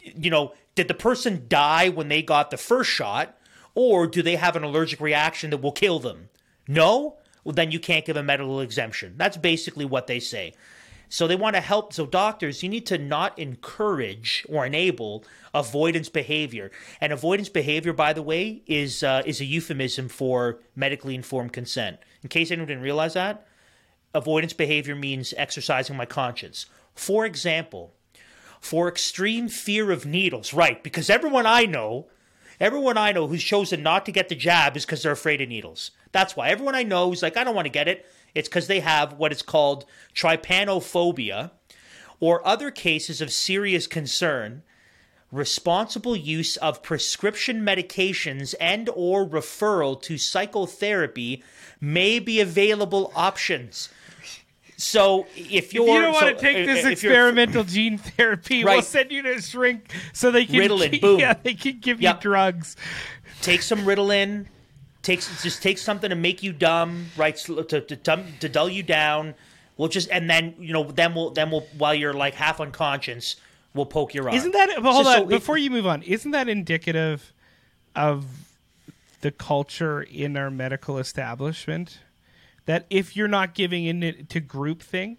you 0.00 0.30
know, 0.30 0.54
did 0.74 0.88
the 0.88 0.94
person 0.94 1.46
die 1.48 1.88
when 1.88 2.08
they 2.08 2.22
got 2.22 2.50
the 2.50 2.56
first 2.56 2.88
shot, 2.88 3.36
or 3.74 4.06
do 4.06 4.22
they 4.22 4.36
have 4.36 4.56
an 4.56 4.62
allergic 4.62 5.00
reaction 5.00 5.50
that 5.50 5.60
will 5.60 5.72
kill 5.72 5.98
them? 5.98 6.28
No? 6.68 7.16
Well, 7.44 7.54
then 7.54 7.70
you 7.70 7.78
can't 7.78 8.04
give 8.04 8.16
a 8.16 8.22
medical 8.22 8.60
exemption. 8.60 9.14
That's 9.16 9.36
basically 9.36 9.84
what 9.84 10.06
they 10.06 10.18
say. 10.18 10.54
So 11.08 11.26
they 11.26 11.36
want 11.36 11.54
to 11.54 11.60
help. 11.60 11.92
So 11.92 12.06
doctors, 12.06 12.62
you 12.62 12.68
need 12.68 12.86
to 12.86 12.98
not 12.98 13.38
encourage 13.38 14.44
or 14.48 14.66
enable 14.66 15.24
avoidance 15.54 16.08
behavior. 16.08 16.70
And 17.00 17.12
avoidance 17.12 17.48
behavior, 17.48 17.92
by 17.92 18.12
the 18.12 18.22
way, 18.22 18.62
is 18.66 19.02
uh, 19.02 19.22
is 19.24 19.40
a 19.40 19.44
euphemism 19.44 20.08
for 20.08 20.58
medically 20.74 21.14
informed 21.14 21.52
consent. 21.52 21.98
In 22.22 22.28
case 22.28 22.50
anyone 22.50 22.68
didn't 22.68 22.82
realize 22.82 23.14
that, 23.14 23.46
avoidance 24.14 24.52
behavior 24.52 24.96
means 24.96 25.32
exercising 25.36 25.96
my 25.96 26.06
conscience. 26.06 26.66
For 26.94 27.24
example, 27.24 27.94
for 28.60 28.88
extreme 28.88 29.48
fear 29.48 29.92
of 29.92 30.06
needles, 30.06 30.52
right? 30.52 30.82
Because 30.82 31.08
everyone 31.08 31.46
I 31.46 31.66
know, 31.66 32.06
everyone 32.60 32.98
I 32.98 33.12
know 33.12 33.26
who's 33.26 33.44
chosen 33.44 33.82
not 33.82 34.06
to 34.06 34.12
get 34.12 34.28
the 34.28 34.34
jab 34.34 34.76
is 34.76 34.84
because 34.84 35.02
they're 35.02 35.12
afraid 35.12 35.40
of 35.40 35.48
needles. 35.48 35.90
That's 36.12 36.36
why 36.36 36.48
everyone 36.48 36.74
I 36.74 36.82
know 36.82 37.12
is 37.12 37.22
like, 37.22 37.36
I 37.36 37.44
don't 37.44 37.54
want 37.54 37.66
to 37.66 37.70
get 37.72 37.88
it. 37.88 38.06
It's 38.34 38.48
because 38.48 38.66
they 38.66 38.80
have 38.80 39.14
what 39.14 39.32
is 39.32 39.42
called 39.42 39.86
trypanophobia 40.14 41.50
or 42.20 42.46
other 42.46 42.70
cases 42.70 43.20
of 43.20 43.32
serious 43.32 43.86
concern 43.86 44.62
responsible 45.32 46.14
use 46.14 46.56
of 46.58 46.82
prescription 46.82 47.60
medications 47.60 48.54
and 48.60 48.88
or 48.94 49.26
referral 49.26 50.00
to 50.00 50.16
psychotherapy 50.16 51.42
may 51.80 52.18
be 52.18 52.40
available 52.40 53.12
options 53.14 53.88
so 54.76 55.26
if 55.36 55.72
you're 55.72 55.84
if 55.84 55.94
you 55.94 56.00
don't 56.02 56.14
so, 56.14 56.24
want 56.26 56.38
to 56.38 56.42
take 56.42 56.68
uh, 56.68 56.72
this 56.74 56.84
uh, 56.84 56.88
experimental 56.88 57.64
gene 57.64 57.98
therapy, 57.98 58.64
we'll 58.64 58.82
send 58.82 59.10
you 59.10 59.22
to 59.22 59.34
a 59.36 59.40
shrink 59.42 59.90
so 60.12 60.30
they 60.30 60.44
can 60.46 60.56
Ritalin, 60.56 60.90
gi- 60.92 60.98
boom. 61.00 61.20
yeah, 61.20 61.34
they 61.42 61.54
can 61.54 61.78
give 61.80 62.00
Yep. 62.00 62.16
you 62.16 62.20
drugs. 62.22 62.76
take 63.42 63.62
some 63.62 63.80
Ritalin. 63.80 64.46
Takes 65.02 65.42
just 65.42 65.62
take 65.62 65.78
something 65.78 66.10
to 66.10 66.16
make 66.16 66.42
you 66.42 66.52
dumb, 66.52 67.06
right? 67.16 67.36
To, 67.36 67.62
to, 67.62 67.80
to, 67.80 68.24
to 68.40 68.48
dull 68.48 68.68
you 68.68 68.82
down. 68.82 69.34
We'll 69.76 69.88
just 69.88 70.08
and 70.10 70.28
then 70.28 70.54
you 70.58 70.72
know 70.72 70.82
then 70.84 71.14
we'll 71.14 71.30
then 71.30 71.50
we'll 71.50 71.60
while 71.78 71.94
you're 71.94 72.12
like 72.12 72.34
half 72.34 72.60
unconscious, 72.60 73.36
we'll 73.72 73.86
poke 73.86 74.14
your 74.14 74.24
arm. 74.28 74.34
Isn't 74.36 74.50
that 74.52 74.70
hold 74.78 75.04
So- 75.06 75.10
on 75.12 75.16
so 75.18 75.22
it- 75.24 75.28
before 75.28 75.58
you 75.58 75.70
move 75.70 75.86
on? 75.86 76.02
Isn't 76.02 76.32
that 76.32 76.48
indicative 76.48 77.32
of 77.94 78.24
the 79.20 79.30
culture 79.30 80.02
in 80.02 80.36
our 80.36 80.50
medical 80.50 80.98
establishment 80.98 82.00
that 82.66 82.86
if 82.90 83.16
you're 83.16 83.28
not 83.28 83.54
giving 83.54 83.84
in 83.84 84.26
to 84.28 84.40
groupthink, 84.40 85.16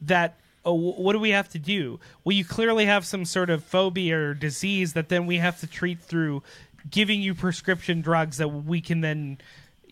that 0.00 0.38
oh, 0.64 0.74
what 0.74 1.12
do 1.12 1.18
we 1.18 1.30
have 1.30 1.48
to 1.50 1.58
do? 1.58 1.98
Well, 2.24 2.36
you 2.36 2.44
clearly 2.44 2.86
have 2.86 3.04
some 3.04 3.24
sort 3.24 3.50
of 3.50 3.64
phobia 3.64 4.16
or 4.16 4.34
disease 4.34 4.92
that 4.92 5.08
then 5.08 5.26
we 5.26 5.38
have 5.38 5.58
to 5.60 5.66
treat 5.66 6.00
through 6.00 6.42
giving 6.88 7.20
you 7.20 7.34
prescription 7.34 8.00
drugs 8.00 8.38
that 8.38 8.48
we 8.48 8.80
can 8.80 9.00
then 9.00 9.38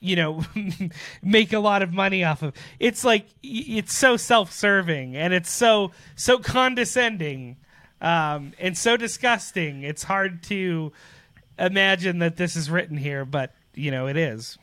you 0.01 0.16
know 0.16 0.45
make 1.23 1.53
a 1.53 1.59
lot 1.59 1.82
of 1.82 1.93
money 1.93 2.24
off 2.24 2.43
of. 2.43 2.55
It's 2.78 3.05
like 3.05 3.27
it's 3.43 3.95
so 3.95 4.16
self-serving 4.16 5.16
and 5.16 5.35
it's 5.35 5.51
so 5.51 5.93
so 6.15 6.39
condescending 6.39 7.57
um, 8.01 8.53
and 8.59 8.77
so 8.77 8.97
disgusting. 8.97 9.82
It's 9.82 10.03
hard 10.03 10.43
to 10.45 10.93
imagine 11.59 12.20
that 12.20 12.37
this 12.37 12.57
is 12.57 12.70
written 12.70 12.97
here 12.97 13.27
but 13.27 13.55
you 13.74 13.91
know 13.91 14.07
it 14.07 14.16
is 14.16 14.57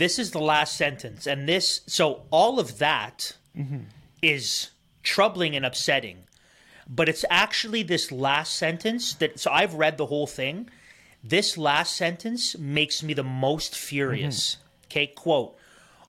This 0.00 0.18
is 0.18 0.30
the 0.30 0.40
last 0.40 0.78
sentence, 0.78 1.26
and 1.26 1.46
this 1.46 1.82
so 1.86 2.22
all 2.30 2.58
of 2.58 2.78
that 2.78 3.36
is 4.22 4.70
troubling 5.02 5.54
and 5.54 5.66
upsetting. 5.66 6.20
But 6.88 7.10
it's 7.10 7.26
actually 7.28 7.82
this 7.82 8.10
last 8.10 8.54
sentence 8.54 9.12
that 9.12 9.38
so 9.38 9.50
I've 9.50 9.74
read 9.74 9.98
the 9.98 10.06
whole 10.06 10.26
thing. 10.26 10.70
This 11.22 11.58
last 11.58 11.94
sentence 11.96 12.56
makes 12.56 13.02
me 13.02 13.12
the 13.12 13.22
most 13.22 13.76
furious. 13.76 14.56
Okay, 14.86 15.06
quote 15.08 15.54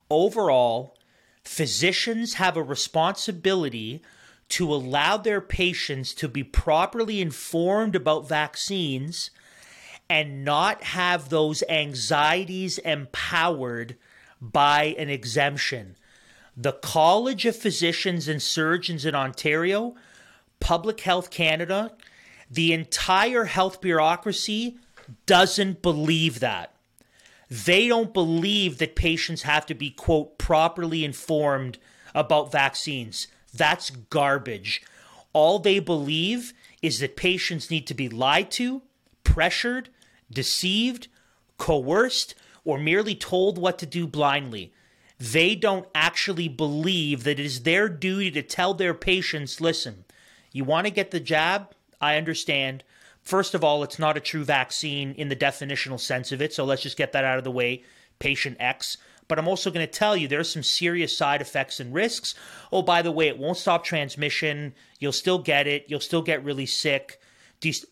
Overall, 0.08 0.96
physicians 1.44 2.34
have 2.34 2.56
a 2.56 2.62
responsibility 2.62 4.00
to 4.48 4.72
allow 4.72 5.18
their 5.18 5.42
patients 5.42 6.14
to 6.14 6.28
be 6.28 6.42
properly 6.42 7.20
informed 7.20 7.94
about 7.94 8.26
vaccines 8.26 9.30
and 10.12 10.44
not 10.44 10.82
have 10.82 11.30
those 11.30 11.62
anxieties 11.70 12.76
empowered 12.76 13.96
by 14.42 14.94
an 14.98 15.08
exemption. 15.08 15.96
The 16.54 16.74
College 16.74 17.46
of 17.46 17.56
Physicians 17.56 18.28
and 18.28 18.42
Surgeons 18.42 19.06
in 19.06 19.14
Ontario, 19.14 19.94
Public 20.60 21.00
Health 21.00 21.30
Canada, 21.30 21.92
the 22.50 22.74
entire 22.74 23.46
health 23.46 23.80
bureaucracy 23.80 24.76
doesn't 25.24 25.80
believe 25.80 26.40
that. 26.40 26.74
They 27.48 27.88
don't 27.88 28.12
believe 28.12 28.76
that 28.78 28.94
patients 28.94 29.42
have 29.42 29.64
to 29.64 29.74
be, 29.74 29.88
quote, 29.88 30.36
properly 30.36 31.06
informed 31.06 31.78
about 32.14 32.52
vaccines. 32.52 33.28
That's 33.54 33.88
garbage. 33.88 34.82
All 35.32 35.58
they 35.58 35.78
believe 35.78 36.52
is 36.82 36.98
that 36.98 37.16
patients 37.16 37.70
need 37.70 37.86
to 37.86 37.94
be 37.94 38.10
lied 38.10 38.50
to, 38.52 38.82
pressured, 39.24 39.88
deceived, 40.32 41.08
coerced, 41.58 42.34
or 42.64 42.78
merely 42.78 43.14
told 43.14 43.58
what 43.58 43.78
to 43.78 43.86
do 43.86 44.06
blindly. 44.06 44.72
They 45.18 45.54
don't 45.54 45.86
actually 45.94 46.48
believe 46.48 47.24
that 47.24 47.38
it 47.38 47.46
is 47.46 47.62
their 47.62 47.88
duty 47.88 48.30
to 48.32 48.42
tell 48.42 48.74
their 48.74 48.94
patients 48.94 49.60
listen, 49.60 50.04
you 50.52 50.64
want 50.64 50.86
to 50.86 50.92
get 50.92 51.10
the 51.10 51.20
jab? 51.20 51.74
I 52.00 52.16
understand. 52.16 52.84
First 53.22 53.54
of 53.54 53.64
all, 53.64 53.82
it's 53.82 53.98
not 53.98 54.16
a 54.16 54.20
true 54.20 54.44
vaccine 54.44 55.14
in 55.14 55.28
the 55.28 55.36
definitional 55.36 56.00
sense 56.00 56.32
of 56.32 56.42
it, 56.42 56.52
so 56.52 56.64
let's 56.64 56.82
just 56.82 56.96
get 56.96 57.12
that 57.12 57.24
out 57.24 57.38
of 57.38 57.44
the 57.44 57.50
way. 57.50 57.84
Patient 58.18 58.56
X. 58.60 58.98
But 59.28 59.38
I'm 59.38 59.48
also 59.48 59.70
going 59.70 59.86
to 59.86 59.90
tell 59.90 60.16
you 60.16 60.28
there's 60.28 60.50
some 60.52 60.62
serious 60.62 61.16
side 61.16 61.40
effects 61.40 61.80
and 61.80 61.94
risks. 61.94 62.34
Oh, 62.70 62.82
by 62.82 63.00
the 63.00 63.12
way, 63.12 63.28
it 63.28 63.38
won't 63.38 63.56
stop 63.56 63.84
transmission. 63.84 64.74
You'll 64.98 65.12
still 65.12 65.38
get 65.38 65.66
it. 65.66 65.86
You'll 65.88 66.00
still 66.00 66.22
get 66.22 66.44
really 66.44 66.66
sick. 66.66 67.18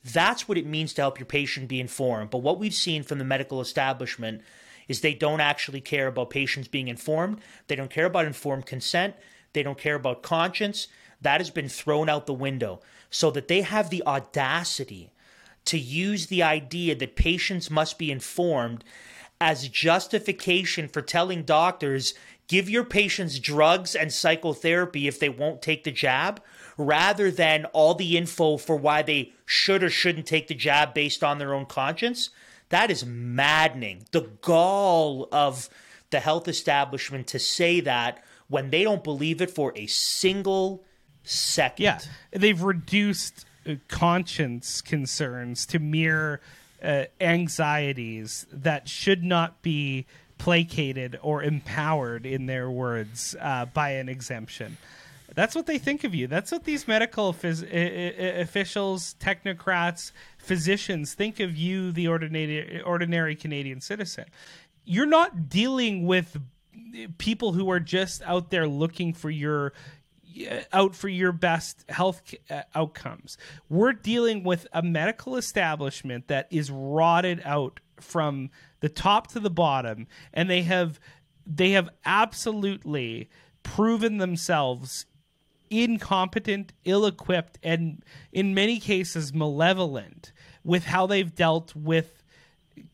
That's 0.04 0.48
what 0.48 0.58
it 0.58 0.66
means 0.66 0.92
to 0.94 1.02
help 1.02 1.18
your 1.18 1.26
patient 1.26 1.68
be 1.68 1.80
informed. 1.80 2.30
But 2.30 2.38
what 2.38 2.58
we've 2.58 2.74
seen 2.74 3.02
from 3.02 3.18
the 3.18 3.24
medical 3.24 3.60
establishment 3.60 4.42
is 4.88 5.00
they 5.00 5.14
don't 5.14 5.40
actually 5.40 5.80
care 5.80 6.08
about 6.08 6.30
patients 6.30 6.68
being 6.68 6.88
informed. 6.88 7.40
They 7.68 7.76
don't 7.76 7.90
care 7.90 8.06
about 8.06 8.26
informed 8.26 8.66
consent. 8.66 9.14
They 9.52 9.62
don't 9.62 9.78
care 9.78 9.94
about 9.94 10.22
conscience. 10.22 10.88
That 11.20 11.40
has 11.40 11.50
been 11.50 11.68
thrown 11.68 12.08
out 12.08 12.26
the 12.26 12.34
window 12.34 12.80
so 13.10 13.30
that 13.30 13.48
they 13.48 13.62
have 13.62 13.90
the 13.90 14.02
audacity 14.06 15.12
to 15.66 15.78
use 15.78 16.26
the 16.26 16.42
idea 16.42 16.94
that 16.94 17.16
patients 17.16 17.70
must 17.70 17.98
be 17.98 18.10
informed 18.10 18.82
as 19.40 19.68
justification 19.68 20.88
for 20.88 21.02
telling 21.02 21.42
doctors 21.42 22.14
give 22.48 22.68
your 22.68 22.84
patients 22.84 23.38
drugs 23.38 23.94
and 23.94 24.12
psychotherapy 24.12 25.06
if 25.06 25.20
they 25.20 25.28
won't 25.28 25.62
take 25.62 25.84
the 25.84 25.90
jab 25.90 26.42
rather 26.76 27.30
than 27.30 27.64
all 27.66 27.94
the 27.94 28.16
info 28.16 28.56
for 28.56 28.76
why 28.76 29.02
they 29.02 29.32
should 29.44 29.82
or 29.82 29.90
shouldn't 29.90 30.26
take 30.26 30.48
the 30.48 30.54
jab 30.54 30.94
based 30.94 31.22
on 31.24 31.38
their 31.38 31.54
own 31.54 31.66
conscience 31.66 32.30
that 32.70 32.90
is 32.90 33.04
maddening 33.04 34.04
the 34.12 34.30
gall 34.40 35.28
of 35.30 35.68
the 36.10 36.20
health 36.20 36.48
establishment 36.48 37.26
to 37.26 37.38
say 37.38 37.80
that 37.80 38.22
when 38.48 38.70
they 38.70 38.82
don't 38.82 39.04
believe 39.04 39.40
it 39.40 39.50
for 39.50 39.72
a 39.76 39.86
single 39.86 40.82
second 41.22 41.84
Yeah, 41.84 42.00
they've 42.32 42.60
reduced 42.60 43.44
uh, 43.66 43.74
conscience 43.88 44.80
concerns 44.80 45.66
to 45.66 45.78
mere 45.78 46.40
uh, 46.82 47.04
anxieties 47.20 48.46
that 48.52 48.88
should 48.88 49.22
not 49.22 49.62
be 49.62 50.06
placated 50.38 51.18
or 51.22 51.42
empowered, 51.42 52.24
in 52.24 52.46
their 52.46 52.70
words, 52.70 53.36
uh, 53.38 53.66
by 53.66 53.90
an 53.90 54.08
exemption. 54.08 54.78
That's 55.34 55.54
what 55.54 55.66
they 55.66 55.78
think 55.78 56.04
of 56.04 56.14
you. 56.14 56.26
That's 56.26 56.52
what 56.52 56.64
these 56.64 56.88
medical 56.88 57.32
phys- 57.32 58.40
officials, 58.40 59.14
technocrats, 59.20 60.12
physicians 60.38 61.14
think 61.14 61.40
of 61.40 61.56
you, 61.56 61.92
the 61.92 62.08
ordinary, 62.08 62.82
ordinary 62.82 63.36
Canadian 63.36 63.80
citizen. 63.80 64.26
You're 64.84 65.06
not 65.06 65.48
dealing 65.48 66.06
with 66.06 66.36
people 67.18 67.52
who 67.52 67.70
are 67.70 67.80
just 67.80 68.22
out 68.22 68.50
there 68.50 68.66
looking 68.66 69.12
for 69.12 69.30
your 69.30 69.72
out 70.72 70.94
for 70.94 71.08
your 71.08 71.32
best 71.32 71.84
health 71.88 72.22
uh, 72.48 72.62
outcomes. 72.74 73.36
We're 73.68 73.92
dealing 73.92 74.44
with 74.44 74.66
a 74.72 74.82
medical 74.82 75.36
establishment 75.36 76.28
that 76.28 76.46
is 76.50 76.70
rotted 76.70 77.42
out 77.44 77.80
from 78.00 78.50
the 78.80 78.88
top 78.88 79.26
to 79.28 79.40
the 79.40 79.50
bottom 79.50 80.06
and 80.32 80.48
they 80.48 80.62
have 80.62 81.00
they 81.46 81.72
have 81.72 81.90
absolutely 82.04 83.28
proven 83.62 84.18
themselves 84.18 85.06
incompetent, 85.70 86.72
ill-equipped 86.84 87.58
and 87.62 88.04
in 88.32 88.54
many 88.54 88.78
cases 88.78 89.32
malevolent 89.32 90.32
with 90.64 90.84
how 90.84 91.06
they've 91.06 91.34
dealt 91.34 91.74
with 91.74 92.22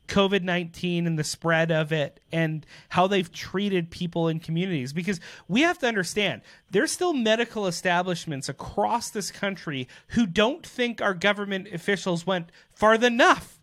COVID 0.08 0.42
19 0.42 1.06
and 1.06 1.18
the 1.18 1.24
spread 1.24 1.70
of 1.70 1.92
it 1.92 2.20
and 2.30 2.64
how 2.90 3.06
they've 3.06 3.30
treated 3.32 3.90
people 3.90 4.28
in 4.28 4.38
communities. 4.38 4.92
Because 4.92 5.20
we 5.48 5.62
have 5.62 5.78
to 5.80 5.88
understand 5.88 6.42
there's 6.70 6.92
still 6.92 7.12
medical 7.12 7.66
establishments 7.66 8.48
across 8.48 9.10
this 9.10 9.30
country 9.30 9.88
who 10.08 10.26
don't 10.26 10.64
think 10.64 11.00
our 11.00 11.14
government 11.14 11.68
officials 11.72 12.26
went 12.26 12.50
far 12.70 12.94
enough. 12.94 13.60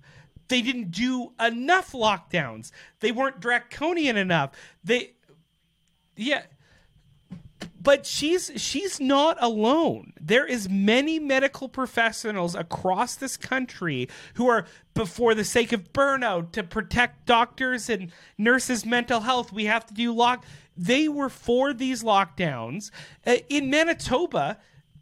They 0.49 0.61
didn't 0.61 0.91
do 0.91 1.31
enough 1.39 1.93
lockdowns. 1.93 2.71
They 2.99 3.11
weren't 3.11 3.39
draconian 3.39 4.17
enough. 4.17 4.51
They, 4.83 5.13
yeah 6.15 6.43
but 7.83 8.05
she's 8.05 8.51
she's 8.55 8.99
not 8.99 9.37
alone. 9.41 10.13
There 10.19 10.45
is 10.45 10.69
many 10.69 11.19
medical 11.19 11.67
professionals 11.67 12.55
across 12.55 13.15
this 13.15 13.35
country 13.35 14.07
who 14.35 14.47
are 14.47 14.65
before 14.93 15.35
the 15.35 15.43
sake 15.43 15.73
of 15.73 15.91
burnout 15.91 16.51
to 16.53 16.63
protect 16.63 17.25
doctors 17.25 17.89
and 17.89 18.11
nurses 18.37 18.85
mental 18.85 19.21
health 19.21 19.51
we 19.51 19.65
have 19.65 19.85
to 19.87 19.93
do 19.93 20.13
lock 20.13 20.45
they 20.75 21.07
were 21.07 21.29
for 21.29 21.73
these 21.73 22.03
lockdowns. 22.03 22.89
Uh, 23.27 23.35
in 23.49 23.69
manitoba 23.69 24.57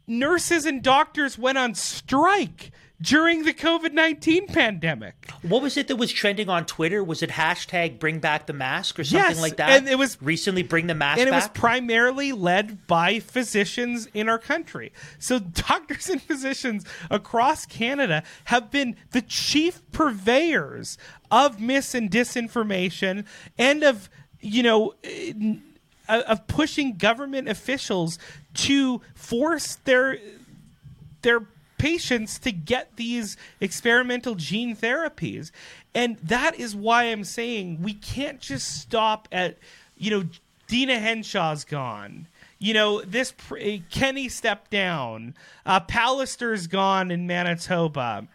nurses 0.06 0.66
and 0.66 0.82
doctors 0.82 1.38
went 1.38 1.56
on 1.56 1.74
strike 1.74 2.72
during 3.02 3.44
the 3.44 3.52
covid-19 3.52 4.46
pandemic. 4.48 5.28
What 5.42 5.60
was 5.60 5.76
it 5.76 5.88
that 5.88 5.96
was 5.96 6.10
trending 6.12 6.48
on 6.48 6.64
twitter? 6.64 7.02
Was 7.04 7.22
it 7.22 7.30
hashtag 7.30 7.98
bring 7.98 8.20
back 8.20 8.46
the 8.46 8.52
mask 8.52 8.98
or 8.98 9.04
something 9.04 9.28
Yes, 9.30 9.40
like 9.40 9.56
that? 9.56 9.70
and 9.70 9.88
it 9.88 9.98
was 9.98 10.16
recently 10.22 10.62
bring 10.62 10.86
the 10.86 10.94
mask 10.94 11.18
and 11.18 11.28
it 11.28 11.32
back? 11.32 11.42
was 11.42 11.48
primarily 11.60 12.32
led 12.32 12.86
by 12.86 13.18
physicians 13.18 14.06
in 14.14 14.28
our 14.28 14.38
country. 14.38 14.92
So 15.18 15.38
doctors 15.68 16.08
and 16.08 16.22
physicians 16.22 16.84
across 17.10 17.66
Canada 17.66 18.22
have 18.44 18.70
been 18.70 18.96
the 19.10 19.20
chief 19.22 19.82
purveyors 19.92 20.96
of 21.30 21.60
mis 21.60 21.94
and 21.94 22.10
disinformation 22.10 23.24
and 23.58 23.82
of 23.82 24.08
you 24.40 24.62
know 24.62 24.94
eh, 25.04 25.32
of 26.08 26.46
pushing 26.46 26.96
government 26.96 27.48
officials 27.48 28.18
to 28.54 29.00
force 29.14 29.76
their 29.84 30.18
their 31.22 31.48
patients 31.82 32.38
to 32.38 32.52
get 32.52 32.94
these 32.94 33.36
experimental 33.60 34.36
gene 34.36 34.76
therapies. 34.76 35.50
And 35.92 36.16
that 36.18 36.54
is 36.54 36.76
why 36.76 37.06
I'm 37.06 37.24
saying 37.24 37.82
we 37.82 37.92
can't 37.92 38.38
just 38.38 38.80
stop 38.80 39.26
at, 39.32 39.58
you 39.98 40.12
know, 40.12 40.28
Deena 40.68 41.00
Hinshaw's 41.00 41.64
gone. 41.64 42.28
You 42.60 42.74
know, 42.74 43.02
this 43.02 43.32
pr- 43.32 43.58
uh, 43.58 43.78
Kenney 43.90 44.28
stepped 44.28 44.70
down. 44.70 45.34
Uh, 45.66 45.80
Pallister's 45.80 46.68
gone 46.68 47.10
in 47.10 47.26
Manitoba. 47.26 48.28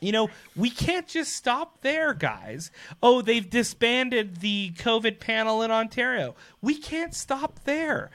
You 0.00 0.10
know, 0.10 0.28
we 0.56 0.68
can't 0.68 1.06
just 1.06 1.32
stop 1.32 1.80
there, 1.82 2.12
guys. 2.12 2.72
Oh, 3.00 3.22
they've 3.22 3.48
disbanded 3.48 4.40
the 4.40 4.72
COVID 4.78 5.20
panel 5.20 5.62
in 5.62 5.70
Ontario. 5.70 6.34
We 6.60 6.74
can't 6.74 7.14
stop 7.14 7.60
there 7.66 8.10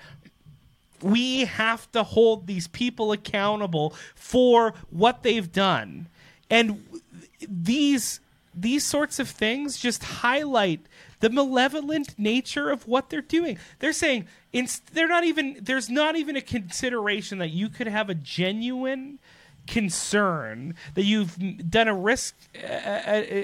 we 1.04 1.46
have 1.46 1.92
to 1.92 2.04
hold 2.04 2.48
these 2.48 2.68
people 2.68 3.12
accountable 3.12 3.94
for 4.16 4.74
what 4.90 5.24
they've 5.24 5.52
done. 5.52 6.08
And 6.50 6.84
these 7.48 8.20
these 8.54 8.86
sorts 8.86 9.20
of 9.20 9.30
things 9.30 9.78
just 9.78 10.04
highlight 10.04 10.82
the 11.20 11.30
malevolent 11.30 12.18
nature 12.18 12.70
of 12.70 12.88
what 12.88 13.10
they're 13.10 13.22
doing. 13.22 13.58
They're 13.80 13.94
saying 13.94 14.28
they're 14.94 15.08
not 15.08 15.24
even 15.24 15.58
there's 15.62 15.90
not 15.90 16.16
even 16.16 16.36
a 16.36 16.42
consideration 16.42 17.38
that 17.40 17.50
you 17.50 17.70
could 17.70 17.88
have 17.88 18.10
a 18.10 18.16
genuine 18.16 19.20
concern 19.68 20.74
that 20.96 21.04
you've 21.04 21.38
done 21.70 21.88
a 21.88 21.94
risk 21.94 22.36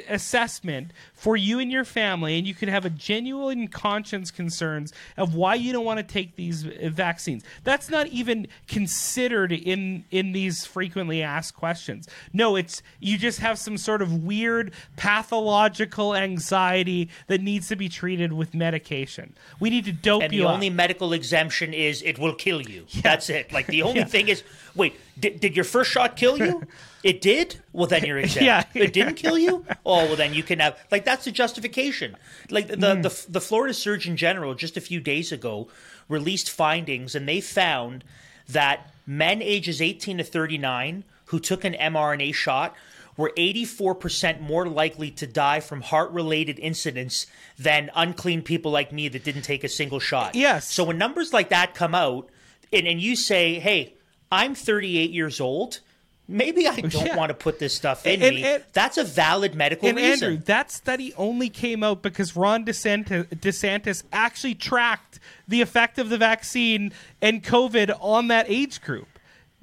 assessment 0.10 0.92
for 1.26 1.36
you 1.36 1.58
and 1.58 1.72
your 1.72 1.84
family, 1.84 2.38
and 2.38 2.46
you 2.46 2.54
could 2.54 2.70
have 2.70 2.86
a 2.86 2.90
genuine 2.92 3.68
conscience 3.68 4.30
concerns 4.30 4.94
of 5.18 5.34
why 5.34 5.56
you 5.56 5.74
don't 5.74 5.84
want 5.84 5.98
to 5.98 6.04
take 6.04 6.36
these 6.36 6.62
vaccines. 6.62 7.44
That's 7.64 7.90
not 7.90 8.06
even 8.10 8.46
considered 8.68 9.52
in 9.52 10.06
in 10.12 10.34
these 10.34 10.66
frequently 10.68 11.24
asked 11.24 11.56
questions. 11.56 12.08
No, 12.32 12.56
it's 12.56 12.84
you 13.00 13.18
just 13.18 13.40
have 13.40 13.58
some 13.58 13.76
sort 13.80 14.04
of 14.04 14.24
weird 14.24 14.72
pathological 14.98 16.16
anxiety 16.16 17.10
that 17.26 17.42
needs 17.42 17.70
to 17.70 17.76
be 17.76 17.90
treated 17.90 18.32
with 18.34 18.54
medication. 18.54 19.34
We 19.60 19.72
need 19.72 19.86
to 19.86 19.92
dope 19.94 20.22
and 20.22 20.32
you 20.32 20.42
the 20.44 20.48
up. 20.48 20.54
only 20.54 20.70
medical 20.70 21.12
exemption 21.12 21.74
is 21.74 22.04
it 22.04 22.20
will 22.20 22.36
kill 22.36 22.62
you. 22.62 22.86
That's 23.02 23.32
it. 23.32 23.52
Like 23.52 23.66
the 23.66 23.82
only 23.88 24.02
Yeah. 24.02 24.06
thing 24.06 24.28
is, 24.28 24.44
wait, 24.76 24.94
did, 25.20 25.40
did 25.40 25.56
your 25.56 25.66
first 25.66 25.90
shot 25.90 26.16
kill 26.18 26.38
you? 26.38 26.62
it 27.06 27.22
did. 27.22 27.58
Well, 27.72 27.88
then 27.88 28.04
you're 28.04 28.18
exempt. 28.18 28.46
Yeah. 28.52 28.64
It 28.74 28.92
didn't 28.92 29.16
kill 29.16 29.38
you. 29.38 29.64
Oh, 29.86 30.06
well, 30.08 30.16
then 30.16 30.34
you 30.34 30.44
can 30.44 30.60
have 30.60 30.78
like 30.92 31.06
that's 31.06 31.26
the 31.26 31.32
justification. 31.32 32.18
Like 32.50 32.68
the 32.68 32.76
Mm. 32.78 33.04
the 33.04 33.32
the 33.32 33.42
Florida 33.42 33.74
Surgeon 33.74 34.18
General 34.18 34.56
just 34.56 34.76
a 34.76 34.82
few 34.82 35.00
days 35.00 35.32
ago 35.32 35.68
released 36.10 36.50
findings, 36.50 37.16
and 37.16 37.28
they 37.28 37.42
found 37.42 38.04
that 38.50 38.92
men 39.08 39.42
ages 39.42 39.82
18 39.82 40.18
to 40.18 40.24
39 40.24 41.04
who 41.26 41.40
took 41.40 41.64
an 41.64 41.74
mRNA 41.74 42.34
shot 42.34 42.76
were 43.18 43.32
84% 43.38 44.42
more 44.42 44.68
likely 44.68 45.10
to 45.12 45.26
die 45.26 45.60
from 45.62 45.82
heart 45.82 46.12
related 46.12 46.60
incidents 46.60 47.28
than 47.58 47.90
unclean 47.96 48.42
people 48.42 48.72
like 48.72 48.92
me 48.92 49.08
that 49.08 49.24
didn't 49.24 49.44
take 49.44 49.64
a 49.64 49.70
single 49.70 50.00
shot. 50.02 50.36
Yes. 50.36 50.70
So 50.72 50.84
when 50.84 50.98
numbers 50.98 51.32
like 51.34 51.50
that 51.50 51.74
come 51.76 51.96
out 51.96 52.30
and, 52.74 52.86
and 52.88 53.00
you 53.02 53.16
say, 53.16 53.58
hey, 53.60 53.94
I'm 54.32 54.54
38 54.54 55.12
years 55.12 55.40
old, 55.40 55.80
maybe 56.28 56.68
I 56.68 56.72
oh, 56.72 56.88
don't 56.88 57.06
Yeah. 57.06 57.16
want 57.18 57.30
to 57.30 57.34
put 57.36 57.60
this 57.60 57.74
stuff 57.76 58.06
in 58.06 58.22
And- 58.22 58.36
me. 58.36 58.44
and- 58.44 58.64
That's 58.74 58.98
a 58.98 59.04
valid 59.04 59.56
medical 59.56 59.88
and 59.90 59.98
reason. 59.98 60.30
Andrew, 60.32 60.44
that 60.46 60.72
study 60.72 61.14
only 61.18 61.50
came 61.50 61.84
out 61.84 62.02
because 62.02 62.36
Ron 62.36 62.66
DeSantis, 62.66 63.28
DeSantis 63.28 64.04
actually 64.12 64.56
tracked 64.56 65.20
the 65.48 65.62
effect 65.62 66.00
of 66.00 66.10
the 66.10 66.18
vaccine 66.18 66.92
and 67.22 67.44
COVID 67.44 67.96
on 68.00 68.28
that 68.30 68.46
age 68.50 68.82
group. 68.82 69.08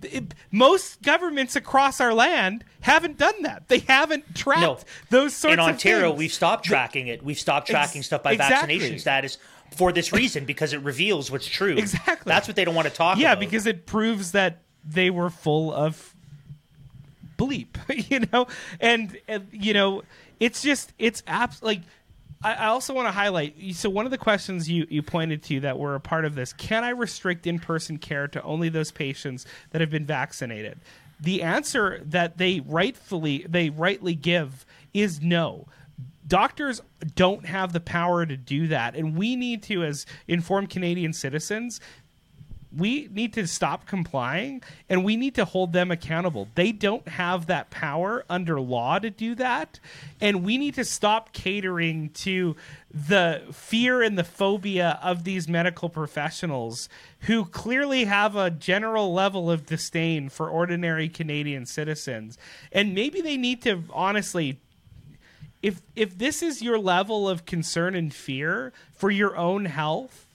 It- 0.02 0.34
most 0.50 1.00
governments 1.02 1.54
across 1.54 2.00
our 2.00 2.12
land 2.12 2.64
haven't 2.80 3.18
done 3.18 3.42
that. 3.42 3.68
They 3.68 3.78
haven't 3.80 4.34
tracked 4.34 4.60
No. 4.62 4.78
those 5.10 5.34
sorts 5.34 5.54
in 5.54 5.60
Ontario, 5.60 6.12
we've 6.12 6.32
stopped 6.32 6.64
tracking 6.64 7.06
it. 7.06 7.22
We've 7.24 7.38
stopped 7.38 7.70
Ex- 7.70 7.76
tracking 7.76 8.02
stuff 8.02 8.22
by 8.22 8.32
exactly. 8.32 8.74
vaccination 8.78 8.98
status 8.98 9.38
for 9.76 9.92
this 9.92 10.12
reason 10.12 10.44
because 10.44 10.72
it 10.72 10.80
reveals 10.82 11.30
what's 11.30 11.46
true. 11.46 11.76
Exactly. 11.78 12.28
That's 12.30 12.46
what 12.48 12.56
they 12.56 12.64
don't 12.64 12.74
want 12.74 12.88
to 12.88 12.94
talk 12.94 13.14
about. 13.14 13.22
yeah, 13.22 13.32
about. 13.32 13.40
because 13.40 13.66
it 13.66 13.86
proves 13.86 14.32
that 14.32 14.58
they 14.84 15.08
were 15.08 15.30
full 15.30 15.72
of 15.72 16.11
bleep, 17.46 17.68
you 18.10 18.20
know, 18.32 18.46
and, 18.80 19.16
and 19.28 19.46
you 19.52 19.74
know, 19.74 20.02
it's 20.40 20.62
just 20.62 20.92
it's 20.98 21.22
abs 21.26 21.62
like. 21.62 21.80
I 22.44 22.54
I 22.54 22.66
also 22.66 22.92
want 22.92 23.06
to 23.06 23.12
highlight. 23.12 23.54
So 23.74 23.88
one 23.88 24.04
of 24.04 24.10
the 24.10 24.18
questions 24.18 24.68
you, 24.68 24.84
you 24.90 25.00
pointed 25.00 25.44
to 25.44 25.60
that 25.60 25.78
were 25.78 25.94
a 25.94 26.00
part 26.00 26.24
of 26.24 26.34
this: 26.34 26.52
Can 26.52 26.82
I 26.82 26.88
restrict 26.88 27.46
in 27.46 27.60
person 27.60 27.98
care 27.98 28.26
to 28.26 28.42
only 28.42 28.68
those 28.68 28.90
patients 28.90 29.46
that 29.70 29.80
have 29.80 29.90
been 29.90 30.06
vaccinated? 30.06 30.80
the 31.22 31.42
answer 31.42 32.00
that 32.04 32.36
they 32.36 32.60
rightfully 32.60 33.46
they 33.48 33.70
rightly 33.70 34.14
give 34.14 34.66
is 34.92 35.22
no 35.22 35.66
doctors 36.26 36.80
don't 37.14 37.46
have 37.46 37.72
the 37.72 37.80
power 37.80 38.26
to 38.26 38.36
do 38.36 38.66
that 38.66 38.96
and 38.96 39.16
we 39.16 39.36
need 39.36 39.62
to 39.62 39.84
as 39.84 40.04
informed 40.26 40.68
canadian 40.68 41.12
citizens 41.12 41.80
we 42.76 43.08
need 43.10 43.32
to 43.34 43.46
stop 43.46 43.86
complying 43.86 44.62
and 44.88 45.04
we 45.04 45.16
need 45.16 45.34
to 45.34 45.44
hold 45.44 45.72
them 45.72 45.90
accountable. 45.90 46.48
They 46.54 46.72
don't 46.72 47.06
have 47.06 47.46
that 47.46 47.70
power 47.70 48.24
under 48.30 48.60
law 48.60 48.98
to 48.98 49.10
do 49.10 49.34
that. 49.36 49.78
And 50.20 50.44
we 50.44 50.58
need 50.58 50.74
to 50.74 50.84
stop 50.84 51.32
catering 51.32 52.10
to 52.10 52.56
the 52.90 53.42
fear 53.52 54.02
and 54.02 54.18
the 54.18 54.24
phobia 54.24 54.98
of 55.02 55.24
these 55.24 55.48
medical 55.48 55.88
professionals 55.88 56.88
who 57.20 57.44
clearly 57.44 58.04
have 58.04 58.36
a 58.36 58.50
general 58.50 59.12
level 59.12 59.50
of 59.50 59.66
disdain 59.66 60.28
for 60.28 60.48
ordinary 60.48 61.08
Canadian 61.08 61.66
citizens. 61.66 62.38
And 62.70 62.94
maybe 62.94 63.20
they 63.20 63.36
need 63.36 63.62
to 63.62 63.84
honestly 63.92 64.60
if 65.62 65.80
if 65.94 66.18
this 66.18 66.42
is 66.42 66.60
your 66.60 66.78
level 66.78 67.28
of 67.28 67.46
concern 67.46 67.94
and 67.94 68.12
fear 68.12 68.72
for 68.92 69.10
your 69.10 69.36
own 69.36 69.66
health, 69.66 70.26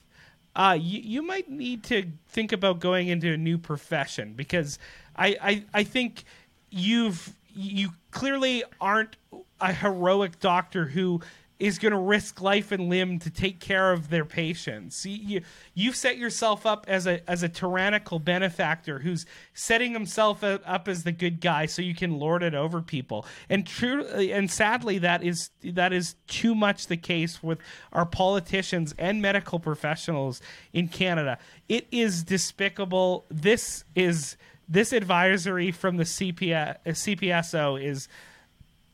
uh, 0.58 0.76
you, 0.78 1.00
you 1.00 1.22
might 1.22 1.48
need 1.48 1.84
to 1.84 2.10
think 2.26 2.50
about 2.50 2.80
going 2.80 3.06
into 3.06 3.32
a 3.32 3.36
new 3.36 3.56
profession 3.56 4.34
because 4.34 4.78
I, 5.14 5.36
I, 5.40 5.64
I 5.72 5.84
think 5.84 6.24
you've 6.68 7.32
you 7.54 7.90
clearly 8.10 8.64
aren't 8.80 9.16
a 9.60 9.72
heroic 9.72 10.38
doctor 10.40 10.86
who 10.86 11.20
is 11.58 11.78
going 11.78 11.92
to 11.92 11.98
risk 11.98 12.40
life 12.40 12.70
and 12.70 12.88
limb 12.88 13.18
to 13.18 13.30
take 13.30 13.58
care 13.58 13.92
of 13.92 14.10
their 14.10 14.24
patients. 14.24 15.04
You, 15.04 15.42
you, 15.74 15.88
have 15.88 15.96
set 15.96 16.16
yourself 16.16 16.64
up 16.64 16.84
as 16.86 17.06
a 17.06 17.28
as 17.28 17.42
a 17.42 17.48
tyrannical 17.48 18.20
benefactor 18.20 19.00
who's 19.00 19.26
setting 19.54 19.92
himself 19.92 20.44
up 20.44 20.86
as 20.86 21.02
the 21.02 21.10
good 21.10 21.40
guy 21.40 21.66
so 21.66 21.82
you 21.82 21.94
can 21.94 22.18
lord 22.18 22.42
it 22.42 22.54
over 22.54 22.80
people. 22.80 23.26
And 23.48 23.66
true 23.66 24.04
and 24.04 24.50
sadly 24.50 24.98
that 24.98 25.24
is 25.24 25.50
that 25.64 25.92
is 25.92 26.14
too 26.28 26.54
much 26.54 26.86
the 26.86 26.96
case 26.96 27.42
with 27.42 27.58
our 27.92 28.06
politicians 28.06 28.94
and 28.96 29.20
medical 29.20 29.58
professionals 29.58 30.40
in 30.72 30.88
Canada. 30.88 31.38
It 31.68 31.88
is 31.90 32.22
despicable. 32.22 33.24
This 33.30 33.84
is 33.96 34.36
this 34.68 34.92
advisory 34.92 35.72
from 35.72 35.96
the 35.96 36.04
CPS, 36.04 36.76
CPSO 36.86 37.82
is 37.82 38.06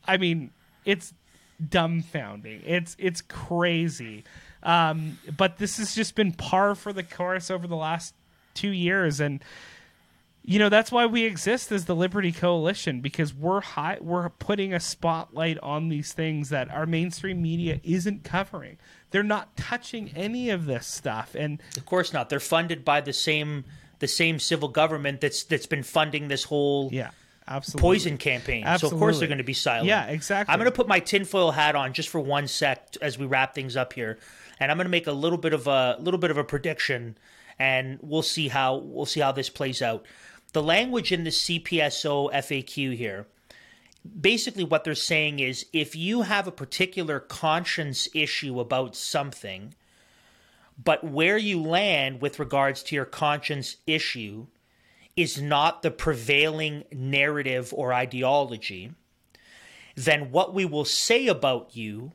I 0.07 0.17
mean, 0.17 0.51
it's 0.85 1.13
dumbfounding. 1.63 2.61
It's 2.65 2.95
it's 2.99 3.21
crazy. 3.21 4.23
Um, 4.63 5.19
but 5.35 5.57
this 5.57 5.77
has 5.77 5.93
just 5.93 6.15
been 6.15 6.31
par 6.31 6.75
for 6.75 6.91
the 6.91 7.03
course 7.03 7.51
over 7.51 7.67
the 7.67 7.75
last 7.75 8.15
two 8.53 8.71
years, 8.71 9.19
and 9.19 9.43
you 10.43 10.59
know 10.59 10.69
that's 10.69 10.91
why 10.91 11.05
we 11.05 11.23
exist 11.23 11.71
as 11.71 11.85
the 11.85 11.95
Liberty 11.95 12.31
Coalition 12.31 13.01
because 13.01 13.33
we're 13.33 13.61
high, 13.61 13.97
we're 14.01 14.29
putting 14.29 14.73
a 14.73 14.79
spotlight 14.79 15.59
on 15.59 15.89
these 15.89 16.13
things 16.13 16.49
that 16.49 16.71
our 16.71 16.85
mainstream 16.85 17.41
media 17.41 17.79
isn't 17.83 18.23
covering. 18.23 18.77
They're 19.11 19.23
not 19.23 19.55
touching 19.55 20.11
any 20.15 20.49
of 20.49 20.65
this 20.65 20.87
stuff, 20.87 21.35
and 21.35 21.61
of 21.77 21.85
course 21.85 22.11
not. 22.11 22.29
They're 22.29 22.39
funded 22.39 22.83
by 22.83 23.01
the 23.01 23.13
same 23.13 23.65
the 23.99 24.07
same 24.07 24.39
civil 24.39 24.67
government 24.67 25.21
that's 25.21 25.43
that's 25.43 25.67
been 25.67 25.83
funding 25.83 26.27
this 26.27 26.43
whole 26.43 26.89
yeah 26.91 27.11
Absolutely. 27.47 27.81
poison 27.81 28.17
campaign. 28.17 28.65
So 28.77 28.87
of 28.87 28.97
course 28.97 29.19
they're 29.19 29.27
going 29.27 29.37
to 29.37 29.43
be 29.43 29.53
silent. 29.53 29.87
Yeah, 29.87 30.07
exactly. 30.07 30.51
I'm 30.51 30.59
going 30.59 30.71
to 30.71 30.75
put 30.75 30.87
my 30.87 30.99
tinfoil 30.99 31.51
hat 31.51 31.75
on 31.75 31.93
just 31.93 32.09
for 32.09 32.19
one 32.19 32.47
sec 32.47 32.97
as 33.01 33.19
we 33.19 33.25
wrap 33.25 33.53
things 33.53 33.77
up 33.77 33.93
here, 33.93 34.17
and 34.59 34.71
I'm 34.71 34.77
going 34.77 34.85
to 34.85 34.91
make 34.91 35.07
a 35.07 35.11
little 35.11 35.37
bit 35.37 35.53
of 35.53 35.67
a 35.67 35.97
little 35.99 36.19
bit 36.19 36.31
of 36.31 36.37
a 36.37 36.43
prediction, 36.43 37.17
and 37.59 37.99
we'll 38.01 38.23
see 38.23 38.47
how 38.47 38.77
we'll 38.77 39.05
see 39.05 39.19
how 39.19 39.31
this 39.31 39.49
plays 39.49 39.81
out. 39.81 40.05
The 40.53 40.63
language 40.63 41.11
in 41.11 41.23
the 41.23 41.29
CPSO 41.29 42.31
FAQ 42.33 42.95
here, 42.95 43.27
basically 44.19 44.63
what 44.63 44.83
they're 44.83 44.95
saying 44.95 45.39
is 45.39 45.65
if 45.73 45.95
you 45.95 46.23
have 46.23 46.47
a 46.47 46.51
particular 46.51 47.19
conscience 47.19 48.07
issue 48.13 48.59
about 48.59 48.95
something, 48.95 49.75
but 50.83 51.03
where 51.03 51.37
you 51.37 51.61
land 51.61 52.21
with 52.21 52.39
regards 52.39 52.83
to 52.83 52.95
your 52.95 53.05
conscience 53.05 53.77
issue 53.85 54.47
is 55.15 55.41
not 55.41 55.81
the 55.81 55.91
prevailing 55.91 56.83
narrative 56.91 57.73
or 57.75 57.93
ideology, 57.93 58.91
then 59.95 60.31
what 60.31 60.53
we 60.53 60.65
will 60.65 60.85
say 60.85 61.27
about 61.27 61.75
you 61.75 62.11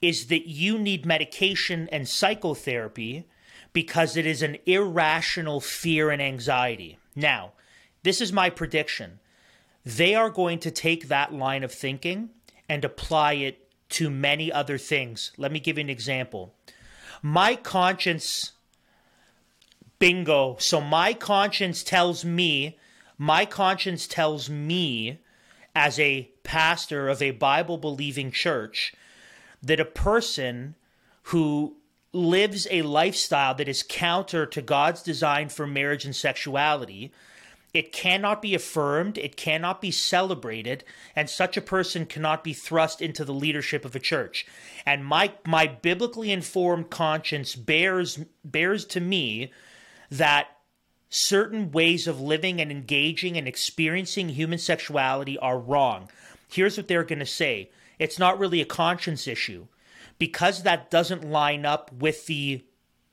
is 0.00 0.26
that 0.26 0.46
you 0.48 0.78
need 0.78 1.06
medication 1.06 1.88
and 1.90 2.08
psychotherapy 2.08 3.26
because 3.72 4.16
it 4.16 4.26
is 4.26 4.42
an 4.42 4.56
irrational 4.66 5.60
fear 5.60 6.10
and 6.10 6.22
anxiety. 6.22 6.98
Now, 7.14 7.52
this 8.02 8.20
is 8.20 8.32
my 8.32 8.50
prediction. 8.50 9.18
They 9.84 10.14
are 10.14 10.30
going 10.30 10.60
to 10.60 10.70
take 10.70 11.08
that 11.08 11.32
line 11.32 11.64
of 11.64 11.72
thinking 11.72 12.30
and 12.68 12.84
apply 12.84 13.34
it 13.34 13.68
to 13.88 14.10
many 14.10 14.52
other 14.52 14.78
things. 14.78 15.32
Let 15.36 15.52
me 15.52 15.60
give 15.60 15.78
you 15.78 15.82
an 15.82 15.90
example. 15.90 16.54
My 17.22 17.56
conscience 17.56 18.52
Bingo. 19.98 20.56
So 20.58 20.80
my 20.80 21.14
conscience 21.14 21.82
tells 21.82 22.24
me, 22.24 22.78
my 23.18 23.46
conscience 23.46 24.06
tells 24.06 24.50
me 24.50 25.20
as 25.74 25.98
a 25.98 26.30
pastor 26.42 27.08
of 27.08 27.20
a 27.20 27.32
Bible 27.32 27.78
believing 27.78 28.30
church 28.30 28.94
that 29.62 29.80
a 29.80 29.84
person 29.84 30.74
who 31.24 31.76
lives 32.12 32.66
a 32.70 32.82
lifestyle 32.82 33.54
that 33.54 33.68
is 33.68 33.84
counter 33.86 34.46
to 34.46 34.62
God's 34.62 35.02
design 35.02 35.48
for 35.48 35.66
marriage 35.66 36.04
and 36.04 36.14
sexuality, 36.14 37.12
it 37.74 37.92
cannot 37.92 38.40
be 38.40 38.54
affirmed, 38.54 39.18
it 39.18 39.36
cannot 39.36 39.82
be 39.82 39.90
celebrated, 39.90 40.82
and 41.14 41.28
such 41.28 41.58
a 41.58 41.62
person 41.62 42.06
cannot 42.06 42.42
be 42.42 42.54
thrust 42.54 43.02
into 43.02 43.22
the 43.24 43.34
leadership 43.34 43.84
of 43.84 43.94
a 43.94 44.00
church. 44.00 44.46
And 44.86 45.04
my 45.04 45.32
my 45.44 45.66
biblically 45.66 46.32
informed 46.32 46.88
conscience 46.88 47.54
bears 47.54 48.18
bears 48.44 48.86
to 48.86 49.00
me 49.00 49.52
that 50.10 50.48
certain 51.08 51.70
ways 51.70 52.06
of 52.06 52.20
living 52.20 52.60
and 52.60 52.70
engaging 52.70 53.36
and 53.36 53.46
experiencing 53.46 54.30
human 54.30 54.58
sexuality 54.58 55.38
are 55.38 55.58
wrong. 55.58 56.10
Here's 56.48 56.76
what 56.76 56.88
they're 56.88 57.04
going 57.04 57.20
to 57.20 57.26
say 57.26 57.70
it's 57.98 58.18
not 58.18 58.38
really 58.38 58.60
a 58.60 58.66
conscience 58.66 59.26
issue. 59.26 59.66
Because 60.18 60.62
that 60.62 60.90
doesn't 60.90 61.30
line 61.30 61.66
up 61.66 61.92
with 61.92 62.26
the 62.26 62.64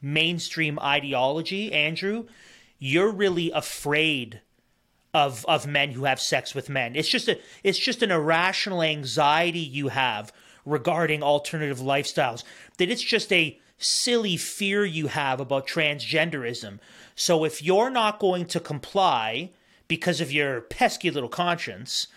mainstream 0.02 0.80
ideology, 0.80 1.74
Andrew, 1.74 2.28
you're 2.80 3.12
really 3.12 3.52
afraid 3.52 4.40
of 5.14 5.46
of 5.46 5.68
men 5.68 5.92
who 5.92 6.06
have 6.06 6.20
sex 6.20 6.56
with 6.56 6.70
men. 6.70 6.96
It's 6.96 7.10
just 7.10 7.28
a 7.28 7.40
it's 7.64 7.78
just 7.78 8.04
an 8.04 8.12
irrational 8.12 8.82
anxiety 8.82 9.60
you 9.60 9.90
have 9.90 10.32
regarding 10.66 11.24
alternative 11.24 11.80
lifestyles. 11.80 12.44
That 12.78 12.90
it's 12.90 13.04
just 13.04 13.32
a 13.32 13.60
silly 13.78 14.38
fear 14.38 14.86
you 14.86 15.08
have 15.08 15.40
about 15.40 15.68
transgenderism. 15.68 16.80
So 17.16 17.44
if 17.44 17.62
you're 17.62 17.90
not 17.90 18.20
going 18.20 18.46
to 18.48 18.60
comply 18.60 19.52
because 19.88 20.22
of 20.22 20.32
your 20.32 20.62
pesky 20.62 21.12
little 21.12 21.30
conscience, 21.30 22.08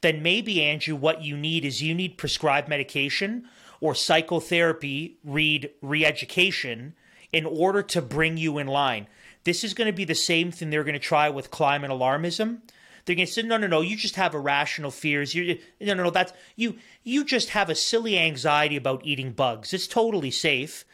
then 0.00 0.22
maybe, 0.22 0.62
Andrew, 0.62 0.94
what 0.94 1.22
you 1.22 1.36
need 1.36 1.64
is 1.64 1.82
you 1.82 1.94
need 1.94 2.18
prescribed 2.18 2.68
medication 2.68 3.48
or 3.80 3.94
psychotherapy, 3.94 5.18
read 5.24 5.70
re 5.82 6.04
education, 6.04 6.94
in 7.32 7.44
order 7.44 7.82
to 7.82 8.00
bring 8.00 8.36
you 8.36 8.58
in 8.58 8.66
line. 8.66 9.06
This 9.44 9.64
is 9.64 9.74
going 9.74 9.86
to 9.86 9.96
be 9.96 10.04
the 10.04 10.14
same 10.14 10.50
thing 10.50 10.70
they're 10.70 10.84
going 10.84 10.94
to 10.94 10.98
try 10.98 11.28
with 11.28 11.50
climate 11.50 11.90
alarmism. 11.90 12.60
They're 13.04 13.14
going 13.14 13.26
to 13.26 13.32
say, 13.32 13.42
no, 13.42 13.56
no, 13.56 13.66
no, 13.66 13.80
you 13.80 13.96
just 13.96 14.16
have 14.16 14.34
irrational 14.34 14.90
fears. 14.90 15.34
You, 15.34 15.58
no, 15.80 15.94
no, 15.94 16.04
no, 16.04 16.10
that's 16.10 16.32
you. 16.56 16.76
You 17.04 17.24
just 17.24 17.50
have 17.50 17.70
a 17.70 17.74
silly 17.74 18.18
anxiety 18.18 18.76
about 18.76 19.04
eating 19.04 19.32
bugs. 19.32 19.72
It's 19.72 19.86
totally 19.86 20.30
safe. 20.30 20.84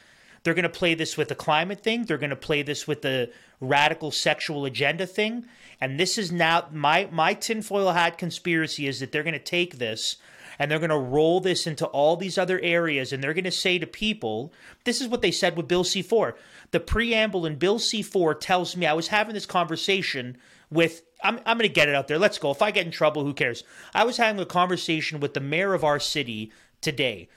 They're 0.42 0.54
going 0.54 0.64
to 0.64 0.68
play 0.68 0.94
this 0.94 1.16
with 1.16 1.28
the 1.28 1.34
climate 1.34 1.82
thing. 1.82 2.04
They're 2.04 2.18
going 2.18 2.30
to 2.30 2.36
play 2.36 2.62
this 2.62 2.86
with 2.86 3.02
the 3.02 3.30
radical 3.60 4.10
sexual 4.10 4.64
agenda 4.64 5.06
thing. 5.06 5.46
And 5.80 5.98
this 5.98 6.18
is 6.18 6.32
now 6.32 6.66
my 6.72 7.08
my 7.10 7.34
tinfoil 7.34 7.92
hat 7.92 8.18
conspiracy 8.18 8.86
is 8.86 9.00
that 9.00 9.12
they're 9.12 9.22
going 9.22 9.32
to 9.32 9.38
take 9.38 9.78
this 9.78 10.16
and 10.58 10.70
they're 10.70 10.78
going 10.78 10.90
to 10.90 10.98
roll 10.98 11.40
this 11.40 11.66
into 11.66 11.86
all 11.86 12.16
these 12.16 12.38
other 12.38 12.60
areas 12.60 13.12
and 13.12 13.22
they're 13.22 13.34
going 13.34 13.44
to 13.44 13.50
say 13.50 13.78
to 13.78 13.86
people, 13.86 14.52
this 14.84 15.00
is 15.00 15.08
what 15.08 15.22
they 15.22 15.30
said 15.30 15.56
with 15.56 15.68
Bill 15.68 15.84
C4. 15.84 16.34
The 16.72 16.80
preamble 16.80 17.46
in 17.46 17.56
Bill 17.56 17.78
C4 17.78 18.38
tells 18.38 18.76
me 18.76 18.86
I 18.86 18.92
was 18.92 19.08
having 19.08 19.34
this 19.34 19.46
conversation 19.46 20.36
with 20.70 21.02
I'm, 21.24 21.38
I'm 21.46 21.56
going 21.56 21.68
to 21.68 21.74
get 21.74 21.88
it 21.88 21.94
out 21.94 22.08
there. 22.08 22.18
Let's 22.18 22.38
go. 22.38 22.50
If 22.50 22.62
I 22.62 22.72
get 22.72 22.84
in 22.86 22.92
trouble, 22.92 23.24
who 23.24 23.32
cares? 23.32 23.62
I 23.94 24.04
was 24.04 24.16
having 24.16 24.40
a 24.40 24.46
conversation 24.46 25.20
with 25.20 25.34
the 25.34 25.40
mayor 25.40 25.72
of 25.72 25.84
our 25.84 26.00
city 26.00 26.50
today 26.80 27.28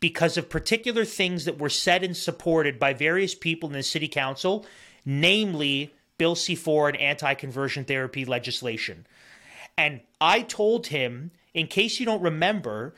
because 0.00 0.36
of 0.36 0.48
particular 0.48 1.04
things 1.04 1.44
that 1.44 1.58
were 1.58 1.68
said 1.68 2.04
and 2.04 2.16
supported 2.16 2.78
by 2.78 2.92
various 2.92 3.34
people 3.34 3.68
in 3.68 3.74
the 3.74 3.82
city 3.82 4.08
council, 4.08 4.64
namely 5.04 5.92
Bill 6.18 6.34
C4 6.34 6.90
and 6.90 6.96
anti 6.98 7.34
conversion 7.34 7.84
therapy 7.84 8.24
legislation. 8.24 9.06
And 9.76 10.00
I 10.20 10.42
told 10.42 10.88
him, 10.88 11.30
in 11.54 11.68
case 11.68 12.00
you 12.00 12.06
don't 12.06 12.22
remember, 12.22 12.94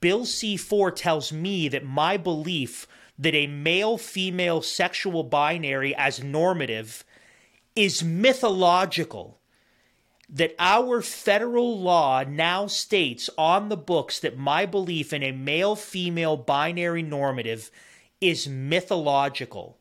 Bill 0.00 0.20
C4 0.20 0.94
tells 0.94 1.32
me 1.32 1.68
that 1.68 1.84
my 1.84 2.16
belief 2.16 2.86
that 3.18 3.34
a 3.34 3.48
male 3.48 3.98
female 3.98 4.62
sexual 4.62 5.24
binary 5.24 5.94
as 5.94 6.22
normative 6.22 7.04
is 7.76 8.02
mythological. 8.02 9.39
That 10.32 10.54
our 10.58 11.02
federal 11.02 11.78
law 11.80 12.22
now 12.22 12.66
states 12.66 13.28
on 13.36 13.68
the 13.68 13.76
books 13.76 14.20
that 14.20 14.38
my 14.38 14.64
belief 14.64 15.12
in 15.12 15.22
a 15.22 15.32
male 15.32 15.74
female 15.74 16.36
binary 16.36 17.02
normative 17.02 17.70
is 18.20 18.48
mythological. 18.48 19.76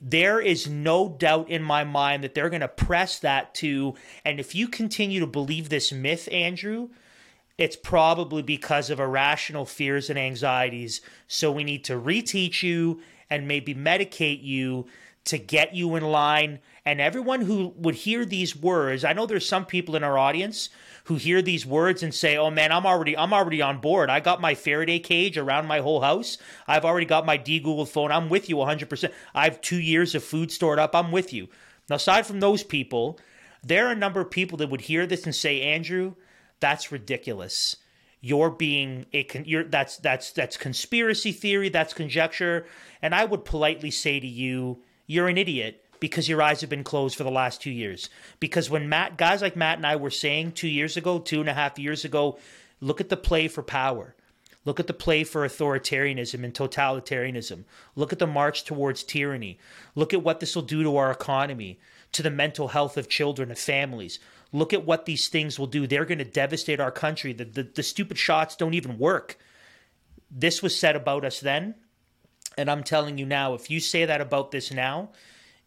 There 0.00 0.40
is 0.40 0.68
no 0.68 1.08
doubt 1.08 1.48
in 1.48 1.62
my 1.62 1.84
mind 1.84 2.22
that 2.22 2.34
they're 2.34 2.50
going 2.50 2.60
to 2.60 2.68
press 2.68 3.18
that 3.20 3.54
to, 3.56 3.94
and 4.26 4.38
if 4.38 4.54
you 4.54 4.68
continue 4.68 5.20
to 5.20 5.26
believe 5.26 5.70
this 5.70 5.90
myth, 5.90 6.28
Andrew, 6.30 6.90
it's 7.56 7.76
probably 7.76 8.42
because 8.42 8.90
of 8.90 9.00
irrational 9.00 9.64
fears 9.64 10.10
and 10.10 10.18
anxieties. 10.18 11.00
So 11.28 11.50
we 11.50 11.64
need 11.64 11.84
to 11.84 11.98
reteach 11.98 12.62
you 12.62 13.00
and 13.30 13.48
maybe 13.48 13.74
medicate 13.74 14.42
you 14.42 14.86
to 15.26 15.38
get 15.38 15.74
you 15.74 15.94
in 15.96 16.04
line. 16.04 16.60
And 16.84 17.00
everyone 17.00 17.42
who 17.42 17.74
would 17.76 17.96
hear 17.96 18.24
these 18.24 18.56
words, 18.56 19.04
I 19.04 19.12
know 19.12 19.26
there's 19.26 19.46
some 19.46 19.66
people 19.66 19.96
in 19.96 20.04
our 20.04 20.16
audience 20.16 20.70
who 21.04 21.16
hear 21.16 21.42
these 21.42 21.66
words 21.66 22.02
and 22.02 22.14
say, 22.14 22.36
"Oh 22.36 22.50
man, 22.50 22.72
I'm 22.72 22.86
already 22.86 23.16
I'm 23.16 23.32
already 23.32 23.60
on 23.60 23.80
board. 23.80 24.08
I 24.08 24.20
got 24.20 24.40
my 24.40 24.54
Faraday 24.54 24.98
cage 24.98 25.36
around 25.36 25.66
my 25.66 25.80
whole 25.80 26.00
house. 26.00 26.38
I've 26.66 26.84
already 26.84 27.06
got 27.06 27.26
my 27.26 27.36
D 27.36 27.58
Google 27.58 27.86
phone. 27.86 28.12
I'm 28.12 28.28
with 28.28 28.48
you 28.48 28.56
100%. 28.56 29.12
I 29.34 29.44
have 29.44 29.60
2 29.60 29.80
years 29.80 30.14
of 30.14 30.24
food 30.24 30.50
stored 30.50 30.78
up. 30.78 30.94
I'm 30.94 31.10
with 31.12 31.32
you." 31.32 31.48
Now 31.90 31.96
aside 31.96 32.26
from 32.26 32.40
those 32.40 32.62
people, 32.62 33.18
there 33.62 33.86
are 33.88 33.92
a 33.92 33.96
number 33.96 34.20
of 34.20 34.30
people 34.30 34.58
that 34.58 34.70
would 34.70 34.82
hear 34.82 35.06
this 35.06 35.24
and 35.24 35.34
say, 35.34 35.60
"Andrew, 35.60 36.14
that's 36.60 36.92
ridiculous." 36.92 37.76
You're 38.20 38.50
being 38.50 39.06
a 39.12 39.24
con- 39.24 39.44
you're 39.44 39.64
that's 39.64 39.98
that's 39.98 40.32
that's 40.32 40.56
conspiracy 40.56 41.32
theory, 41.32 41.68
that's 41.68 41.92
conjecture, 41.92 42.66
and 43.02 43.14
I 43.14 43.24
would 43.24 43.44
politely 43.44 43.90
say 43.90 44.18
to 44.18 44.26
you, 44.26 44.82
you're 45.06 45.28
an 45.28 45.38
idiot 45.38 45.84
because 46.00 46.28
your 46.28 46.42
eyes 46.42 46.60
have 46.60 46.70
been 46.70 46.84
closed 46.84 47.16
for 47.16 47.24
the 47.24 47.30
last 47.30 47.62
two 47.62 47.70
years. 47.70 48.10
Because 48.40 48.68
when 48.68 48.88
Matt, 48.88 49.16
guys 49.16 49.42
like 49.42 49.56
Matt 49.56 49.78
and 49.78 49.86
I 49.86 49.96
were 49.96 50.10
saying 50.10 50.52
two 50.52 50.68
years 50.68 50.96
ago, 50.96 51.18
two 51.18 51.40
and 51.40 51.48
a 51.48 51.54
half 51.54 51.78
years 51.78 52.04
ago, 52.04 52.38
look 52.80 53.00
at 53.00 53.08
the 53.08 53.16
play 53.16 53.48
for 53.48 53.62
power. 53.62 54.14
Look 54.64 54.80
at 54.80 54.88
the 54.88 54.92
play 54.92 55.22
for 55.22 55.48
authoritarianism 55.48 56.42
and 56.42 56.52
totalitarianism. 56.52 57.64
Look 57.94 58.12
at 58.12 58.18
the 58.18 58.26
march 58.26 58.64
towards 58.64 59.04
tyranny. 59.04 59.58
Look 59.94 60.12
at 60.12 60.24
what 60.24 60.40
this 60.40 60.56
will 60.56 60.62
do 60.62 60.82
to 60.82 60.96
our 60.96 61.12
economy, 61.12 61.78
to 62.12 62.22
the 62.22 62.30
mental 62.30 62.68
health 62.68 62.96
of 62.96 63.08
children 63.08 63.50
and 63.50 63.58
families. 63.58 64.18
Look 64.52 64.72
at 64.72 64.84
what 64.84 65.06
these 65.06 65.28
things 65.28 65.58
will 65.58 65.68
do. 65.68 65.86
They're 65.86 66.04
going 66.04 66.18
to 66.18 66.24
devastate 66.24 66.80
our 66.80 66.90
country. 66.90 67.32
The, 67.32 67.44
the, 67.44 67.62
the 67.62 67.82
stupid 67.84 68.18
shots 68.18 68.56
don't 68.56 68.74
even 68.74 68.98
work. 68.98 69.38
This 70.30 70.62
was 70.62 70.76
said 70.76 70.96
about 70.96 71.24
us 71.24 71.38
then. 71.38 71.76
And 72.56 72.70
I'm 72.70 72.82
telling 72.82 73.18
you 73.18 73.26
now, 73.26 73.54
if 73.54 73.70
you 73.70 73.80
say 73.80 74.04
that 74.04 74.20
about 74.20 74.50
this 74.50 74.72
now, 74.72 75.10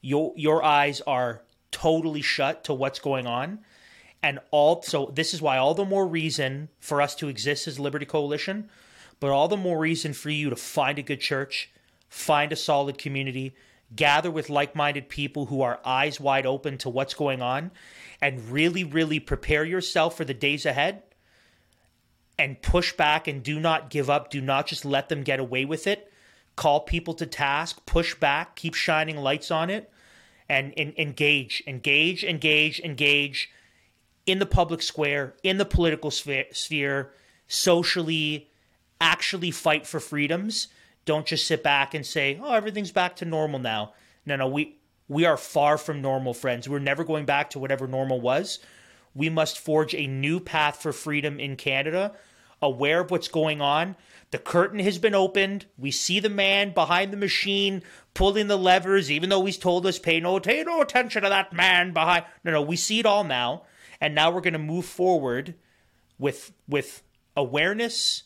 your 0.01 0.33
your 0.35 0.63
eyes 0.63 1.01
are 1.01 1.41
totally 1.71 2.21
shut 2.21 2.63
to 2.65 2.73
what's 2.73 2.99
going 2.99 3.27
on. 3.27 3.59
And 4.21 4.39
all 4.51 4.81
so 4.81 5.11
this 5.13 5.33
is 5.33 5.41
why 5.41 5.57
all 5.57 5.73
the 5.73 5.85
more 5.85 6.07
reason 6.07 6.69
for 6.79 7.01
us 7.01 7.15
to 7.15 7.27
exist 7.27 7.67
as 7.67 7.79
liberty 7.79 8.05
coalition 8.05 8.69
but 9.21 9.31
all 9.31 9.47
the 9.49 9.57
more 9.57 9.77
reason 9.77 10.13
for 10.13 10.29
you 10.29 10.49
to 10.49 10.55
find 10.55 10.99
a 10.99 11.01
good 11.01 11.21
church 11.21 11.69
find 12.09 12.51
a 12.51 12.55
solid 12.57 12.97
community 12.97 13.55
gather 13.95 14.29
with 14.29 14.49
like-minded 14.49 15.07
people 15.07 15.45
who 15.45 15.61
are 15.61 15.79
eyes 15.85 16.19
wide 16.19 16.45
open 16.45 16.77
to 16.77 16.89
what's 16.89 17.13
going 17.13 17.41
on 17.41 17.71
and 18.21 18.49
really 18.49 18.83
really 18.83 19.21
prepare 19.21 19.63
yourself 19.63 20.17
for 20.17 20.25
the 20.25 20.33
days 20.33 20.65
ahead 20.65 21.01
and 22.39 22.61
push 22.61 22.93
back 22.93 23.27
and 23.27 23.43
do 23.43 23.59
not 23.59 23.89
give 23.89 24.09
up. 24.09 24.31
Do 24.31 24.39
not 24.39 24.65
just 24.65 24.85
let 24.85 25.09
them 25.09 25.23
get 25.23 25.41
away 25.41 25.65
with 25.65 25.85
it 25.85 26.08
call 26.59 26.81
people 26.81 27.13
to 27.13 27.25
task, 27.25 27.85
push 27.85 28.13
back, 28.15 28.57
keep 28.57 28.73
shining 28.73 29.15
lights 29.15 29.49
on 29.49 29.69
it, 29.69 29.89
and, 30.49 30.73
and 30.75 30.93
engage, 30.97 31.63
engage, 31.65 32.21
engage, 32.25 32.81
engage 32.81 33.49
in 34.25 34.39
the 34.39 34.45
public 34.45 34.81
square, 34.81 35.35
in 35.41 35.57
the 35.57 35.63
political 35.63 36.11
sphere, 36.11 36.43
sphere, 36.51 37.13
socially, 37.47 38.49
actually 38.99 39.51
fight 39.51 39.87
for 39.87 40.01
freedoms. 40.01 40.67
Don't 41.05 41.25
just 41.25 41.47
sit 41.47 41.63
back 41.63 41.93
and 41.93 42.05
say, 42.05 42.37
"Oh, 42.43 42.53
everything's 42.53 42.91
back 42.91 43.15
to 43.17 43.25
normal 43.25 43.59
now." 43.59 43.93
No, 44.25 44.35
no, 44.35 44.47
we 44.49 44.75
we 45.07 45.23
are 45.23 45.37
far 45.37 45.77
from 45.77 46.01
normal, 46.01 46.33
friends. 46.33 46.67
We're 46.67 46.79
never 46.79 47.05
going 47.05 47.23
back 47.23 47.51
to 47.51 47.59
whatever 47.59 47.87
normal 47.87 48.19
was. 48.19 48.59
We 49.15 49.29
must 49.29 49.57
forge 49.57 49.95
a 49.95 50.07
new 50.07 50.41
path 50.41 50.81
for 50.81 50.91
freedom 50.91 51.39
in 51.39 51.55
Canada, 51.55 52.11
aware 52.61 52.99
of 52.99 53.11
what's 53.11 53.29
going 53.29 53.61
on, 53.61 53.95
the 54.31 54.37
curtain 54.37 54.79
has 54.79 54.97
been 54.97 55.15
opened. 55.15 55.65
We 55.77 55.91
see 55.91 56.19
the 56.19 56.29
man 56.29 56.73
behind 56.73 57.11
the 57.11 57.17
machine 57.17 57.83
pulling 58.13 58.47
the 58.47 58.57
levers, 58.57 59.09
even 59.09 59.29
though 59.29 59.45
he's 59.45 59.57
told 59.57 59.85
us 59.85 59.97
pay 59.97 60.19
no, 60.19 60.39
pay 60.39 60.63
no 60.63 60.81
attention 60.81 61.23
to 61.23 61.29
that 61.29 61.53
man 61.53 61.93
behind. 61.93 62.25
No, 62.43 62.51
no, 62.51 62.61
we 62.61 62.75
see 62.75 62.99
it 62.99 63.05
all 63.05 63.23
now, 63.23 63.63
and 63.99 64.13
now 64.13 64.29
we're 64.29 64.41
going 64.41 64.53
to 64.53 64.59
move 64.59 64.85
forward 64.85 65.55
with 66.19 66.51
with 66.67 67.01
awareness 67.35 68.23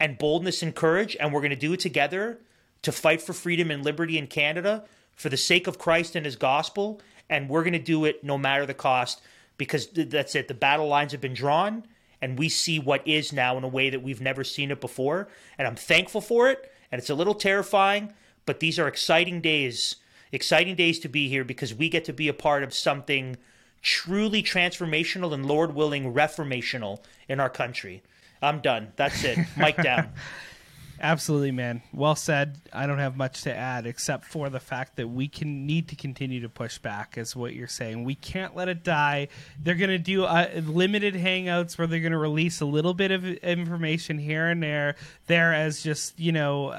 and 0.00 0.18
boldness 0.18 0.62
and 0.62 0.74
courage, 0.74 1.16
and 1.18 1.32
we're 1.32 1.40
going 1.40 1.50
to 1.50 1.56
do 1.56 1.72
it 1.72 1.80
together 1.80 2.40
to 2.82 2.92
fight 2.92 3.22
for 3.22 3.32
freedom 3.32 3.70
and 3.70 3.84
liberty 3.84 4.18
in 4.18 4.26
Canada 4.26 4.84
for 5.14 5.28
the 5.28 5.36
sake 5.36 5.66
of 5.66 5.78
Christ 5.78 6.16
and 6.16 6.26
His 6.26 6.36
gospel, 6.36 7.00
and 7.30 7.48
we're 7.48 7.62
going 7.62 7.72
to 7.72 7.78
do 7.78 8.04
it 8.04 8.24
no 8.24 8.36
matter 8.36 8.66
the 8.66 8.74
cost 8.74 9.22
because 9.58 9.88
that's 9.92 10.34
it. 10.34 10.48
The 10.48 10.54
battle 10.54 10.88
lines 10.88 11.12
have 11.12 11.20
been 11.20 11.34
drawn 11.34 11.84
and 12.26 12.40
we 12.40 12.48
see 12.48 12.80
what 12.80 13.06
is 13.06 13.32
now 13.32 13.56
in 13.56 13.62
a 13.62 13.68
way 13.68 13.88
that 13.88 14.02
we've 14.02 14.20
never 14.20 14.42
seen 14.42 14.72
it 14.72 14.80
before. 14.80 15.28
And 15.56 15.68
I'm 15.68 15.76
thankful 15.76 16.20
for 16.20 16.50
it. 16.50 16.72
And 16.90 16.98
it's 16.98 17.08
a 17.08 17.14
little 17.14 17.36
terrifying, 17.36 18.12
but 18.46 18.58
these 18.58 18.80
are 18.80 18.88
exciting 18.88 19.40
days, 19.40 19.94
exciting 20.32 20.74
days 20.74 20.98
to 21.00 21.08
be 21.08 21.28
here 21.28 21.44
because 21.44 21.72
we 21.72 21.88
get 21.88 22.04
to 22.06 22.12
be 22.12 22.26
a 22.26 22.34
part 22.34 22.64
of 22.64 22.74
something 22.74 23.36
truly 23.80 24.42
transformational 24.42 25.32
and, 25.32 25.46
Lord 25.46 25.76
willing, 25.76 26.12
reformational 26.12 26.98
in 27.28 27.38
our 27.38 27.48
country. 27.48 28.02
I'm 28.42 28.58
done. 28.58 28.92
That's 28.96 29.22
it. 29.22 29.38
Mic 29.56 29.76
down. 29.76 30.08
Absolutely, 31.00 31.50
man. 31.50 31.82
Well 31.92 32.16
said. 32.16 32.58
I 32.72 32.86
don't 32.86 32.98
have 32.98 33.16
much 33.16 33.42
to 33.42 33.54
add 33.54 33.86
except 33.86 34.24
for 34.24 34.48
the 34.48 34.60
fact 34.60 34.96
that 34.96 35.08
we 35.08 35.28
can 35.28 35.66
need 35.66 35.88
to 35.88 35.96
continue 35.96 36.40
to 36.40 36.48
push 36.48 36.78
back, 36.78 37.18
is 37.18 37.36
what 37.36 37.54
you're 37.54 37.68
saying. 37.68 38.04
We 38.04 38.14
can't 38.14 38.56
let 38.56 38.68
it 38.68 38.82
die. 38.82 39.28
They're 39.62 39.74
going 39.74 39.90
to 39.90 39.98
do 39.98 40.24
uh, 40.24 40.48
limited 40.64 41.14
hangouts 41.14 41.76
where 41.76 41.86
they're 41.86 42.00
going 42.00 42.12
to 42.12 42.18
release 42.18 42.60
a 42.60 42.66
little 42.66 42.94
bit 42.94 43.10
of 43.10 43.26
information 43.26 44.18
here 44.18 44.46
and 44.46 44.62
there, 44.62 44.96
there 45.26 45.52
as 45.52 45.82
just 45.82 46.18
you 46.18 46.32
know 46.32 46.72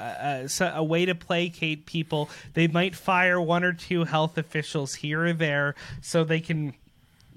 a 0.60 0.84
way 0.84 1.06
to 1.06 1.14
placate 1.14 1.86
people. 1.86 2.28
They 2.54 2.66
might 2.66 2.96
fire 2.96 3.40
one 3.40 3.62
or 3.62 3.72
two 3.72 4.04
health 4.04 4.36
officials 4.36 4.96
here 4.96 5.26
or 5.26 5.32
there 5.32 5.74
so 6.00 6.24
they 6.24 6.40
can 6.40 6.74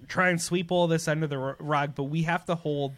try 0.07 0.29
and 0.29 0.41
sweep 0.41 0.71
all 0.71 0.87
this 0.87 1.07
under 1.07 1.27
the 1.27 1.37
rug. 1.37 1.93
But 1.95 2.03
we 2.05 2.23
have 2.23 2.45
to 2.45 2.55
hold 2.55 2.93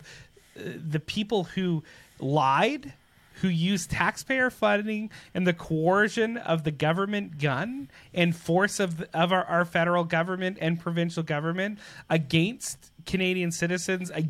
uh, 0.57 0.61
the 0.75 0.99
people 0.99 1.43
who 1.43 1.83
lied 2.19 2.93
who 3.41 3.47
use 3.47 3.85
taxpayer 3.87 4.49
funding 4.49 5.09
and 5.33 5.45
the 5.45 5.53
coercion 5.53 6.37
of 6.37 6.63
the 6.63 6.71
government 6.71 7.39
gun 7.39 7.89
and 8.13 8.35
force 8.35 8.79
of, 8.79 9.01
of 9.13 9.31
our, 9.31 9.43
our 9.45 9.65
federal 9.65 10.03
government 10.03 10.57
and 10.61 10.79
provincial 10.79 11.23
government 11.23 11.79
against 12.09 12.92
Canadian 13.05 13.51
citizens, 13.51 14.11
uh, 14.11 14.21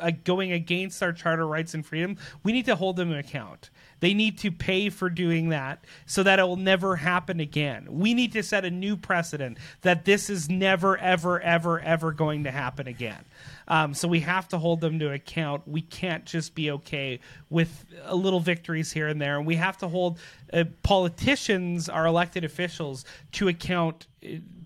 uh, 0.00 0.10
going 0.24 0.52
against 0.52 1.02
our 1.02 1.12
charter 1.12 1.46
rights 1.46 1.74
and 1.74 1.84
freedom, 1.84 2.16
we 2.42 2.52
need 2.52 2.66
to 2.66 2.76
hold 2.76 2.96
them 2.96 3.10
to 3.10 3.18
account. 3.18 3.70
They 4.00 4.14
need 4.14 4.38
to 4.38 4.52
pay 4.52 4.90
for 4.90 5.10
doing 5.10 5.48
that 5.48 5.84
so 6.06 6.22
that 6.22 6.38
it 6.38 6.44
will 6.44 6.56
never 6.56 6.96
happen 6.96 7.40
again. 7.40 7.86
We 7.90 8.14
need 8.14 8.32
to 8.32 8.42
set 8.42 8.64
a 8.64 8.70
new 8.70 8.96
precedent 8.96 9.58
that 9.82 10.04
this 10.04 10.30
is 10.30 10.48
never, 10.48 10.96
ever, 10.96 11.40
ever, 11.40 11.80
ever 11.80 12.12
going 12.12 12.44
to 12.44 12.50
happen 12.50 12.86
again. 12.86 13.24
Um, 13.66 13.94
so 13.94 14.08
we 14.08 14.20
have 14.20 14.48
to 14.48 14.58
hold 14.58 14.80
them 14.80 14.98
to 15.00 15.12
account. 15.12 15.66
We 15.66 15.82
can't 15.82 16.24
just 16.24 16.54
be 16.54 16.70
okay 16.70 17.20
with 17.50 17.86
a 18.04 18.14
little 18.14 18.40
victories 18.40 18.92
here 18.92 19.08
and 19.08 19.20
there. 19.20 19.36
And 19.36 19.46
we 19.46 19.56
have 19.56 19.78
to 19.78 19.88
hold 19.88 20.18
uh, 20.52 20.64
politicians, 20.82 21.88
our 21.88 22.06
elected 22.06 22.44
officials, 22.44 23.04
to 23.32 23.48
account. 23.48 24.06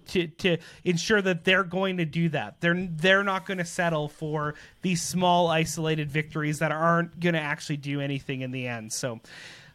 To, 0.09 0.27
to 0.27 0.59
ensure 0.85 1.23
that 1.23 1.45
they're 1.45 1.65
going 1.65 1.99
to 1.99 2.05
do 2.05 2.29
that. 2.31 2.61
They're 2.61 2.89
they're 2.91 3.23
not 3.23 3.47
going 3.47 3.59
to 3.59 3.65
settle 3.65 4.09
for 4.09 4.55
these 4.83 5.01
small 5.01 5.49
isolated 5.49 6.11
victories 6.11 6.59
that 6.59 6.73
aren't 6.73 7.21
going 7.21 7.35
to 7.35 7.41
actually 7.41 7.77
do 7.77 8.01
anything 8.01 8.41
in 8.41 8.51
the 8.51 8.67
end. 8.67 8.93
So 8.93 9.21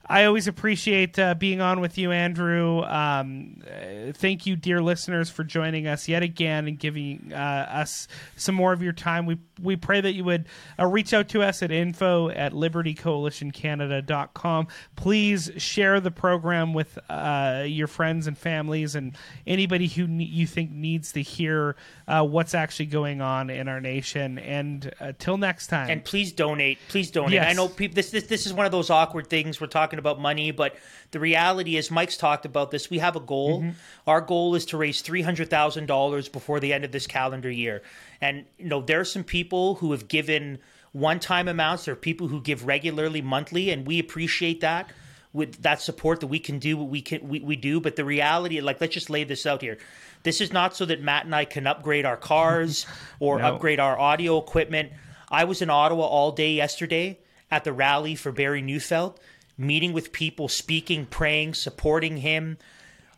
I 0.09 0.23
always 0.23 0.47
appreciate 0.47 1.19
uh, 1.19 1.35
being 1.35 1.59
on 1.59 1.81
with 1.81 1.97
you, 1.97 2.13
Andrew. 2.13 2.81
Um, 2.83 3.61
uh, 3.65 4.13
thank 4.13 4.45
you, 4.45 4.55
dear 4.55 4.81
listeners, 4.81 5.29
for 5.29 5.43
joining 5.43 5.85
us 5.85 6.07
yet 6.07 6.23
again 6.23 6.65
and 6.67 6.79
giving 6.79 7.33
uh, 7.33 7.67
us 7.69 8.07
some 8.37 8.55
more 8.55 8.71
of 8.71 8.81
your 8.81 8.93
time. 8.93 9.25
We 9.25 9.37
we 9.61 9.75
pray 9.75 9.99
that 9.99 10.13
you 10.13 10.23
would 10.23 10.45
uh, 10.79 10.85
reach 10.85 11.13
out 11.13 11.27
to 11.29 11.41
us 11.43 11.61
at 11.61 11.71
info 11.71 12.29
at 12.29 12.53
libertycoalitioncanada.com. 12.53 14.67
Please 14.95 15.51
share 15.57 15.99
the 15.99 16.11
program 16.11 16.73
with 16.73 16.97
uh, 17.09 17.63
your 17.65 17.87
friends 17.87 18.27
and 18.27 18.37
families 18.37 18.95
and 18.95 19.17
anybody 19.45 19.87
who 19.87 20.07
ne- 20.07 20.23
you 20.23 20.47
think 20.47 20.71
needs 20.71 21.11
to 21.13 21.21
hear 21.21 21.75
uh, 22.07 22.23
what's 22.23 22.53
actually 22.53 22.85
going 22.85 23.19
on 23.19 23.49
in 23.49 23.67
our 23.67 23.81
nation. 23.81 24.39
And 24.39 24.93
till 25.19 25.37
next 25.37 25.67
time. 25.67 25.89
And 25.89 26.05
please 26.05 26.31
donate. 26.31 26.77
Please 26.87 27.11
donate. 27.11 27.33
Yes. 27.33 27.49
I 27.49 27.53
know 27.53 27.67
people, 27.67 27.95
this, 27.95 28.11
this, 28.11 28.23
this 28.25 28.45
is 28.45 28.53
one 28.53 28.65
of 28.65 28.71
those 28.71 28.89
awkward 28.89 29.27
things 29.27 29.59
we're 29.59 29.67
talking 29.67 29.96
talking 29.97 30.11
about 30.11 30.21
money, 30.21 30.51
but 30.51 30.75
the 31.11 31.19
reality 31.19 31.77
is, 31.77 31.91
Mike's 31.91 32.17
talked 32.17 32.45
about 32.45 32.71
this. 32.71 32.89
We 32.89 32.99
have 32.99 33.15
a 33.15 33.19
goal. 33.19 33.61
Mm-hmm. 33.61 33.69
Our 34.07 34.21
goal 34.21 34.55
is 34.55 34.65
to 34.67 34.77
raise 34.77 35.01
three 35.01 35.21
hundred 35.21 35.49
thousand 35.49 35.87
dollars 35.87 36.29
before 36.29 36.59
the 36.59 36.73
end 36.73 36.85
of 36.85 36.91
this 36.91 37.07
calendar 37.07 37.51
year. 37.51 37.81
And 38.21 38.45
you 38.57 38.65
know, 38.65 38.81
there 38.81 38.99
are 38.99 39.05
some 39.05 39.23
people 39.23 39.75
who 39.75 39.91
have 39.91 40.07
given 40.07 40.59
one-time 40.93 41.47
amounts. 41.47 41.85
There 41.85 41.93
are 41.93 41.97
people 41.97 42.27
who 42.27 42.41
give 42.41 42.65
regularly, 42.65 43.21
monthly, 43.21 43.69
and 43.71 43.85
we 43.85 43.99
appreciate 43.99 44.61
that. 44.61 44.89
With 45.33 45.61
that 45.61 45.81
support, 45.81 46.21
that 46.21 46.27
we 46.27 46.39
can 46.39 46.57
do 46.57 46.77
what 46.77 46.87
we 46.89 47.01
can, 47.01 47.27
we, 47.27 47.41
we 47.41 47.55
do. 47.55 47.79
But 47.79 47.95
the 47.95 48.05
reality, 48.05 48.59
like, 48.61 48.81
let's 48.81 48.93
just 48.93 49.09
lay 49.09 49.23
this 49.23 49.45
out 49.45 49.61
here. 49.61 49.77
This 50.23 50.41
is 50.41 50.51
not 50.51 50.75
so 50.75 50.85
that 50.85 51.01
Matt 51.01 51.25
and 51.25 51.35
I 51.35 51.45
can 51.45 51.67
upgrade 51.67 52.05
our 52.05 52.17
cars 52.17 52.87
or 53.19 53.37
No. 53.37 53.53
upgrade 53.53 53.79
our 53.79 53.99
audio 53.99 54.39
equipment. 54.39 54.93
I 55.29 55.43
was 55.43 55.61
in 55.61 55.69
Ottawa 55.69 56.05
all 56.05 56.31
day 56.31 56.53
yesterday 56.53 57.19
at 57.51 57.65
the 57.65 57.73
rally 57.73 58.15
for 58.15 58.31
Barry 58.31 58.61
Neufeld, 58.63 59.19
meeting 59.57 59.93
with 59.93 60.11
people, 60.11 60.47
speaking, 60.47 61.05
praying, 61.05 61.53
supporting 61.53 62.17
him. 62.17 62.57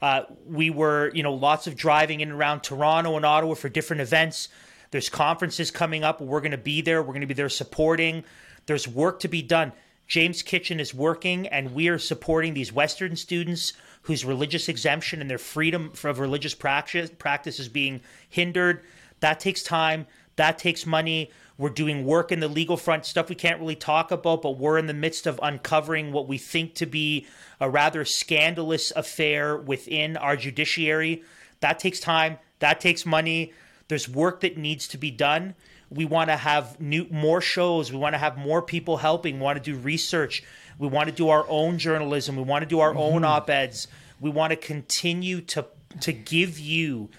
Uh, 0.01 0.23
we 0.45 0.69
were, 0.69 1.11
you 1.13 1.23
know, 1.23 1.33
lots 1.33 1.67
of 1.67 1.75
driving 1.75 2.21
in 2.21 2.29
and 2.29 2.39
around 2.39 2.61
Toronto 2.61 3.17
and 3.17 3.25
Ottawa 3.25 3.55
for 3.55 3.67
different 3.67 4.01
events. 4.01 4.47
There's 4.91 5.09
conferences 5.09 5.71
coming 5.71 6.03
up. 6.03 6.21
We're 6.21 6.39
going 6.39 6.51
to 6.51 6.57
be 6.57 6.81
there. 6.81 7.01
We're 7.01 7.09
going 7.09 7.21
to 7.21 7.27
be 7.27 7.33
there 7.33 7.49
supporting. 7.49 8.23
There's 8.65 8.87
work 8.87 9.19
to 9.21 9.27
be 9.27 9.41
done. 9.41 9.73
James 10.07 10.41
Kitchen 10.41 10.79
is 10.79 10.93
working, 10.93 11.47
and 11.47 11.75
we 11.75 11.87
are 11.87 11.99
supporting 11.99 12.53
these 12.55 12.73
Western 12.73 13.15
students 13.15 13.73
whose 14.03 14.25
religious 14.25 14.67
exemption 14.67 15.21
and 15.21 15.29
their 15.29 15.37
freedom 15.37 15.91
of 16.03 16.19
religious 16.19 16.55
practice, 16.55 17.11
practice 17.19 17.59
is 17.59 17.69
being 17.69 18.01
hindered. 18.27 18.81
That 19.19 19.39
takes 19.39 19.61
time. 19.61 20.07
That 20.37 20.57
takes 20.57 20.85
money. 20.85 21.29
We're 21.59 21.69
doing 21.69 22.05
work 22.05 22.31
in 22.31 22.39
the 22.39 22.47
legal 22.47 22.77
front, 22.77 23.05
stuff 23.05 23.27
we 23.27 23.35
can't 23.35 23.59
really 23.59 23.75
talk 23.75 24.11
about, 24.11 24.41
but 24.41 24.57
we're 24.57 24.77
in 24.77 24.87
the 24.87 24.93
midst 24.93 25.27
of 25.27 25.41
uncovering 25.43 26.13
what 26.13 26.25
we 26.25 26.37
think 26.37 26.73
to 26.75 26.85
be 26.85 27.27
a 27.59 27.69
rather 27.69 28.05
scandalous 28.05 28.93
affair 28.95 29.57
within 29.57 30.15
our 30.15 30.37
judiciary. 30.37 31.21
That 31.59 31.77
takes 31.77 31.99
time. 31.99 32.39
That 32.59 32.79
takes 32.79 33.05
money. 33.05 33.51
There's 33.89 34.07
work 34.07 34.39
that 34.39 34.57
needs 34.57 34.87
to 34.87 34.97
be 34.97 35.11
done. 35.11 35.53
We 35.89 36.05
want 36.05 36.29
to 36.29 36.37
have 36.37 36.79
new 36.79 37.07
more 37.11 37.41
shows. 37.41 37.91
We 37.91 37.97
want 37.97 38.13
to 38.13 38.19
have 38.19 38.37
more 38.37 38.61
people 38.61 38.95
helping. 38.95 39.35
We 39.35 39.41
want 39.41 39.61
to 39.61 39.71
do 39.71 39.77
research. 39.77 40.43
We 40.77 40.87
want 40.87 41.09
to 41.09 41.15
do 41.15 41.27
our 41.27 41.45
own 41.49 41.77
journalism. 41.77 42.37
We 42.37 42.43
want 42.43 42.63
to 42.63 42.69
do 42.69 42.79
our 42.79 42.95
own 42.95 43.23
mm-hmm. 43.23 43.25
op-eds. 43.25 43.89
We 44.21 44.29
want 44.29 44.51
to 44.51 44.55
continue 44.55 45.41
to 45.41 45.65
to 45.99 46.13
give 46.13 46.57
you 46.57 47.09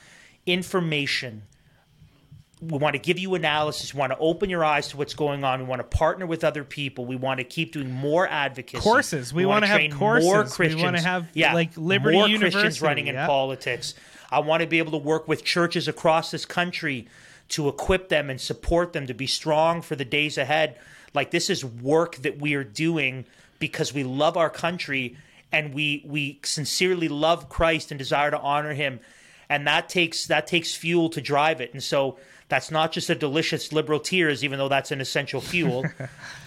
information 0.46 1.42
we 2.60 2.78
want 2.78 2.94
to 2.94 2.98
give 2.98 3.18
you 3.18 3.34
analysis. 3.34 3.94
We 3.94 4.00
want 4.00 4.12
to 4.12 4.18
open 4.18 4.50
your 4.50 4.64
eyes 4.64 4.88
to 4.88 4.96
what's 4.96 5.14
going 5.14 5.44
on. 5.44 5.60
We 5.60 5.66
want 5.66 5.80
to 5.80 5.96
partner 5.96 6.26
with 6.26 6.44
other 6.44 6.62
people. 6.62 7.06
We 7.06 7.16
want 7.16 7.38
to 7.38 7.44
keep 7.44 7.72
doing 7.72 7.90
more 7.90 8.28
advocacy. 8.28 8.82
Courses. 8.82 9.32
We 9.32 9.46
wanna 9.46 9.66
have 9.66 9.76
train 9.78 9.92
courses. 9.92 10.28
More 10.28 10.44
Christians. 10.44 10.76
We 10.76 10.82
wanna 10.82 11.00
have, 11.00 11.28
yeah, 11.32 11.54
like, 11.54 11.70
Liberty 11.76 12.16
more 12.16 12.26
Christians 12.26 12.54
University, 12.54 12.86
running 12.86 13.06
in 13.06 13.16
politics. 13.16 13.94
I 14.30 14.40
want 14.40 14.60
to 14.60 14.66
be 14.66 14.78
able 14.78 14.92
to 14.92 14.98
work 14.98 15.26
with 15.26 15.42
churches 15.42 15.88
across 15.88 16.30
this 16.30 16.44
country 16.44 17.08
to 17.48 17.68
equip 17.68 18.08
them 18.08 18.30
and 18.30 18.40
support 18.40 18.92
them 18.92 19.06
to 19.06 19.14
be 19.14 19.26
strong 19.26 19.82
for 19.82 19.96
the 19.96 20.04
days 20.04 20.38
ahead. 20.38 20.76
Like 21.14 21.30
this 21.30 21.50
is 21.50 21.64
work 21.64 22.16
that 22.16 22.38
we 22.38 22.54
are 22.54 22.62
doing 22.62 23.24
because 23.58 23.92
we 23.92 24.04
love 24.04 24.36
our 24.36 24.50
country 24.50 25.16
and 25.50 25.74
we 25.74 26.02
we 26.06 26.38
sincerely 26.44 27.08
love 27.08 27.48
Christ 27.48 27.90
and 27.90 27.98
desire 27.98 28.30
to 28.30 28.38
honor 28.38 28.74
him 28.74 29.00
and 29.48 29.66
that 29.66 29.88
takes 29.88 30.26
that 30.26 30.46
takes 30.46 30.74
fuel 30.74 31.10
to 31.10 31.20
drive 31.20 31.60
it 31.60 31.72
and 31.72 31.82
so 31.82 32.16
that's 32.50 32.70
not 32.70 32.92
just 32.92 33.08
a 33.08 33.14
delicious 33.14 33.72
liberal 33.72 34.00
tears 34.00 34.44
even 34.44 34.58
though 34.58 34.68
that's 34.68 34.90
an 34.90 35.00
essential 35.00 35.40
fuel. 35.40 35.86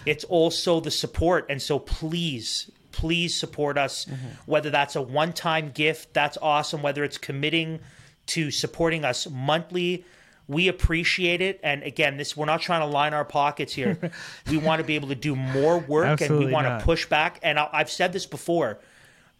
It's 0.06 0.24
also 0.24 0.80
the 0.80 0.90
support. 0.90 1.46
And 1.48 1.60
so 1.60 1.78
please 1.78 2.70
please 2.92 3.34
support 3.34 3.76
us 3.76 4.04
mm-hmm. 4.04 4.26
whether 4.46 4.70
that's 4.70 4.94
a 4.94 5.02
one-time 5.02 5.72
gift 5.72 6.14
that's 6.14 6.38
awesome 6.40 6.80
whether 6.80 7.02
it's 7.02 7.18
committing 7.18 7.80
to 8.26 8.52
supporting 8.52 9.04
us 9.04 9.26
monthly 9.28 10.04
we 10.46 10.68
appreciate 10.68 11.40
it. 11.40 11.58
And 11.62 11.82
again 11.82 12.18
this 12.18 12.36
we're 12.36 12.44
not 12.44 12.60
trying 12.60 12.82
to 12.82 12.86
line 12.86 13.14
our 13.14 13.24
pockets 13.24 13.72
here. 13.72 13.98
We 14.50 14.58
want 14.58 14.80
to 14.80 14.84
be 14.84 14.94
able 14.94 15.08
to 15.08 15.14
do 15.14 15.34
more 15.34 15.78
work 15.78 16.20
and 16.20 16.38
we 16.38 16.46
want 16.46 16.68
not. 16.68 16.80
to 16.80 16.84
push 16.84 17.06
back. 17.06 17.40
And 17.42 17.58
I- 17.58 17.70
i've 17.72 17.90
said 17.90 18.12
this 18.12 18.26
before 18.26 18.78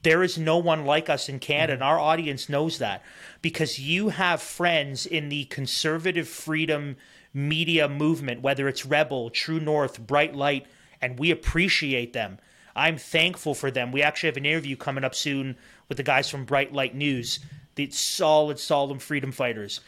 there 0.04 0.22
is 0.22 0.38
no 0.38 0.58
one 0.58 0.84
like 0.84 1.10
us 1.10 1.28
in 1.28 1.40
Canada, 1.40 1.72
mm-hmm. 1.74 1.82
and 1.82 1.90
our 1.90 1.98
audience 1.98 2.48
knows 2.48 2.78
that 2.78 3.02
because 3.42 3.78
you 3.78 4.10
have 4.10 4.40
friends 4.40 5.04
in 5.06 5.28
the 5.28 5.44
conservative 5.46 6.28
freedom 6.28 6.96
media 7.32 7.88
movement, 7.88 8.42
whether 8.42 8.68
it's 8.68 8.86
Rebel, 8.86 9.30
True 9.30 9.58
North, 9.58 10.06
Bright 10.06 10.36
Light, 10.36 10.66
and 11.02 11.18
we 11.18 11.30
appreciate 11.30 12.12
them. 12.12 12.38
I'm 12.76 12.96
thankful 12.96 13.54
for 13.54 13.70
them. 13.70 13.92
We 13.92 14.02
actually 14.02 14.28
have 14.28 14.36
an 14.36 14.46
interview 14.46 14.76
coming 14.76 15.04
up 15.04 15.14
soon 15.14 15.56
with 15.88 15.96
the 15.96 16.02
guys 16.02 16.30
from 16.30 16.44
Bright 16.44 16.72
Light 16.72 16.94
News, 16.94 17.40
the 17.74 17.90
solid, 17.90 18.58
solid 18.58 19.02
freedom 19.02 19.32
fighters. 19.32 19.80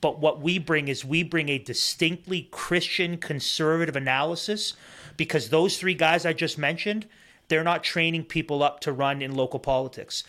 But 0.00 0.18
what 0.18 0.40
we 0.40 0.58
bring 0.58 0.88
is 0.88 1.04
we 1.04 1.22
bring 1.22 1.48
a 1.48 1.58
distinctly 1.58 2.48
Christian 2.50 3.18
conservative 3.18 3.96
analysis 3.96 4.74
because 5.16 5.48
those 5.48 5.76
three 5.76 5.94
guys 5.94 6.24
I 6.24 6.32
just 6.32 6.56
mentioned, 6.58 7.06
they're 7.52 7.62
not 7.62 7.84
training 7.84 8.24
people 8.24 8.62
up 8.62 8.80
to 8.80 8.90
run 8.90 9.20
in 9.20 9.34
local 9.34 9.60
politics. 9.60 10.24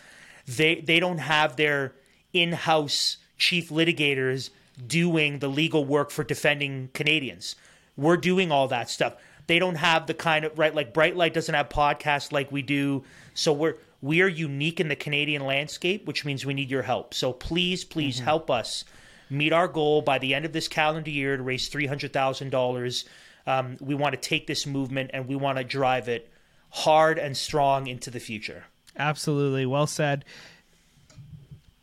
They 0.46 0.82
they 0.82 1.00
don't 1.00 1.16
have 1.16 1.56
their 1.56 1.94
in-house 2.34 3.16
chief 3.38 3.70
litigators 3.70 4.50
doing 4.86 5.38
the 5.38 5.48
legal 5.48 5.86
work 5.86 6.10
for 6.10 6.22
defending 6.22 6.90
Canadians. 6.92 7.56
We're 7.96 8.18
doing 8.18 8.52
all 8.52 8.68
that 8.68 8.90
stuff. 8.90 9.14
They 9.46 9.58
don't 9.58 9.76
have 9.76 10.06
the 10.06 10.12
kind 10.12 10.44
of 10.44 10.58
right 10.58 10.74
like 10.74 10.92
Bright 10.92 11.16
Light 11.16 11.32
doesn't 11.32 11.54
have 11.54 11.70
podcasts 11.70 12.30
like 12.30 12.52
we 12.52 12.60
do. 12.60 13.04
So 13.32 13.54
we're 13.54 13.76
we 14.02 14.20
are 14.20 14.28
unique 14.28 14.78
in 14.78 14.88
the 14.88 14.96
Canadian 14.96 15.46
landscape, 15.46 16.06
which 16.06 16.26
means 16.26 16.44
we 16.44 16.52
need 16.52 16.70
your 16.70 16.82
help. 16.82 17.14
So 17.14 17.32
please, 17.32 17.84
please 17.84 18.18
help 18.18 18.50
us 18.50 18.84
meet 19.30 19.54
our 19.54 19.66
goal 19.66 20.02
by 20.02 20.18
the 20.18 20.34
end 20.34 20.44
of 20.44 20.52
this 20.52 20.68
calendar 20.68 21.10
year 21.10 21.38
to 21.38 21.42
raise 21.42 21.68
three 21.68 21.86
hundred 21.86 22.12
thousand 22.12 22.50
dollars. 22.50 23.06
Um, 23.46 23.78
we 23.80 23.94
want 23.94 24.12
to 24.12 24.20
take 24.20 24.46
this 24.46 24.66
movement 24.66 25.12
and 25.14 25.26
we 25.26 25.36
want 25.36 25.56
to 25.56 25.64
drive 25.64 26.10
it 26.10 26.30
hard 26.74 27.20
and 27.20 27.36
strong 27.36 27.86
into 27.86 28.10
the 28.10 28.18
future. 28.18 28.64
Absolutely. 28.96 29.64
Well 29.64 29.86
said. 29.86 30.24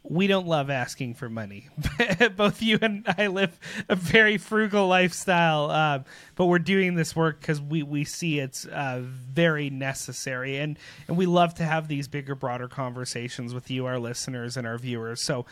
We 0.04 0.28
don't 0.28 0.48
love 0.48 0.70
asking 0.70 1.14
for 1.14 1.30
money. 1.30 1.70
Both 2.36 2.62
you 2.62 2.78
and 2.82 3.06
I 3.18 3.28
live 3.28 3.58
a 3.88 3.96
very 3.96 4.38
frugal 4.38 4.88
lifestyle, 4.88 5.72
uh, 5.72 6.00
but 6.36 6.48
we're 6.48 6.60
doing 6.60 6.96
this 6.96 7.16
work 7.16 7.40
because 7.40 7.62
we, 7.62 7.84
we 7.84 8.04
see 8.04 8.40
it's 8.40 8.66
uh, 8.66 9.00
very 9.02 9.70
necessary. 9.70 10.58
And, 10.58 10.78
and 11.08 11.16
we 11.16 11.26
love 11.26 11.54
to 11.56 11.64
have 11.64 11.88
these 11.88 12.10
bigger, 12.10 12.36
broader 12.36 12.68
conversations 12.68 13.54
with 13.54 13.72
you, 13.72 13.86
our 13.86 14.00
listeners, 14.00 14.58
and 14.58 14.68
our 14.68 14.78
viewers. 14.78 15.24
So 15.24 15.46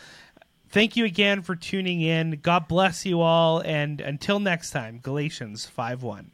thank 0.68 0.96
you 0.96 1.06
again 1.06 1.40
for 1.40 1.56
tuning 1.56 2.02
in. 2.02 2.40
God 2.42 2.68
bless 2.68 3.06
you 3.06 3.22
all. 3.22 3.60
And 3.60 4.02
until 4.02 4.40
next 4.40 4.72
time, 4.72 4.98
Galatians 5.02 5.64
5 5.64 6.02
1. 6.02 6.30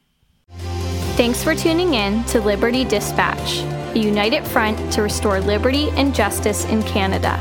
Thanks 1.16 1.42
for 1.42 1.54
tuning 1.54 1.94
in 1.94 2.22
to 2.24 2.42
Liberty 2.42 2.84
Dispatch, 2.84 3.62
a 3.96 3.98
united 3.98 4.46
front 4.46 4.92
to 4.92 5.00
restore 5.00 5.40
liberty 5.40 5.88
and 5.92 6.14
justice 6.14 6.66
in 6.66 6.82
Canada. 6.82 7.40